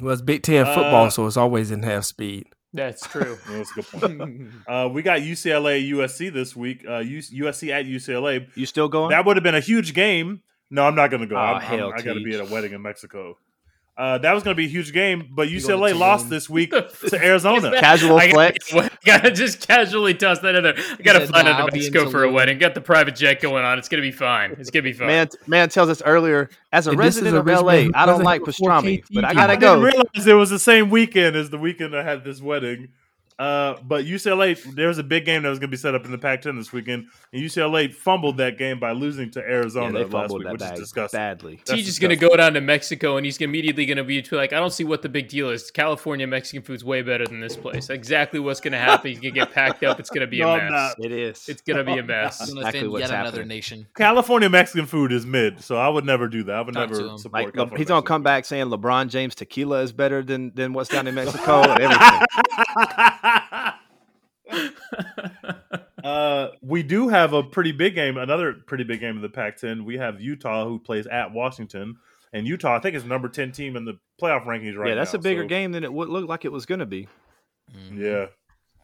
Well, 0.00 0.12
it's 0.12 0.22
Big 0.22 0.42
Ten 0.42 0.64
football, 0.66 1.06
Uh, 1.06 1.10
so 1.10 1.26
it's 1.26 1.36
always 1.36 1.70
in 1.70 1.82
half 1.82 2.04
speed. 2.04 2.46
That's 2.72 3.06
true. 3.08 3.38
Yeah, 3.50 3.56
That's 3.56 3.70
a 3.70 3.74
good 3.74 3.86
point. 3.86 4.50
uh, 4.68 4.88
we 4.92 5.02
got 5.02 5.20
UCLA 5.20 5.90
USC 5.90 6.32
this 6.32 6.54
week. 6.54 6.84
Uh, 6.86 7.00
USC 7.00 7.70
at 7.70 7.86
UCLA. 7.86 8.46
You 8.54 8.66
still 8.66 8.88
going? 8.88 9.10
That 9.10 9.24
would 9.24 9.36
have 9.36 9.42
been 9.44 9.54
a 9.54 9.60
huge 9.60 9.94
game. 9.94 10.42
No, 10.70 10.84
I'm 10.84 10.94
not 10.94 11.08
going 11.10 11.22
to 11.22 11.26
go. 11.26 11.34
Oh, 11.36 11.38
I'm, 11.38 11.80
I'm- 11.80 11.92
I 11.96 12.02
got 12.02 12.12
to 12.14 12.22
be 12.22 12.34
at 12.34 12.40
a 12.40 12.44
wedding 12.52 12.72
in 12.72 12.82
Mexico. 12.82 13.38
Uh, 13.98 14.16
that 14.16 14.32
was 14.32 14.44
going 14.44 14.54
to 14.54 14.56
be 14.56 14.66
a 14.66 14.68
huge 14.68 14.92
game, 14.92 15.28
but 15.32 15.48
UCLA 15.48 15.98
lost 15.98 16.30
this 16.30 16.48
week 16.48 16.70
to 16.70 16.88
Arizona. 17.20 17.72
Casual 17.80 18.16
I 18.16 18.30
flex. 18.30 18.72
gotta, 18.72 18.90
gotta 19.04 19.30
just 19.32 19.66
casually 19.66 20.14
toss 20.14 20.38
that 20.38 20.54
in 20.54 20.62
there. 20.62 20.74
I 20.78 21.02
gotta 21.02 21.18
said, 21.18 21.30
fly 21.30 21.42
"Nah, 21.42 21.50
down 21.50 21.60
I'll 21.62 21.66
to 21.66 21.72
be 21.72 21.78
Mexico 21.80 22.08
for 22.08 22.22
a 22.22 22.30
wedding. 22.30 22.58
Got 22.58 22.76
the 22.76 22.80
private 22.80 23.16
jet 23.16 23.40
going 23.40 23.64
on. 23.64 23.76
It's 23.76 23.88
gonna 23.88 24.02
be 24.02 24.12
fine. 24.12 24.52
It's 24.56 24.70
gonna 24.70 24.84
be 24.84 24.92
fine. 24.92 25.08
Man, 25.08 25.28
man 25.48 25.68
tells 25.68 25.88
us 25.88 26.00
earlier, 26.02 26.48
as 26.72 26.86
a 26.86 26.90
And 26.90 26.98
resident 27.00 27.34
a 27.34 27.40
of 27.40 27.46
rich 27.46 27.60
LA, 27.60 27.88
I 27.92 28.06
don't 28.06 28.22
like 28.22 28.42
have 28.42 28.48
a 28.48 28.52
4K 28.52 29.02
pastrami, 29.02 29.04
but 29.10 29.24
I 29.24 29.34
gotta 29.34 29.52
I 29.54 29.56
go. 29.56 29.74
didn't 29.74 29.84
realize 29.86 30.26
it 30.28 30.34
was 30.34 30.50
the 30.50 30.60
same 30.60 30.90
weekend 30.90 31.34
as 31.34 31.50
the 31.50 31.58
weekend 31.58 31.96
I 31.96 32.04
had 32.04 32.22
this 32.22 32.40
wedding. 32.40 32.90
Uh, 33.38 33.76
but 33.84 34.04
UCLA, 34.04 34.60
there 34.74 34.88
was 34.88 34.98
a 34.98 35.04
big 35.04 35.24
game 35.24 35.42
that 35.44 35.48
was 35.48 35.58
going 35.60 35.68
to 35.70 35.76
be 35.76 35.76
set 35.76 35.94
up 35.94 36.04
in 36.04 36.10
the 36.10 36.18
Pac-10 36.18 36.56
this 36.58 36.72
weekend, 36.72 37.06
and 37.32 37.40
UCLA 37.42 37.92
fumbled 37.94 38.36
that 38.38 38.58
game 38.58 38.80
by 38.80 38.90
losing 38.92 39.30
to 39.32 39.40
Yeah, 39.40 39.46
Arizona 39.46 39.92
they 39.98 40.04
last 40.04 40.32
week, 40.32 40.42
that 40.44 40.52
which 40.52 40.62
is 40.62 40.68
bag 40.68 40.76
disgusting. 40.78 41.18
badly. 41.18 41.56
That's 41.64 41.70
Teach 41.70 41.88
is 41.88 41.98
gonna 42.00 42.16
go 42.16 42.36
down 42.36 42.54
to 42.54 42.60
Mexico 42.60 43.16
and 43.16 43.24
he's 43.24 43.38
immediately 43.40 43.86
gonna 43.86 44.02
be 44.04 44.22
like, 44.32 44.52
I 44.52 44.58
don't 44.58 44.72
see 44.72 44.82
what 44.84 45.02
the 45.02 45.08
big 45.08 45.28
deal 45.28 45.50
is. 45.50 45.70
California 45.70 46.26
Mexican 46.26 46.62
food's 46.62 46.84
way 46.84 47.02
better 47.02 47.26
than 47.26 47.40
this 47.40 47.56
place. 47.56 47.90
Exactly 47.90 48.40
what's 48.40 48.60
gonna 48.60 48.78
happen. 48.78 49.10
He's 49.10 49.20
gonna 49.20 49.30
get 49.30 49.52
packed 49.52 49.84
up. 49.84 50.00
It's 50.00 50.10
gonna 50.10 50.26
be 50.26 50.38
No, 50.40 50.48
a 50.48 50.52
I'm 50.54 50.64
mess. 50.72 50.94
not. 50.98 51.04
It 51.06 51.12
is. 51.12 51.48
It's 51.48 51.62
gonna 51.62 51.84
be 51.84 51.98
a 51.98 52.02
mess. 52.02 52.40
It's 52.40 52.48
gonna 52.50 52.60
Exactly 52.62 52.78
offend 52.80 52.92
what's 52.92 53.10
yet 53.10 53.20
another 53.20 53.44
nation. 53.44 53.86
California 53.96 54.48
Mexican 54.50 54.86
food 54.86 55.12
is 55.12 55.24
mid, 55.24 55.60
so 55.62 55.76
I 55.76 55.88
would 55.88 56.04
never 56.04 56.26
do 56.28 56.42
that. 56.44 56.54
I 56.56 56.60
would 56.62 56.74
Talk 56.74 56.90
never 56.90 57.16
support. 57.18 57.32
like 57.32 57.54
California 57.54 57.78
he's 57.78 57.88
gonna 57.88 58.02
come 58.02 58.22
back 58.24 58.44
saying 58.44 58.66
LeBron 58.66 59.08
James 59.08 59.34
tequila 59.36 59.82
is 59.82 59.92
better 59.92 60.22
than 60.24 60.52
than 60.56 60.72
what's 60.72 60.88
down 60.90 61.06
in 61.06 61.14
Mexico 61.14 61.62
and 61.62 61.80
everything. 61.80 62.26
Uh, 66.04 66.48
we 66.62 66.82
do 66.82 67.08
have 67.08 67.32
a 67.32 67.42
pretty 67.42 67.72
big 67.72 67.94
game, 67.94 68.16
another 68.16 68.54
pretty 68.66 68.84
big 68.84 69.00
game 69.00 69.16
in 69.16 69.22
the 69.22 69.28
Pac-10. 69.28 69.84
We 69.84 69.98
have 69.98 70.20
Utah 70.20 70.64
who 70.64 70.78
plays 70.78 71.06
at 71.08 71.32
Washington, 71.32 71.96
and 72.32 72.46
Utah 72.46 72.76
I 72.76 72.78
think 72.80 72.94
is 72.94 73.04
number 73.04 73.28
ten 73.28 73.50
team 73.52 73.76
in 73.76 73.84
the 73.84 73.98
playoff 74.22 74.46
rankings 74.46 74.76
right 74.76 74.84
now. 74.84 74.88
yeah, 74.90 74.94
that's 74.94 75.14
a 75.14 75.18
bigger 75.18 75.42
so- 75.42 75.48
game 75.48 75.72
than 75.72 75.82
it 75.84 75.92
would 75.92 76.08
look 76.08 76.28
like 76.28 76.44
it 76.44 76.52
was 76.52 76.66
gonna 76.66 76.86
be. 76.86 77.08
Mhm. 77.76 77.98
Yeah, 77.98 78.26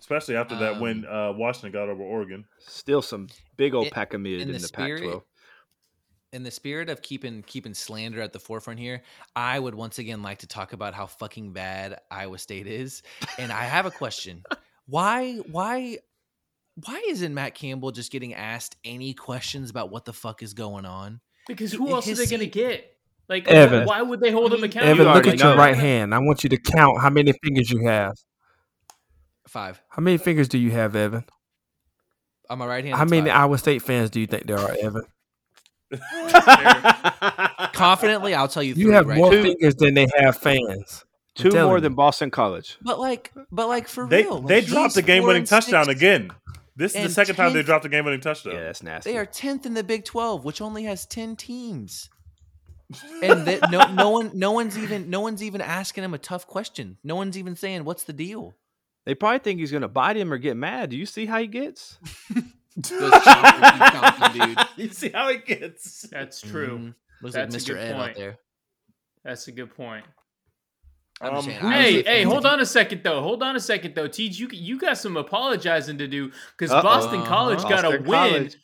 especially 0.00 0.36
after 0.36 0.56
that 0.58 0.74
Um, 0.74 0.80
when 0.80 1.06
uh, 1.06 1.32
Washington 1.36 1.70
got 1.72 1.88
over 1.88 2.02
Oregon. 2.02 2.44
Still 2.58 3.00
some 3.00 3.28
big 3.56 3.74
old 3.74 3.86
In- 3.86 3.92
pack 3.92 4.12
of 4.12 4.20
mid 4.20 4.40
in 4.40 4.48
in 4.48 4.52
the 4.54 4.58
the, 4.58 4.68
Pac-12. 4.72 5.22
In 6.34 6.42
the 6.42 6.50
spirit 6.50 6.90
of 6.90 7.00
keeping 7.00 7.42
keeping 7.42 7.72
slander 7.72 8.20
at 8.20 8.32
the 8.32 8.40
forefront 8.40 8.80
here, 8.80 9.02
I 9.36 9.58
would 9.58 9.74
once 9.74 9.98
again 9.98 10.22
like 10.22 10.40
to 10.40 10.48
talk 10.48 10.72
about 10.72 10.92
how 10.92 11.06
fucking 11.06 11.52
bad 11.52 12.00
Iowa 12.10 12.38
State 12.38 12.66
is. 12.66 13.02
And 13.38 13.52
I 13.52 13.62
have 13.62 13.86
a 13.86 13.90
question. 13.90 14.42
Why 14.86 15.36
why 15.50 15.98
why 16.74 17.02
isn't 17.08 17.32
Matt 17.32 17.54
Campbell 17.54 17.92
just 17.92 18.10
getting 18.10 18.34
asked 18.34 18.76
any 18.84 19.14
questions 19.14 19.70
about 19.70 19.90
what 19.90 20.04
the 20.04 20.12
fuck 20.12 20.42
is 20.42 20.52
going 20.54 20.84
on? 20.84 21.20
Because 21.46 21.72
who 21.72 21.88
else 21.90 22.08
are 22.08 22.14
they 22.14 22.26
gonna 22.26 22.46
get? 22.46 22.90
Like, 23.26 23.48
Evan. 23.48 23.86
why 23.86 24.02
would 24.02 24.20
they 24.20 24.30
hold 24.30 24.52
him 24.52 24.62
accountable? 24.62 25.00
Evan, 25.00 25.14
look 25.14 25.26
at 25.26 25.38
your 25.38 25.56
right 25.56 25.74
hand. 25.74 26.14
I 26.14 26.18
want 26.18 26.44
you 26.44 26.50
to 26.50 26.58
count 26.58 27.00
how 27.00 27.08
many 27.08 27.32
fingers 27.42 27.70
you 27.70 27.86
have. 27.86 28.12
Five. 29.48 29.80
How 29.88 30.02
many 30.02 30.18
fingers 30.18 30.48
do 30.48 30.58
you 30.58 30.70
have, 30.72 30.94
Evan? 30.94 31.24
On 32.50 32.58
my 32.58 32.66
right 32.66 32.84
hand. 32.84 32.96
How 32.96 33.04
it's 33.04 33.10
many 33.10 33.30
five. 33.30 33.38
Iowa 33.38 33.56
State 33.56 33.80
fans 33.80 34.10
do 34.10 34.20
you 34.20 34.26
think 34.26 34.46
there 34.46 34.58
are, 34.58 34.76
Evan? 34.82 35.04
Confidently, 37.72 38.34
I'll 38.34 38.48
tell 38.48 38.62
you. 38.62 38.74
You 38.74 38.86
three 38.86 38.94
have 38.94 39.06
right 39.06 39.18
more 39.18 39.32
now. 39.32 39.42
fingers 39.42 39.74
than 39.76 39.94
they 39.94 40.06
have 40.18 40.36
fans. 40.36 41.04
Two 41.34 41.50
more 41.50 41.76
you. 41.76 41.80
than 41.80 41.94
Boston 41.94 42.30
College. 42.30 42.78
But 42.80 42.98
like, 43.00 43.32
but 43.50 43.68
like 43.68 43.88
for 43.88 44.06
They 44.06 44.22
real, 44.22 44.38
like, 44.38 44.46
they 44.46 44.60
dropped 44.60 44.88
he's 44.88 44.94
the 44.94 45.02
game-winning 45.02 45.44
touchdown 45.44 45.86
six. 45.86 45.96
again. 45.96 46.30
This 46.76 46.92
is 46.92 46.96
the 46.96 47.00
and 47.04 47.12
second 47.12 47.36
time 47.36 47.52
they 47.52 47.62
dropped 47.62 47.82
the 47.84 47.88
game 47.88 48.04
winning 48.04 48.20
touchdown. 48.20 48.54
Yeah, 48.54 48.64
that's 48.64 48.82
nasty. 48.82 49.12
They 49.12 49.18
are 49.18 49.26
tenth 49.26 49.66
in 49.66 49.74
the 49.74 49.84
Big 49.84 50.04
Twelve, 50.04 50.44
which 50.44 50.60
only 50.60 50.84
has 50.84 51.06
ten 51.06 51.36
teams. 51.36 52.08
and 53.22 53.46
that 53.46 53.70
no, 53.70 53.86
no 53.92 54.10
one, 54.10 54.30
no 54.34 54.52
one's 54.52 54.76
even, 54.78 55.08
no 55.08 55.20
one's 55.20 55.42
even 55.42 55.60
asking 55.60 56.04
him 56.04 56.14
a 56.14 56.18
tough 56.18 56.46
question. 56.46 56.98
No 57.02 57.16
one's 57.16 57.38
even 57.38 57.56
saying, 57.56 57.84
"What's 57.84 58.04
the 58.04 58.12
deal?" 58.12 58.54
They 59.06 59.14
probably 59.14 59.38
think 59.40 59.60
he's 59.60 59.72
gonna 59.72 59.88
bite 59.88 60.16
him 60.16 60.32
or 60.32 60.38
get 60.38 60.56
mad. 60.56 60.90
Do 60.90 60.96
you 60.96 61.06
see 61.06 61.26
how 61.26 61.38
he 61.40 61.46
gets? 61.46 61.98
Those 62.76 63.12
chompers 63.12 63.70
keep 63.72 63.82
chomping, 64.00 64.32
dude. 64.46 64.66
you 64.76 64.88
see 64.92 65.08
how 65.10 65.28
it 65.28 65.46
gets. 65.46 66.02
That's 66.10 66.40
true. 66.40 66.78
Mhm. 66.78 66.94
Looks 67.22 67.34
That's 67.34 67.54
a 67.54 67.58
like 67.58 67.62
Mr. 67.64 67.66
good 67.68 67.76
Ed 67.78 67.94
point. 67.96 68.10
out 68.10 68.16
there. 68.16 68.38
That's 69.24 69.48
a 69.48 69.52
good 69.52 69.74
point. 69.74 70.04
Um, 71.20 71.42
saying, 71.42 71.60
Hey, 71.60 72.02
hey, 72.02 72.22
hold 72.24 72.44
on 72.44 72.58
a 72.60 72.66
second 72.66 73.02
though. 73.04 73.22
Hold 73.22 73.42
on 73.42 73.54
a 73.56 73.60
second 73.60 73.94
though. 73.94 74.08
Teach, 74.08 74.38
you 74.38 74.48
you 74.50 74.78
got 74.78 74.98
some 74.98 75.16
apologizing 75.16 75.98
to 75.98 76.08
do 76.08 76.32
because 76.58 76.72
Uh-oh. 76.72 76.82
Boston. 76.82 77.22
College 77.24 77.62
got 77.62 77.84
a 77.84 77.90
win 78.00 78.04
College. 78.04 78.56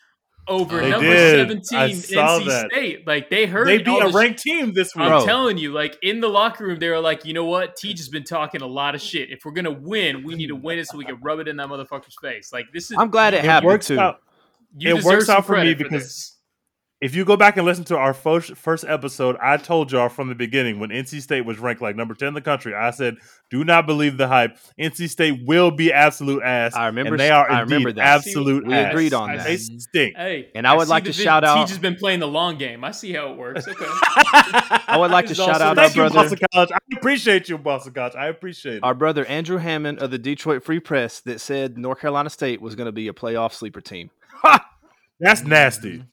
Over 0.49 0.81
They 0.81 0.91
number 0.91 1.07
did. 1.07 1.49
seventeen 1.49 1.79
I 1.79 1.93
saw 1.93 2.39
NC 2.41 2.47
that. 2.47 2.71
State. 2.73 3.07
Like 3.07 3.31
they 3.31 3.47
heard 3.47 3.69
They 3.69 3.79
beat 3.79 3.99
a 4.01 4.07
the 4.07 4.11
sh- 4.11 4.15
ranked 4.15 4.41
team 4.43 4.73
this 4.73 4.95
week. 4.95 5.05
I'm 5.05 5.11
Bro. 5.11 5.25
telling 5.27 5.59
you, 5.59 5.73
like 5.73 5.97
in 6.03 6.21
the 6.21 6.29
locker 6.29 6.67
room, 6.67 6.79
they 6.79 6.89
were 6.89 6.99
like, 7.01 7.25
you 7.25 7.33
know 7.35 7.45
what? 7.45 7.77
Teach 7.77 7.99
has 7.99 8.09
been 8.09 8.25
talking 8.25 8.61
a 8.63 8.67
lot 8.67 8.95
of 8.95 9.01
shit. 9.01 9.31
If 9.31 9.41
we're 9.45 9.53
gonna 9.53 9.71
win, 9.71 10.25
we 10.25 10.35
need 10.35 10.49
to 10.49 10.57
win 10.57 10.79
it 10.79 10.87
so 10.89 10.99
we 10.99 11.05
can 11.05 11.19
rub 11.23 11.39
it 11.39 11.49
in 11.49 11.57
that 11.59 11.69
motherfucker's 11.69 12.17
face. 12.21 12.53
Like 12.53 12.67
this 12.73 12.91
is. 12.91 12.97
I'm 12.99 13.11
glad 13.11 13.35
it 13.35 13.39
It 13.39 13.45
happened 13.45 13.69
works 13.69 13.87
too. 13.87 13.99
out. 14.01 14.21
you 14.77 14.97
it 14.97 15.05
works 15.05 15.29
out 15.29 15.47
for 15.47 15.57
me 15.57 15.75
because 15.75 16.03
this. 16.05 16.37
If 17.01 17.15
you 17.15 17.25
go 17.25 17.37
back 17.37 17.57
and 17.57 17.65
listen 17.65 17.85
to 17.85 17.97
our 17.97 18.13
first 18.13 18.55
first 18.57 18.85
episode, 18.87 19.37
I 19.43 19.57
told 19.57 19.91
y'all 19.91 20.09
from 20.11 20.29
the 20.29 20.35
beginning 20.35 20.79
when 20.81 20.91
NC 20.91 21.21
State 21.23 21.47
was 21.47 21.59
ranked 21.59 21.81
like 21.81 21.97
number 21.97 22.15
ten 22.15 22.29
in 22.29 22.35
the 22.35 22.41
country. 22.43 22.75
I 22.75 22.91
said, 22.91 23.17
"Do 23.51 23.65
not 23.65 23.87
believe 23.87 24.19
the 24.19 24.29
hype. 24.29 24.59
NC 24.79 25.09
State 25.09 25.41
will 25.47 25.71
be 25.71 25.93
absolute 25.93 26.43
ass." 26.43 26.75
I 26.77 26.87
remember- 26.87 27.13
and 27.15 27.21
they 27.21 27.31
are 27.31 27.51
I 27.51 27.61
remember 27.61 27.93
that. 27.93 28.03
absolute. 28.07 28.67
We 28.67 28.75
ass. 28.75 28.93
agreed 28.93 29.15
on 29.15 29.31
I 29.31 29.37
that. 29.39 29.47
They 29.47 29.57
stink. 29.57 30.17
Hey, 30.17 30.49
And 30.55 30.67
I 30.67 30.75
would 30.77 30.89
like 30.89 31.05
to 31.05 31.13
shout 31.13 31.43
out- 31.43 31.61
Teach 31.63 31.71
has 31.71 31.79
been 31.79 31.97
playing 31.97 32.21
the 32.21 32.29
long 32.29 32.59
game. 32.59 32.85
I 32.85 32.91
see 32.91 33.13
how 33.13 33.31
it 33.33 33.39
works. 33.39 33.67
Okay. 33.67 33.85
I 33.87 34.97
would 34.99 35.11
like 35.11 35.27
to 35.27 35.35
shout 35.35 35.49
also- 35.49 35.63
out 35.65 35.79
our 35.79 35.85
Thank 35.85 35.97
you, 35.97 36.03
brother, 36.03 36.15
Boston 36.15 36.39
College. 36.53 36.71
I 36.73 36.79
appreciate 36.99 37.49
you, 37.49 37.57
Boston 37.59 37.93
College. 37.95 38.15
I 38.15 38.27
appreciate 38.29 38.77
it. 38.77 38.85
our 38.85 38.95
brother 38.95 39.25
Andrew 39.25 39.57
Hammond 39.59 40.01
of 40.01 40.11
the 40.11 40.19
Detroit 40.19 40.63
Free 40.65 40.81
Press 40.81 41.21
that 41.23 41.41
said 41.41 41.79
North 41.79 42.01
Carolina 42.01 42.29
State 42.31 42.61
was 42.61 42.75
going 42.75 42.87
to 42.87 42.93
be 42.93 43.09
a 43.09 43.13
playoff 43.13 43.53
sleeper 43.55 43.81
team. 43.81 44.11
That's 45.21 45.43
nasty. 45.45 46.05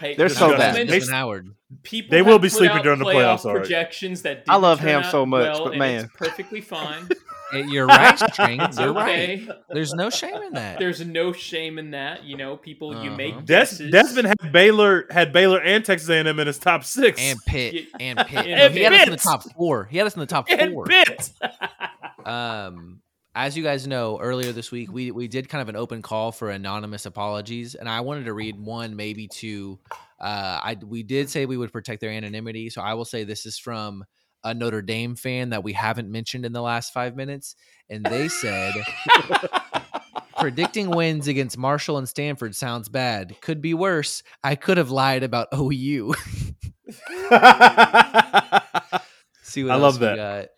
Hey, 0.00 0.14
They're 0.14 0.28
so 0.28 0.56
bad. 0.56 0.74
They- 0.74 0.86
Justin 0.86 1.14
Howard. 1.14 1.48
People 1.82 2.10
They 2.12 2.22
will 2.22 2.38
be 2.38 2.48
sleeping 2.48 2.80
during 2.82 3.00
the 3.00 3.04
playoff 3.04 3.40
playoffs, 3.40 3.44
all 3.44 3.54
right. 3.54 3.60
projections 3.62 4.22
that 4.22 4.44
I 4.48 4.56
love 4.56 4.78
Ham 4.80 5.02
so 5.10 5.26
much, 5.26 5.52
well, 5.54 5.64
but 5.64 5.76
man. 5.78 6.04
it's 6.04 6.12
perfectly 6.16 6.60
fine. 6.60 7.08
Hey, 7.52 7.62
You're 7.68 7.86
right, 7.86 8.18
String. 8.32 8.58
You're 8.76 8.88
okay. 8.88 9.46
right. 9.46 9.56
There's 9.70 9.94
no 9.94 10.10
shame 10.10 10.34
in 10.42 10.54
that. 10.54 10.80
There's 10.80 11.00
no 11.06 11.32
shame 11.32 11.78
in 11.78 11.92
that. 11.92 12.24
You 12.24 12.36
know, 12.36 12.56
people 12.56 12.92
you 13.04 13.10
Uh-huh. 13.10 13.16
make 13.16 13.44
Des- 13.44 13.88
Desmond 13.88 14.26
had 14.26 14.50
Baylor 14.52 15.06
had 15.12 15.32
Baylor 15.32 15.60
and 15.62 15.84
Texas 15.84 16.08
A&M 16.08 16.26
in 16.40 16.46
his 16.48 16.58
top 16.58 16.82
six. 16.82 17.20
and 17.20 17.38
Pitt 17.46 17.86
and 18.00 18.18
Pitt. 18.26 18.46
And 18.48 18.74
he 18.74 18.82
had 18.82 18.92
us 18.94 19.04
in 19.04 19.10
the 19.12 19.16
top 19.16 19.44
four. 19.56 19.84
He 19.84 19.96
had 19.96 20.08
us 20.08 20.14
in 20.14 20.20
the 20.20 20.26
top 20.26 20.46
And 20.48 20.72
four. 20.72 20.86
Pitt. 20.86 21.30
Um, 22.24 23.00
as 23.36 23.54
you 23.56 23.62
guys 23.62 23.86
know, 23.86 24.18
earlier 24.18 24.50
this 24.50 24.72
week 24.72 24.90
we 24.90 25.10
we 25.10 25.28
did 25.28 25.50
kind 25.50 25.60
of 25.60 25.68
an 25.68 25.76
open 25.76 26.00
call 26.00 26.32
for 26.32 26.50
anonymous 26.50 27.04
apologies, 27.04 27.74
and 27.74 27.86
I 27.86 28.00
wanted 28.00 28.24
to 28.24 28.32
read 28.32 28.58
one, 28.58 28.96
maybe 28.96 29.28
two. 29.28 29.78
Uh, 30.18 30.58
I 30.62 30.78
we 30.82 31.02
did 31.02 31.28
say 31.28 31.44
we 31.44 31.58
would 31.58 31.70
protect 31.70 32.00
their 32.00 32.10
anonymity, 32.10 32.70
so 32.70 32.80
I 32.80 32.94
will 32.94 33.04
say 33.04 33.24
this 33.24 33.44
is 33.44 33.58
from 33.58 34.04
a 34.42 34.54
Notre 34.54 34.80
Dame 34.80 35.16
fan 35.16 35.50
that 35.50 35.62
we 35.62 35.74
haven't 35.74 36.10
mentioned 36.10 36.46
in 36.46 36.54
the 36.54 36.62
last 36.62 36.94
five 36.94 37.14
minutes, 37.14 37.54
and 37.90 38.04
they 38.04 38.28
said. 38.28 38.74
Predicting 40.38 40.90
wins 40.90 41.28
against 41.28 41.56
Marshall 41.56 41.96
and 41.96 42.06
Stanford 42.06 42.54
sounds 42.54 42.90
bad. 42.90 43.40
Could 43.40 43.62
be 43.62 43.72
worse. 43.72 44.22
I 44.44 44.54
could 44.54 44.76
have 44.76 44.90
lied 44.90 45.22
about 45.22 45.48
OU. 45.54 46.12
See 49.42 49.64
what 49.64 49.72
I 49.72 49.76
love 49.76 49.98
we 49.98 50.06
that. 50.06 50.50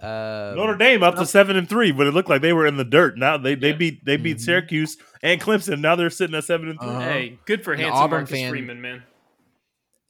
Got. 0.00 0.50
Um, 0.52 0.56
Notre 0.56 0.76
Dame 0.76 1.02
up 1.02 1.16
to 1.16 1.26
seven 1.26 1.56
and 1.56 1.68
three, 1.68 1.92
but 1.92 2.06
it 2.06 2.12
looked 2.14 2.28
like 2.28 2.42
they 2.42 2.52
were 2.52 2.66
in 2.66 2.76
the 2.76 2.84
dirt. 2.84 3.18
Now 3.18 3.36
they, 3.36 3.54
they 3.54 3.70
Yeah. 3.70 3.76
beat 3.76 4.04
they 4.04 4.16
beat 4.16 4.36
Mhm. 4.38 4.40
Syracuse 4.42 4.96
and 5.22 5.40
Clemson. 5.40 5.80
Now 5.80 5.96
they're 5.96 6.10
sitting 6.10 6.36
at 6.36 6.44
seven 6.44 6.68
and 6.68 6.78
3 6.80 6.88
Uh-huh. 6.88 7.00
Hey, 7.00 7.38
good 7.46 7.64
for 7.64 7.72
An 7.72 7.80
handsome 7.80 7.98
Auburn 8.04 8.18
Marcus 8.20 8.30
fan- 8.38 8.50
Freeman, 8.50 8.80
man. 8.80 9.02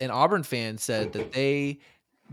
an 0.01 0.11
Auburn 0.11 0.43
fan 0.43 0.79
said 0.79 1.13
that 1.15 1.33
they 1.33 1.79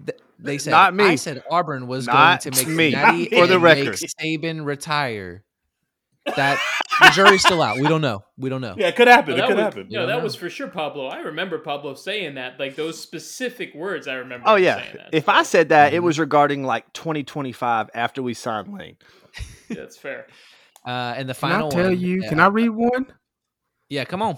th- 0.05 0.19
they 0.37 0.57
said 0.57 0.71
Not 0.71 0.93
me. 0.93 1.05
I 1.05 1.15
said 1.15 1.41
Auburn 1.49 1.87
was 1.87 2.07
Not 2.07 2.43
going 2.43 2.53
to 2.53 2.59
make 2.59 2.67
me. 2.67 2.91
Cincinnati 2.91 3.25
For 3.37 3.47
the 3.47 3.53
and 3.55 3.63
record. 3.63 3.85
make 3.85 4.41
Saban 4.41 4.65
retire. 4.65 5.43
That 6.35 6.59
the 7.01 7.09
jury's 7.11 7.41
still 7.41 7.61
out. 7.61 7.77
We 7.77 7.87
don't 7.87 8.01
know. 8.01 8.23
We 8.37 8.49
don't 8.49 8.61
know. 8.61 8.75
Yeah, 8.77 8.87
it 8.87 8.95
could 8.95 9.07
happen. 9.07 9.37
No, 9.37 9.43
it 9.43 9.47
could 9.47 9.55
was, 9.57 9.63
happen. 9.63 9.87
No, 9.89 10.07
that 10.07 10.17
know. 10.17 10.23
was 10.23 10.35
for 10.35 10.49
sure 10.49 10.67
Pablo. 10.67 11.07
I 11.07 11.19
remember 11.19 11.59
Pablo 11.59 11.93
saying 11.93 12.35
that. 12.35 12.59
Like 12.59 12.75
those 12.75 12.99
specific 12.99 13.75
words, 13.75 14.07
I 14.07 14.15
remember. 14.15 14.47
Oh 14.49 14.55
yeah. 14.55 14.77
saying 14.77 14.95
that. 14.97 15.09
If 15.13 15.29
I 15.29 15.43
said 15.43 15.69
that, 15.69 15.87
Mm-hmm. 15.89 15.95
it 15.97 16.03
was 16.03 16.17
regarding 16.19 16.63
like 16.63 16.91
2025 16.93 17.89
after 17.93 18.23
we 18.23 18.33
signed 18.33 18.73
Lane. 18.73 18.97
that's 19.69 19.97
fair. 19.97 20.27
Uh, 20.85 21.13
and 21.17 21.29
the 21.29 21.33
Can 21.33 21.49
I 21.49 21.53
final 21.53 21.71
tell 21.71 21.83
one, 21.89 21.99
you? 21.99 22.23
uh, 22.25 22.29
Can 22.29 22.39
I 22.39 22.47
read 22.47 22.69
one? 22.69 23.07
Yeah, 23.89 24.05
come 24.05 24.21
on. 24.21 24.37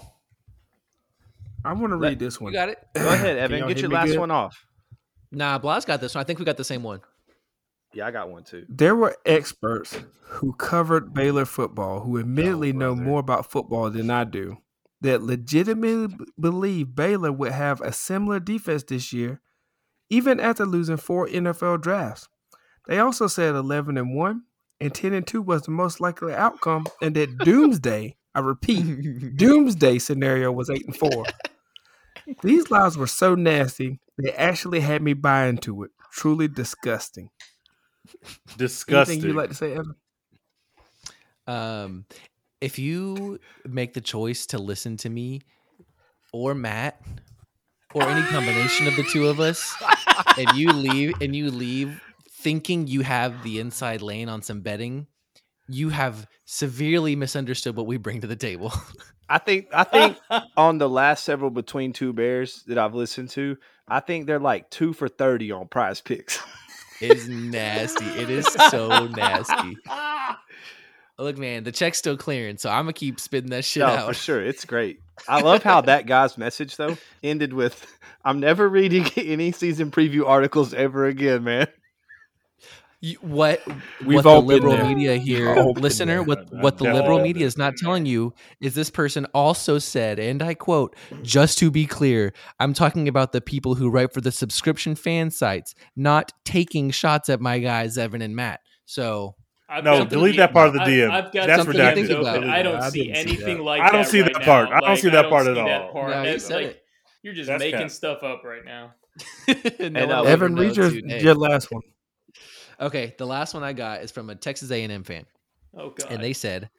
I 1.64 1.72
want 1.72 1.92
to 1.92 1.96
Let- 1.96 2.10
read 2.10 2.18
this 2.18 2.40
one. 2.40 2.52
You 2.52 2.58
got 2.58 2.68
it. 2.68 2.78
Go 2.94 3.08
ahead, 3.08 3.36
Evan. 3.38 3.66
Get 3.68 3.78
your 3.80 3.90
last 3.90 4.08
good? 4.08 4.18
one 4.18 4.30
off. 4.30 4.64
Nah, 5.32 5.58
Blas 5.58 5.84
got 5.84 6.00
this 6.00 6.14
one. 6.14 6.22
I 6.22 6.24
think 6.24 6.38
we 6.38 6.44
got 6.44 6.56
the 6.56 6.64
same 6.64 6.82
one. 6.82 7.00
Yeah, 7.98 8.06
I 8.06 8.10
got 8.12 8.30
one 8.30 8.44
too. 8.44 8.64
There 8.68 8.94
were 8.94 9.16
experts 9.26 9.98
who 10.22 10.52
covered 10.52 11.12
Baylor 11.12 11.44
football 11.44 11.98
who 11.98 12.20
admittedly 12.20 12.72
know 12.72 12.94
more 12.94 13.18
about 13.18 13.50
football 13.50 13.90
than 13.90 14.08
I 14.08 14.22
do 14.22 14.58
that 15.00 15.24
legitimately 15.24 16.16
believe 16.38 16.94
Baylor 16.94 17.32
would 17.32 17.50
have 17.50 17.80
a 17.80 17.92
similar 17.92 18.38
defense 18.38 18.84
this 18.84 19.12
year, 19.12 19.40
even 20.10 20.38
after 20.38 20.64
losing 20.64 20.96
four 20.96 21.26
NFL 21.26 21.80
drafts. 21.80 22.28
They 22.86 23.00
also 23.00 23.26
said 23.26 23.56
11 23.56 23.98
and 23.98 24.14
1 24.14 24.42
and 24.80 24.94
10 24.94 25.12
and 25.12 25.26
2 25.26 25.42
was 25.42 25.62
the 25.62 25.72
most 25.72 26.00
likely 26.00 26.32
outcome, 26.32 26.86
and 27.02 27.16
that 27.16 27.38
doomsday, 27.44 28.14
I 28.32 28.38
repeat, 28.38 29.36
doomsday 29.36 29.98
scenario 29.98 30.52
was 30.52 30.70
8 30.70 30.86
and 30.86 30.96
4. 30.96 31.24
These 32.44 32.70
lies 32.70 32.96
were 32.96 33.08
so 33.08 33.34
nasty, 33.34 33.98
they 34.22 34.30
actually 34.34 34.78
had 34.78 35.02
me 35.02 35.14
buy 35.14 35.46
into 35.46 35.82
it. 35.82 35.90
Truly 36.12 36.46
disgusting. 36.46 37.30
Disgusting. 38.56 39.14
Anything 39.14 39.30
you 39.30 39.36
like 39.36 39.50
to 39.50 39.54
say, 39.54 39.72
Evan? 39.72 39.94
Um, 41.46 42.04
if 42.60 42.78
you 42.78 43.38
make 43.64 43.94
the 43.94 44.00
choice 44.00 44.46
to 44.46 44.58
listen 44.58 44.96
to 44.98 45.08
me 45.08 45.42
or 46.32 46.54
Matt 46.54 47.00
or 47.94 48.02
any 48.02 48.26
combination 48.26 48.86
of 48.86 48.96
the 48.96 49.04
two 49.04 49.28
of 49.28 49.40
us, 49.40 49.74
and 50.36 50.50
you 50.56 50.72
leave 50.72 51.14
and 51.20 51.34
you 51.34 51.50
leave 51.50 52.00
thinking 52.30 52.86
you 52.86 53.00
have 53.00 53.42
the 53.42 53.58
inside 53.58 54.02
lane 54.02 54.28
on 54.28 54.42
some 54.42 54.60
betting, 54.60 55.06
you 55.68 55.88
have 55.88 56.26
severely 56.44 57.16
misunderstood 57.16 57.76
what 57.76 57.86
we 57.86 57.96
bring 57.96 58.20
to 58.20 58.26
the 58.26 58.36
table. 58.36 58.72
I 59.28 59.38
think 59.38 59.68
I 59.72 59.84
think 59.84 60.16
on 60.56 60.78
the 60.78 60.88
last 60.88 61.24
several 61.24 61.50
between 61.50 61.92
two 61.92 62.12
bears 62.12 62.62
that 62.66 62.78
I've 62.78 62.94
listened 62.94 63.30
to, 63.30 63.58
I 63.86 64.00
think 64.00 64.26
they're 64.26 64.38
like 64.38 64.70
two 64.70 64.92
for 64.92 65.08
thirty 65.08 65.52
on 65.52 65.68
PrizePicks. 65.68 66.40
Is 67.00 67.28
nasty. 67.28 68.04
It 68.04 68.28
is 68.28 68.46
so 68.70 69.06
nasty. 69.06 69.78
Look, 71.18 71.36
man, 71.36 71.64
the 71.64 71.72
check's 71.72 71.98
still 71.98 72.16
clearing, 72.16 72.58
so 72.58 72.70
I'm 72.70 72.84
gonna 72.84 72.92
keep 72.92 73.18
spitting 73.18 73.50
that 73.50 73.64
shit 73.64 73.80
no, 73.80 73.86
out. 73.88 74.08
for 74.08 74.14
sure. 74.14 74.44
It's 74.44 74.64
great. 74.66 75.00
I 75.28 75.40
love 75.40 75.64
how 75.64 75.80
that 75.82 76.06
guy's 76.06 76.38
message 76.38 76.76
though 76.76 76.96
ended 77.24 77.52
with 77.52 77.86
I'm 78.24 78.38
never 78.40 78.68
reading 78.68 79.06
any 79.16 79.50
season 79.50 79.90
preview 79.90 80.26
articles 80.26 80.72
ever 80.74 81.06
again, 81.06 81.44
man. 81.44 81.66
You, 83.00 83.16
what 83.20 83.62
We've 84.04 84.16
what 84.16 84.26
all 84.26 84.42
the 84.42 84.48
liberal 84.48 84.76
there. 84.76 84.84
media 84.84 85.14
here, 85.16 85.54
listener, 85.54 86.20
what 86.20 86.52
what 86.52 86.78
the 86.78 86.84
definitely 86.84 86.92
liberal 87.00 87.18
been 87.18 87.22
media 87.28 87.46
is 87.46 87.56
not 87.56 87.76
telling 87.76 88.06
you 88.06 88.34
is 88.60 88.74
this 88.74 88.90
person 88.90 89.24
also 89.32 89.78
said, 89.78 90.18
and 90.18 90.42
I 90.42 90.54
quote, 90.54 90.96
just 91.22 91.58
to 91.58 91.70
be 91.70 91.86
clear, 91.86 92.32
I'm 92.58 92.74
talking 92.74 93.06
about 93.06 93.30
the 93.30 93.40
people 93.40 93.76
who 93.76 93.88
write 93.88 94.12
for 94.12 94.20
the 94.20 94.32
subscription 94.32 94.96
fan 94.96 95.30
sites, 95.30 95.76
not 95.94 96.32
taking 96.44 96.90
shots 96.90 97.28
at 97.28 97.40
my 97.40 97.60
guys 97.60 97.96
Evan 97.98 98.20
and 98.20 98.34
Matt. 98.34 98.60
So 98.84 99.36
I've 99.68 99.84
No, 99.84 100.04
delete 100.04 100.32
D- 100.32 100.38
that 100.38 100.52
part 100.52 100.66
of 100.68 100.74
the 100.74 100.80
I've- 100.80 100.90
DM. 100.92 101.10
I've 101.10 101.32
got 101.32 101.46
That's 101.46 101.64
the 101.66 101.72
redacted. 101.74 102.08
DMs 102.08 102.10
open. 102.10 102.34
Delete 102.40 102.50
I 102.50 102.62
don't. 102.64 102.74
I 102.76 102.88
see 102.90 103.04
didn't 103.04 103.14
see 103.14 103.20
anything 103.20 103.56
that. 103.58 103.62
like 103.62 103.80
that. 103.80 103.86
I 103.86 103.92
don't 103.92 104.02
that 104.02 104.10
see 104.10 104.22
right 104.22 104.32
that 104.32 104.38
now. 104.40 104.44
part. 104.44 104.68
I 104.70 104.80
don't 104.80 104.88
Like, 104.90 104.98
see 104.98 105.08
that 105.10 105.28
part 105.28 105.44
see 105.44 105.50
at 105.50 105.54
that 105.54 105.82
all. 105.82 105.92
part. 105.92 106.10
No, 106.10 106.22
you 106.24 106.30
That's 106.32 106.46
said 106.46 106.64
like, 106.64 106.82
You're 107.22 107.34
just 107.34 107.46
That's 107.46 107.60
making 107.60 107.78
cap. 107.80 107.90
stuff 107.92 108.22
up 108.24 108.42
right 108.42 108.64
now. 108.64 108.94
no 109.46 109.54
And, 109.78 109.96
uh, 109.98 110.22
Evan, 110.24 110.56
read 110.56 110.76
your, 110.76 110.88
your 110.90 111.34
last 111.36 111.70
one. 111.70 111.82
Okay, 112.80 113.14
the 113.18 113.26
last 113.26 113.54
one 113.54 113.62
I 113.62 113.72
got 113.72 114.02
is 114.02 114.10
from 114.10 114.30
a 114.30 114.34
Texas 114.34 114.70
A&M 114.70 115.02
fan. 115.04 115.24
Oh 115.76 115.90
god. 115.90 116.10
and 116.10 116.22
they 116.22 116.32
said 116.32 116.70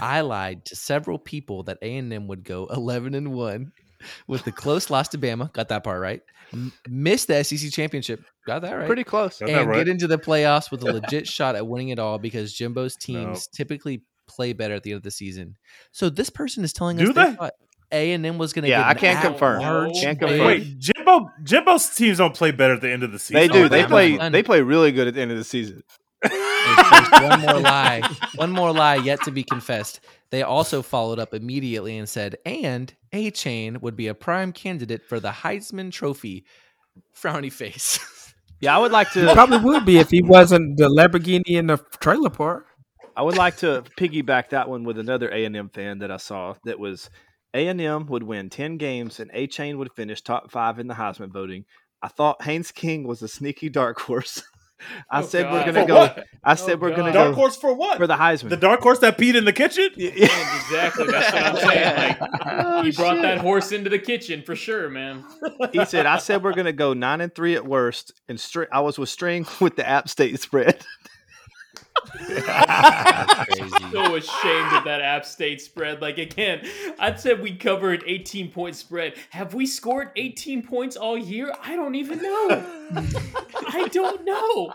I 0.00 0.20
lied 0.22 0.64
to 0.66 0.76
several 0.76 1.16
people 1.18 1.62
that 1.64 1.78
A 1.80 1.96
and 1.96 2.12
M 2.12 2.26
would 2.26 2.42
go 2.42 2.66
eleven 2.66 3.14
and 3.14 3.32
one 3.32 3.72
with 4.26 4.44
the 4.44 4.50
close 4.50 4.90
loss 4.90 5.08
to 5.10 5.18
Bama. 5.18 5.52
Got 5.52 5.68
that 5.68 5.84
part 5.84 6.00
right. 6.00 6.20
M- 6.52 6.72
missed 6.88 7.28
the 7.28 7.42
SEC 7.44 7.70
championship. 7.70 8.24
Got 8.44 8.62
that 8.62 8.72
right. 8.74 8.86
Pretty 8.86 9.04
close. 9.04 9.38
Got 9.38 9.50
and 9.50 9.68
right. 9.70 9.76
get 9.76 9.88
into 9.88 10.08
the 10.08 10.18
playoffs 10.18 10.70
with 10.72 10.82
a 10.82 10.92
legit 10.92 11.26
shot 11.28 11.54
at 11.54 11.66
winning 11.66 11.90
it 11.90 12.00
all 12.00 12.18
because 12.18 12.52
Jimbo's 12.52 12.96
teams 12.96 13.48
No. 13.52 13.56
typically 13.56 14.02
play 14.26 14.52
better 14.52 14.74
at 14.74 14.82
the 14.82 14.90
end 14.90 14.96
of 14.96 15.02
the 15.04 15.10
season. 15.12 15.56
So 15.92 16.10
this 16.10 16.30
person 16.30 16.64
is 16.64 16.72
telling 16.72 16.96
Do 16.96 17.10
us 17.10 17.14
they 17.14 17.24
they? 17.30 17.36
thought 17.36 17.52
A 17.92 18.12
and 18.12 18.24
M 18.24 18.38
was 18.38 18.52
going 18.52 18.62
to 18.64 18.68
Yeah, 18.68 18.80
get 18.80 18.86
I 18.88 18.94
can't 18.94 19.20
confirm. 19.24 19.60
large 19.62 19.92
Can't 20.00 20.18
confirm. 20.18 20.46
Wait, 20.46 20.78
Jimbo 20.78 21.30
Jimbo's 21.44 21.88
teams 21.94 22.18
don't 22.18 22.34
play 22.34 22.50
better 22.50 22.74
at 22.74 22.80
the 22.80 22.90
end 22.90 23.02
of 23.02 23.12
the 23.12 23.18
season. 23.18 23.34
They 23.40 23.48
do. 23.48 23.64
Oh, 23.64 23.68
They 23.68 23.84
play. 23.84 24.16
fun. 24.16 24.32
They 24.32 24.42
play 24.42 24.62
really 24.62 24.92
good 24.92 25.08
at 25.08 25.14
the 25.14 25.20
end 25.20 25.30
of 25.30 25.36
the 25.38 25.44
season. 25.44 25.82
There's- 26.22 27.10
there's 27.10 27.22
one 27.30 27.40
more 27.40 27.60
lie. 27.60 28.02
One 28.36 28.50
more 28.52 28.72
lie 28.72 28.94
yet 28.96 29.20
to 29.24 29.30
be 29.32 29.42
confessed. 29.42 30.00
They 30.30 30.42
also 30.42 30.80
followed 30.80 31.18
up 31.18 31.34
immediately 31.34 31.98
and 31.98 32.08
said, 32.08 32.36
and 32.46 32.94
Achane 33.12 33.82
would 33.82 33.96
be 33.96 34.06
a 34.06 34.14
prime 34.14 34.52
candidate 34.52 35.02
for 35.02 35.18
the 35.20 35.30
Heisman 35.30 35.90
Trophy. 35.92 36.44
Frowny 37.16 37.50
face. 37.52 37.98
Yeah, 38.60 38.76
I 38.76 38.78
would 38.78 38.92
like 38.92 39.08
He 39.10 39.22
to. 39.22 39.32
probably 39.32 39.58
would 39.58 39.84
be 39.84 39.98
if 39.98 40.10
he 40.10 40.22
wasn't 40.22 40.76
the 40.76 40.88
Lamborghini 40.88 41.42
in 41.56 41.66
the 41.66 41.78
trailer 41.98 42.30
park. 42.30 42.66
I 43.16 43.22
would 43.22 43.36
like 43.36 43.56
to 43.58 43.82
piggyback 43.98 44.50
that 44.50 44.68
one 44.68 44.84
with 44.84 44.98
another 44.98 45.28
A 45.30 45.44
and 45.44 45.56
M 45.56 45.68
fan 45.68 45.98
that 45.98 46.12
I 46.12 46.16
saw. 46.18 46.54
That 46.64 46.78
was 46.78 47.10
A 47.54 47.66
and 47.68 47.80
M 47.80 48.06
would 48.06 48.22
win 48.22 48.48
ten 48.50 48.76
games 48.78 49.20
and 49.20 49.30
Achane 49.32 49.76
would 49.78 49.92
finish 49.92 50.22
top 50.22 50.50
five 50.50 50.78
in 50.78 50.86
the 50.86 50.94
Heisman 50.94 51.32
voting. 51.32 51.64
I 52.02 52.08
thought 52.08 52.42
Haynes 52.42 52.72
King 52.72 53.04
was 53.06 53.22
a 53.22 53.28
sneaky 53.28 53.68
dark 53.68 54.00
horse. 54.00 54.42
Oh, 54.84 55.00
I 55.12 55.20
Oh, 55.20 55.22
said 55.22 55.52
we're 55.52 55.60
gonna 55.64 55.82
For 55.82 55.86
go. 55.86 55.94
what? 55.94 56.24
I 56.42 56.56
said 56.56 56.72
Oh, 56.74 56.76
we're 56.78 56.96
gonna 56.96 57.12
Dark 57.12 57.28
go 57.30 57.34
horse 57.36 57.54
for 57.54 57.72
what? 57.72 57.98
for 57.98 58.08
the 58.08 58.16
Heisman. 58.16 58.48
the 58.48 58.56
dark 58.56 58.80
horse 58.80 58.98
that 58.98 59.16
peed 59.16 59.36
in 59.36 59.44
the 59.44 59.52
kitchen? 59.52 59.88
Yeah, 59.96 60.08
exactly. 60.56 61.06
That's 61.06 61.32
what 61.32 61.40
I'm 61.44 61.56
saying. 61.56 62.16
Like 62.20 62.30
Oh, 62.44 62.82
he 62.82 62.90
brought 62.90 63.14
shit. 63.14 63.22
that 63.22 63.38
horse 63.38 63.70
into 63.70 63.90
the 63.90 64.00
kitchen 64.00 64.42
for 64.44 64.56
sure, 64.56 64.88
man. 64.90 65.24
he 65.72 65.84
said, 65.84 66.06
"I 66.06 66.18
said 66.18 66.42
we're 66.42 66.52
gonna 66.54 66.72
go 66.72 66.94
nine 66.94 67.20
and 67.20 67.32
three 67.32 67.54
at 67.54 67.64
worst, 67.64 68.12
and 68.28 68.40
string. 68.40 68.66
I 68.72 68.80
was 68.80 68.98
with 68.98 69.08
string 69.08 69.46
with 69.60 69.76
the 69.76 69.88
App 69.88 70.08
State 70.08 70.40
spread. 70.40 70.84
Crazy. 73.46 73.68
So 73.92 74.14
ashamed 74.16 74.72
of 74.72 74.84
that 74.84 75.00
App 75.02 75.24
State 75.24 75.60
spread. 75.60 76.00
Like 76.00 76.18
again, 76.18 76.66
I 76.98 77.14
said 77.14 77.40
we 77.42 77.54
covered 77.54 78.04
18 78.06 78.50
point 78.50 78.76
spread. 78.76 79.14
Have 79.30 79.54
we 79.54 79.66
scored 79.66 80.10
18 80.16 80.62
points 80.62 80.96
all 80.96 81.16
year? 81.16 81.54
I 81.62 81.76
don't 81.76 81.94
even 81.94 82.22
know. 82.22 82.64
I 83.68 83.88
don't 83.92 84.24
know. 84.24 84.74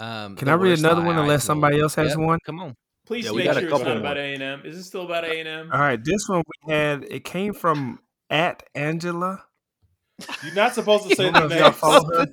Um, 0.00 0.36
Can 0.36 0.48
I 0.48 0.54
read 0.54 0.78
another 0.78 1.02
one 1.02 1.18
unless 1.18 1.44
somebody 1.44 1.80
else 1.80 1.94
has 1.96 2.10
Yep, 2.10 2.18
one? 2.18 2.38
Come 2.44 2.60
on. 2.60 2.74
Please 3.06 3.24
Yeah, 3.24 3.32
make 3.32 3.52
sure 3.52 3.68
it's 3.68 3.70
not 3.70 3.84
more. 3.86 3.96
about 3.96 4.16
A 4.18 4.34
and 4.34 4.42
M. 4.42 4.62
Is 4.64 4.76
it 4.78 4.84
still 4.84 5.04
about 5.04 5.24
A 5.24 5.40
and 5.40 5.48
M? 5.48 5.70
All 5.72 5.80
right, 5.80 6.02
this 6.02 6.28
one 6.28 6.42
we 6.66 6.72
had 6.72 7.04
it 7.04 7.24
came 7.24 7.54
from 7.54 8.00
at 8.30 8.62
Angela. 8.74 9.44
You're 10.44 10.54
not 10.54 10.74
supposed 10.74 11.08
to 11.08 11.14
say 11.16 11.28
I 11.28 11.30
don't 11.30 11.48
their 11.48 11.60
know 11.60 11.66
if 11.68 11.80
y'all 11.82 12.26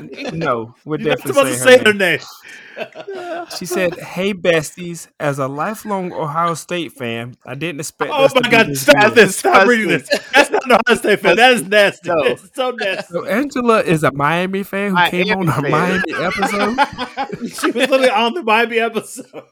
name. 0.00 0.38
No, 0.38 0.74
we're 0.84 0.98
You're 0.98 1.10
not 1.10 1.18
definitely 1.18 1.52
supposed 1.52 1.52
to 1.52 1.58
saying 1.58 1.78
say 1.78 1.84
her 1.84 1.92
name. 1.92 2.18
name. 2.18 3.46
She 3.58 3.66
said, 3.66 3.98
"Hey 3.98 4.32
besties, 4.32 5.08
as 5.20 5.38
a 5.38 5.46
lifelong 5.46 6.10
Ohio 6.12 6.54
State 6.54 6.92
fan, 6.92 7.36
I 7.44 7.54
didn't 7.54 7.80
expect." 7.80 8.10
Oh 8.10 8.24
us 8.24 8.34
my 8.34 8.40
be 8.40 8.48
god, 8.48 8.68
this 8.68 8.80
stop 8.80 8.96
good." 9.08 9.14
this. 9.14 9.36
Stop 9.36 9.68
reading 9.68 9.88
this. 9.88 10.08
That's 10.32 10.50
not 10.50 10.64
an 10.64 10.72
Ohio 10.72 10.96
State 10.96 11.20
fan. 11.20 11.36
That 11.36 11.52
is 11.52 11.68
nasty. 11.68 12.08
No. 12.08 12.22
It's 12.22 12.48
so 12.54 12.70
nasty. 12.70 13.12
So 13.12 13.26
Angela 13.26 13.82
is 13.82 14.04
a 14.04 14.12
Miami 14.12 14.62
fan 14.62 14.96
who 14.96 15.10
came 15.10 15.36
on 15.36 15.46
Miami 15.46 15.50
our. 15.50 15.62
Miami 15.70 16.14
episode. 16.14 17.48
she 17.50 17.66
was 17.66 17.74
literally 17.74 18.08
on 18.10 18.32
the 18.32 18.42
Miami 18.42 18.78
episode. 18.78 19.44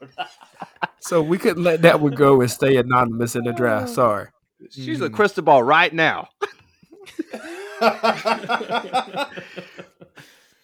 So 0.99 1.21
we 1.21 1.37
couldn't 1.37 1.63
let 1.63 1.83
that 1.83 1.99
one 1.99 2.13
go 2.13 2.41
and 2.41 2.49
stay 2.49 2.77
anonymous 2.77 3.35
in 3.35 3.43
the 3.43 3.53
draft. 3.53 3.89
Oh. 3.91 3.93
Sorry. 3.93 4.27
She's 4.71 5.01
a 5.01 5.09
crystal 5.11 5.43
ball 5.43 5.61
right 5.61 5.93
now. 5.93 6.29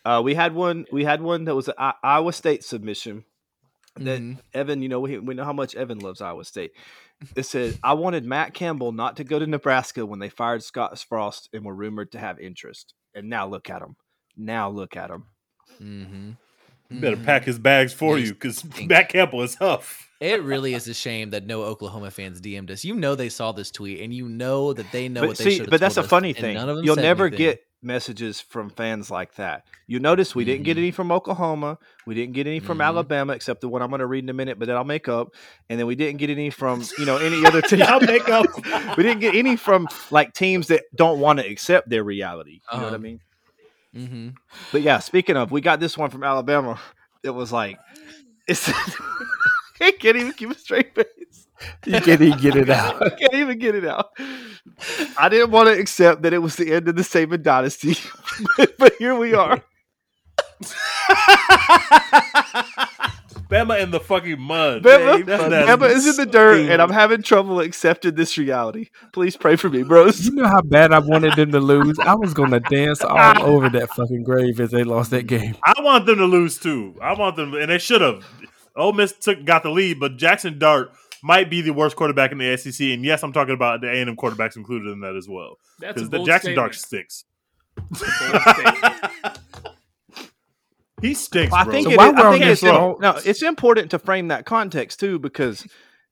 Uh, 0.05 0.21
we 0.23 0.35
had 0.35 0.53
one. 0.53 0.85
We 0.91 1.03
had 1.03 1.21
one 1.21 1.43
that 1.45 1.55
was 1.55 1.67
an 1.67 1.73
I- 1.77 1.93
Iowa 2.01 2.31
State 2.31 2.63
submission. 2.63 3.25
That 3.97 4.21
Mhm. 4.21 4.39
Evan, 4.53 4.81
you 4.81 4.87
know, 4.89 4.99
we, 5.01 5.17
we 5.19 5.33
know 5.33 5.43
how 5.43 5.51
much 5.53 5.75
Evan 5.75 5.99
loves 5.99 6.21
Iowa 6.21 6.45
State. 6.45 6.71
It 7.35 7.43
said, 7.43 7.77
"I 7.83 7.93
wanted 7.93 8.23
Matt 8.25 8.53
Campbell 8.53 8.91
not 8.93 9.17
to 9.17 9.23
go 9.25 9.37
to 9.39 9.45
Nebraska 9.47 10.05
when 10.05 10.19
they 10.19 10.29
fired 10.29 10.63
Scott 10.63 10.97
Frost 10.99 11.49
and 11.51 11.65
were 11.65 11.73
rumored 11.75 12.11
to 12.13 12.19
have 12.19 12.39
interest. 12.39 12.93
And 13.15 13.27
now 13.29 13.47
look 13.47 13.69
at 13.69 13.81
him. 13.81 13.95
Now 14.37 14.69
look 14.69 14.95
at 14.95 15.09
him. 15.09 15.25
Mm-hmm. 15.81 16.31
You 16.89 16.99
better 17.01 17.17
pack 17.17 17.43
his 17.43 17.59
bags 17.59 17.91
for 17.91 18.17
Yes. 18.17 18.27
you 18.29 18.33
because 18.35 18.63
Matt 18.87 19.09
Campbell 19.09 19.41
is 19.41 19.55
tough. 19.55 20.06
It 20.19 20.41
really 20.41 20.73
is 20.73 20.87
a 20.87 20.93
shame 20.93 21.29
that 21.31 21.45
no 21.45 21.61
Oklahoma 21.63 22.09
fans 22.11 22.41
DM'd 22.41 22.71
us. 22.71 22.83
You 22.83 22.95
know 22.95 23.13
they 23.15 23.29
saw 23.29 23.51
this 23.51 23.69
tweet, 23.69 24.01
and 24.01 24.13
you 24.13 24.27
know 24.27 24.73
that 24.73 24.91
they 24.91 25.09
know 25.09 25.21
but 25.21 25.27
what 25.29 25.37
they 25.37 25.55
should. 25.57 25.69
but 25.69 25.79
that's 25.79 25.97
a 25.97 26.03
funny 26.03 26.29
and 26.29 26.37
thing. 26.37 26.55
None 26.55 26.69
of 26.69 26.77
them 26.77 26.85
You'll 26.85 26.95
never 26.95 27.27
anything. 27.27 27.37
get 27.45 27.63
messages 27.83 28.41
from 28.41 28.71
fans 28.71 29.11
like 29.11 29.35
that. 29.35 29.67
You 29.85 29.99
notice 29.99 30.33
we 30.33 30.43
didn't 30.43 30.63
get 30.63 30.77
any 30.77 30.89
from 30.89 31.11
Oklahoma. 31.11 31.77
We 32.07 32.15
didn't 32.15 32.33
get 32.33 32.47
any 32.47 32.59
from 32.59 32.79
Mhm. 32.79 32.85
Alabama, 32.85 33.33
except 33.33 33.61
the 33.61 33.69
one 33.69 33.83
I'm 33.83 33.89
going 33.89 33.99
to 33.99 34.07
read 34.07 34.23
in 34.23 34.29
a 34.29 34.33
minute, 34.33 34.57
but 34.57 34.67
then 34.67 34.75
I'll 34.75 34.83
make 34.83 35.07
up. 35.07 35.35
And 35.69 35.79
then 35.79 35.85
we 35.85 35.93
didn't 35.95 36.17
get 36.17 36.31
any 36.31 36.49
from 36.49 36.83
you 36.97 37.05
know 37.05 37.17
any 37.17 37.45
other 37.45 37.61
team. 37.69 37.81
I'll 37.85 38.01
make 38.01 38.27
up. 38.29 38.47
we 38.97 39.03
didn't 39.03 39.19
get 39.19 39.35
any 39.35 39.55
from 39.55 39.87
like 40.09 40.33
teams 40.33 40.67
that 40.67 40.85
don't 40.95 41.19
want 41.19 41.37
to 41.39 41.47
accept 41.47 41.89
their 41.89 42.03
reality. 42.03 42.61
You 42.73 42.79
know 42.79 42.83
what 42.85 42.93
I 42.93 42.95
Uh-huh. 42.95 42.97
mean? 42.97 43.19
Mm-hmm. 43.95 44.27
But 44.71 44.81
yeah, 44.81 44.97
speaking 44.99 45.37
of, 45.37 45.51
we 45.51 45.61
got 45.61 45.79
this 45.79 45.95
one 45.97 46.09
from 46.09 46.23
Alabama. 46.23 46.79
It 47.23 47.29
was 47.29 47.51
like 47.51 47.77
it's 48.47 48.71
he 49.79 49.91
can't 49.93 50.17
even 50.17 50.33
keep 50.33 50.49
a 50.49 50.57
straight 50.57 50.95
face. 50.95 51.47
You 51.85 52.01
can't 52.01 52.21
even 52.21 52.39
get 52.39 52.55
it 52.55 52.69
out. 52.71 53.01
I 53.01 53.09
can't 53.09 53.33
even 53.33 53.57
get 53.57 53.75
it 53.75 53.85
out. 53.85 54.11
I 55.17 55.29
didn't 55.29 55.51
want 55.51 55.69
to 55.69 55.79
accept 55.79 56.21
that 56.21 56.33
it 56.33 56.39
was 56.39 56.55
the 56.55 56.71
end 56.73 56.87
of 56.87 56.95
the 56.95 57.01
Saban 57.01 57.41
dynasty, 57.41 57.95
but, 58.57 58.77
but 58.77 58.93
here 58.99 59.15
we 59.15 59.33
are. 59.33 59.63
Bama 63.49 63.81
in 63.81 63.91
the 63.91 63.99
fucking 63.99 64.39
mud. 64.41 64.83
Bama, 64.83 65.25
That's 65.25 65.43
Bama 65.43 65.89
is 65.89 66.05
in 66.05 66.25
the 66.25 66.31
dirt, 66.31 66.69
and 66.69 66.81
I'm 66.81 66.89
having 66.89 67.21
trouble 67.21 67.61
accepting 67.61 68.15
this 68.15 68.37
reality. 68.37 68.89
Please 69.13 69.37
pray 69.37 69.55
for 69.55 69.69
me, 69.69 69.83
bros. 69.83 70.25
You 70.25 70.35
know 70.35 70.47
how 70.47 70.61
bad 70.61 70.91
I 70.91 70.99
wanted 70.99 71.35
them 71.35 71.51
to 71.53 71.59
lose. 71.59 71.97
I 71.99 72.13
was 72.15 72.33
gonna 72.33 72.59
dance 72.59 73.01
all 73.01 73.43
over 73.43 73.69
that 73.69 73.89
fucking 73.91 74.23
grave 74.23 74.59
if 74.59 74.71
they 74.71 74.83
lost 74.83 75.11
that 75.11 75.27
game. 75.27 75.55
I 75.63 75.81
want 75.81 76.05
them 76.05 76.17
to 76.17 76.25
lose 76.25 76.57
too. 76.57 76.95
I 77.01 77.13
want 77.13 77.37
them, 77.37 77.53
and 77.53 77.71
they 77.71 77.77
should 77.77 78.01
have. 78.01 78.25
Ole 78.77 78.93
Miss 78.93 79.11
took 79.13 79.43
got 79.45 79.63
the 79.63 79.69
lead, 79.71 79.99
but 79.99 80.17
Jackson 80.17 80.57
Dart 80.59 80.91
might 81.23 81.49
be 81.49 81.61
the 81.61 81.71
worst 81.73 81.95
quarterback 81.95 82.31
in 82.31 82.37
the 82.37 82.55
SEC. 82.57 82.79
And 82.87 83.03
yes, 83.03 83.23
I'm 83.23 83.33
talking 83.33 83.53
about 83.55 83.81
the 83.81 83.87
A 83.89 83.93
and 84.01 84.09
M 84.09 84.15
quarterbacks 84.15 84.55
included 84.55 84.91
in 84.91 84.99
that 85.01 85.15
as 85.15 85.27
well. 85.27 85.55
Because 85.79 86.09
the 86.09 86.23
Jackson 86.23 86.53
statement. 86.53 86.55
Dart 86.55 86.75
stinks. 86.75 87.25
That's 87.91 88.03
a 88.03 89.21
bold. 89.23 89.39
He 91.01 91.13
stinks, 91.13 91.53
I 91.53 91.63
think, 91.63 91.85
So 91.85 91.91
it 91.91 91.97
while 91.97 92.09
is- 92.09 92.15
we're 92.15 92.27
I 92.27 92.31
think 92.31 92.45
it's 92.45 92.63
roll- 92.63 92.97
no, 92.99 93.19
it's 93.23 93.43
important 93.43 93.91
to 93.91 93.99
frame 93.99 94.29
that 94.29 94.45
context 94.45 94.99
too 94.99 95.19
because 95.19 95.67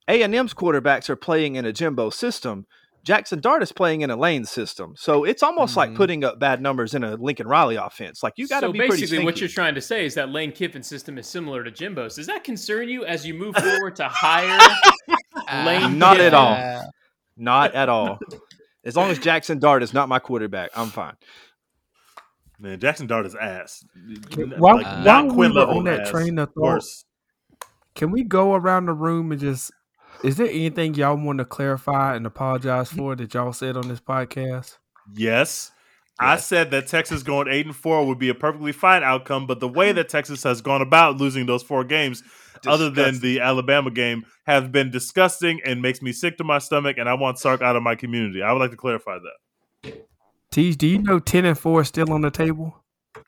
A 0.08 0.22
and 0.22 0.36
M's 0.36 0.54
quarterbacks 0.54 1.10
are 1.10 1.16
playing 1.16 1.56
in 1.56 1.66
a 1.66 1.74
Jimbo 1.74 2.12
system. 2.12 2.68
Jackson 3.06 3.40
Dart 3.40 3.62
is 3.62 3.72
playing 3.72 4.02
in 4.02 4.10
a 4.10 4.16
Lane 4.16 4.46
system, 4.46 4.96
so 4.98 5.24
it's 5.26 5.44
almost 5.44 5.78
like 5.78 5.92
Mhm. 5.92 5.96
putting 5.96 6.24
up 6.24 6.40
bad 6.40 6.60
numbers 6.60 6.96
in 6.96 7.04
a 7.04 7.16
Lincoln 7.16 7.48
Riley 7.48 7.76
offense. 7.76 8.24
Like 8.24 8.34
you 8.36 8.48
got 8.48 8.62
to 8.62 8.68
so 8.68 8.72
be 8.72 8.80
pretty 8.80 9.02
basically, 9.04 9.24
what 9.24 9.40
you're 9.40 9.48
trying 9.48 9.76
to 9.76 9.82
say 9.82 10.06
is 10.08 10.16
that 10.16 10.30
Lane 10.32 10.52
Kiffin 10.52 10.82
system 10.82 11.18
is 11.20 11.28
similar 11.28 11.64
to 11.64 11.70
Jimbo's. 11.70 12.16
Does 12.16 12.26
that 12.26 12.44
concern 12.44 12.90
you 12.90 13.06
as 13.06 13.26
you 13.26 13.36
move 13.36 13.56
forward 13.56 13.96
to 13.98 14.08
hire 14.10 14.60
Lane? 15.66 16.00
Not 16.00 16.20
at 16.20 16.34
all. 16.34 16.92
Not 17.38 17.76
at 17.76 17.90
all. 17.90 18.18
As 18.84 18.96
long 18.96 19.10
as 19.10 19.18
Jackson 19.20 19.58
Dart 19.60 19.82
is 19.82 19.94
not 19.94 20.10
my 20.10 20.20
quarterback, 20.20 20.70
I'm 20.76 20.90
fine. 20.90 21.16
Man, 22.60 22.80
Jackson 22.80 23.08
Dart 23.08 23.26
is 23.26 23.34
ass. 23.36 23.84
While, 24.36 24.78
Uh, 24.78 24.82
while 24.82 25.04
not 25.04 25.26
we 25.26 25.32
Quinn 25.34 25.54
were 25.56 25.62
on 25.66 25.84
that 25.86 26.02
ass. 26.02 26.10
train 26.12 26.38
of 26.40 26.50
thought, 26.54 26.62
Worse. 26.64 27.06
can 27.96 28.12
we 28.12 28.24
go 28.24 28.54
around 28.56 28.86
the 28.86 28.94
room 28.94 29.32
and 29.32 29.42
just? 29.42 29.72
Is 30.24 30.38
there 30.38 30.48
anything 30.48 30.96
y'all 30.96 31.18
want 31.18 31.40
to 31.40 31.46
clarify 31.46 32.16
and 32.16 32.26
apologize 32.26 32.92
for 32.92 33.16
that 33.16 33.34
y'all 33.34 33.54
said 33.54 33.78
on 33.78 33.88
this 33.88 34.00
podcast? 34.00 34.78
Yes. 35.14 35.72
I 36.18 36.38
said 36.38 36.72
that 36.72 36.88
Texas 36.88 37.24
going 37.24 37.50
eight 37.50 37.66
and 37.66 37.76
four 37.76 38.08
would 38.08 38.20
be 38.20 38.30
a 38.30 38.36
perfectly 38.36 38.72
fine 38.72 39.04
outcome, 39.04 39.48
but 39.48 39.60
the 39.60 39.68
way 39.68 39.92
that 39.92 40.08
Texas 40.08 40.44
has 40.44 40.62
gone 40.62 40.82
about 40.82 41.18
losing 41.18 41.46
those 41.46 41.62
four 41.62 41.84
games, 41.84 42.24
other 42.66 42.90
than 42.90 43.20
the 43.20 43.42
Alabama 43.42 43.92
game, 43.92 44.26
have 44.46 44.72
been 44.72 44.92
disgusting 44.92 45.60
and 45.66 45.82
makes 45.82 46.02
me 46.02 46.14
sick 46.14 46.38
to 46.38 46.44
my 46.44 46.60
stomach, 46.60 46.98
and 46.98 47.10
I 47.10 47.16
want 47.16 47.38
Sark 47.38 47.62
out 47.62 47.76
of 47.76 47.84
my 47.84 47.96
community. 47.96 48.42
I 48.42 48.54
would 48.54 48.60
like 48.60 48.72
to 48.72 48.78
clarify 48.78 49.18
that. 49.20 49.94
Tease, 50.52 50.78
do 50.78 50.88
you 50.88 51.00
know 51.00 51.20
ten 51.20 51.44
and 51.44 51.60
four 51.60 51.82
is 51.82 51.90
still 51.90 52.14
on 52.14 52.22
the 52.22 52.32
table? 52.32 52.82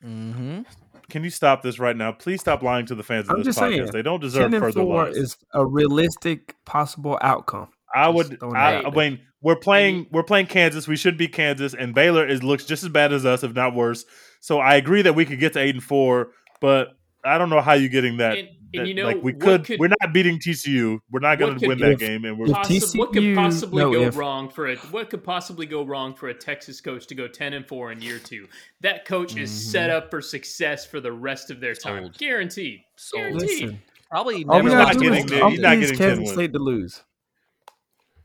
Mm-hmm. 0.03 0.61
Can 1.09 1.23
you 1.23 1.29
stop 1.29 1.61
this 1.61 1.79
right 1.79 1.95
now? 1.95 2.11
Please 2.11 2.41
stop 2.41 2.61
lying 2.61 2.85
to 2.87 2.95
the 2.95 3.03
fans 3.03 3.27
of 3.29 3.31
I'm 3.31 3.37
this 3.37 3.55
just 3.55 3.59
podcast. 3.59 3.75
saying, 3.77 3.91
They 3.93 4.01
don't 4.01 4.19
deserve 4.19 4.51
Ten 4.51 4.53
and 4.55 4.63
further 4.63 4.81
four 4.81 5.05
lies. 5.05 5.15
is 5.15 5.37
a 5.53 5.65
realistic 5.65 6.55
possible 6.65 7.17
outcome. 7.21 7.69
I 7.95 8.09
would. 8.09 8.39
throwing 8.39 8.55
I, 8.55 8.81
I 8.83 8.89
mean, 8.89 9.21
we're 9.41 9.55
playing. 9.55 10.07
We're 10.11 10.23
playing 10.23 10.47
Kansas. 10.47 10.87
We 10.87 10.97
should 10.97 11.17
be 11.17 11.27
Kansas, 11.27 11.73
and 11.73 11.95
Baylor 11.95 12.27
is 12.27 12.43
looks 12.43 12.65
just 12.65 12.83
as 12.83 12.89
bad 12.89 13.13
as 13.13 13.25
us, 13.25 13.43
if 13.43 13.53
not 13.53 13.73
worse. 13.73 14.05
So 14.41 14.59
I 14.59 14.75
agree 14.75 15.01
that 15.03 15.13
we 15.15 15.25
could 15.25 15.39
get 15.39 15.53
to 15.53 15.59
eight 15.59 15.73
and 15.75 15.83
four, 15.83 16.31
but 16.59 16.89
I 17.23 17.37
don't 17.37 17.49
know 17.49 17.61
how 17.61 17.73
you're 17.73 17.89
getting 17.89 18.17
that. 18.17 18.37
And, 18.37 18.49
and 18.73 18.81
that- 18.81 18.87
you 18.87 18.93
know, 18.93 19.05
like 19.05 19.23
we 19.23 19.33
could, 19.33 19.65
could- 19.65 19.79
We're 19.79 19.87
not 20.01 20.13
beating 20.13 20.39
TCU. 20.39 20.99
We're 21.11 21.19
not 21.19 21.39
going 21.39 21.53
to 21.55 21.59
could- 21.59 21.67
win 21.69 21.79
that 21.79 21.91
if- 21.93 21.99
game, 21.99 22.25
and 22.25 22.37
we're 22.37 22.47
if 22.47 22.53
Possi- 22.53 22.97
what 22.97 23.13
could 23.13 23.35
possibly 23.35 23.83
no, 23.83 23.91
go 23.91 24.01
if- 24.03 24.17
wrong 24.17 24.49
for 24.49 24.67
it? 24.67 24.79
What 24.91 25.09
could 25.09 25.23
possibly 25.23 25.65
go 25.65 25.83
wrong 25.85 26.13
for 26.13 26.29
a 26.29 26.33
Texas 26.33 26.81
coach 26.81 27.07
to 27.07 27.15
go 27.15 27.27
ten 27.27 27.53
and 27.53 27.67
four 27.67 27.91
in 27.91 28.01
year 28.01 28.19
two? 28.19 28.47
That 28.81 29.05
coach 29.05 29.37
is 29.37 29.49
Mm-hmm. 29.49 29.69
set 29.71 29.89
up 29.89 30.09
for 30.09 30.21
success 30.21 30.85
for 30.85 30.99
the 30.99 31.11
rest 31.11 31.49
of 31.51 31.59
their 31.59 31.73
time, 31.75 32.03
Sold. 32.03 32.17
guaranteed. 32.17 32.81
Sold. 32.95 33.23
Guaranteed. 33.23 33.49
Listen, 33.61 33.81
Probably 34.09 34.45
all 34.45 34.57
we 34.61 34.63
never 34.69 34.69
not 34.69 34.85
gotta 34.93 34.99
do 34.99 35.09
getting 35.11 35.25
is 35.25 35.41
all 35.41 35.49
he's 35.49 35.59
not 35.59 35.77
need 35.77 35.83
is 35.83 35.91
getting 35.91 35.97
10 35.97 36.07
Kansas 36.07 36.19
wins. 36.27 36.33
State 36.33 36.53
to 36.53 36.59
lose. 36.59 37.03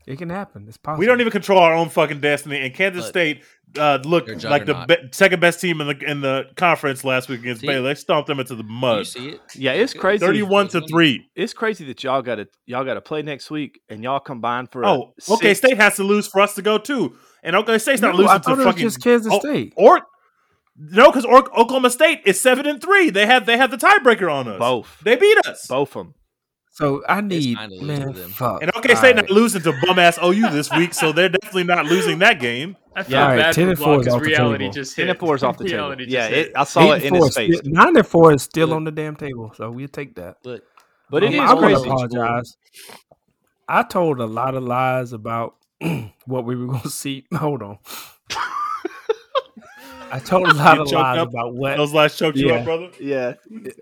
It 0.05 0.17
can 0.17 0.29
happen. 0.29 0.65
It's 0.67 0.77
possible. 0.77 0.99
we 0.99 1.05
don't 1.05 1.21
even 1.21 1.31
control 1.31 1.59
our 1.59 1.73
own 1.73 1.89
fucking 1.89 2.19
destiny. 2.19 2.59
And 2.59 2.73
Kansas 2.73 3.05
But 3.05 3.09
State 3.09 3.43
uh, 3.77 3.99
looked 4.03 4.43
like 4.43 4.65
the 4.65 4.85
be- 4.87 5.09
second 5.11 5.39
best 5.39 5.61
team 5.61 5.79
in 5.81 5.87
the 5.87 5.97
in 6.05 6.21
the 6.21 6.45
conference 6.55 7.03
last 7.03 7.29
week 7.29 7.39
against 7.39 7.61
See? 7.61 7.67
Baylor. 7.67 7.89
They 7.89 7.95
stomped 7.95 8.27
them 8.27 8.39
into 8.39 8.55
the 8.55 8.63
Do 8.63 8.69
you 8.69 8.75
mud, 8.79 9.07
see 9.07 9.29
it? 9.29 9.41
Yeah, 9.55 9.71
it's 9.71 9.93
crazy. 9.93 10.25
thirty-one 10.25 10.67
to 10.69 10.81
three. 10.81 11.29
It's 11.35 11.53
crazy 11.53 11.85
that 11.85 12.03
y'all 12.03 12.21
got 12.21 12.35
to 12.35 12.47
y'all 12.65 12.83
got 12.83 12.95
to 12.95 13.01
play 13.01 13.21
next 13.21 13.49
week, 13.49 13.79
and 13.89 14.03
y'all 14.03 14.19
combine 14.19 14.67
for. 14.67 14.83
a 14.83 14.87
Oh, 14.89 15.13
okay. 15.29 15.53
State 15.53 15.77
has 15.77 15.95
to 15.95 16.03
lose 16.03 16.27
for 16.27 16.41
us 16.41 16.53
to 16.55 16.61
go 16.61 16.77
too, 16.77 17.15
and 17.41 17.55
OK 17.55 17.77
State's 17.77 18.01
not 18.01 18.11
No, 18.13 18.17
losing 18.19 18.31
I 18.31 18.37
to 18.37 18.43
thought 18.43 18.53
it 18.53 18.57
was 18.57 18.65
fucking 18.65 18.83
just 18.83 19.01
Kansas 19.01 19.33
State. 19.35 19.73
Or 19.77 20.01
no, 20.75 21.11
because 21.11 21.25
Oklahoma 21.25 21.89
State 21.91 22.21
is 22.25 22.39
seven 22.41 22.65
and 22.65 22.81
three. 22.81 23.09
They 23.09 23.25
have 23.25 23.45
they 23.45 23.57
have 23.57 23.71
the 23.71 23.77
tiebreaker 23.77 24.31
on 24.31 24.47
us. 24.47 24.59
Both. 24.59 24.99
They 25.03 25.15
beat 25.15 25.37
us. 25.45 25.65
both 25.67 25.95
of 25.95 26.05
them. 26.07 26.13
So 26.75 27.03
I 27.07 27.21
need 27.21 27.55
time 27.55 27.69
to 27.69 27.75
lose 27.75 27.87
man. 27.87 28.13
Fuck. 28.29 28.63
And 28.63 28.75
OK 28.75 28.95
State 28.95 29.09
All 29.15 29.21
not 29.21 29.29
losing 29.29 29.61
to 29.61 29.73
bum 29.85 29.99
ass 29.99 30.17
OU 30.23 30.49
this 30.49 30.71
week, 30.71 30.93
so 30.95 31.11
they're 31.11 31.29
definitely 31.29 31.65
not 31.65 31.85
losing 31.85 32.17
that 32.19 32.39
game. 32.39 32.75
I 32.95 33.03
feel 33.03 33.11
Yeah, 33.13 33.21
all 33.23 33.27
right, 33.29 33.37
bad 33.37 33.53
10 33.53 33.65
for 33.65 33.69
and 33.69 33.79
four 33.79 33.93
is 33.93 33.99
because 33.99 34.13
off 34.15 34.21
the 34.23 34.29
table. 34.35 34.71
just 34.71 34.95
hit. 34.95 35.01
Ten 35.03 35.09
and 35.11 35.19
four 35.19 35.35
is 35.35 35.43
off 35.43 35.57
the 35.59 35.63
table. 35.65 35.77
reality 35.77 36.05
just 36.05 36.13
Yeah, 36.13 36.27
it, 36.35 36.51
I 36.55 36.63
saw 36.63 36.91
it 36.93 37.03
in 37.03 37.13
his 37.13 37.35
face. 37.35 37.57
still- 37.59 37.71
nine 37.71 37.95
and 37.95 38.07
four 38.07 38.33
is 38.33 38.41
still 38.41 38.67
Look. 38.69 38.75
on 38.77 38.83
the 38.85 38.91
damn 38.91 39.15
table, 39.15 39.51
so 39.55 39.69
we'll 39.69 39.87
take 39.87 40.15
that. 40.15 40.37
Look, 40.43 40.63
But 41.11 41.23
it 41.23 41.27
Um, 41.27 41.33
is 41.35 41.39
I 41.41 41.53
want 41.53 41.59
crazy. 41.59 41.83
to 41.83 41.89
apologize. 41.89 42.57
I 43.69 43.83
told 43.83 44.19
a 44.19 44.25
lot 44.25 44.55
of 44.55 44.63
lies 44.63 45.13
about 45.13 45.55
what 46.25 46.43
we 46.45 46.55
were 46.55 46.65
going 46.67 46.81
to 46.89 46.89
see. 46.89 47.25
Hold 47.35 47.61
on. 47.61 47.77
I 50.11 50.19
told 50.19 50.47
a 50.47 50.53
lot 50.53 50.75
You 50.77 50.81
of 50.83 50.87
choked 50.89 51.01
lies 51.03 51.17
up? 51.19 51.29
about 51.29 51.55
what 51.55 51.77
Those 51.77 51.93
lies 51.93 52.15
choked 52.17 52.37
you 52.37 52.51
up, 52.51 52.65
brother. 52.65 52.89
Yeah, 52.99 53.33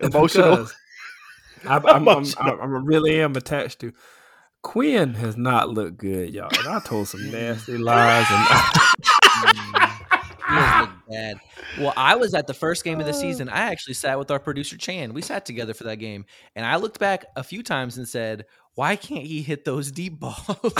emotional. 0.02 0.50
because 0.56 0.74
I, 1.66 1.76
I'm, 1.84 2.08
I'm, 2.08 2.24
I'm, 2.38 2.60
I 2.60 2.64
really 2.64 3.20
am 3.20 3.36
attached 3.36 3.80
to. 3.80 3.92
Quinn 4.62 5.14
has 5.14 5.36
not 5.36 5.70
looked 5.70 5.98
good, 5.98 6.32
y'all. 6.32 6.50
And 6.56 6.68
I 6.68 6.80
told 6.80 7.08
some 7.08 7.20
mm. 7.20 7.32
nasty 7.32 7.76
lies, 7.78 8.26
and 8.30 8.46
mm. 8.46 9.90
he 10.48 10.54
has 10.54 10.80
looked 10.80 11.08
bad. 11.08 11.36
Well, 11.78 11.92
I 11.96 12.14
was 12.14 12.32
at 12.34 12.46
the 12.46 12.54
first 12.54 12.84
game 12.84 13.00
of 13.00 13.06
the 13.06 13.12
uh. 13.12 13.16
season. 13.16 13.48
I 13.48 13.72
actually 13.72 13.94
sat 13.94 14.18
with 14.18 14.30
our 14.30 14.38
producer 14.38 14.76
Chan. 14.76 15.14
We 15.14 15.22
sat 15.22 15.44
together 15.44 15.74
for 15.74 15.84
that 15.84 15.96
game, 15.96 16.26
and 16.54 16.64
I 16.64 16.76
looked 16.76 17.00
back 17.00 17.24
a 17.34 17.42
few 17.42 17.62
times 17.62 17.98
and 17.98 18.08
said, 18.08 18.46
"Why 18.74 18.94
can't 18.94 19.26
he 19.26 19.42
hit 19.42 19.64
those 19.64 19.90
deep 19.90 20.20
balls? 20.20 20.74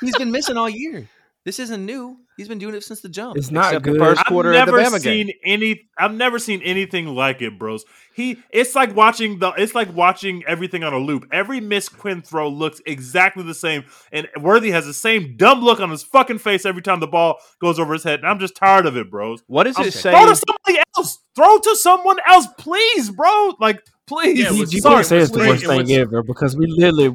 He's 0.00 0.16
been 0.16 0.30
missing 0.30 0.56
all 0.56 0.70
year. 0.70 1.08
This 1.44 1.58
isn't 1.58 1.84
new. 1.84 2.16
He's 2.38 2.48
been 2.48 2.58
doing 2.58 2.74
it 2.74 2.82
since 2.82 3.00
the 3.02 3.08
jump." 3.08 3.36
it's 3.36 3.50
not 3.50 3.66
Except 3.66 3.84
the 3.84 3.90
good. 3.92 4.00
first- 4.00 4.24
quarter 4.26 4.52
I've 4.54 4.62
of 4.66 4.74
the 4.74 4.80
never 4.80 4.96
Bama 4.96 5.02
game. 5.02 5.26
seen 5.28 5.32
any. 5.44 5.82
I've 5.98 6.14
never 6.14 6.38
seen 6.38 6.62
anything 6.62 7.06
like 7.06 7.42
it, 7.42 7.58
bros. 7.58 7.84
He. 8.14 8.38
It's 8.50 8.74
like 8.74 8.96
watching 8.96 9.38
the. 9.40 9.50
It's 9.58 9.74
like 9.74 9.94
watching 9.94 10.42
everything 10.46 10.82
on 10.84 10.92
a 10.94 10.98
loop. 10.98 11.26
Every 11.30 11.60
Miss 11.60 11.88
Quinn 11.90 12.22
throw 12.22 12.48
looks 12.48 12.80
exactly 12.86 13.42
the 13.44 13.54
same, 13.54 13.84
and 14.10 14.26
Worthy 14.40 14.70
has 14.70 14.86
the 14.86 14.94
same 14.94 15.36
dumb 15.36 15.60
look 15.60 15.80
on 15.80 15.90
his 15.90 16.02
fucking 16.02 16.38
face 16.38 16.64
every 16.64 16.82
time 16.82 17.00
the 17.00 17.06
ball 17.06 17.36
goes 17.60 17.78
over 17.78 17.92
his 17.92 18.04
head. 18.04 18.20
And 18.20 18.28
I'm 18.28 18.38
just 18.38 18.56
tired 18.56 18.86
of 18.86 18.96
it, 18.96 19.10
bros. 19.10 19.42
What 19.46 19.64
does 19.64 19.76
I'm- 19.76 19.86
it 19.88 19.92
say? 19.92 20.10
Throw 20.12 20.26
to 20.26 20.34
somebody 20.36 20.82
else. 20.96 21.18
Throw 21.36 21.58
to 21.58 21.76
someone 21.76 22.16
else, 22.26 22.46
please, 22.58 23.10
bro. 23.10 23.52
Like, 23.60 23.80
please. 24.06 24.38
Yeah, 24.38 24.50
you 24.50 24.58
what's- 24.60 24.72
you 24.72 24.80
Sorry, 24.80 24.94
can't 24.96 25.06
say 25.06 25.18
it's 25.18 25.30
the 25.30 25.38
worst 25.40 25.66
thing 25.66 25.76
what's- 25.76 25.90
ever 25.90 26.22
because 26.22 26.56
we 26.56 26.66
literally. 26.66 27.14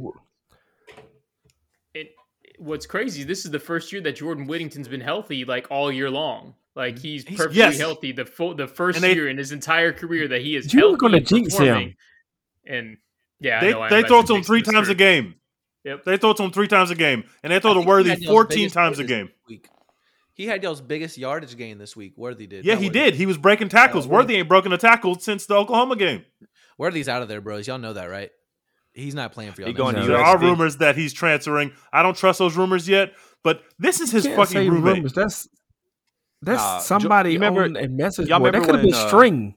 It, 2.59 2.63
what's 2.63 2.85
crazy, 2.85 3.23
this 3.23 3.45
is 3.45 3.51
the 3.51 3.59
first 3.59 3.91
year 3.91 4.01
that 4.01 4.15
Jordan 4.15 4.47
Whittington's 4.47 4.87
been 4.87 5.01
healthy 5.01 5.45
like 5.45 5.67
all 5.69 5.91
year 5.91 6.09
long. 6.09 6.55
Like 6.75 6.95
mm-hmm. 6.95 7.01
he's 7.01 7.23
He's- 7.23 7.37
perfectly 7.37 7.59
yes. 7.59 7.77
healthy. 7.77 8.11
The 8.11 8.25
full, 8.25 8.55
the 8.55 8.67
first 8.67 9.01
they- 9.01 9.13
year 9.13 9.27
in 9.27 9.37
his 9.37 9.51
entire 9.51 9.91
career 9.91 10.27
that 10.27 10.41
he 10.41 10.55
is 10.55 10.73
You 10.73 10.79
were 10.79 10.87
healthy 10.89 10.97
gonna 10.99 11.17
and 11.17 11.27
jinx 11.27 11.57
him. 11.57 11.95
And 12.65 12.97
yeah, 13.39 13.61
They, 13.61 13.71
know, 13.71 13.89
they 13.89 14.03
throw 14.03 14.21
to 14.21 14.35
him 14.35 14.43
three 14.43 14.61
the 14.61 14.71
times 14.71 14.89
a 14.89 14.95
game. 14.95 15.35
Yep. 15.85 16.03
They 16.03 16.17
throw 16.17 16.33
to 16.33 16.43
him 16.43 16.51
three 16.51 16.67
times 16.67 16.91
a 16.91 16.95
game, 16.95 17.23
and 17.41 17.53
they 17.53 17.59
throw 17.59 17.73
to 17.73 17.79
think 17.79 17.87
Worthy 17.87 18.25
14 18.25 18.69
times 18.69 18.99
a 18.99 19.05
game. 19.05 19.29
Week. 19.47 19.67
He 20.33 20.45
had 20.45 20.63
y'all's 20.63 20.81
biggest 20.81 21.17
yardage 21.17 21.57
gain 21.57 21.77
this 21.77 21.95
week. 21.95 22.13
Worthy 22.15 22.47
did. 22.47 22.63
Yeah, 22.65 22.75
he 22.75 22.87
Worthy. 22.87 22.99
did. 22.99 23.15
He 23.15 23.25
was 23.25 23.37
breaking 23.37 23.69
tackles. 23.69 24.07
Worthy 24.07 24.35
ain't 24.35 24.47
broken 24.47 24.71
a 24.71 24.77
tackle 24.77 25.19
since 25.19 25.45
the 25.45 25.55
Oklahoma 25.55 25.95
game. 25.95 26.25
Worthy's 26.77 27.09
out 27.09 27.21
of 27.21 27.27
there, 27.27 27.41
bros. 27.41 27.67
Y'all 27.67 27.77
know 27.77 27.93
that, 27.93 28.05
right? 28.05 28.31
He's 28.93 29.15
not 29.15 29.31
playing 29.31 29.51
for 29.53 29.61
y'all. 29.61 29.67
He 29.67 29.73
next 29.73 29.77
going 29.83 29.95
to. 29.95 30.01
There 30.07 30.17
USD. 30.17 30.23
are 30.25 30.37
rumors 30.39 30.77
that 30.77 30.95
he's 30.97 31.13
transferring. 31.13 31.71
I 31.93 32.03
don't 32.03 32.17
trust 32.17 32.39
those 32.39 32.57
rumors 32.57 32.87
yet, 32.89 33.13
but 33.43 33.61
this 33.77 34.01
is 34.01 34.11
his 34.11 34.25
fucking 34.27 34.45
say 34.45 34.69
roommate. 34.69 34.95
rumors. 34.95 35.13
That's 35.13 35.47
that's 36.41 36.61
Nah, 36.61 36.77
Jo- 36.79 36.83
somebody 36.83 37.31
you 37.33 37.35
remember- 37.39 37.63
on 37.63 37.75
a 37.77 37.87
message 37.87 38.27
y'all 38.29 38.39
board. 38.39 38.53
That 38.55 38.61
could 38.63 38.75
have 38.75 38.81
been 38.83 38.91
when, 38.91 38.99
uh, 38.99 39.07
string. 39.07 39.55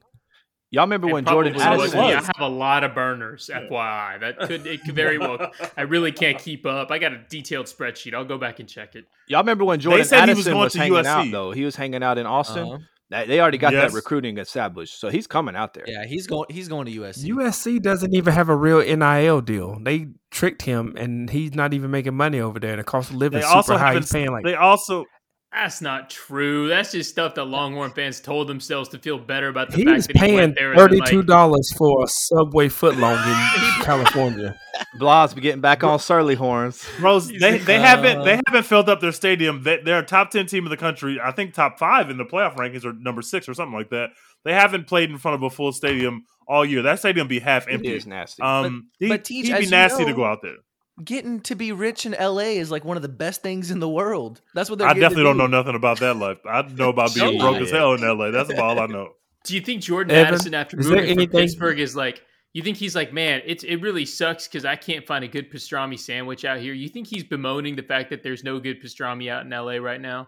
Y'all 0.69 0.83
remember 0.85 1.07
It 1.09 1.13
when 1.13 1.25
Jordan 1.25 1.53
was. 1.53 1.61
Addison? 1.61 1.99
Yeah, 1.99 2.19
I 2.19 2.23
have 2.23 2.39
a 2.39 2.47
lot 2.47 2.83
of 2.83 2.95
burners, 2.95 3.47
FYI. 3.53 4.17
That 4.21 4.39
could 4.39 4.65
it 4.65 4.83
could 4.83 4.95
very 5.03 5.17
well. 5.19 5.51
I 5.77 5.81
really 5.81 6.11
can't 6.11 6.39
keep 6.39 6.65
up. 6.65 6.89
I 6.89 6.97
got 6.97 7.13
a 7.13 7.19
detailed 7.29 7.67
spreadsheet. 7.67 8.13
I'll 8.15 8.25
go 8.25 8.37
back 8.39 8.59
and 8.59 8.67
check 8.67 8.95
it. 8.95 9.05
Y'all 9.27 9.41
remember 9.41 9.65
when 9.65 9.79
Jordan 9.79 10.03
said 10.05 10.27
he 10.29 10.33
was 10.35 10.47
Addison 10.47 10.53
going 10.53 10.63
was 10.63 10.73
to 10.73 10.79
hanging 10.79 10.93
USC. 10.97 11.05
out 11.05 11.31
though? 11.31 11.51
He 11.51 11.63
was 11.63 11.75
hanging 11.75 12.01
out 12.03 12.17
in 12.17 12.25
Austin. 12.25 12.67
Uh-huh. 12.67 12.77
They 13.13 13.25
they 13.27 13.39
already 13.39 13.57
got 13.57 13.73
Yes. 13.73 13.91
that 13.91 13.95
recruiting 13.95 14.37
established, 14.37 14.99
so 14.99 15.09
he's 15.09 15.27
coming 15.27 15.55
out 15.55 15.73
there. 15.73 15.85
Yeah, 15.87 16.05
he's 16.05 16.27
going. 16.27 16.47
He's 16.49 16.67
going 16.67 16.85
to 16.87 16.91
USC. 16.91 17.29
USC 17.29 17.81
doesn't 17.81 18.13
even 18.13 18.33
have 18.33 18.49
a 18.49 18.55
real 18.55 18.79
NIL 18.81 19.41
deal. 19.41 19.77
They 19.81 20.07
tricked 20.31 20.63
him, 20.63 20.95
and 20.97 21.29
he's 21.29 21.53
not 21.53 21.73
even 21.73 21.91
making 21.91 22.15
money 22.15 22.39
over 22.39 22.59
there. 22.59 22.71
And 22.71 22.79
the 22.79 22.83
cost 22.83 23.11
of 23.11 23.17
living 23.17 23.39
They 23.39 23.45
is 23.45 23.49
super 23.49 23.57
also 23.57 23.77
high. 23.77 23.87
haven't. 23.87 24.03
He's 24.03 24.11
paying 24.11 24.31
like 24.31 24.43
they 24.43 24.55
also 24.55 25.05
That's 25.53 25.81
not 25.81 26.09
true. 26.09 26.67
That's 26.67 26.91
just 26.91 27.11
stuff 27.11 27.35
that 27.35 27.45
Longhorn 27.45 27.91
fans 27.91 28.19
told 28.19 28.47
themselves 28.47 28.89
to 28.89 28.97
feel 28.97 29.19
better 29.19 29.49
about 29.49 29.69
the 29.69 29.77
he 29.77 29.85
fact 29.85 29.95
was 29.95 30.07
that 30.07 30.15
he 30.15 30.19
paying 30.19 30.35
went 30.35 30.55
there. 30.55 30.71
and 30.71 30.79
then, 30.79 30.87
thirty 30.89 31.01
two 31.11 31.17
like, 31.17 31.27
dollars 31.27 31.71
for 31.77 32.03
a 32.03 32.07
Subway 32.07 32.69
footlong 32.69 33.17
in 33.17 33.83
California. 33.85 34.59
Blas 34.97 35.33
be 35.35 35.41
getting 35.41 35.61
back 35.61 35.83
on 35.83 35.99
Surly 35.99 36.33
horns. 36.33 36.83
Bros, 36.99 37.29
He's 37.29 37.39
they, 37.39 37.53
like, 37.53 37.65
they 37.65 37.79
haven't 37.79 38.23
they 38.23 38.33
uh, 38.33 38.41
haven't 38.47 38.65
filled 38.65 38.89
up 38.89 38.99
their 38.99 39.11
stadium. 39.11 39.61
They, 39.61 39.77
they're 39.77 39.99
a 39.99 40.05
top 40.05 40.31
ten 40.31 40.47
team 40.47 40.65
in 40.65 40.71
the 40.71 40.77
country. 40.77 41.19
I 41.23 41.31
think 41.31 41.53
top 41.53 41.77
five 41.77 42.09
in 42.09 42.17
the 42.17 42.25
playoff 42.25 42.55
rankings 42.55 42.83
or 42.83 42.93
number 42.93 43.21
six 43.21 43.47
or 43.47 43.53
something 43.53 43.77
like 43.77 43.91
that. 43.91 44.09
They 44.43 44.53
haven't 44.53 44.87
played 44.87 45.11
in 45.11 45.19
front 45.19 45.35
of 45.35 45.43
a 45.43 45.51
full 45.51 45.71
stadium 45.71 46.25
all 46.47 46.65
year. 46.65 46.81
That 46.81 46.97
stadium 46.97 47.27
be 47.27 47.39
half 47.39 47.67
empty. 47.67 47.93
is 47.93 48.07
nasty. 48.07 48.41
Um, 48.41 48.89
he, 48.97 49.07
but 49.07 49.23
Teach, 49.23 49.45
he'd 49.45 49.53
as 49.53 49.59
be 49.59 49.65
you 49.65 49.71
nasty 49.71 50.05
to 50.05 50.13
go 50.13 50.25
out 50.25 50.41
there. 50.41 50.57
Getting 51.03 51.41
to 51.41 51.55
be 51.55 51.71
rich 51.71 52.05
in 52.05 52.11
LA 52.19 52.53
is 52.59 52.69
like 52.69 52.85
one 52.85 52.97
of 52.97 53.01
the 53.03 53.09
best 53.09 53.41
things 53.41 53.71
in 53.71 53.79
the 53.79 53.89
world. 53.89 54.41
That's 54.53 54.69
what 54.69 54.77
they're. 54.77 54.87
I 54.87 54.91
getting 54.93 55.01
to 55.01 55.09
definitely 55.09 55.23
don't 55.23 55.37
do. 55.37 55.41
know 55.51 55.57
nothing 55.57 55.75
about 55.75 55.99
that 56.01 56.17
life. 56.17 56.37
I 56.45 56.61
know 56.63 56.89
about 56.89 57.15
being 57.15 57.39
broke 57.39 57.57
as 57.57 57.71
hell 57.71 57.93
in 57.93 58.01
LA. 58.01 58.29
That's 58.29 58.51
about 58.51 58.77
all 58.77 58.79
I 58.79 58.85
know. 58.85 59.09
Do 59.43 59.55
you 59.55 59.61
think 59.61 59.81
Jordan 59.81 60.15
Evan, 60.15 60.35
Addison, 60.35 60.53
after 60.53 60.79
is 60.79 60.85
there 60.87 60.97
moving 60.97 61.09
from 61.15 61.19
anything- 61.19 61.39
Pittsburgh, 61.41 61.79
is 61.79 61.95
like? 61.95 62.21
You 62.53 62.61
think 62.61 62.77
he's 62.77 62.95
like, 62.95 63.11
man, 63.11 63.41
it's 63.47 63.63
it 63.63 63.77
really 63.77 64.05
sucks 64.05 64.47
because 64.47 64.63
I 64.65 64.75
can't 64.75 65.07
find 65.07 65.23
a 65.23 65.27
good 65.27 65.51
pastrami 65.51 65.97
sandwich 65.97 66.45
out 66.45 66.59
here. 66.59 66.75
You 66.75 66.87
think 66.87 67.07
he's 67.07 67.23
bemoaning 67.23 67.75
the 67.75 67.81
fact 67.81 68.11
that 68.11 68.21
there's 68.21 68.43
no 68.43 68.59
good 68.59 68.79
pastrami 68.79 69.31
out 69.31 69.43
in 69.43 69.49
LA 69.49 69.77
right 69.77 69.99
now? 69.99 70.27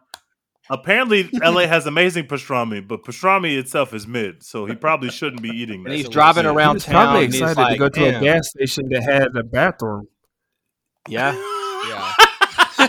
Apparently, 0.67 1.29
LA 1.33 1.67
has 1.67 1.85
amazing 1.85 2.25
pastrami, 2.25 2.85
but 2.85 3.03
pastrami 3.03 3.55
itself 3.59 3.93
is 3.93 4.07
mid, 4.07 4.41
so 4.41 4.65
he 4.65 4.73
probably 4.73 5.11
shouldn't 5.11 5.43
be 5.43 5.49
eating 5.49 5.83
that. 5.83 5.89
and 5.91 5.97
he's 5.97 6.07
a 6.07 6.09
driving 6.09 6.47
around 6.47 6.73
was 6.75 6.85
town. 6.85 6.93
probably 6.93 7.25
and 7.25 7.33
he's 7.33 7.41
excited 7.43 7.73
to 7.73 7.77
go 7.77 7.89
to 7.89 7.99
"Damn." 8.11 8.15
a 8.15 8.25
gas 8.25 8.49
station 8.49 8.89
that 8.89 9.03
had 9.03 9.27
a 9.37 9.43
bathroom. 9.43 10.07
Yeah, 11.07 11.33
Yeah. 11.87 12.13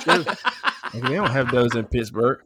Like, 0.06 1.02
they 1.02 1.14
don't 1.14 1.30
have 1.30 1.50
those 1.50 1.74
in 1.74 1.84
Pittsburgh. 1.86 2.40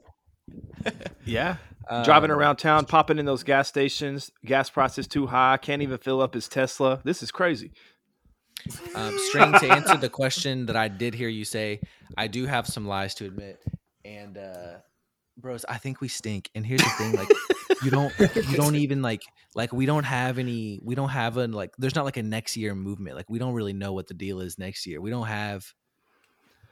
yeah. 1.24 1.56
driving 2.04 2.30
Um, 2.30 2.38
around 2.38 2.56
town, 2.56 2.84
popping 2.86 3.18
in 3.18 3.26
those 3.26 3.42
gas 3.42 3.68
stations. 3.68 4.30
Gas 4.44 4.70
prices 4.70 5.06
too 5.06 5.26
high. 5.26 5.56
Can't 5.58 5.82
even 5.82 5.98
fill 5.98 6.20
up 6.20 6.34
his 6.34 6.48
Tesla. 6.48 7.00
This 7.04 7.22
is 7.22 7.30
crazy. 7.30 7.72
Um, 8.94 9.16
String, 9.18 9.52
to 9.52 9.70
answer 9.70 9.96
the 9.96 10.08
question 10.08 10.66
that 10.66 10.76
I 10.76 10.88
did 10.88 11.14
hear 11.14 11.28
you 11.28 11.44
say, 11.44 11.80
I 12.16 12.26
do 12.26 12.46
have 12.46 12.66
some 12.66 12.86
lies 12.86 13.14
to 13.16 13.26
admit. 13.26 13.60
And 14.04 14.36
uh 14.36 14.78
bros, 15.38 15.64
I 15.68 15.78
think 15.78 16.00
we 16.00 16.08
stink. 16.08 16.50
And 16.54 16.66
here's 16.66 16.82
the 16.82 16.90
thing, 16.90 17.12
like 17.14 17.28
you 17.84 17.90
don't 17.90 18.12
you 18.36 18.56
don't 18.56 18.76
even 18.76 19.02
like 19.02 19.22
like 19.54 19.72
we 19.72 19.86
don't 19.86 20.04
have 20.04 20.38
any 20.38 20.80
we 20.82 20.94
don't 20.94 21.08
have 21.08 21.36
a 21.36 21.46
like 21.46 21.72
there's 21.78 21.94
not 21.94 22.04
like 22.04 22.16
a 22.16 22.22
next 22.22 22.56
year 22.56 22.74
movement. 22.74 23.16
Like 23.16 23.28
we 23.30 23.38
don't 23.38 23.54
really 23.54 23.72
know 23.72 23.92
what 23.92 24.06
the 24.08 24.14
deal 24.14 24.40
is 24.40 24.58
next 24.58 24.86
year. 24.86 25.00
We 25.00 25.10
don't 25.10 25.26
have 25.26 25.64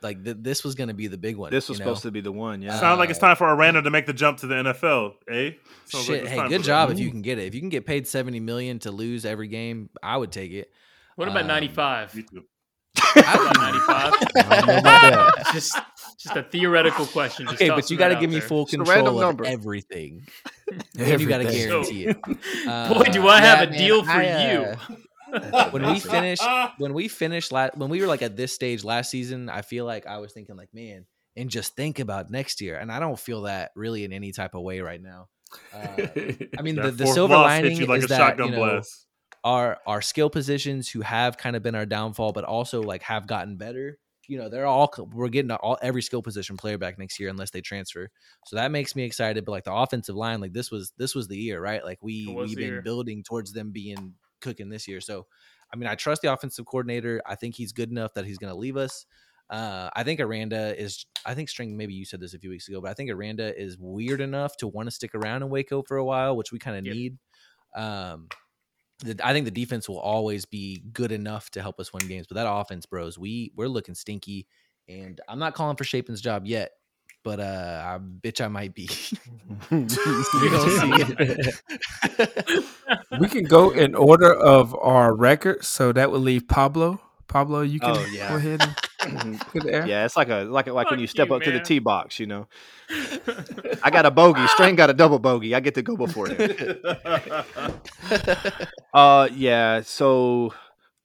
like 0.03 0.23
th- 0.25 0.37
this 0.41 0.63
was 0.63 0.75
gonna 0.75 0.95
be 0.95 1.07
the 1.09 1.19
big 1.19 1.37
one. 1.37 1.51
This 1.51 1.69
was 1.69 1.79
you 1.79 1.85
know? 1.85 1.91
supposed 1.91 2.03
to 2.05 2.11
be 2.11 2.21
the 2.21 2.31
one. 2.33 2.63
Yeah. 2.63 2.79
Sounds 2.79 2.99
like 2.99 3.11
it's 3.11 3.19
time 3.19 3.37
for 3.37 3.49
Aranda 3.53 3.83
to 3.83 3.91
make 3.91 4.07
the 4.07 4.13
jump 4.13 4.39
to 4.39 4.47
the 4.47 4.55
NFL, 4.55 5.15
eh? 5.29 5.51
Sounds 5.87 6.05
Shit, 6.05 6.23
it's 6.23 6.31
hey, 6.31 6.49
good 6.49 6.63
job 6.63 6.89
that. 6.89 6.95
if 6.95 7.01
you 7.01 7.11
can 7.11 7.23
get 7.23 7.39
it. 7.39 7.47
If 7.47 7.55
you 7.55 7.61
can 7.61 7.69
get 7.69 7.85
paid 7.87 8.07
70 8.07 8.39
million 8.41 8.79
to 8.81 8.91
lose 8.93 9.25
every 9.25 9.49
game, 9.49 9.91
I 10.03 10.17
would 10.17 10.31
take 10.31 10.53
it. 10.53 10.71
What 11.17 11.27
about 11.29 11.43
Um, 11.43 11.49
95? 11.49 12.15
Me 12.15 12.23
too. 12.23 12.45
About 13.17 13.57
95? 13.57 13.89
I 13.91 14.57
don't 14.57 14.67
know 14.69 14.79
about 14.79 15.35
that. 15.37 15.51
just 15.53 15.77
just 16.19 16.37
a 16.37 16.43
theoretical 16.43 17.07
question. 17.07 17.47
Just 17.47 17.57
Okay, 17.63 17.71
but 17.71 17.91
you 17.91 17.97
got 17.97 18.09
to 18.09 18.17
give 18.17 18.31
me 18.31 18.39
there. 18.41 18.49
full 18.49 18.67
control 18.67 19.09
of 19.09 19.21
number. 19.21 19.45
everything. 19.45 20.27
And 20.99 21.21
you 21.21 21.27
got 21.29 21.39
to 21.39 21.45
Everything. 21.45 21.69
guarantee 21.69 22.05
it. 22.09 22.23
Boy, 22.93 23.05
do 23.11 23.27
I 23.27 23.41
have 23.41 23.67
a 23.69 23.73
deal 23.73 24.05
for 24.05 24.21
you. 24.21 24.77
you. 25.33 25.41
when 25.71 25.87
we 25.87 25.99
finished, 26.01 26.43
when 26.79 26.93
we 26.93 27.09
finished, 27.09 27.53
la- 27.53 27.71
when 27.75 27.89
we 27.89 28.01
were 28.03 28.07
like 28.07 28.21
at 28.23 28.37
this 28.37 28.53
stage 28.53 28.85
last 28.85 29.11
season, 29.11 29.49
I 29.49 29.63
feel 29.63 29.87
like 29.87 30.07
I 30.07 30.19
was 30.19 30.33
thinking 30.33 30.57
like, 30.57 30.69
man, 30.75 31.07
and 31.37 31.49
just 31.49 31.75
think 31.77 32.01
about 32.01 32.31
next 32.31 32.61
year. 32.61 32.77
And 32.77 32.91
I 32.93 32.99
don't 33.01 33.19
feel 33.19 33.43
that 33.43 33.71
really 33.77 34.05
in 34.05 34.13
any 34.13 34.33
type 34.33 34.55
of 34.55 34.63
way 34.63 34.81
right 34.81 35.01
now. 35.01 35.29
Uh, 35.73 35.79
I 36.59 36.63
mean, 36.63 36.75
the, 36.77 36.91
the 36.91 37.07
silver 37.07 37.35
loss 37.35 37.53
hit 37.53 37.63
lining 37.65 37.79
you 37.79 37.87
like 37.87 37.99
is 38.01 38.05
a 38.05 38.09
that 38.09 38.19
shotgun 38.19 38.47
you 38.49 38.53
know, 38.53 38.59
blast. 38.59 39.07
our 39.45 39.79
our 39.87 40.03
skill 40.03 40.29
positions 40.29 40.91
who 40.91 41.01
have 41.01 41.39
kind 41.39 41.57
of 41.57 41.63
been 41.63 41.75
our 41.75 41.87
downfall, 41.87 42.33
but 42.33 42.45
also 42.45 42.83
like 42.83 43.03
have 43.05 43.27
gotten 43.27 43.57
better. 43.57 43.99
You 44.29 44.39
know, 44.39 44.49
they're 44.49 44.67
all 44.67 44.93
we're 45.13 45.29
getting 45.29 45.51
all 45.51 45.79
every 45.83 46.03
skill 46.03 46.23
position 46.23 46.57
player 46.57 46.79
back 46.79 46.99
next 46.99 47.19
year 47.19 47.29
unless 47.31 47.51
they 47.51 47.61
transfer. 47.61 48.09
So 48.47 48.57
that 48.57 48.71
makes 48.71 48.95
me 48.95 49.05
excited. 49.05 49.45
But 49.45 49.53
like 49.53 49.65
the 49.65 49.75
offensive 49.75 50.15
line, 50.15 50.41
like 50.41 50.53
this 50.53 50.71
was 50.71 50.93
this 50.99 51.15
was 51.15 51.29
the 51.29 51.37
year, 51.37 51.61
right? 51.61 51.83
Like 51.83 51.99
we 52.03 52.27
we've 52.33 52.57
been 52.57 52.65
year. 52.75 52.83
building 52.83 53.23
towards 53.23 53.53
them 53.53 53.73
being 53.73 54.15
cooking 54.41 54.69
this 54.69 54.87
year. 54.87 55.01
So 55.01 55.27
I 55.73 55.77
mean, 55.77 55.89
I 55.89 55.95
trust 55.95 56.23
the 56.23 56.33
offensive 56.33 56.67
coordinator. 56.67 57.21
I 57.27 57.35
think 57.35 57.55
he's 57.55 57.73
good 57.73 57.91
enough 57.91 58.15
that 58.15 58.25
he's 58.25 58.39
going 58.39 58.53
to 58.53 58.59
leave 58.59 58.77
us. 58.77 59.07
Uh, 59.51 59.89
I 59.95 60.03
think 60.03 60.21
Aranda 60.21 60.79
is. 60.79 61.07
I 61.25 61.35
think 61.35 61.49
String. 61.49 61.77
Maybe 61.77 61.95
you 61.95 62.05
said 62.05 62.21
this 62.21 62.35
a 62.35 62.39
few 62.39 62.51
weeks 62.51 62.69
ago, 62.69 62.81
but 62.83 62.91
I 62.91 62.95
think 62.95 63.11
Aranda 63.11 63.59
is 63.59 63.79
weird 63.79 64.21
enough 64.21 64.57
to 64.59 64.69
want 64.69 64.89
to 64.89 64.91
stick 64.91 65.15
around 65.15 65.43
in 65.43 65.49
Waco 65.49 65.83
for 65.83 65.97
a 65.97 66.05
while, 66.05 66.37
which 66.37 66.53
we 66.53 66.59
kind 66.59 66.77
of 66.77 66.85
Yep. 66.85 66.95
need. 66.95 67.19
Um, 67.75 68.29
I 69.23 69.33
think 69.33 69.45
the 69.45 69.51
defense 69.53 69.89
will 69.89 70.01
always 70.01 70.45
be 70.45 70.83
good 70.93 71.13
enough 71.13 71.51
to 71.51 71.63
help 71.63 71.79
us 71.79 71.93
win 71.93 72.07
games, 72.09 72.27
but 72.27 72.35
that 72.35 72.51
offense, 72.51 72.85
bros, 72.87 73.17
we 73.19 73.53
we're 73.55 73.69
looking 73.69 73.95
stinky, 73.95 74.47
and 74.89 75.21
I'm 75.29 75.39
not 75.39 75.55
calling 75.55 75.77
for 75.77 75.85
Shapen's 75.85 76.21
job 76.21 76.47
yet, 76.47 76.73
but 77.23 77.39
uh, 77.39 77.83
I 77.87 77.99
bitch 77.99 78.45
I 78.45 78.49
might 78.49 78.75
be. 78.75 78.89
we 79.71 79.79
don't 80.51 80.71
see 80.71 81.05
it. 82.19 82.65
we 83.21 83.29
can 83.29 83.45
go 83.45 83.71
in 83.71 83.95
order 83.95 84.33
of 84.35 84.75
our 84.75 85.15
records, 85.15 85.69
so 85.69 85.93
that 85.93 86.11
would 86.11 86.23
leave 86.23 86.49
Pablo. 86.49 87.01
Pablo, 87.29 87.61
you 87.61 87.79
can 87.79 87.91
Oh, 87.97 88.07
yeah. 88.13 88.31
go 88.31 88.37
ahead 88.37 88.63
and 88.63 88.75
put 88.77 88.77
it 88.77 88.83
there. 88.83 88.88
Yeah, 89.65 90.05
it's 90.05 90.17
like 90.17 90.29
a 90.29 90.45
like 90.45 90.67
a, 90.67 90.73
like 90.73 90.91
when 90.91 90.99
you 90.99 91.07
step 91.07 91.29
you, 91.29 91.35
up 91.37 91.43
to 91.43 91.51
the 91.51 91.59
man. 91.59 91.65
tee 91.65 91.79
box. 91.79 92.19
You 92.19 92.27
know, 92.27 92.49
I 93.83 93.91
got 93.91 94.07
a 94.07 94.11
bogey. 94.11 94.47
String 94.49 94.75
got 94.75 94.91
a 94.91 94.95
double 94.95 95.19
bogey. 95.19 95.55
I 95.55 95.61
get 95.61 95.75
to 95.75 95.83
go 95.83 95.97
before 95.97 96.29
him. 96.29 96.79
Uh, 98.95 99.29
yeah. 99.35 99.83
So 99.83 100.55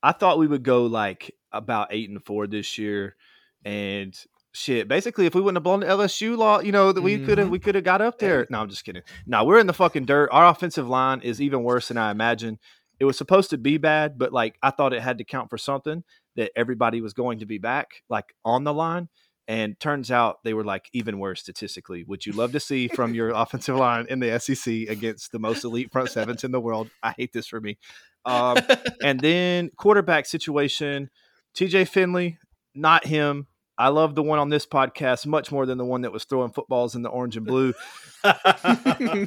I 0.01 0.13
thought 0.13 0.39
we 0.39 0.47
would 0.47 0.63
go 0.63 0.85
like 0.85 1.35
about 1.51 1.89
eight 1.91 2.09
and 2.09 2.23
four 2.23 2.47
this 2.47 2.77
year, 2.77 3.15
and 3.63 4.17
shit. 4.53 4.87
Basically, 4.87 5.25
if 5.25 5.35
we 5.35 5.41
wouldn't 5.41 5.57
have 5.57 5.63
blown 5.63 5.81
the 5.81 5.85
LSU 5.87 6.37
law, 6.37 6.61
you 6.61 6.71
know, 6.71 6.91
that 6.91 7.01
we 7.01 7.19
could 7.19 7.37
have 7.37 7.49
we 7.49 7.59
could 7.59 7.75
have 7.75 7.83
got 7.83 8.01
up 8.01 8.17
there. 8.19 8.47
No, 8.49 8.61
I'm 8.61 8.69
just 8.69 8.85
kidding. 8.85 9.03
No, 9.27 9.43
we're 9.43 9.59
in 9.59 9.67
the 9.67 9.73
fucking 9.73 10.05
dirt. 10.05 10.29
Our 10.31 10.47
offensive 10.47 10.87
line 10.87 11.19
is 11.21 11.41
even 11.41 11.63
worse 11.63 11.89
than 11.89 11.97
I 11.97 12.09
imagined. 12.09 12.57
It 12.99 13.05
was 13.05 13.17
supposed 13.17 13.49
to 13.49 13.57
be 13.57 13.77
bad, 13.77 14.17
but 14.17 14.31
like 14.31 14.57
I 14.63 14.71
thought 14.71 14.93
it 14.93 15.01
had 15.01 15.17
to 15.17 15.23
count 15.25 15.49
for 15.49 15.57
something 15.57 16.03
that 16.35 16.51
everybody 16.55 17.01
was 17.01 17.14
going 17.14 17.39
to 17.39 17.45
be 17.45 17.57
back, 17.57 18.03
like 18.10 18.34
on 18.43 18.64
the 18.64 18.73
line. 18.73 19.10
And 19.45 19.77
turns 19.77 20.10
out 20.10 20.38
they 20.45 20.53
were 20.53 20.64
like 20.64 20.85
even 20.93 21.19
worse 21.19 21.41
statistically, 21.41 22.03
which 22.05 22.26
you 22.26 22.31
love 22.31 22.53
to 22.53 22.61
see 22.61 22.88
from 22.88 23.14
your 23.14 23.30
offensive 23.35 23.76
line 23.76 24.05
in 24.10 24.19
the 24.19 24.39
SEC 24.39 24.88
against 24.88 25.34
the 25.34 25.39
most 25.39 25.65
elite 25.65 25.91
front 25.91 26.10
sevens 26.10 26.45
in 26.45 26.51
the 26.51 26.61
world. 26.61 26.89
I 27.01 27.14
hate 27.18 27.34
this 27.34 27.47
for 27.47 27.60
me. 27.60 27.77
Um, 28.26 28.57
and 29.03 29.19
then 29.19 29.69
quarterback 29.76 30.26
situation, 30.27 31.10
TJ 31.57 31.89
Finley, 31.89 32.38
not 32.73 33.05
him. 33.05 33.47
I 33.77 33.89
love 33.89 34.15
the 34.15 34.23
one 34.23 34.39
on 34.39 34.49
this 34.49 34.65
podcast 34.65 35.26
much 35.26 35.51
more 35.51 35.65
than 35.65 35.77
the 35.77 35.85
one 35.85 36.01
that 36.03 36.11
was 36.14 36.23
throwing 36.23 36.51
footballs 36.51 36.95
in 36.95 37.01
the 37.01 37.10
orange 37.10 37.38
and 37.38 37.45
blue. 37.45 37.73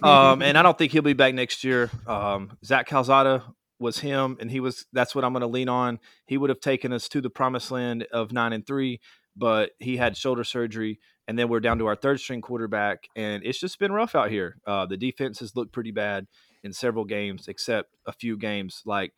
Um, 0.02 0.40
and 0.40 0.56
I 0.56 0.62
don't 0.62 0.78
think 0.78 0.92
he'll 0.92 1.02
be 1.02 1.12
back 1.12 1.34
next 1.34 1.64
year. 1.64 1.90
Um, 2.06 2.56
Zach 2.64 2.88
Calzada 2.88 3.42
was 3.78 3.98
him, 3.98 4.36
and 4.40 4.50
he 4.50 4.60
was. 4.60 4.86
That's 4.92 5.14
what 5.14 5.24
I'm 5.24 5.32
going 5.32 5.42
to 5.42 5.46
lean 5.46 5.68
on. 5.68 5.98
He 6.26 6.38
would 6.38 6.50
have 6.50 6.60
taken 6.60 6.92
us 6.92 7.08
to 7.10 7.20
the 7.20 7.30
promised 7.30 7.70
land 7.70 8.06
of 8.12 8.32
nine 8.32 8.52
and 8.52 8.66
three, 8.66 9.00
but 9.36 9.70
he 9.78 9.96
had 9.96 10.16
shoulder 10.16 10.44
surgery, 10.44 10.98
and 11.28 11.38
then 11.38 11.48
we're 11.48 11.60
down 11.60 11.78
to 11.78 11.86
our 11.86 11.96
third 11.96 12.20
string 12.20 12.40
quarterback, 12.40 13.08
and 13.16 13.42
it's 13.44 13.60
just 13.60 13.78
been 13.78 13.92
rough 13.92 14.14
out 14.14 14.30
here. 14.30 14.56
Uh, 14.66 14.86
the 14.86 14.96
defense 14.96 15.40
has 15.40 15.54
looked 15.56 15.72
pretty 15.72 15.90
bad 15.90 16.26
in 16.62 16.72
several 16.72 17.04
games, 17.04 17.48
except 17.48 17.94
a 18.06 18.12
few 18.12 18.36
games 18.36 18.82
like 18.86 19.12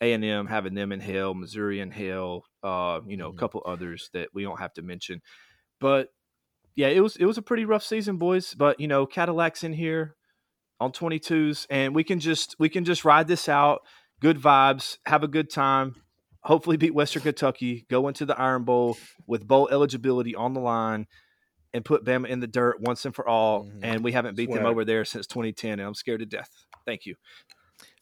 A 0.00 0.12
and 0.12 0.24
M 0.24 0.46
having 0.46 0.74
them 0.74 0.92
in 0.92 1.00
hell, 1.00 1.34
Missouri 1.34 1.80
in 1.80 1.90
hell, 1.90 2.44
uh, 2.62 3.00
you 3.06 3.16
know, 3.16 3.28
a 3.28 3.34
couple 3.34 3.62
others 3.64 4.10
that 4.12 4.28
we 4.34 4.42
don't 4.42 4.60
have 4.60 4.74
to 4.74 4.82
mention. 4.82 5.22
But 5.80 6.08
yeah, 6.74 6.88
it 6.88 7.00
was 7.00 7.16
it 7.16 7.24
was 7.24 7.38
a 7.38 7.42
pretty 7.42 7.64
rough 7.64 7.84
season, 7.84 8.16
boys. 8.16 8.54
But 8.54 8.80
you 8.80 8.88
know, 8.88 9.06
Cadillac's 9.06 9.64
in 9.64 9.72
here 9.72 10.16
on 10.82 10.92
22s, 10.92 11.66
and 11.70 11.94
we 11.94 12.04
can 12.04 12.18
just 12.20 12.56
we 12.58 12.68
can 12.68 12.84
just 12.84 13.04
ride 13.04 13.28
this 13.28 13.48
out. 13.48 13.82
Good 14.20 14.38
vibes, 14.38 14.98
have 15.06 15.22
a 15.22 15.28
good 15.28 15.50
time. 15.50 15.94
Hopefully, 16.44 16.76
beat 16.76 16.94
Western 16.94 17.22
Kentucky. 17.22 17.86
Go 17.88 18.08
into 18.08 18.26
the 18.26 18.38
Iron 18.38 18.64
Bowl 18.64 18.96
with 19.26 19.46
bowl 19.46 19.68
eligibility 19.70 20.34
on 20.34 20.54
the 20.54 20.60
line, 20.60 21.06
and 21.72 21.84
put 21.84 22.04
Bama 22.04 22.26
in 22.28 22.40
the 22.40 22.46
dirt 22.46 22.80
once 22.80 23.04
and 23.04 23.14
for 23.14 23.26
all. 23.28 23.64
Mhm. 23.64 23.78
And 23.82 24.04
we 24.04 24.12
haven't 24.12 24.36
beat 24.36 24.50
them 24.50 24.66
over 24.66 24.84
there 24.84 25.04
since 25.04 25.26
2010, 25.26 25.78
and 25.78 25.82
I'm 25.82 25.94
scared 25.94 26.20
to 26.20 26.26
death. 26.26 26.50
Thank 26.84 27.06
you. 27.06 27.14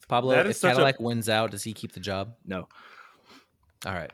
Pablo, 0.07 0.33
That 0.35 0.45
is 0.47 0.57
if 0.57 0.57
such 0.57 0.71
a- 0.71 0.73
Cadillac 0.73 0.99
wins 0.99 1.29
out, 1.29 1.51
does 1.51 1.63
he 1.63 1.71
keep 1.73 1.93
the 1.93 1.99
job? 1.99 2.33
No, 2.45 2.67
All 3.85 3.93
right. 3.93 4.11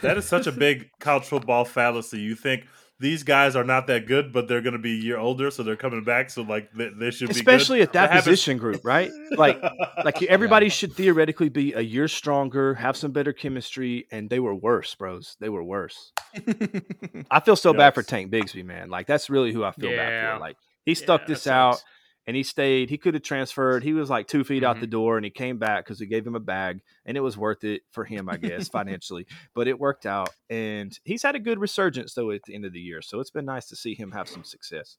That 0.00 0.16
is 0.16 0.24
such 0.24 0.46
a 0.46 0.52
big 0.52 0.88
college 0.98 1.24
football 1.24 1.64
fallacy. 1.64 2.18
You 2.20 2.34
think 2.34 2.66
these 3.00 3.22
guys 3.24 3.56
are 3.56 3.64
not 3.64 3.86
that 3.88 4.06
good, 4.06 4.32
but 4.32 4.46
they're 4.46 4.60
going 4.60 4.74
to 4.74 4.78
be 4.78 4.92
a 4.92 5.02
year 5.02 5.18
older, 5.18 5.50
so 5.50 5.62
they're 5.62 5.76
coming 5.76 6.04
back. 6.04 6.30
So 6.30 6.42
like 6.42 6.70
they, 6.72 6.90
they 6.90 7.10
should 7.10 7.28
be 7.28 7.34
especially 7.34 7.78
good. 7.78 7.88
at 7.88 7.92
that 7.94 8.10
happens- 8.10 8.24
position 8.24 8.58
group, 8.58 8.82
right? 8.84 9.10
Like, 9.36 9.60
like 10.04 10.22
everybody 10.22 10.68
should 10.68 10.92
theoretically 10.94 11.48
be 11.48 11.72
a 11.72 11.80
year 11.80 12.06
stronger, 12.06 12.74
have 12.74 12.96
some 12.96 13.10
better 13.10 13.32
chemistry, 13.32 14.06
and 14.12 14.30
they 14.30 14.38
were 14.38 14.54
worse, 14.54 14.94
bros. 14.94 15.36
They 15.40 15.48
were 15.48 15.64
worse. 15.64 16.12
I 17.30 17.40
feel 17.40 17.56
so 17.56 17.72
bad 17.72 17.94
for 17.94 18.02
Tank 18.02 18.30
Bigsby, 18.30 18.64
man. 18.64 18.90
Like 18.90 19.06
that's 19.06 19.28
really 19.28 19.52
who 19.52 19.64
I 19.64 19.72
feel 19.72 19.90
bad 19.90 20.34
for. 20.34 20.40
Like 20.40 20.56
he 20.84 20.94
stuck 20.94 21.22
Yeah, 21.22 21.26
this 21.26 21.46
out 21.46 21.76
sucks. 21.78 21.84
And 22.26 22.36
he 22.36 22.42
stayed. 22.42 22.90
He 22.90 22.98
could 22.98 23.14
have 23.14 23.22
transferred. 23.22 23.82
He 23.82 23.92
was 23.92 24.08
like 24.10 24.26
two 24.28 24.44
feet 24.44 24.64
out 24.64 24.76
Mhm. 24.76 24.80
the 24.80 24.86
door, 24.86 25.16
and 25.16 25.24
he 25.24 25.30
came 25.30 25.58
back 25.58 25.84
because 25.84 26.00
we 26.00 26.06
gave 26.06 26.26
him 26.26 26.34
a 26.34 26.40
bag, 26.40 26.80
and 27.04 27.16
it 27.16 27.20
was 27.20 27.36
worth 27.36 27.64
it 27.64 27.82
for 27.92 28.04
him, 28.04 28.28
I 28.28 28.36
guess, 28.36 28.68
financially. 28.68 29.26
But 29.54 29.68
it 29.68 29.78
worked 29.78 30.06
out, 30.06 30.30
and 30.50 30.98
he's 31.04 31.22
had 31.22 31.34
a 31.34 31.38
good 31.40 31.58
resurgence 31.58 32.14
though 32.14 32.30
at 32.30 32.42
the 32.44 32.54
end 32.54 32.64
of 32.64 32.72
the 32.72 32.80
year. 32.80 33.02
So 33.02 33.20
it's 33.20 33.30
been 33.30 33.44
nice 33.44 33.66
to 33.68 33.76
see 33.76 33.94
him 33.94 34.12
have 34.12 34.28
some 34.28 34.44
success. 34.44 34.96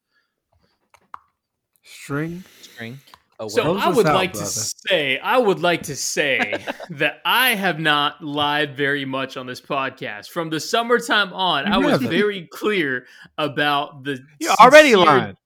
String. 1.84 2.44
String. 2.62 3.00
Oh, 3.38 3.50
So 3.50 3.64
Close 3.64 3.82
I 3.84 3.90
would 3.90 4.06
out, 4.08 4.16
like 4.16 4.32
to 4.34 4.46
say, 4.46 5.20
I 5.20 5.38
would 5.38 5.60
like 5.60 5.84
to 5.84 5.96
say 5.96 6.64
that 6.92 7.20
I 7.26 7.50
have 7.56 7.80
not 7.82 8.24
lied 8.24 8.78
very 8.78 9.04
much 9.04 9.36
on 9.36 9.46
this 9.46 9.60
podcast. 9.60 10.30
From 10.30 10.50
the 10.50 10.60
summertime 10.62 11.34
on, 11.34 11.68
You 11.68 11.74
I 11.74 11.78
was 11.80 11.92
haven't. 11.92 12.10
very 12.10 12.48
clear 12.48 13.06
about 13.38 14.06
the 14.06 14.20
You're 14.40 14.54
already 14.54 14.92
sincere- 14.92 15.06
lying. 15.06 15.38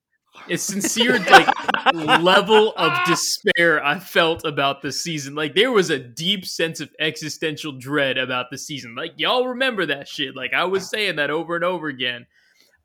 It's 0.47 0.63
sincere 0.63 1.19
like 1.19 1.47
level 1.93 2.73
of 2.75 2.93
despair 3.05 3.83
I 3.83 3.99
felt 3.99 4.45
about 4.45 4.81
the 4.81 4.91
season. 4.91 5.35
Like 5.35 5.55
there 5.55 5.71
was 5.71 5.89
a 5.89 5.99
deep 5.99 6.45
sense 6.45 6.79
of 6.79 6.89
existential 6.99 7.73
dread 7.73 8.17
about 8.17 8.49
the 8.49 8.57
season. 8.57 8.95
Like 8.95 9.13
y'all 9.17 9.47
remember 9.47 9.85
that 9.87 10.07
shit. 10.07 10.35
Like 10.35 10.53
I 10.53 10.65
was 10.65 10.89
saying 10.89 11.17
that 11.17 11.29
over 11.29 11.55
and 11.55 11.63
over 11.63 11.87
again. 11.87 12.25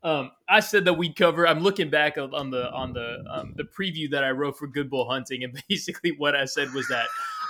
Um, 0.03 0.31
I 0.47 0.59
said 0.59 0.85
that 0.85 0.93
we'd 0.93 1.15
cover. 1.15 1.47
I'm 1.47 1.61
looking 1.61 1.89
back 1.89 2.17
on 2.19 2.51
the 2.51 2.69
on 2.71 2.93
the 2.93 3.23
um, 3.29 3.53
the 3.55 3.63
preview 3.63 4.09
that 4.11 4.23
I 4.23 4.29
wrote 4.31 4.57
for 4.57 4.67
Good 4.67 4.89
Bull 4.89 5.09
Hunting, 5.09 5.43
and 5.43 5.59
basically 5.69 6.11
what 6.11 6.35
I 6.35 6.45
said 6.45 6.71
was 6.73 6.87
that 6.89 7.07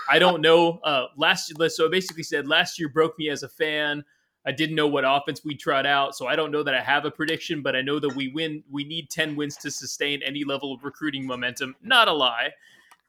I 0.10 0.20
don't 0.20 0.42
know. 0.42 0.80
Uh, 0.84 1.08
last 1.18 1.52
so 1.70 1.86
I 1.86 1.90
basically 1.90 2.24
said 2.24 2.48
last 2.48 2.80
year 2.80 2.88
broke 2.90 3.18
me 3.20 3.30
as 3.30 3.44
a 3.44 3.50
fan. 3.50 4.06
I 4.46 4.52
didn't 4.52 4.76
know 4.76 4.88
what 4.88 5.04
offense 5.08 5.44
we 5.44 5.56
tried 5.56 5.86
out, 5.86 6.16
so 6.16 6.28
I 6.28 6.36
don't 6.36 6.52
know 6.52 6.64
that 6.64 6.76
I 6.76 6.82
have 6.82 7.06
a 7.06 7.12
prediction, 7.12 7.62
but 7.62 7.76
I 7.76 7.82
know 7.82 8.00
that 8.00 8.16
we 8.16 8.28
win. 8.30 8.64
We 8.70 8.84
need 8.84 9.10
ten 9.10 9.36
wins 9.36 9.58
to 9.58 9.72
sustain 9.72 10.22
any 10.24 10.44
level 10.44 10.74
of 10.74 10.84
recruiting 10.84 11.26
momentum. 11.26 11.76
Not 11.82 12.08
a 12.08 12.14
lie. 12.14 12.50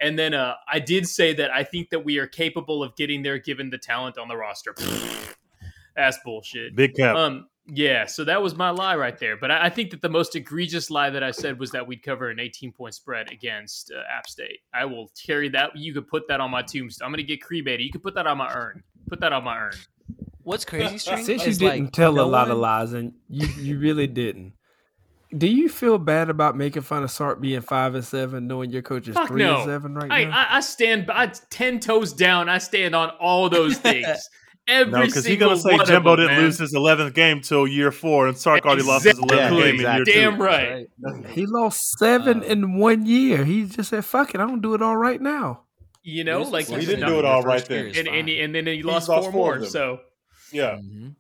And 0.01 0.19
then 0.19 0.35
uh, 0.35 0.55
I 0.71 0.79
did 0.79 1.09
say 1.09 1.33
that 1.35 1.51
I 1.51 1.65
think 1.65 1.91
that 1.91 2.05
we 2.05 2.19
are 2.19 2.27
capable 2.27 2.83
of 2.83 2.95
getting 2.97 3.23
there 3.23 3.39
given 3.39 3.71
the 3.71 3.79
talent 3.79 4.19
on 4.19 4.29
the 4.29 4.37
roster. 4.37 4.75
That's 5.97 6.19
bullshit. 6.25 6.77
Big 6.77 6.95
cap. 6.95 7.17
Um, 7.17 7.49
yeah, 7.69 8.05
so 8.05 8.23
that 8.25 8.41
was 8.41 8.55
my 8.55 8.71
lie 8.71 8.95
right 8.95 9.19
there. 9.19 9.37
But 9.37 9.51
I, 9.51 9.67
I 9.67 9.71
think 9.71 9.91
that 9.91 10.03
the 10.03 10.09
most 10.09 10.37
egregious 10.37 10.91
lie 10.91 11.11
that 11.11 11.23
I 11.23 11.31
said 11.31 11.59
was 11.59 11.71
that 11.73 11.87
we'd 11.87 12.03
cover 12.03 12.29
an 12.29 12.39
18 12.39 12.73
point 12.73 12.95
spread 12.95 13.33
against 13.33 13.91
uh, 13.91 14.03
App 14.11 14.29
State. 14.29 14.61
I 14.73 14.85
will 14.85 15.11
carry 15.21 15.49
that. 15.51 15.75
You 15.75 15.93
could 15.93 16.07
put 16.07 16.29
that 16.29 16.41
on 16.41 16.51
my 16.51 16.63
tombstone. 16.63 17.07
I'm 17.07 17.13
going 17.13 17.19
to 17.19 17.25
get 17.25 17.43
cremated. 17.43 17.85
You 17.85 17.91
could 17.91 18.03
put 18.03 18.15
that 18.15 18.27
on 18.27 18.39
my 18.39 18.53
urn. 18.53 18.83
Put 19.09 19.21
that 19.21 19.33
on 19.33 19.43
my 19.45 19.59
urn. 19.59 19.73
What's 20.47 20.65
crazy, 20.65 20.99
String? 20.99 21.25
Since 21.25 21.45
you 21.45 21.53
didn't 21.55 21.85
like, 21.87 21.93
tell 21.93 22.13
a 22.13 22.17
no 22.19 22.29
lot 22.29 22.51
of 22.53 22.59
lies, 22.59 22.93
and 22.93 23.15
you, 23.29 23.49
you 23.61 23.79
really 23.81 24.07
didn't. 24.07 24.53
Do 25.37 25.49
you 25.49 25.69
feel 25.69 25.99
bad 25.99 26.31
about 26.31 26.57
making 26.57 26.83
fun 26.83 27.03
of 27.03 27.11
Sark 27.11 27.41
being 27.41 27.61
five 27.63 27.97
and 27.97 28.05
seven, 28.05 28.47
knowing 28.47 28.71
your 28.71 28.83
coach 28.83 29.09
is 29.09 29.15
Fuck 29.17 29.27
three 29.27 29.43
no. 29.43 29.57
and 29.57 29.65
seven 29.65 29.95
right 29.97 30.11
I, 30.11 30.25
now? 30.25 30.31
I, 30.39 30.57
I 30.59 30.61
stand 30.61 31.11
I, 31.11 31.33
10 31.51 31.81
toes 31.81 32.13
down. 32.13 32.49
I 32.49 32.59
stand 32.59 32.95
on 32.95 33.11
all 33.19 33.49
those 33.51 33.77
things. 33.89 34.07
Every 34.69 34.93
No, 34.93 35.01
because 35.05 35.25
he's 35.25 35.39
gonna 35.39 35.57
say 35.57 35.73
one 35.77 35.85
Jimbo 35.87 36.11
them, 36.17 36.27
didn't 36.27 36.37
man. 36.37 36.45
lose 36.45 36.59
his 36.59 36.75
eleventh 36.75 37.15
game 37.15 37.41
till 37.41 37.67
year 37.67 37.91
four, 37.91 38.29
and 38.29 38.37
Sark 38.39 38.65
already 38.65 38.83
lost 38.83 39.05
his 39.05 39.19
eleventh 39.19 39.59
Exactly. 39.59 39.63
game 39.63 39.75
in 39.87 39.97
year 39.97 40.05
Damn 40.05 40.37
two. 40.37 40.43
right. 40.45 40.87
he 41.31 41.47
lost 41.47 41.99
seven 41.99 42.41
Uh, 42.43 42.47
in 42.47 42.79
one 42.79 43.05
year. 43.07 43.45
He 43.45 43.65
just 43.67 43.91
said, 43.91 44.05
"Fuck 44.05 44.35
it, 44.35 44.41
I'm 44.41 44.49
gonna 44.49 44.63
do 44.63 44.75
it 44.75 44.83
all 44.83 44.97
right 44.97 45.21
now." 45.21 45.63
You 46.05 46.23
know, 46.25 46.39
Losing 46.39 46.53
like 46.53 46.69
Well, 46.69 46.79
he 46.81 46.87
seven 46.87 47.01
didn't 47.01 47.13
do 47.13 47.19
it 47.19 47.23
your 47.25 47.33
all 47.33 47.43
first 47.43 47.69
right 47.69 47.71
year 47.83 47.93
then. 47.93 48.07
and, 48.09 48.17
and, 48.17 48.29
and 48.29 48.55
then 48.55 48.67
he 48.67 48.77
He's 48.77 48.85
lost 48.85 49.09
lost 49.09 49.25
four 49.25 49.33
four 49.33 49.57
more. 49.59 49.67
So 49.67 50.01
Yeah, 50.53 50.77
Mhm. 50.77 51.17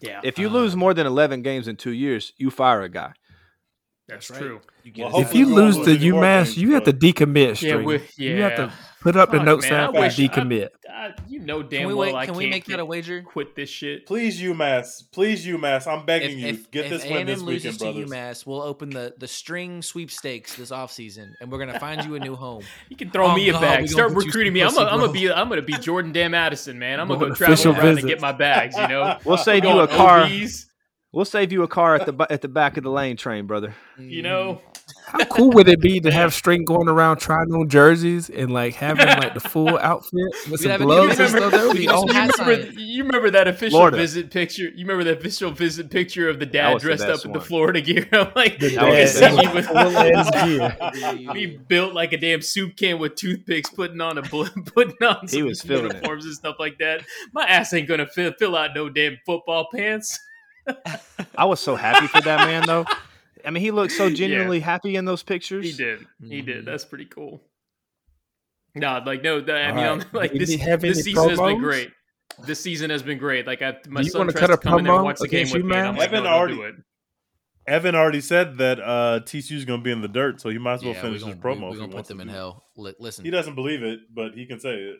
yeah, 0.00 0.20
If 0.22 0.38
you 0.38 0.48
Uh, 0.48 0.50
lose 0.50 0.76
more 0.76 0.94
than 0.94 1.06
eleven 1.06 1.42
games 1.42 1.68
in 1.68 1.76
two 1.76 1.92
years, 1.92 2.32
you 2.36 2.50
fire 2.50 2.82
a 2.82 2.88
guy. 2.88 3.14
That's 4.12 4.30
right. 4.30 4.38
true. 4.40 4.60
You 4.84 4.92
Well, 5.04 5.20
If 5.20 5.34
you 5.34 5.46
lose 5.46 5.76
lose 5.78 5.86
the 5.86 5.96
UMass, 5.96 6.44
games, 6.46 6.58
you 6.58 6.72
have 6.74 6.84
to 6.84 6.92
but- 6.92 7.00
decommit. 7.00 7.62
Yeah, 7.62 7.76
we, 7.76 7.94
yeah. 8.16 8.34
You 8.34 8.42
have 8.42 8.56
to 8.56 8.72
put 9.00 9.16
up 9.16 9.30
the 9.30 9.36
Fuck, 9.38 9.46
notes 9.46 9.70
man, 9.70 9.74
I 9.80 9.82
app 9.84 9.90
and 9.94 9.98
wish- 10.00 10.18
I- 10.18 10.22
decommit. 10.22 10.68
Uh, 10.92 11.10
you 11.28 11.40
know 11.40 11.62
damn 11.62 11.80
Can 11.80 11.88
we 11.88 11.94
well 11.94 12.12
wait? 12.12 12.14
I 12.14 12.26
Can 12.26 12.34
can't 12.34 12.36
we 12.44 12.50
make 12.50 12.64
that 12.66 12.78
a 12.78 12.84
wager? 12.84 13.22
quit 13.22 13.56
this 13.56 13.68
shit. 13.70 14.06
please 14.06 14.40
UMass, 14.40 15.02
please 15.10 15.44
UMass. 15.46 15.86
I'm 15.86 16.04
begging 16.04 16.38
you, 16.38 16.46
If, 16.48 16.70
get 16.70 16.84
if, 16.84 16.90
this 16.90 17.04
if 17.04 17.10
win 17.10 17.26
this 17.26 17.38
A&M 17.38 17.46
weekend, 17.46 17.64
loses 17.64 17.76
to 17.78 17.84
brothers. 17.84 18.10
UMass, 18.10 18.46
we'll 18.46 18.62
open 18.62 18.90
the, 18.90 19.14
the 19.18 19.26
string 19.26 19.82
sweepstakes 19.82 20.54
this 20.54 20.70
offseason, 20.70 21.30
and 21.40 21.50
we're 21.50 21.58
gonna 21.58 21.80
find 21.80 22.04
you 22.04 22.14
a 22.16 22.20
new 22.20 22.36
home. 22.36 22.62
You 22.90 22.96
can 22.96 23.10
throw 23.10 23.28
Oh, 23.28 23.34
me 23.34 23.48
a 23.48 23.52
God, 23.52 23.60
bag. 23.62 23.70
we 23.82 23.88
gonna 23.88 24.10
Start 24.10 24.12
recruiting 24.12 24.52
me. 24.52 24.60
I'm 24.60 24.66
pussy, 24.68 24.78
gonna, 24.80 24.90
I'm 24.90 25.00
gonna 25.00 25.12
be 25.12 25.32
I'm 25.32 25.48
gonna 25.48 25.62
be 25.62 25.72
Jordan 25.78 26.12
Dam 26.12 26.34
Addison, 26.34 26.78
man. 26.78 27.00
I'm 27.00 27.08
gonna 27.08 27.20
go 27.20 27.26
on 27.26 27.34
travel 27.34 27.72
around 27.72 27.98
and 27.98 28.06
get 28.06 28.20
my 28.20 28.32
bags. 28.32 28.76
You 28.76 28.86
know, 28.88 29.16
We'll 29.24 29.38
save 29.38 29.64
you 29.64 29.78
a 29.80 29.88
car. 29.88 30.28
OBs, 31.12 31.14
We'll 31.14 31.24
save 31.24 31.52
you 31.52 31.62
a 31.62 31.68
car 31.68 31.94
at 31.94 32.06
the 32.06 32.26
at 32.30 32.40
the 32.42 32.48
back 32.48 32.76
of 32.76 32.84
the 32.84 32.90
lane 32.90 33.16
train, 33.16 33.46
brother. 33.46 33.74
You 33.98 34.22
know, 34.22 34.60
How 35.06 35.24
cool 35.26 35.50
would 35.52 35.68
it 35.68 35.80
be 35.80 36.00
to 36.00 36.10
have 36.10 36.32
String 36.32 36.64
going 36.64 36.88
around 36.88 37.18
trying 37.18 37.52
on 37.52 37.68
jerseys 37.68 38.30
and 38.30 38.50
like 38.50 38.74
having 38.74 39.06
like 39.06 39.34
the 39.34 39.40
full 39.40 39.78
outfit 39.82 40.12
with 40.50 40.60
We 40.62 40.68
some 40.68 40.80
gloves 40.80 41.18
you 41.18 41.24
and 41.26 41.34
remember- 41.34 41.38
stuff? 41.38 41.52
That 41.52 41.66
would 41.66 41.72
we 41.74 41.78
be 41.80 41.86
can 41.86 41.94
awesome. 41.94 42.08
you 42.16 42.30
remember, 42.46 42.68
it. 42.68 42.74
you 42.80 43.04
remember 43.04 43.30
that 43.30 43.46
official 43.48 43.78
Florida. 43.78 43.96
visit 43.98 44.30
picture? 44.30 44.64
You 44.64 44.86
remember 44.86 45.04
that 45.04 45.18
official 45.18 45.50
visit 45.50 45.90
picture 45.90 46.28
of 46.30 46.38
the 46.40 46.46
dad 46.46 46.72
was 46.72 46.82
the 46.82 46.88
dressed 46.88 47.04
up 47.04 47.08
best 47.10 47.24
in 47.26 47.32
the. 47.32 47.40
Florida 47.42 47.80
gear? 47.82 48.08
I'm 48.12 48.32
like, 48.34 48.58
The 48.58 48.78
I 48.78 49.04
can 49.04 49.36
dad, 49.36 49.44
you 49.44 49.54
with 49.54 49.66
full-ass 49.66 50.30
gear. 50.44 51.34
He 51.34 51.46
built 51.46 51.92
like 51.94 52.12
a 52.14 52.18
damn 52.18 52.40
soup 52.42 52.76
can 52.76 52.98
with 52.98 53.14
toothpicks, 53.16 53.68
putting 53.70 54.00
on 54.00 54.16
a 54.18 54.22
bl- 54.22 54.44
putting 54.74 54.96
on 55.06 55.28
some 55.28 55.44
was 55.44 55.60
feeling 55.60 55.86
it. 55.90 55.94
uniforms 55.96 56.24
and 56.24 56.34
stuff 56.34 56.56
like 56.58 56.78
that. 56.78 57.04
My 57.34 57.44
ass 57.44 57.72
ain't 57.74 57.86
gonna 57.86 58.06
fill, 58.06 58.32
fill 58.38 58.56
out 58.56 58.70
no 58.74 58.88
damn 58.88 59.18
football 59.26 59.68
pants. 59.72 60.18
I 61.36 61.44
was 61.44 61.60
so 61.60 61.76
happy 61.76 62.06
for 62.06 62.20
that 62.22 62.46
man, 62.46 62.64
though. 62.66 62.84
I 63.44 63.50
mean, 63.50 63.62
he 63.62 63.70
looked 63.72 63.92
so 63.92 64.08
genuinely 64.10 64.60
happy 64.60 64.94
in 64.96 65.04
those 65.04 65.22
pictures. 65.22 65.64
He 65.66 65.72
did. 65.72 66.06
He 66.22 66.42
Mhm. 66.42 66.46
did. 66.46 66.64
That's 66.64 66.84
pretty 66.84 67.06
cool. 67.06 67.42
No, 68.74 69.02
like 69.04 69.22
no, 69.22 69.40
that, 69.40 69.56
I 69.56 69.68
All 69.70 69.74
mean, 69.74 69.84
right. 69.84 69.90
I'm- 69.90 70.04
like 70.12 70.32
Do 70.32 70.38
this 70.38 70.50
this 70.50 70.60
any 70.66 70.94
season 70.94 71.28
has 71.30 71.38
been 71.38 71.58
great. 71.58 71.90
This 72.46 72.60
season 72.60 72.90
has 72.90 73.02
been 73.02 73.18
great. 73.18 73.46
Like 73.46 73.60
I, 73.60 73.76
my 73.88 74.00
Do 74.00 74.06
you 74.06 74.10
son 74.12 74.20
wanna 74.20 74.32
tries 74.32 74.40
cut 74.40 74.46
to 74.48 74.52
a 74.54 74.58
come 74.58 74.78
in 74.78 74.84
there 74.84 74.94
and 74.94 75.00
promo 75.02 75.04
watch 75.04 75.18
the 75.18 75.28
game 75.28 75.38
against 75.40 75.54
with 75.54 75.62
you, 75.64 75.68
me. 75.68 75.74
Man? 75.76 75.86
I'm 75.88 75.96
like, 75.96 76.08
Evan 76.08 76.24
no, 76.24 76.30
already- 76.30 76.54
do 76.54 76.62
it. 76.62 76.74
Evan 77.66 77.94
already 77.94 78.20
said 78.20 78.58
that 78.58 78.80
uh, 78.80 79.20
TCU's 79.24 79.64
going 79.64 79.78
to 79.78 79.84
be 79.84 79.92
in 79.92 80.00
the 80.00 80.08
dirt, 80.08 80.40
so 80.40 80.48
he 80.48 80.58
might 80.58 80.74
as 80.74 80.82
well 80.84 80.94
Yeah, 80.94 81.00
finish 81.02 81.22
we're 81.22 81.28
his 81.28 81.36
promo. 81.36 81.70
We're 81.70 81.76
gonna 81.78 81.92
put 81.92 82.06
them 82.08 82.20
in 82.20 82.26
hell. 82.26 82.64
Li- 82.76 82.94
listen, 82.98 83.24
He 83.24 83.30
doesn't 83.30 83.54
believe 83.54 83.84
it, 83.84 84.00
but 84.12 84.34
he 84.34 84.46
can 84.46 84.58
say 84.58 84.74
it. 84.74 84.96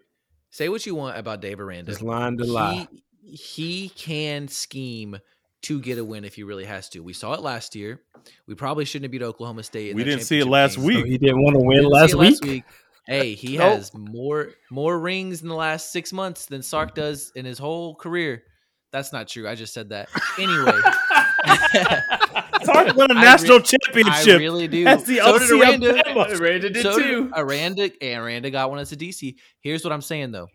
say 0.50 0.68
what 0.68 0.84
you 0.86 0.94
want 0.94 1.18
about 1.18 1.40
Dave 1.40 1.58
Aranda. 1.58 1.90
Just 1.90 2.02
line 2.02 2.36
to 2.36 2.44
lie. 2.44 2.86
He, 3.24 3.34
he 3.34 3.88
can 3.88 4.46
scheme 4.46 5.18
to 5.62 5.80
get 5.80 5.98
a 5.98 6.04
win 6.04 6.24
if 6.24 6.34
he 6.34 6.42
really 6.42 6.64
has 6.64 6.88
to. 6.90 7.00
We 7.00 7.12
saw 7.12 7.34
it 7.34 7.40
last 7.40 7.74
year. 7.74 8.00
We 8.46 8.54
probably 8.54 8.84
shouldn't 8.84 9.04
have 9.04 9.12
beat 9.12 9.22
Oklahoma 9.22 9.62
State. 9.62 9.90
in 9.90 9.96
We 9.96 10.04
didn't 10.04 10.24
see 10.24 10.38
it 10.40 10.46
last 10.46 10.76
game. 10.76 10.84
week. 10.86 10.98
So 11.00 11.04
he 11.06 11.18
didn't 11.18 11.42
want 11.42 11.54
to 11.54 11.60
We 11.60 11.66
win 11.66 11.76
didn't 11.84 12.08
see 12.08 12.14
last 12.16 12.42
it 12.44 12.46
week. 12.48 12.64
Hey, 13.06 13.34
he 13.34 13.56
Nope. 13.58 13.72
has 13.74 13.92
more 13.94 14.50
more 14.70 14.98
rings 14.98 15.42
in 15.42 15.48
the 15.48 15.54
last 15.54 15.92
six 15.92 16.12
months 16.12 16.46
than 16.46 16.62
Sark 16.62 16.90
mm-hmm. 16.90 17.00
does 17.00 17.32
in 17.34 17.44
his 17.44 17.58
whole 17.58 17.94
career. 17.94 18.44
That's 18.92 19.12
not 19.12 19.26
true. 19.28 19.48
I 19.48 19.54
just 19.54 19.72
said 19.74 19.88
that. 19.90 20.08
Anyway, 20.38 20.72
Sark 22.64 22.96
won 22.96 23.10
a 23.10 23.14
I 23.14 23.22
national 23.22 23.58
re- 23.58 23.64
I 23.64 23.66
championship. 23.66 24.38
really 24.38 24.68
do. 24.68 24.84
That's 24.84 25.04
the 25.04 25.18
so 25.18 25.38
did 25.38 25.50
OC 25.52 25.60
Aranda. 25.60 25.88
Alabama. 26.06 26.36
Aranda 26.38 26.70
did 26.70 26.82
so 26.82 26.98
too. 26.98 27.24
did 27.24 27.32
Aranda, 27.36 27.90
Aranda 28.02 28.50
got 28.50 28.70
one 28.70 28.78
as 28.78 28.92
a 28.92 28.96
DC. 28.96 29.34
Here's 29.60 29.84
what 29.84 29.92
I'm 29.92 30.00
saying 30.00 30.32
though. 30.32 30.48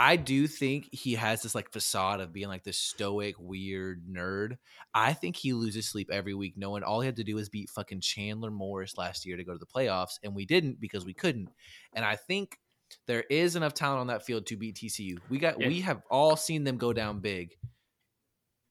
I 0.00 0.14
do 0.14 0.46
think 0.46 0.88
he 0.92 1.14
has 1.14 1.42
this 1.42 1.56
like 1.56 1.72
facade 1.72 2.20
of 2.20 2.32
being 2.32 2.46
like 2.46 2.62
this 2.62 2.78
stoic, 2.78 3.34
weird 3.36 4.04
nerd. 4.08 4.56
I 4.94 5.12
think 5.12 5.34
he 5.34 5.52
loses 5.52 5.88
sleep 5.88 6.08
every 6.12 6.34
week, 6.34 6.54
knowing 6.56 6.84
all 6.84 7.00
he 7.00 7.06
had 7.06 7.16
to 7.16 7.24
do 7.24 7.34
was 7.34 7.48
beat 7.48 7.68
fucking 7.68 8.00
Chandler 8.00 8.52
Morris 8.52 8.96
last 8.96 9.26
year 9.26 9.36
to 9.36 9.42
go 9.42 9.54
to 9.54 9.58
the 9.58 9.66
playoffs, 9.66 10.20
and 10.22 10.36
we 10.36 10.46
didn't 10.46 10.80
because 10.80 11.04
we 11.04 11.14
couldn't. 11.14 11.48
And 11.94 12.04
I 12.04 12.14
think 12.14 12.60
there 13.08 13.24
is 13.28 13.56
enough 13.56 13.74
talent 13.74 13.98
on 13.98 14.06
that 14.06 14.24
field 14.24 14.46
to 14.46 14.56
beat 14.56 14.76
TCU. 14.76 15.18
We 15.28 15.38
got, 15.38 15.60
Yeah. 15.60 15.66
we 15.66 15.80
have 15.80 16.00
all 16.08 16.36
seen 16.36 16.62
them 16.62 16.76
go 16.76 16.92
down 16.92 17.18
big. 17.18 17.56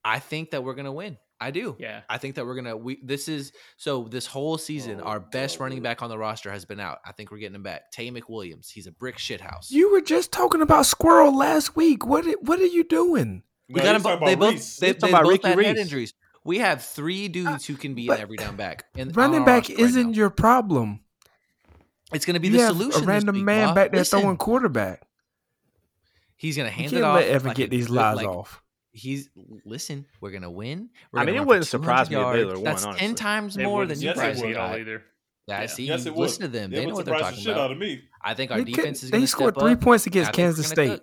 I 0.02 0.20
think 0.20 0.52
that 0.52 0.64
we're 0.64 0.74
gonna 0.76 0.92
win. 0.92 1.18
I 1.40 1.50
do. 1.52 1.76
Yeah. 1.78 2.00
I 2.08 2.18
think 2.18 2.34
that 2.34 2.44
we're 2.46 2.56
gonna 2.56 2.76
we 2.76 2.98
this 3.02 3.28
is 3.28 3.52
so 3.76 4.04
this 4.10 4.26
whole 4.26 4.58
season, 4.58 5.00
Oh, 5.00 5.04
our 5.04 5.20
best 5.20 5.58
oh, 5.60 5.64
running 5.64 5.82
back 5.82 6.02
on 6.02 6.10
the 6.10 6.18
roster 6.18 6.50
has 6.50 6.64
been 6.64 6.80
out. 6.80 6.98
I 7.06 7.12
think 7.12 7.30
we're 7.30 7.38
getting 7.38 7.54
him 7.54 7.62
back. 7.62 7.90
Tay 7.92 8.10
McWilliams. 8.10 8.70
He's 8.70 8.86
a 8.88 8.92
brick 8.92 9.18
shit 9.18 9.40
house. 9.40 9.70
You 9.70 9.92
were 9.92 10.00
just 10.00 10.32
talking 10.32 10.62
about 10.62 10.86
Squirrel 10.86 11.36
last 11.36 11.76
week. 11.76 12.04
What? 12.06 12.24
What 12.42 12.58
are 12.60 12.66
you 12.66 12.82
doing? 12.84 13.42
we 13.68 13.76
No, 13.76 13.82
got 13.84 13.94
he's 13.94 14.02
them 14.02 14.12
talking. 14.12 14.26
They 14.26 14.32
about 14.32 14.40
both 14.46 14.52
Reese. 14.54 14.76
they, 14.78 14.86
He's 14.88 14.96
they 14.96 15.10
both 15.12 15.26
Ricky 15.28 15.48
had 15.48 15.58
head 15.64 15.76
injuries. 15.76 16.14
We 16.44 16.58
have 16.58 16.82
three 16.82 17.26
uh, 17.26 17.28
dudes 17.28 17.66
who 17.66 17.74
can 17.76 17.94
be 17.94 18.06
but 18.08 18.16
in 18.16 18.22
every 18.22 18.36
down 18.38 18.56
back. 18.56 18.86
And 18.96 19.14
Running 19.16 19.44
back 19.44 19.68
isn't 19.70 20.14
your 20.14 20.30
problem. 20.30 21.00
It's 22.12 22.24
going 22.24 22.34
to 22.34 22.40
be 22.40 22.48
You 22.48 22.54
the 22.54 22.60
have 22.62 22.76
solution. 22.76 23.04
a 23.04 23.06
random 23.06 23.34
this 23.34 23.40
week, 23.40 23.44
man 23.44 23.66
Bob. 23.68 23.74
back 23.74 23.90
there 23.92 24.00
Listen, 24.00 24.20
throwing 24.22 24.36
quarterback. 24.38 25.02
He's 26.36 26.56
going 26.56 26.68
to 26.70 26.74
You 26.74 26.80
hand 26.82 26.90
can't 26.92 27.02
it 27.02 27.04
off. 27.04 27.16
let 27.16 27.28
Evan 27.28 27.48
like 27.48 27.56
get 27.58 27.66
a 27.66 27.70
these 27.70 27.88
lies 27.90 28.16
like, 28.16 28.26
off. 28.26 28.62
He's 28.98 29.30
listen. 29.64 30.04
We're 30.20 30.30
gonna 30.30 30.50
win. 30.50 30.90
I 31.14 31.20
We're 31.20 31.24
mean, 31.26 31.34
it 31.36 31.46
wouldn't 31.46 31.66
surprise 31.66 32.08
200 32.08 32.32
me 32.34 32.40
if 32.40 32.46
Baylor 32.46 32.54
won, 32.56 32.64
That's 32.64 32.84
honestly. 32.84 33.06
ten 33.06 33.14
times 33.14 33.56
It 33.56 33.62
more 33.64 33.86
than 33.86 33.98
you 34.00 34.06
Yes, 34.06 34.16
it 34.16 34.20
guys 34.20 34.42
me 34.42 34.48
would. 34.48 34.56
at 34.56 34.60
all 34.62 34.76
either. 34.76 35.02
Yeah, 35.46 35.58
I 35.58 35.60
Yeah. 35.62 35.66
see. 35.66 35.84
Yes, 35.86 36.06
it 36.06 36.14
would. 36.14 36.20
listen 36.22 36.42
to 36.42 36.48
them. 36.48 36.72
It 36.72 36.76
They 36.76 36.80
would 36.80 36.88
know 36.90 36.94
what 36.96 37.04
they're 37.06 37.14
surprise 37.16 37.30
the 37.30 37.36
talking 37.36 37.44
shit 37.44 37.52
about. 37.52 37.64
out 37.64 37.72
of 37.72 37.78
me. 37.78 38.02
I 38.22 38.34
think 38.34 38.50
our 38.50 38.58
They, 38.58 38.64
defense 38.64 39.00
could- 39.00 39.04
is 39.06 39.10
they 39.10 39.18
gonna 39.18 39.26
scored 39.26 39.54
step 39.54 39.62
three 39.62 39.72
up. 39.72 39.80
points 39.80 40.06
against 40.06 40.32
Kansas 40.32 40.66
State. 40.68 41.00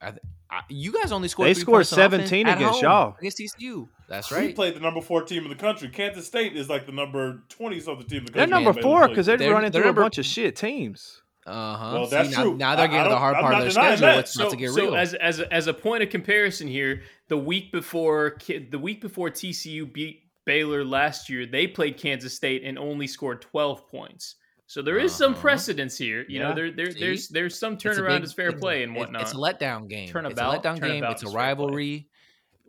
I, 0.00 0.10
th- 0.10 0.22
I, 0.50 0.60
you 0.68 0.92
guys 0.92 1.12
only 1.12 1.28
scored. 1.28 1.48
They 1.48 1.54
three 1.54 1.60
scored 1.62 1.76
points 1.78 1.90
17 1.90 2.46
against 2.46 2.62
home 2.74 2.82
y'all. 2.82 3.16
against 3.18 3.38
TCU. 3.38 3.88
That's 4.08 4.30
right. 4.30 4.40
We 4.40 4.46
right. 4.46 4.54
played 4.54 4.74
the 4.74 4.80
number 4.80 5.00
four 5.00 5.22
team 5.22 5.44
in 5.44 5.48
the 5.48 5.54
country. 5.54 5.88
Kansas 5.88 6.26
State 6.26 6.56
is 6.56 6.68
like 6.68 6.86
the 6.86 6.92
number 6.92 7.42
twenty 7.48 7.80
something 7.80 8.06
team 8.06 8.18
in 8.20 8.24
the 8.26 8.32
country. 8.32 8.50
They're 8.50 8.60
number 8.62 8.80
four 8.82 9.08
because 9.08 9.26
they're, 9.26 9.36
They're- 9.36 9.52
running 9.52 9.70
they're 9.70 9.80
through 9.82 9.88
number- 9.88 10.02
a 10.02 10.04
bunch 10.04 10.18
of 10.18 10.26
shit 10.26 10.56
teams. 10.56 11.22
Uh 11.46 11.76
huh. 11.76 11.90
Well, 11.94 12.06
that's 12.06 12.30
now, 12.30 12.42
true. 12.42 12.56
Now 12.56 12.76
they're 12.76 12.86
getting 12.88 13.04
to 13.04 13.10
the 13.10 13.18
hard 13.18 13.34
I'm 13.36 13.42
part 13.42 13.54
of 13.54 13.60
their 13.62 13.70
schedule. 13.70 13.96
that. 14.06 14.18
It's 14.20 14.38
not 14.38 14.50
to 14.50 14.56
get 14.56 14.70
so 14.70 14.82
real. 14.82 14.94
as 14.96 15.14
as 15.14 15.40
a, 15.40 15.52
as 15.52 15.66
a 15.66 15.74
point 15.74 16.02
of 16.04 16.10
comparison 16.10 16.68
here, 16.68 17.02
the 17.28 17.36
week 17.36 17.72
before 17.72 18.38
the 18.70 18.78
week 18.78 19.00
before 19.00 19.28
TCU 19.30 19.92
beat 19.92 20.20
Baylor 20.44 20.84
last 20.84 21.28
year, 21.28 21.44
they 21.46 21.66
played 21.66 21.96
Kansas 21.98 22.34
State 22.34 22.62
and 22.64 22.78
only 22.78 23.06
scored 23.06 23.42
12 23.42 23.88
points. 23.88 24.36
So 24.66 24.82
there 24.82 24.98
is 24.98 25.12
some 25.14 25.32
Uh-huh. 25.32 25.42
precedence 25.42 25.98
here. 25.98 26.24
You 26.28 26.38
know, 26.38 26.54
there, 26.54 26.70
there 26.70 26.92
there's 26.92 27.28
there's 27.28 27.58
some 27.58 27.76
turnaround 27.76 28.18
big- 28.18 28.24
is 28.24 28.32
fair 28.32 28.52
play 28.52 28.84
and 28.84 28.94
whatnot. 28.94 29.22
It's 29.22 29.32
a 29.32 29.36
letdown 29.36 29.88
game. 29.88 30.08
Turnabout- 30.08 30.32
it's 30.32 30.64
a 30.66 30.68
letdown 30.68 30.80
game. 30.80 31.04
It's 31.04 31.22
a 31.22 31.26
is 31.26 31.32
fair 31.32 31.38
play. 31.38 31.48
rivalry. 31.48 32.08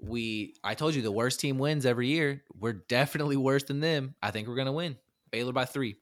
We, 0.01 0.55
I 0.63 0.73
told 0.75 0.95
you, 0.95 1.01
the 1.01 1.11
worst 1.13 1.39
team 1.39 1.57
wins 1.59 1.85
every 1.85 2.07
year. 2.09 2.43
We're 2.59 2.73
definitely 2.73 3.37
worse 3.37 3.63
than 3.63 3.79
them. 3.79 4.15
I 4.21 4.31
think 4.31 4.49
we're 4.49 4.55
gonna 4.57 4.73
win. 4.73 4.97
Baylor 5.31 5.53
by 5.53 5.63
three. 5.65 5.95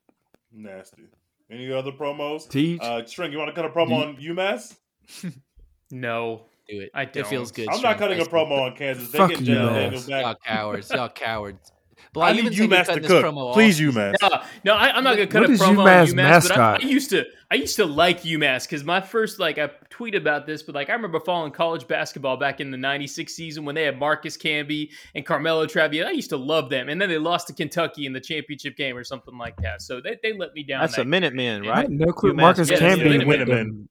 Nasty. 0.52 1.03
Any 1.52 1.72
other 1.72 1.91
promos? 1.91 2.49
Teach. 2.49 2.82
Uh, 2.82 3.06
String, 3.06 3.32
you 3.32 3.38
want 3.38 3.49
to 3.49 3.56
cut 3.56 3.65
a 3.65 3.69
promo 3.69 4.07
on 4.07 4.15
UMass? 4.15 4.76
no, 5.91 6.45
Do 6.69 6.80
it. 6.80 6.91
I 6.94 7.06
don't. 7.06 7.18
It 7.18 7.28
feels 7.28 7.52
good. 7.52 7.68
I'm 7.68 7.78
String. 7.78 7.91
not 7.91 7.99
cutting 7.99 8.22
a 8.22 8.26
promo 8.26 8.61
on 8.61 8.76
Kansas. 8.76 9.11
They 9.11 9.18
Fuck 9.18 9.32
can 9.34 9.45
you. 9.45 9.53
Y'all 9.53 10.36
cowards. 10.36 10.90
Y'all 10.90 11.10
cowards. 11.10 11.72
Blah, 12.14 12.26
I 12.26 12.32
you've 12.32 12.44
need 12.44 12.50
been 12.50 12.58
saying 12.58 12.70
you're 12.72 12.78
UMass 12.80 12.82
to 12.82 12.86
cutting 12.88 13.04
this 13.04 13.12
cook. 13.12 13.26
promo 13.26 13.38
off. 13.38 13.54
Please, 13.54 13.80
UMass. 13.80 14.16
No, 14.22 14.30
no, 14.66 14.74
I, 14.76 14.92
I'm 14.92 15.04
not 15.06 15.16
gonna 15.16 15.28
cut 15.28 15.42
What 15.42 15.50
a 15.50 15.54
is 15.54 15.62
promo 15.62 15.76
UMass 15.78 16.02
on 16.02 16.08
UMass, 16.08 16.14
but 16.16 16.20
I, 16.20 16.26
I 16.26 16.72
mascot? 16.74 16.84
used 16.84 17.10
to, 17.12 17.26
I 17.50 17.56
used 17.56 17.76
to 17.78 17.86
like 17.86 18.22
UMass 18.24 18.64
because 18.68 18.84
my 18.84 19.00
first, 19.00 19.40
like, 19.40 19.58
I 19.58 19.70
tweet 19.90 20.14
about 20.16 20.46
this, 20.46 20.62
but 20.62 20.76
like, 20.76 20.90
I 20.90 20.94
remember 20.94 21.22
following 21.22 21.54
college 21.54 21.88
basketball 21.88 22.36
back 22.36 22.60
in 22.60 22.70
the 22.70 22.76
'96 22.78 23.34
season 23.34 23.64
when 23.64 23.76
they 23.76 23.84
had 23.84 23.98
Marcus 23.98 24.36
Camby 24.36 24.90
and 25.16 25.26
Carmelo 25.26 25.66
Travieso. 25.68 26.06
I 26.06 26.12
used 26.12 26.32
to 26.32 26.38
love 26.38 26.70
them, 26.70 26.90
and 26.90 27.02
then 27.02 27.08
they 27.08 27.18
lost 27.18 27.48
to 27.48 27.54
Kentucky 27.54 28.06
in 28.06 28.12
the 28.12 28.20
championship 28.20 28.76
game 28.76 28.98
or 28.98 29.06
something 29.06 29.38
like 29.38 29.56
that. 29.62 29.82
So 29.82 30.02
they, 30.02 30.18
they 30.22 30.34
let 30.34 30.54
me 30.54 30.64
down. 30.64 30.82
That's 30.82 30.98
that 30.98 31.04
a 31.04 31.06
Minutemen, 31.06 31.64
year. 31.64 31.72
right? 31.72 31.90
No 31.90 32.12
clue. 32.12 32.34
UMass 32.34 32.36
Marcus 32.42 32.70
yes, 32.70 32.82
Camby 32.82 33.06
yeah, 33.06 33.18
went 33.20 33.28
wait 33.28 33.42
a 33.42 33.46
to- 33.46 33.56
minute. 33.56 33.88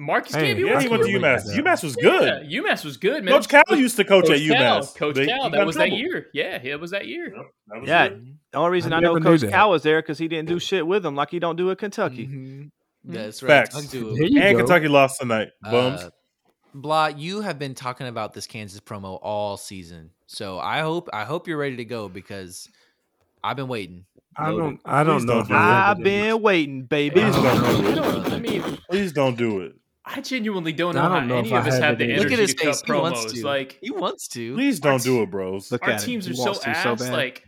Marcus 0.00 0.34
Hey, 0.34 0.54
Camby. 0.54 0.66
Yeah, 0.66 0.80
he 0.80 0.88
went 0.88 1.02
to 1.04 1.12
good. 1.12 1.20
UMass. 1.22 1.54
UMass 1.54 1.82
was 1.84 1.94
good. 1.96 2.44
Yeah, 2.48 2.60
UMass 2.62 2.84
was 2.84 2.96
good, 2.96 3.22
man. 3.24 3.34
Coach 3.34 3.48
Cal 3.48 3.62
used 3.76 3.96
to 3.96 4.04
coach, 4.04 4.26
Coach 4.26 4.40
at 4.40 4.48
Cal, 4.56 4.80
UMass. 4.80 4.96
Coach 4.96 5.14
They- 5.16 5.26
Cal, 5.26 5.50
that 5.50 5.60
in 5.60 5.66
was 5.66 5.76
that 5.76 5.92
year. 5.92 6.26
Yeah, 6.32 6.58
it 6.62 6.80
was 6.80 6.90
that 6.92 7.06
year. 7.06 7.26
Yep, 7.36 7.46
that 7.68 7.80
was 7.80 7.88
Yeah. 7.88 8.08
good. 8.08 8.36
The 8.52 8.58
only 8.58 8.70
reason 8.70 8.92
I 8.92 8.96
I, 8.96 9.00
know 9.00 9.14
never 9.14 9.36
Coach. 9.38 9.50
Cal 9.50 9.70
was 9.70 9.82
there 9.82 10.00
because 10.02 10.18
he 10.18 10.26
didn't 10.26 10.48
do 10.48 10.58
shit 10.58 10.86
with 10.86 11.02
them 11.02 11.14
like 11.14 11.30
he 11.30 11.38
don't 11.38 11.56
do 11.56 11.70
at 11.70 11.78
Kentucky. 11.78 12.26
Mhm. 12.26 12.70
That's 13.04 13.42
right. 13.42 13.48
Facts. 13.48 13.74
Talk 13.74 13.84
to 13.90 14.14
There 14.14 14.26
him. 14.26 14.32
you 14.32 14.40
And 14.42 14.56
go. 14.56 14.64
Kentucky 14.64 14.88
lost 14.88 15.20
tonight. 15.20 15.48
Bums. 15.62 16.00
Uh, 16.02 16.10
Blah, 16.72 17.08
you 17.08 17.40
have 17.40 17.58
been 17.58 17.74
talking 17.74 18.06
about 18.06 18.32
this 18.32 18.46
Kansas 18.46 18.78
promo 18.80 19.18
all 19.22 19.56
season, 19.56 20.10
so 20.26 20.58
I 20.60 20.80
hope 20.80 21.08
I 21.12 21.24
hope 21.24 21.48
you're 21.48 21.58
ready 21.58 21.76
to 21.76 21.84
go 21.84 22.08
because 22.08 22.68
I've 23.42 23.56
been 23.56 23.66
waiting. 23.66 24.04
I 24.36 24.50
don't. 24.52 24.80
I 24.84 25.02
don't 25.02 25.16
Please 25.18 25.24
know. 25.24 25.34
don't 25.34 25.48
do 25.48 25.54
I'm 25.54 25.60
it. 25.60 25.64
ready 25.64 25.82
I've 25.82 26.04
been 26.04 26.42
waiting, 26.42 26.82
baby. 26.84 27.20
Please 27.22 27.34
don't 27.34 27.82
do 27.82 27.88
it. 27.88 28.32
I 28.32 28.38
mean, 28.38 28.62
Please 28.88 29.12
don't 29.12 29.36
do 29.36 29.60
it. 29.62 29.74
I 30.04 30.20
genuinely 30.22 30.72
don't 30.72 30.94
know 30.94 31.02
I 31.02 31.08
don't 31.08 31.20
how 31.20 31.26
know 31.26 31.38
any 31.38 31.48
if 31.48 31.54
I 31.54 31.58
of 31.60 31.66
us 31.66 31.74
have 31.74 31.82
have 31.82 31.98
the 31.98 32.04
it 32.04 32.10
energy. 32.12 32.22
Look 32.24 32.32
at 32.32 32.38
his 32.38 32.54
to 32.54 32.56
cut 32.56 32.66
face. 32.76 32.82
He 32.86 32.92
wants 32.92 33.24
promos. 33.26 33.34
to. 33.34 33.44
Like 33.46 33.78
He 33.82 33.90
wants 33.90 34.28
to. 34.28 34.54
Please 34.54 34.80
don't 34.80 35.02
do 35.02 35.22
it, 35.22 35.30
bros. 35.30 35.70
Look 35.70 35.82
our 35.82 35.90
at 35.90 36.00
him. 36.00 36.06
teams 36.06 36.26
He 36.26 36.32
are 36.32 36.36
so 36.36 36.42
wants 36.44 36.58
to 36.60 36.68
ass. 36.70 36.82
so 36.82 36.96
bad. 36.96 37.12
like 37.12 37.46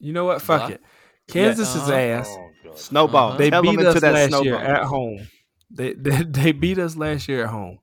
You 0.00 0.12
know 0.12 0.24
what? 0.24 0.40
Fuck 0.42 0.60
Blah. 0.62 0.68
it. 0.70 0.82
Kansas 1.28 1.74
is 1.74 1.82
Uh-huh. 1.82 1.92
ass. 1.92 2.28
Oh, 2.30 2.50
God. 2.64 2.78
Snowball. 2.78 3.28
Uh-huh. 3.30 3.38
They 3.38 3.50
Tell 3.50 3.62
them 3.62 3.70
beat 3.76 3.78
into 3.80 3.90
us 3.90 4.00
that 4.00 4.12
last 4.14 4.28
snowball. 4.28 4.44
year 4.44 4.56
at 4.56 4.84
home. 4.84 5.28
They, 5.70 5.92
they 5.94 6.22
they 6.22 6.52
beat 6.52 6.78
us 6.78 6.96
last 6.96 7.28
year 7.28 7.44
at 7.44 7.50
home. 7.50 7.78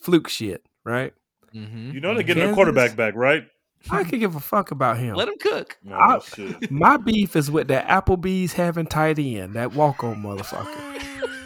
Fluke 0.00 0.28
shit, 0.28 0.64
right? 0.84 1.12
hmm 1.52 1.90
You 1.92 2.00
know 2.00 2.12
they're 2.14 2.22
getting 2.22 2.36
their 2.40 2.46
Kansas? 2.48 2.54
quarterback 2.54 2.96
back, 2.96 3.14
right? 3.14 3.44
I 3.90 4.04
could 4.04 4.18
give 4.20 4.34
a 4.36 4.40
fuck 4.40 4.72
about 4.72 4.98
him. 4.98 5.14
Let 5.14 5.28
him 5.28 5.38
cook. 5.40 5.78
No, 5.84 5.94
I- 5.96 6.18
shit. 6.18 6.70
My 6.70 6.96
beef 6.96 7.34
is 7.36 7.50
with 7.50 7.68
that 7.68 7.86
Applebee's 7.86 8.52
having 8.54 8.86
tight 8.86 9.18
end, 9.18 9.54
that 9.54 9.74
walk 9.74 10.02
on 10.04 10.22
motherfucker. 10.22 11.02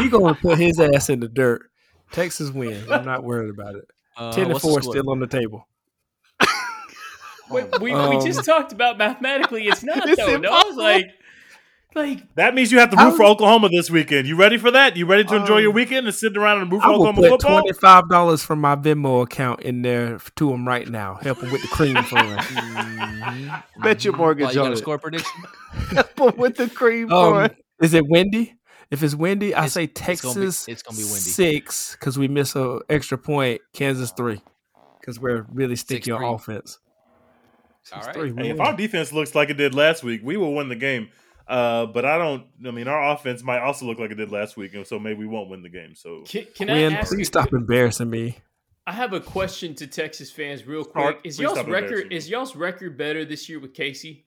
we 0.00 0.08
gonna 0.08 0.34
put 0.34 0.58
his 0.58 0.78
ass 0.80 1.08
in 1.10 1.20
the 1.20 1.28
dirt. 1.28 1.70
Texas 2.12 2.50
wins. 2.50 2.88
I'm 2.90 3.04
not 3.04 3.24
worried 3.24 3.50
about 3.50 3.74
it. 3.76 3.84
Uh, 4.18 4.32
Ten 4.32 4.48
to 4.48 4.58
four 4.58 4.80
still 4.80 5.10
on 5.10 5.20
the 5.20 5.26
table. 5.26 5.68
wait, 7.50 7.66
we, 7.82 7.90
we 7.90 7.92
Um, 7.92 8.24
just 8.24 8.44
talked 8.46 8.72
about 8.72 8.96
mathematically. 8.96 9.66
It's 9.68 9.82
not 9.82 9.98
It's 10.08 10.16
though. 10.16 10.38
No, 10.38 10.48
impossible. 10.56 10.82
like 10.82 11.06
like 11.94 12.34
That 12.34 12.54
means 12.54 12.72
you 12.72 12.78
have 12.78 12.88
to 12.92 12.98
I 12.98 13.08
root 13.08 13.16
for 13.18 13.24
Oklahoma 13.24 13.68
this 13.68 13.90
weekend. 13.90 14.26
You 14.26 14.36
ready 14.36 14.56
for 14.56 14.70
that? 14.70 14.96
You 14.96 15.04
ready 15.04 15.24
to 15.24 15.36
enjoy 15.36 15.56
Um, 15.56 15.62
your 15.64 15.70
weekend 15.72 16.06
and 16.06 16.14
sit 16.16 16.34
around 16.34 16.62
and 16.62 16.72
root 16.72 16.80
for 16.80 16.86
I 16.86 16.90
will 16.92 16.96
Oklahoma 17.06 17.20
put 17.20 17.30
football? 17.42 17.60
twenty 17.62 17.72
five 17.78 18.08
dollars 18.08 18.42
from 18.42 18.60
my 18.62 18.74
Venmo 18.74 19.22
account 19.22 19.60
in 19.60 19.82
there 19.82 20.18
to 20.36 20.50
him 20.50 20.66
right 20.66 20.88
now. 20.88 21.16
Help 21.16 21.42
him 21.42 21.52
with 21.52 21.60
the 21.60 21.68
cream 21.68 21.94
fund. 22.04 22.38
Mhm. 22.40 23.62
Bet 23.82 24.02
your 24.02 24.14
Mhm. 24.14 24.18
mortgage 24.18 24.44
Blah, 24.44 24.50
you 24.50 24.54
got 24.56 24.64
on 24.66 24.70
a 24.70 24.74
it. 24.74 24.78
score 24.78 24.98
prediction? 24.98 25.42
with 26.38 26.56
the 26.56 26.70
cream 26.74 27.12
Um, 27.12 27.32
bun. 27.34 27.50
is 27.82 27.92
it 27.92 28.06
windy? 28.08 28.54
If 28.90 29.02
it's 29.02 29.14
windy, 29.14 29.54
I 29.54 29.66
It's- 29.66 29.72
say 29.72 29.84
it's 29.84 30.00
gonna 30.22 30.34
be- 30.34 30.40
Texas. 30.46 30.68
it's 30.68 30.82
gonna 30.82 30.96
be 30.96 31.04
windy. 31.04 31.18
Six 31.20 31.96
because 31.98 32.18
we 32.18 32.28
miss 32.28 32.54
a 32.54 32.80
extra 32.88 33.18
point. 33.18 33.60
Kansas 33.72 34.12
three 34.12 34.40
because 35.00 35.18
we're 35.18 35.46
really 35.52 35.76
sticky 35.76 36.10
on 36.12 36.22
offense. 36.22 36.78
All 37.92 38.02
Six 38.02 38.06
right. 38.06 38.14
three. 38.14 38.34
Hey, 38.36 38.50
if 38.50 38.60
our 38.60 38.76
defense 38.76 39.12
looks 39.12 39.34
like 39.34 39.50
it 39.50 39.54
did 39.54 39.74
last 39.74 40.02
week, 40.04 40.20
we 40.24 40.36
will 40.36 40.54
win 40.54 40.68
the 40.68 40.76
game. 40.76 41.08
Uh, 41.48 41.86
but 41.86 42.04
I 42.04 42.18
don't. 42.18 42.44
I 42.66 42.72
mean, 42.72 42.88
our 42.88 43.12
offense 43.12 43.42
might 43.44 43.60
also 43.60 43.86
look 43.86 43.98
like 44.00 44.10
it 44.10 44.16
did 44.16 44.32
last 44.32 44.56
week, 44.56 44.74
and 44.74 44.84
so 44.86 44.98
maybe 44.98 45.20
we 45.20 45.26
won't 45.26 45.48
win 45.48 45.62
the 45.62 45.68
game. 45.68 45.94
So 45.94 46.22
can, 46.26 46.44
can 46.54 46.66
Quinn, 46.68 46.92
I 46.94 46.96
ask? 46.98 47.12
please 47.12 47.28
a- 47.28 47.30
stop 47.30 47.52
embarrassing 47.52 48.10
me. 48.10 48.38
I 48.88 48.92
have 48.92 49.12
a 49.12 49.20
question 49.20 49.74
to 49.76 49.86
Texas 49.88 50.30
fans, 50.30 50.64
real 50.66 50.84
quick. 50.84 51.18
Is 51.24 51.36
Please 51.38 51.42
y'all's 51.42 51.66
record 51.66 52.12
is 52.12 52.28
y'all's 52.30 52.54
record 52.54 52.96
better 52.96 53.24
this 53.24 53.48
year 53.48 53.58
with 53.60 53.74
Casey? 53.74 54.25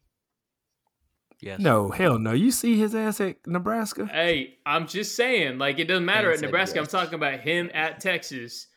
Yes. 1.42 1.60
No, 1.60 1.90
hell 1.90 2.20
no. 2.20 2.34
You 2.34 2.52
see 2.52 2.78
his 2.78 2.94
ass 2.94 3.22
at 3.22 3.38
Nebraska? 3.48 4.06
Hey, 4.08 4.58
I'm 4.66 4.88
just 4.88 5.16
saying, 5.16 5.58
like 5.58 5.80
it 5.80 5.86
doesn't 5.86 6.06
matter 6.06 6.32
at 6.32 6.42
Nebraska. 6.42 6.80
I'm 6.80 6.86
talking 6.88 7.14
about 7.16 7.40
him 7.40 7.70
at 7.74 8.00
Texas. 8.02 8.68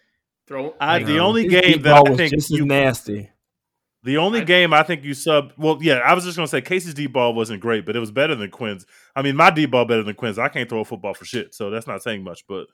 Throw 0.47 0.74
I, 0.80 0.98
like, 0.98 1.06
the 1.06 1.16
No, 1.16 1.26
only 1.26 1.44
his 1.48 1.60
game 1.60 1.82
that 1.82 2.09
I 2.09 2.14
think 2.14 2.32
just 2.34 2.51
you, 2.51 2.64
nasty. 2.66 3.30
the 4.05 4.16
only 4.18 4.40
I- 4.40 4.44
game 4.44 4.72
I 4.72 4.82
think 4.84 5.02
you 5.05 5.14
sub. 5.14 5.52
Well, 5.56 5.78
yeah, 5.80 5.94
I 5.98 6.14
was 6.14 6.24
just 6.24 6.36
gonna 6.36 6.47
say 6.48 6.60
Casey's 6.60 6.94
deep 6.94 7.12
ball 7.12 7.34
wasn't 7.34 7.60
great, 7.60 7.84
but 7.86 7.97
it 7.97 8.01
was 8.01 8.10
better 8.12 8.34
than 8.36 8.51
Quinn's. 8.51 8.86
I 9.16 9.22
mean, 9.22 9.34
my 9.36 9.51
deep 9.51 9.70
ball 9.72 9.84
better 9.84 10.02
than 10.05 10.14
Quinn's. 10.14 10.39
I 10.39 10.48
can't 10.48 10.68
throw 10.68 10.80
a 10.80 10.84
football 10.84 11.14
for 11.14 11.24
shit, 11.24 11.55
so 11.55 11.70
that's 11.70 11.86
not 11.86 12.02
saying 12.02 12.22
much. 12.22 12.44
But 12.48 12.66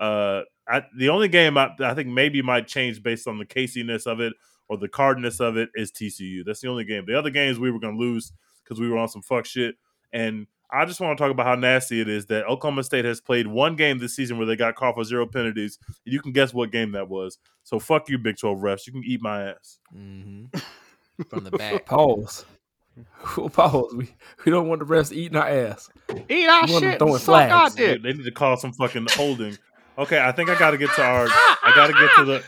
uh, 0.00 0.42
I, 0.68 0.82
the 0.96 1.08
only 1.08 1.28
game 1.28 1.56
I, 1.56 1.70
I 1.80 1.94
think 1.94 2.08
maybe 2.08 2.42
might 2.42 2.66
change 2.66 3.02
based 3.02 3.26
on 3.28 3.38
the 3.38 3.46
Casey-ness 3.46 4.06
of 4.06 4.20
it 4.20 4.32
or 4.68 4.76
the 4.76 4.88
cardness 4.88 5.40
of 5.40 5.56
it 5.56 5.70
is 5.74 5.90
TCU. 5.92 6.44
That's 6.44 6.60
the 6.60 6.68
only 6.68 6.84
game. 6.84 7.04
The 7.06 7.16
other 7.18 7.30
games 7.30 7.58
we 7.58 7.70
were 7.70 7.78
gonna 7.80 7.96
lose 7.96 8.32
because 8.66 8.80
we 8.80 8.88
were 8.88 8.98
on 8.98 9.08
some 9.08 9.22
fuck 9.22 9.46
shit. 9.46 9.76
And 10.12 10.46
I 10.70 10.84
just 10.84 11.00
want 11.00 11.16
to 11.16 11.22
talk 11.22 11.30
about 11.30 11.46
how 11.46 11.54
nasty 11.54 12.00
it 12.00 12.08
is 12.08 12.26
that 12.26 12.44
Oklahoma 12.46 12.82
State 12.82 13.04
has 13.04 13.20
played 13.20 13.46
one 13.46 13.76
game 13.76 13.98
this 13.98 14.16
season 14.16 14.36
where 14.38 14.46
they 14.46 14.56
got 14.56 14.74
caught 14.74 14.94
for 14.96 15.04
zero 15.04 15.26
penalties. 15.26 15.78
You 16.04 16.20
can 16.20 16.32
guess 16.32 16.52
what 16.52 16.72
game 16.72 16.92
that 16.92 17.08
was. 17.08 17.38
So 17.62 17.78
fuck 17.78 18.08
you, 18.08 18.18
Big 18.18 18.36
12 18.38 18.58
refs. 18.58 18.86
You 18.86 18.92
can 18.92 19.04
eat 19.04 19.22
my 19.22 19.50
ass. 19.50 19.78
hmm 19.92 20.46
From 21.28 21.44
the 21.44 21.50
back. 21.58 21.86
Pause. 21.86 22.44
Pause. 23.52 23.94
We 23.94 24.08
we 24.44 24.50
don't 24.52 24.68
want 24.68 24.80
the 24.80 24.86
refs 24.86 25.12
eating 25.12 25.36
our 25.36 25.46
ass. 25.48 25.88
Eat 26.28 26.48
our 26.48 26.66
You 26.66 26.72
want 26.72 26.84
him 26.84 26.90
shit. 26.92 26.98
throwing 26.98 27.12
and 27.14 27.22
Suck 27.22 27.48
flags. 27.48 27.74
They, 27.74 27.86
dick. 27.86 28.02
they 28.02 28.12
need 28.14 28.24
to 28.24 28.30
call 28.32 28.56
some 28.56 28.72
fucking 28.72 29.06
holding. 29.12 29.56
Okay, 29.98 30.18
I 30.18 30.32
think 30.32 30.48
I 30.50 30.58
got 30.58 30.72
to 30.72 30.78
get 30.78 30.90
to 30.94 31.02
our. 31.02 31.26
I 31.28 31.72
got 31.74 31.86
to 31.88 31.92
get 31.92 32.10
to 32.16 32.24
the. 32.24 32.42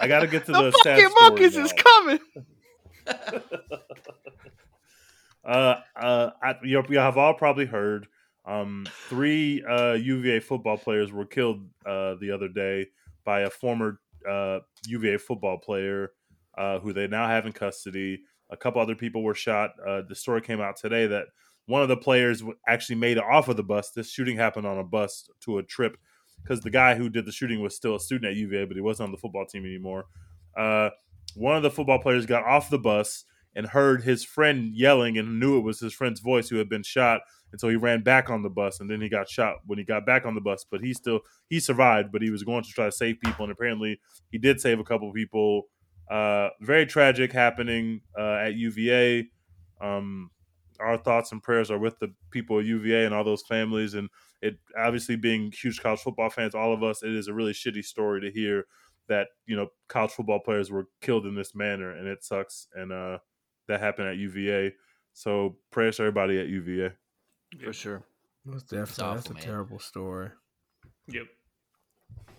I 0.00 0.08
got 0.08 0.20
to 0.20 0.26
get 0.26 0.46
to 0.46 0.52
the, 0.52 0.62
The 0.70 0.72
sad 0.82 1.00
fucking 1.02 1.14
monkeys 1.20 1.56
now. 1.56 1.64
is 1.64 1.72
coming. 1.74 2.18
Uh, 5.48 5.80
uh, 5.96 6.30
you, 6.62 6.82
have 6.98 7.16
all 7.16 7.32
probably 7.32 7.64
heard. 7.64 8.06
Um, 8.44 8.86
three 9.08 9.64
uh, 9.64 9.94
UVA 9.94 10.40
football 10.40 10.76
players 10.76 11.10
were 11.10 11.24
killed 11.24 11.66
uh, 11.86 12.16
the 12.20 12.30
other 12.30 12.48
day 12.48 12.86
by 13.24 13.40
a 13.40 13.50
former 13.50 13.98
uh, 14.28 14.58
UVA 14.86 15.16
football 15.16 15.58
player 15.58 16.12
uh, 16.56 16.78
who 16.80 16.92
they 16.92 17.06
now 17.06 17.26
have 17.26 17.46
in 17.46 17.52
custody. 17.52 18.20
A 18.50 18.56
couple 18.56 18.82
other 18.82 18.94
people 18.94 19.22
were 19.22 19.34
shot. 19.34 19.70
Uh, 19.86 20.02
the 20.06 20.14
story 20.14 20.42
came 20.42 20.60
out 20.60 20.76
today 20.76 21.06
that 21.06 21.26
one 21.66 21.82
of 21.82 21.88
the 21.88 21.96
players 21.96 22.42
actually 22.66 22.96
made 22.96 23.16
it 23.16 23.24
off 23.24 23.48
of 23.48 23.56
the 23.56 23.62
bus. 23.62 23.90
This 23.90 24.10
shooting 24.10 24.36
happened 24.36 24.66
on 24.66 24.78
a 24.78 24.84
bus 24.84 25.30
to 25.42 25.58
a 25.58 25.62
trip 25.62 25.96
because 26.42 26.60
the 26.60 26.70
guy 26.70 26.94
who 26.94 27.08
did 27.08 27.24
the 27.24 27.32
shooting 27.32 27.62
was 27.62 27.74
still 27.74 27.96
a 27.96 28.00
student 28.00 28.30
at 28.30 28.36
UVA, 28.36 28.66
but 28.66 28.76
he 28.76 28.82
wasn't 28.82 29.08
on 29.08 29.12
the 29.12 29.18
football 29.18 29.46
team 29.46 29.64
anymore. 29.64 30.06
Uh, 30.56 30.90
one 31.34 31.56
of 31.56 31.62
the 31.62 31.70
football 31.70 31.98
players 31.98 32.26
got 32.26 32.44
off 32.44 32.70
the 32.70 32.78
bus 32.78 33.24
and 33.58 33.66
heard 33.66 34.04
his 34.04 34.24
friend 34.24 34.72
yelling 34.72 35.18
and 35.18 35.38
knew 35.38 35.58
it 35.58 35.62
was 35.62 35.80
his 35.80 35.92
friend's 35.92 36.20
voice 36.20 36.48
who 36.48 36.56
had 36.56 36.70
been 36.70 36.82
shot 36.82 37.20
and 37.52 37.60
so 37.60 37.68
he 37.68 37.76
ran 37.76 38.02
back 38.02 38.30
on 38.30 38.42
the 38.42 38.50
bus, 38.50 38.80
and 38.80 38.90
then 38.90 39.00
he 39.00 39.08
got 39.08 39.28
shot 39.28 39.56
when 39.66 39.78
he 39.78 39.84
got 39.84 40.04
back 40.04 40.26
on 40.26 40.34
the 40.34 40.40
bus. 40.40 40.64
But 40.70 40.80
he 40.80 40.92
still 40.92 41.20
he 41.48 41.60
survived, 41.60 42.12
but 42.12 42.22
he 42.22 42.30
was 42.30 42.42
going 42.42 42.62
to 42.62 42.70
try 42.70 42.86
to 42.86 42.92
save 42.92 43.20
people, 43.20 43.44
and 43.44 43.52
apparently 43.52 44.00
he 44.30 44.38
did 44.38 44.60
save 44.60 44.78
a 44.78 44.84
couple 44.84 45.08
of 45.08 45.14
people. 45.14 45.64
Uh, 46.10 46.48
very 46.60 46.86
tragic 46.86 47.32
happening 47.32 48.00
uh, 48.18 48.36
at 48.36 48.54
UVA. 48.54 49.28
Um, 49.80 50.30
our 50.80 50.96
thoughts 50.96 51.32
and 51.32 51.42
prayers 51.42 51.70
are 51.70 51.78
with 51.78 51.98
the 51.98 52.12
people 52.30 52.58
of 52.58 52.66
UVA 52.66 53.04
and 53.04 53.14
all 53.14 53.24
those 53.24 53.42
families. 53.48 53.94
And 53.94 54.08
it 54.40 54.58
obviously 54.78 55.16
being 55.16 55.52
huge 55.52 55.80
college 55.82 56.00
football 56.00 56.30
fans, 56.30 56.54
all 56.54 56.72
of 56.72 56.82
us, 56.82 57.02
it 57.02 57.14
is 57.14 57.28
a 57.28 57.34
really 57.34 57.52
shitty 57.52 57.84
story 57.84 58.20
to 58.20 58.30
hear 58.30 58.64
that 59.08 59.28
you 59.46 59.56
know 59.56 59.68
college 59.88 60.10
football 60.10 60.38
players 60.38 60.70
were 60.70 60.86
killed 61.00 61.24
in 61.24 61.34
this 61.34 61.54
manner, 61.54 61.92
and 61.92 62.06
it 62.06 62.22
sucks. 62.24 62.68
And 62.74 62.92
uh, 62.92 63.18
that 63.68 63.80
happened 63.80 64.08
at 64.08 64.16
UVA. 64.16 64.74
So 65.12 65.56
prayers 65.70 65.96
to 65.96 66.02
everybody 66.02 66.38
at 66.40 66.48
UVA. 66.48 66.92
for 67.64 67.72
sure. 67.72 68.02
Most 68.44 68.68
definitely. 68.70 69.04
awful, 69.04 69.14
That's 69.16 69.30
a 69.30 69.34
man. 69.34 69.42
terrible 69.42 69.78
story. 69.78 70.30
Yep. 71.08 71.24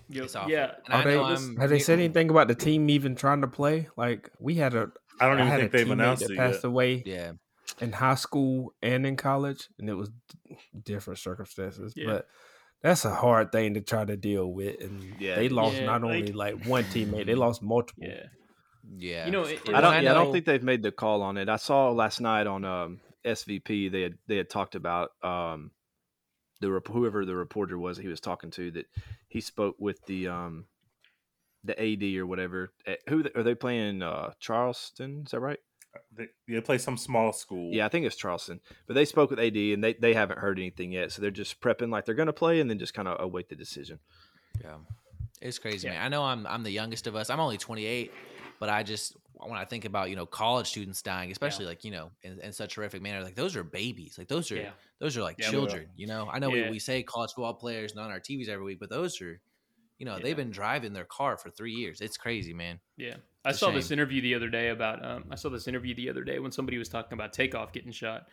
Yep. 0.10 0.24
It's 0.26 0.36
awful. 0.36 0.52
Yeah. 0.52 0.72
Are 0.90 1.02
I 1.02 1.04
they, 1.04 1.16
know 1.16 1.24
I'm- 1.24 1.58
have 1.58 1.70
they 1.70 1.80
said 1.80 2.00
anything 2.00 2.30
about 2.30 2.48
the 2.48 2.56
team 2.56 2.90
even 2.90 3.16
trying 3.16 3.42
to 3.42 3.48
play? 3.48 3.90
Like 3.96 4.30
we 4.40 4.56
had 4.56 4.74
a 4.74 4.92
I 5.20 5.28
don't 5.28 5.38
I 5.38 5.42
even 5.42 5.48
had 5.48 5.60
think 5.60 5.74
a 5.74 5.78
they've 5.78 5.92
announced 5.92 6.24
that 6.28 6.32
it 6.34 6.38
passed 6.38 6.64
yet. 6.64 6.66
away 6.66 7.04
Yeah. 7.06 7.34
in 7.82 7.92
high 7.92 8.16
school 8.16 8.74
and 8.82 9.06
in 9.06 9.18
college, 9.18 9.68
and 9.78 9.90
it 9.90 9.94
was 9.96 10.10
d- 10.10 10.58
different 10.84 11.20
circumstances. 11.20 11.94
Yeah. 11.96 12.06
But 12.08 12.28
that's 12.82 13.04
a 13.06 13.14
hard 13.14 13.52
thing 13.52 13.74
to 13.74 13.82
try 13.82 14.06
to 14.06 14.16
deal 14.16 14.52
with, 14.52 14.80
and 14.82 15.04
Yeah. 15.20 15.36
they 15.36 15.50
lost 15.50 15.76
Yeah, 15.76 15.86
not 15.86 16.02
like- 16.02 16.04
only 16.22 16.32
like 16.32 16.66
one 16.66 16.86
teammate, 16.86 17.26
they 17.26 17.36
lost 17.36 17.62
multiple. 17.62 18.06
Yeah. 18.08 18.28
Yeah. 18.98 19.26
You 19.26 19.32
know, 19.32 19.44
it- 19.44 19.62
I 19.70 19.82
don't. 19.82 19.94
I 19.94 20.02
yeah, 20.02 20.12
I 20.12 20.14
don't 20.16 20.32
think 20.32 20.46
they've 20.46 20.64
made 20.64 20.82
the 20.84 20.92
call 20.92 21.22
on 21.22 21.38
it. 21.38 21.50
I 21.50 21.58
saw 21.58 21.92
last 21.92 22.20
night 22.22 22.48
on 22.48 22.66
um, 22.66 23.00
SVP 23.26 23.92
they 23.92 24.02
had 24.02 24.18
they 24.28 24.38
had 24.38 24.50
talked 24.50 24.76
about 24.76 25.12
um, 25.24 25.72
the 26.62 26.72
rep- 26.72 26.88
whoever 26.88 27.26
the 27.26 27.36
reporter 27.36 27.78
was 27.78 27.98
that 27.98 28.04
he 28.04 28.10
was 28.10 28.20
talking 28.20 28.52
to 28.52 28.72
that 28.72 28.86
he 29.28 29.42
spoke 29.42 29.76
with 29.80 30.04
the 30.06 30.28
um, 30.28 30.66
the 31.64 31.80
AD 31.80 32.04
or 32.20 32.26
whatever. 32.26 32.72
Eh, 32.86 32.96
Who 33.10 33.24
are 33.36 33.44
they 33.44 33.56
playing? 33.56 34.02
Uh, 34.02 34.32
Charleston, 34.40 35.24
is 35.26 35.32
that 35.32 35.40
right? 35.40 35.60
They, 36.16 36.28
they 36.48 36.62
play 36.62 36.78
some 36.78 36.98
small 36.98 37.34
school. 37.34 37.74
Yeah, 37.74 37.86
I 37.86 37.90
think 37.90 38.06
it's 38.06 38.16
Charleston. 38.16 38.60
But 38.88 38.94
they 38.94 39.06
spoke 39.06 39.32
with 39.32 39.40
AD 39.40 39.56
and 39.58 39.84
they, 39.84 39.94
they 39.94 40.14
haven't 40.14 40.38
heard 40.38 40.60
anything 40.60 40.92
yet, 40.92 41.12
so 41.12 41.20
they're 41.22 41.32
just 41.32 41.60
prepping 41.62 41.90
like 41.90 42.06
they're 42.06 42.14
going 42.14 42.28
to 42.28 42.34
play 42.34 42.60
and 42.62 42.70
then 42.70 42.78
just 42.78 42.94
kind 42.94 43.08
of 43.08 43.20
await 43.20 43.50
the 43.50 43.56
decision. 43.56 43.98
Yeah, 44.64 44.76
it's 45.42 45.58
crazy, 45.58 45.88
Yeah. 45.88 45.94
man. 45.96 46.02
I 46.04 46.08
know 46.10 46.24
I'm 46.24 46.46
I'm 46.46 46.62
the 46.64 46.72
youngest 46.72 47.08
of 47.08 47.16
us. 47.16 47.30
I'm 47.32 47.40
only 47.40 47.58
28, 47.58 48.12
but 48.60 48.70
I 48.70 48.84
just 48.84 49.16
when 49.34 49.58
I 49.58 49.66
think 49.66 49.86
about 49.86 50.10
you 50.10 50.16
know 50.16 50.26
college 50.26 50.68
students 50.68 51.02
dying, 51.02 51.32
especially 51.32 51.66
like 51.66 51.84
you 51.84 51.92
know 51.92 52.12
in, 52.24 52.40
in 52.42 52.52
such 52.52 52.76
horrific 52.76 53.02
manner, 53.02 53.24
like 53.24 53.36
those 53.36 53.56
are 53.56 53.64
babies. 53.64 54.18
Like 54.18 54.28
those 54.28 54.52
are 54.52 54.58
Yeah. 54.58 54.72
those 55.00 55.16
are 55.18 55.22
like 55.22 55.38
Yeah. 55.40 55.50
children. 55.50 55.88
You 55.96 56.08
know, 56.08 56.30
I 56.32 56.40
know 56.40 56.54
Yeah. 56.54 56.66
we, 56.66 56.72
we 56.72 56.80
say 56.80 57.04
college 57.04 57.32
football 57.34 57.54
players 57.54 57.96
not 57.96 58.06
on 58.06 58.12
our 58.12 58.20
TVs 58.20 58.50
every 58.50 58.66
week, 58.66 58.80
but 58.80 58.90
those 58.90 59.22
are 59.22 59.40
you 59.98 60.06
know 60.06 60.16
Yeah. 60.18 60.24
they've 60.24 60.36
been 60.36 60.52
driving 60.52 60.94
their 60.94 61.06
car 61.06 61.38
for 61.38 61.50
three 61.50 61.74
years. 61.74 62.02
It's 62.02 62.18
crazy, 62.18 62.54
man. 62.54 62.80
Yeah, 62.98 63.16
I 63.46 63.50
It's 63.50 63.58
a 63.58 63.60
saw 63.60 63.72
this 63.72 63.92
interview 63.92 64.22
the 64.22 64.36
other 64.36 64.50
day 64.50 64.70
about. 64.70 65.04
Um, 65.06 65.26
I 65.32 65.36
saw 65.36 65.50
this 65.50 65.68
interview 65.68 65.96
the 65.96 66.10
other 66.10 66.24
day 66.24 66.40
when 66.40 66.52
somebody 66.52 66.78
was 66.78 66.90
talking 66.90 67.14
about 67.14 67.32
takeoff 67.34 67.72
getting 67.72 67.92
shot, 67.92 68.28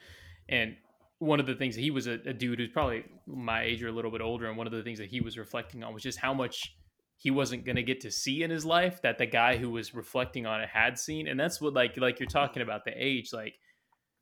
and 0.48 0.76
one 1.18 1.40
of 1.40 1.46
the 1.46 1.54
things 1.54 1.74
that 1.76 1.80
he 1.80 1.90
was 1.90 2.06
a, 2.08 2.18
a 2.26 2.32
dude 2.32 2.58
who's 2.58 2.68
probably 2.70 3.04
my 3.26 3.62
age 3.62 3.82
or 3.82 3.88
a 3.88 3.92
little 3.92 4.10
bit 4.10 4.20
older, 4.20 4.48
and 4.48 4.56
one 4.58 4.66
of 4.66 4.72
the 4.72 4.82
things 4.82 4.98
that 4.98 5.08
he 5.08 5.20
was 5.20 5.38
reflecting 5.38 5.82
on 5.82 5.94
was 5.94 6.02
just 6.02 6.18
how 6.18 6.34
much 6.34 6.76
he 7.16 7.30
wasn't 7.30 7.64
going 7.64 7.76
to 7.76 7.82
get 7.82 8.00
to 8.02 8.10
see 8.10 8.42
in 8.42 8.50
his 8.50 8.64
life 8.64 9.00
that 9.02 9.18
the 9.18 9.26
guy 9.26 9.56
who 9.56 9.70
was 9.70 9.94
reflecting 9.94 10.46
on 10.46 10.60
it 10.60 10.68
had 10.68 10.98
seen, 10.98 11.28
and 11.28 11.38
that's 11.38 11.60
what 11.60 11.74
like 11.74 11.96
like 11.96 12.20
you're 12.20 12.28
talking 12.28 12.62
about 12.62 12.84
the 12.84 12.92
age, 12.94 13.32
like 13.32 13.54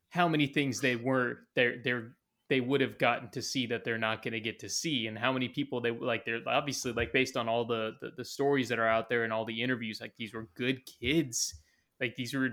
how 0.09 0.27
many 0.27 0.47
things 0.47 0.79
they 0.81 0.95
were 0.95 1.39
they're 1.55 1.81
they're 1.83 2.15
they 2.47 2.61
would 2.61 2.79
have 2.81 2.99
gotten 2.99 3.29
to 3.31 3.41
see 3.41 3.65
that 3.65 3.83
they're 3.83 3.97
not 3.97 4.21
going 4.23 4.33
to 4.33 4.39
get 4.39 4.59
to 4.59 4.69
see. 4.69 5.07
And 5.07 5.17
how 5.17 5.33
many 5.33 5.49
people 5.49 5.81
they 5.81 5.91
like 5.91 6.25
they're 6.25 6.41
obviously 6.47 6.93
like 6.93 7.11
based 7.11 7.35
on 7.37 7.49
all 7.49 7.65
the, 7.65 7.93
the 8.01 8.11
the 8.17 8.25
stories 8.25 8.69
that 8.69 8.79
are 8.79 8.87
out 8.87 9.09
there 9.09 9.23
and 9.23 9.33
all 9.33 9.45
the 9.45 9.61
interviews 9.63 9.99
like 10.01 10.13
these 10.17 10.33
were 10.33 10.47
good 10.55 10.81
kids. 10.85 11.55
Like 11.99 12.15
these 12.15 12.33
were 12.33 12.51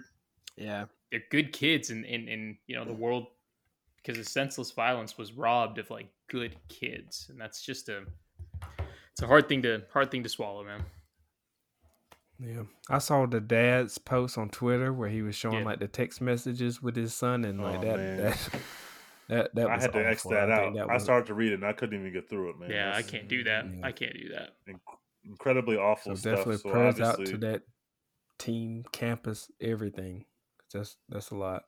Yeah. 0.57 0.87
they're 1.11 1.23
good 1.31 1.53
kids 1.53 1.91
and 1.91 2.05
and, 2.05 2.29
and 2.29 2.57
you 2.67 2.77
know 2.77 2.85
the 2.85 2.93
world 2.93 3.27
because 3.97 4.19
of 4.19 4.27
senseless 4.27 4.73
violence 4.73 5.17
was 5.17 5.33
robbed 5.33 5.79
of 5.79 5.91
like 5.91 6.09
good 6.29 6.57
kids. 6.69 7.27
And 7.29 7.41
that's 7.41 7.63
just 7.63 7.89
a 7.89 8.05
it's 9.13 9.23
a 9.23 9.27
hard 9.27 9.49
thing 9.49 9.63
to 9.63 9.83
hard 9.93 10.11
thing 10.11 10.23
to 10.23 10.29
swallow 10.29 10.65
man 10.65 10.85
Yeah, 12.41 12.63
I 12.91 12.99
saw 12.99 13.27
the 13.27 13.41
dad's 13.41 13.99
post 13.99 14.37
on 14.39 14.49
Twitter 14.51 14.93
where 14.93 15.09
he 15.09 15.23
was 15.23 15.35
showing 15.37 15.59
Yeah. 15.61 15.65
like 15.65 15.79
the 15.81 15.89
text 15.89 16.21
messages 16.21 16.83
with 16.83 16.97
his 16.97 17.15
son, 17.15 17.45
and 17.45 17.61
like 17.61 17.79
Oh, 17.79 17.83
that, 17.83 17.97
man. 17.99 18.17
that 18.19 18.51
that 19.29 19.55
that 19.55 19.69
I 19.71 19.81
had 19.81 19.93
to 19.93 20.07
X 20.09 20.25
that 20.25 20.51
I 20.51 20.55
out. 20.55 20.61
think 20.65 20.77
that 20.77 20.91
I 20.91 20.95
was- 20.95 21.05
started 21.05 21.27
to 21.27 21.35
read 21.35 21.53
it 21.53 21.57
and 21.57 21.65
I 21.65 21.73
couldn't 21.73 21.99
even 22.01 22.13
get 22.13 22.29
through 22.29 22.51
it, 22.51 22.59
man. 22.59 22.71
yeah 22.71 22.93
i 22.95 23.03
can't 23.03 23.29
do 23.29 23.45
that 23.45 23.67
yeah. 23.67 23.87
i 23.87 23.93
can't 23.93 24.15
do 24.15 24.29
that 24.31 24.51
incredibly 25.25 25.77
So 25.77 25.83
awful 25.83 26.17
stuff. 26.17 26.33
definitely 26.37 26.57
So 26.59 26.71
prayers 26.71 27.01
out 27.01 27.25
to 27.25 27.37
that 27.39 27.63
team, 28.39 28.85
campus, 28.91 29.51
everything. 29.61 30.25
That's 30.73 30.97
that's 31.09 31.31
a 31.31 31.37
lot. 31.37 31.63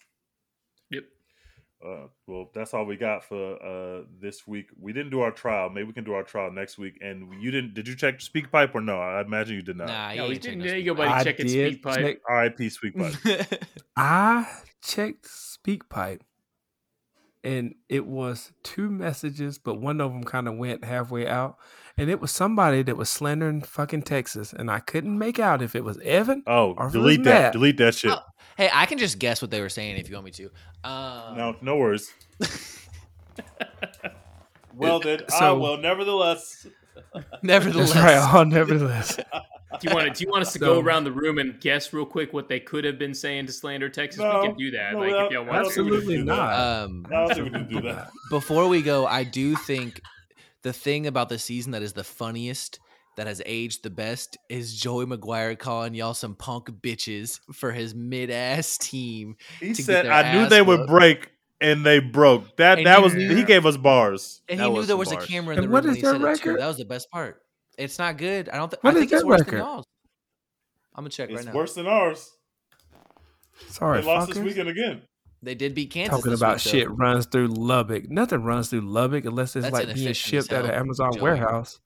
Yep 1.84 1.94
uh, 1.94 2.06
well, 2.26 2.50
that's 2.54 2.72
all 2.72 2.86
we 2.86 2.96
got 2.96 3.24
for 3.24 3.62
uh, 3.62 4.04
this 4.20 4.46
week. 4.46 4.70
We 4.80 4.92
didn't 4.92 5.10
do 5.10 5.20
our 5.20 5.30
trial. 5.30 5.68
Maybe 5.70 5.86
we 5.86 5.92
can 5.92 6.04
do 6.04 6.14
our 6.14 6.22
trial 6.22 6.50
next 6.50 6.78
week. 6.78 6.98
And 7.00 7.42
you 7.42 7.50
didn't? 7.50 7.74
Did 7.74 7.86
you 7.86 7.94
check 7.94 8.20
SpeakPipe 8.20 8.74
or 8.74 8.80
no? 8.80 8.98
I 8.98 9.20
imagine 9.20 9.56
you 9.56 9.62
did 9.62 9.76
not. 9.76 9.88
Nah, 9.88 10.08
no, 10.14 10.22
you 10.24 10.28
we 10.30 10.38
didn't 10.38 10.42
checking 10.44 10.58
there 10.60 10.78
you 10.78 10.84
go 10.86 10.94
buddy 10.94 11.10
I 11.10 11.24
checking 11.24 11.46
did 11.46 11.82
SpeakPipe 11.82 11.94
check- 11.96 12.20
R.I.P. 12.28 12.70
SpeakPipe. 12.70 13.26
us. 13.52 13.58
I 13.96 14.46
checked 14.82 15.26
SpeakPipe, 15.26 16.20
and 17.42 17.74
it 17.88 18.06
was 18.06 18.52
two 18.62 18.88
messages, 18.88 19.58
but 19.58 19.80
one 19.80 20.00
of 20.00 20.12
them 20.12 20.24
kind 20.24 20.48
of 20.48 20.56
went 20.56 20.84
halfway 20.84 21.26
out, 21.26 21.58
and 21.96 22.10
it 22.10 22.20
was 22.20 22.30
somebody 22.32 22.82
that 22.82 22.96
was 22.96 23.08
slandering 23.08 23.60
fucking 23.62 24.02
Texas, 24.02 24.52
and 24.52 24.70
I 24.70 24.80
couldn't 24.80 25.18
make 25.18 25.38
out 25.38 25.62
if 25.62 25.74
it 25.76 25.84
was 25.84 25.98
Evan. 26.00 26.42
Oh, 26.46 26.74
Or 26.76 26.86
if 26.88 26.94
it 26.94 26.98
was 26.98 27.04
delete 27.16 27.24
that. 27.24 27.42
Matt. 27.42 27.52
Delete 27.52 27.76
that 27.78 27.94
shit. 27.94 28.10
Oh, 28.12 28.18
hey, 28.56 28.70
I 28.72 28.86
can 28.86 28.98
just 28.98 29.18
guess 29.18 29.40
what 29.42 29.50
they 29.50 29.60
were 29.60 29.68
saying 29.68 29.96
if 29.96 30.08
you 30.08 30.14
want 30.16 30.24
me 30.26 30.30
to. 30.32 30.44
Um, 30.84 31.36
No, 31.36 31.56
no 31.62 31.76
worries. 31.76 32.12
well 34.74 35.00
then, 35.00 35.20
so- 35.28 35.58
well, 35.58 35.76
nevertheless, 35.76 36.66
Nevertheless, 37.42 37.92
That's 37.92 38.04
right. 38.04 38.34
Oh, 38.34 38.44
nevertheless, 38.44 39.16
Do 39.80 39.88
you 39.88 39.94
want 39.94 40.06
to? 40.06 40.12
Do 40.12 40.24
you 40.24 40.30
want 40.30 40.42
us 40.42 40.52
to 40.52 40.58
So- 40.60 40.66
go 40.74 40.80
around 40.80 41.02
the 41.04 41.10
room 41.12 41.38
and 41.38 41.60
guess 41.60 41.92
real 41.92 42.06
quick 42.06 42.32
what 42.32 42.48
they 42.48 42.60
could 42.60 42.84
have 42.84 42.96
been 42.98 43.14
saying 43.14 43.46
to 43.46 43.52
slander 43.52 43.88
Texas? 43.88 44.20
No, 44.20 44.40
we 44.42 44.46
can 44.48 44.56
do 44.56 44.70
that. 44.72 44.92
no, 44.92 44.98
like 45.00 45.10
that- 45.12 45.24
if 45.26 45.32
y'all 45.32 45.44
want 45.44 45.52
don't 45.52 45.62
to. 45.64 45.68
absolutely 45.68 46.22
not. 46.22 46.52
um, 46.84 47.06
I 47.08 47.10
don't 47.14 47.34
think 47.34 47.44
we 47.44 47.50
can 47.50 47.68
do 47.68 47.80
that. 47.82 48.10
before 48.30 48.68
we 48.68 48.82
go, 48.82 49.06
I 49.06 49.24
do 49.24 49.56
think 49.56 50.00
the 50.64 50.72
thing 50.72 51.06
about 51.06 51.28
the 51.28 51.38
season 51.38 51.70
that 51.72 51.82
is 51.82 51.92
the 51.92 52.02
funniest, 52.02 52.80
that 53.16 53.28
has 53.28 53.40
aged 53.46 53.84
the 53.84 53.90
best, 53.90 54.36
is 54.48 54.74
Joey 54.78 55.06
McGuire 55.06 55.56
calling 55.56 55.94
y'all 55.94 56.14
some 56.14 56.34
punk 56.34 56.66
bitches 56.82 57.38
for 57.52 57.70
his 57.70 57.94
mid 57.94 58.30
ass 58.30 58.76
team. 58.78 59.36
He 59.60 59.68
to 59.68 59.74
get 59.74 59.84
said, 59.86 60.04
their 60.06 60.12
"I 60.12 60.32
knew 60.34 60.48
they 60.48 60.60
would 60.62 60.80
whooped." 60.80 60.90
break, 60.90 61.30
and 61.60 61.86
they 61.86 62.00
broke." 62.00 62.56
That 62.56 62.78
And 62.78 62.86
that 62.88 63.00
was 63.02 63.14
knew- 63.14 63.32
he 63.36 63.44
gave 63.44 63.64
us 63.66 63.76
bars. 63.76 64.42
And 64.48 64.58
That 64.58 64.64
he 64.64 64.70
knew 64.70 64.76
there 64.80 64.86
some 64.88 64.98
was 64.98 65.12
a 65.12 65.16
camera 65.18 65.54
in 65.54 65.60
the 65.60 65.62
And 65.62 65.66
room 65.66 65.72
what 65.72 65.84
when 65.84 65.90
is 65.92 65.96
he 65.96 66.02
their 66.02 66.10
said 66.12 66.16
it 66.16 66.24
too. 66.24 66.26
record? 66.48 66.60
That 66.60 66.66
was 66.66 66.78
the 66.78 66.84
best 66.84 67.10
part. 67.10 67.40
It's 67.78 67.98
not 67.98 68.16
good. 68.16 68.48
I 68.48 68.56
don't 68.56 68.70
think. 68.70 68.82
What 68.82 68.96
I 68.96 69.00
think 69.00 69.12
it's 69.12 69.22
worse 69.24 69.40
record? 69.40 69.52
than 69.54 69.60
y'all's. 69.60 69.84
I'm 70.96 71.02
gonna 71.04 71.10
check 71.10 71.28
It's 71.30 71.36
right 71.36 71.44
now. 71.44 71.50
It's 71.50 71.56
worse 71.56 71.74
than 71.74 71.86
ours. 71.86 72.30
Sorry, 73.68 74.00
they 74.00 74.06
lost 74.06 74.28
this 74.28 74.38
fuckers. 74.38 74.44
weekend 74.44 74.68
again. 74.68 75.02
They 75.44 75.54
did 75.54 75.74
beat 75.74 75.90
Kansas. 75.90 76.16
Talking 76.18 76.30
this 76.32 76.40
about 76.40 76.56
week, 76.56 76.64
though. 76.64 76.70
shit 76.70 76.90
runs 76.90 77.26
through 77.26 77.48
Lubbock. 77.48 78.10
Nothing 78.10 78.42
runs 78.42 78.68
through 78.70 78.80
Lubbock 78.82 79.24
unless 79.24 79.54
it's 79.56 79.64
That's 79.64 79.72
like 79.86 79.94
being 79.94 80.12
shipped 80.12 80.52
out 80.52 80.64
of 80.64 80.70
hell, 80.70 80.80
Amazon 80.80 81.12
Joey. 81.14 81.22
warehouse. 81.22 81.80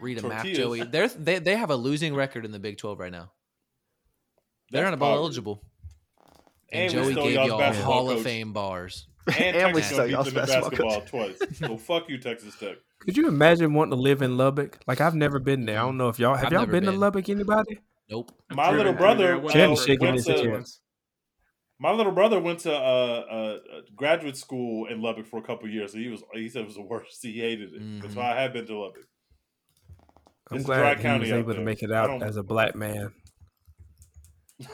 Read 0.00 0.18
a 0.22 0.28
map, 0.28 0.44
Joey. 0.46 0.82
They're, 0.84 1.08
they 1.08 1.38
they 1.38 1.56
have 1.56 1.70
a 1.70 1.76
losing 1.76 2.14
record 2.14 2.44
in 2.44 2.52
the 2.52 2.58
Big 2.58 2.76
12 2.78 2.98
right 2.98 3.10
now. 3.12 3.32
They're 4.70 4.82
That's 4.82 4.92
not 4.92 4.98
bowl 4.98 5.08
poverty. 5.08 5.22
eligible. 5.24 5.62
And, 6.70 6.92
And 6.92 6.92
Joey 6.92 7.14
gave 7.14 7.34
y'all's 7.34 7.48
y'all 7.48 7.58
basketball 7.58 7.92
Hall 7.92 8.10
of. 8.10 8.22
Fame 8.22 8.52
bars. 8.52 9.06
And, 9.28 9.56
And 9.56 9.74
we 9.74 9.80
Texas 9.80 9.94
stole 9.96 10.06
beat 10.06 10.12
y'all's 10.12 10.32
them 10.32 10.38
in 10.42 10.46
basketball 10.46 10.88
basketball 11.00 11.00
twice. 11.38 11.58
So 11.58 11.76
fuck 11.78 12.08
you, 12.08 12.18
Texas 12.18 12.56
Tech. 12.58 12.76
Could 13.00 13.16
you 13.16 13.28
imagine 13.28 13.72
wanting 13.74 13.92
to 13.92 13.96
live 14.02 14.22
in 14.22 14.36
Lubbock? 14.36 14.78
Like 14.86 15.00
I've 15.00 15.14
never 15.14 15.38
been 15.38 15.64
there. 15.66 15.78
I 15.78 15.82
don't 15.82 15.96
know 15.96 16.08
if 16.08 16.18
y'all 16.18 16.34
have 16.34 16.46
I've 16.46 16.52
y'all 16.52 16.60
never 16.62 16.72
been, 16.72 16.84
to. 16.84 16.92
Lubbock. 16.92 17.28
Anybody? 17.28 17.78
Nope. 18.10 18.32
My 18.52 18.70
little 18.70 18.92
brother, 18.92 19.36
uh, 19.36 19.38
went 19.38 19.52
to- 19.52 19.58
head. 20.34 20.64
My 21.78 21.92
little 21.92 22.12
brother 22.12 22.40
went 22.40 22.60
to 22.60 22.74
uh, 22.74 22.78
uh, 22.78 23.58
graduate 23.94 24.36
school 24.36 24.86
in 24.86 25.02
Lubbock 25.02 25.26
for 25.26 25.38
a 25.38 25.42
couple 25.42 25.68
years. 25.68 25.92
He 25.92 26.08
was 26.08 26.22
he 26.32 26.48
said 26.48 26.62
it 26.62 26.66
was 26.66 26.76
the 26.76 26.82
worst. 26.82 27.18
He 27.22 27.40
hated 27.40 27.74
it. 27.74 27.82
Mhm. 27.82 28.14
So 28.14 28.20
I 28.20 28.40
have 28.40 28.52
been 28.52 28.66
to 28.66 28.78
Lubbock. 28.78 29.04
I'm 30.50 30.58
It's 30.58 30.66
glad 30.66 30.96
he 30.96 31.02
county 31.02 31.20
was 31.24 31.32
out 31.32 31.38
able 31.40 31.54
to 31.54 31.60
make 31.60 31.82
it 31.82 31.92
out 31.92 32.22
as 32.22 32.36
a 32.36 32.42
black 32.42 32.74
man. 32.74 33.12
I 34.62 34.64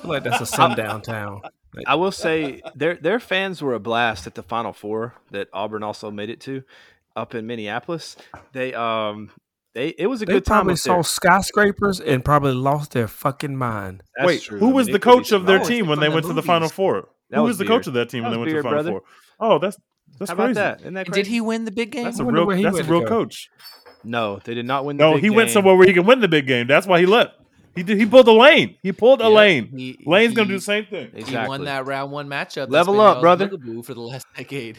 feel 0.00 0.10
like 0.10 0.22
that's 0.24 0.40
a 0.40 0.46
sundown 0.46 1.02
town. 1.02 1.42
I 1.86 1.94
will 1.96 2.12
say 2.12 2.60
their 2.74 2.94
their 2.94 3.18
fans 3.20 3.60
were 3.62 3.74
a 3.74 3.80
blast 3.80 4.26
at 4.26 4.34
the 4.34 4.42
Final 4.42 4.72
Four 4.72 5.14
that 5.30 5.48
Auburn 5.52 5.82
also 5.82 6.10
made 6.10 6.30
it 6.30 6.40
to 6.42 6.62
up 7.16 7.34
in 7.34 7.46
Minneapolis. 7.46 8.16
They 8.52 8.74
um 8.74 9.30
they 9.74 9.88
it 9.98 10.06
was 10.06 10.22
a 10.22 10.26
They 10.26 10.34
good 10.34 10.44
time. 10.44 10.56
probably 10.58 10.72
up 10.74 10.78
there. 10.78 10.94
saw 10.96 11.02
skyscrapers 11.02 12.00
and 12.00 12.24
probably 12.24 12.52
lost 12.52 12.92
their 12.92 13.08
fucking 13.08 13.56
mind. 13.56 14.02
That's 14.16 14.26
Wait, 14.26 14.42
true. 14.42 14.58
who 14.58 14.70
was 14.70 14.86
the 14.88 14.94
it 14.94 15.02
could 15.02 15.10
be 15.10 15.16
coach 15.18 15.32
of 15.32 15.46
their 15.46 15.58
team 15.60 15.86
when 15.88 16.00
they 16.00 16.08
the 16.08 16.12
went 16.14 16.26
to 16.26 16.32
the 16.32 16.42
Final. 16.42 16.68
Four? 16.68 17.08
That 17.30 17.38
Who 17.38 17.42
was 17.44 17.50
was 17.50 17.58
the 17.58 17.64
coach 17.66 17.86
of 17.86 17.94
that 17.94 18.08
team 18.10 18.22
That 18.24 18.30
when 18.30 18.46
they 18.46 18.52
was 18.54 18.54
went 18.54 18.56
to 18.56 18.56
the 18.56 18.62
Final 18.62 18.82
brother. 18.84 18.90
Four? 19.38 19.50
Oh, 19.54 19.58
that's 19.58 19.76
that's 20.18 20.30
How 20.30 20.36
crazy. 20.36 20.52
about 20.52 20.54
that? 20.54 20.80
Isn't 20.82 20.94
that 20.94 21.06
crazy? 21.06 21.22
did 21.22 21.30
he 21.30 21.40
win 21.40 21.64
the 21.64 21.70
big 21.70 21.90
game? 21.92 22.04
That's 22.04 22.20
I 22.20 22.22
a 22.22 22.26
wonder 22.26 22.40
real 22.40 22.46
where 22.48 22.56
he 22.56 22.62
that's 22.64 22.78
a 22.78 22.84
real 22.84 23.04
coach. 23.06 23.48
No, 24.04 24.40
they 24.44 24.54
did 24.54 24.66
not 24.66 24.84
win. 24.84 24.96
The 24.96 25.02
big 25.02 25.06
one. 25.06 25.10
No, 25.12 25.16
big 25.16 25.24
he 25.24 25.30
went 25.30 25.50
somewhere 25.50 25.74
where 25.76 25.86
he 25.86 25.94
can 25.94 26.04
win 26.06 26.20
the 26.20 26.28
big 26.28 26.46
game. 26.46 26.66
That's 26.66 26.86
why 26.86 27.00
he 27.00 27.06
left. 27.06 27.32
He 27.74 27.82
did. 27.82 27.98
He 27.98 28.04
pulled 28.04 28.28
a 28.28 28.32
lane. 28.32 28.76
He 28.82 28.92
pulled 28.92 29.20
a 29.22 29.24
Yep, 29.24 29.32
lane. 29.32 29.72
he- 29.74 30.04
Lane's 30.06 30.34
gonna 30.34 30.48
do 30.48 30.56
the 30.56 30.60
same 30.60 30.84
thing. 30.84 31.10
He 31.14 31.20
Exactly. 31.20 31.48
won 31.48 31.64
that 31.64 31.86
round 31.86 32.12
one 32.12 32.28
matchup. 32.28 32.70
Level 32.70 33.00
up, 33.00 33.20
brother. 33.22 33.48
For 33.82 33.94
the 33.94 34.00
last 34.00 34.26
decade. 34.36 34.76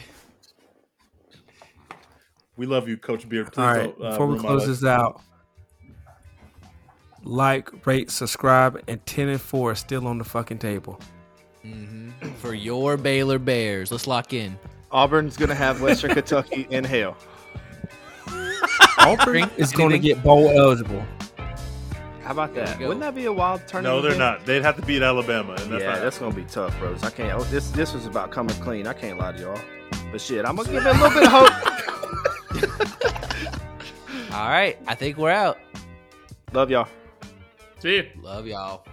We 2.56 2.66
love 2.66 2.88
you, 2.88 2.96
Coach 2.96 3.28
Beard. 3.28 3.52
Please 3.52 3.58
All 3.58 3.66
right, 3.74 3.98
don't, 3.98 4.06
uh, 4.06 4.10
before 4.10 4.26
we 4.28 4.38
close 4.38 4.66
this 4.66 4.84
out, 4.84 5.20
like, 7.24 7.86
rate, 7.86 8.10
subscribe, 8.10 8.82
and 8.86 9.04
ten 9.06 9.28
and 9.28 9.40
four 9.40 9.72
is 9.72 9.78
still 9.78 10.06
on 10.06 10.18
the 10.18 10.24
fucking 10.24 10.58
table. 10.58 11.00
hmm 11.62 12.10
For 12.38 12.54
your 12.54 12.96
Baylor 12.96 13.38
Bears, 13.38 13.90
let's 13.90 14.06
lock 14.06 14.32
in. 14.32 14.58
Auburn's 14.92 15.36
going 15.36 15.48
to 15.48 15.54
have 15.56 15.80
Western 15.82 16.10
Kentucky 16.14 16.68
in 16.70 16.84
hell. 16.84 17.16
Auburn 18.98 19.50
is 19.56 19.72
going 19.72 19.90
to 19.90 19.98
get 19.98 20.22
bowl 20.22 20.48
eligible. 20.50 21.04
How 22.22 22.30
about 22.30 22.54
that? 22.54 22.78
Wouldn't 22.78 23.00
that 23.00 23.14
be 23.14 23.26
a 23.26 23.32
wild 23.32 23.66
tournament? 23.66 23.96
No, 23.96 24.00
they're 24.00 24.12
game? 24.12 24.20
not. 24.20 24.46
They'd 24.46 24.62
have 24.62 24.76
to 24.76 24.82
beat 24.82 25.02
Alabama, 25.02 25.54
and 25.58 25.72
that's 25.72 25.82
yeah, 25.82 25.90
not. 25.92 26.00
that's 26.00 26.18
gonna 26.18 26.34
be 26.34 26.44
tough, 26.44 26.78
bros. 26.78 27.02
I 27.04 27.10
can't. 27.10 27.38
oh, 27.38 27.44
This 27.44 27.70
this 27.72 27.92
was 27.92 28.06
about 28.06 28.30
coming 28.30 28.56
clean. 28.60 28.86
I 28.86 28.94
can't 28.94 29.18
lie 29.18 29.32
to 29.32 29.40
y'all. 29.40 29.60
But 30.10 30.22
shit, 30.22 30.46
I'm 30.46 30.56
gonna 30.56 30.70
give 30.70 30.86
it 30.86 30.96
a 30.96 30.98
little 30.98 31.10
bit 31.10 31.24
of 31.24 31.28
hope. 31.28 31.50
All 34.32 34.48
right, 34.48 34.78
I 34.86 34.94
think 34.94 35.16
we're 35.16 35.30
out. 35.30 35.58
Love 36.52 36.70
y'all. 36.70 36.88
See 37.78 37.96
you. 37.96 38.08
Love 38.22 38.46
y'all. 38.46 38.84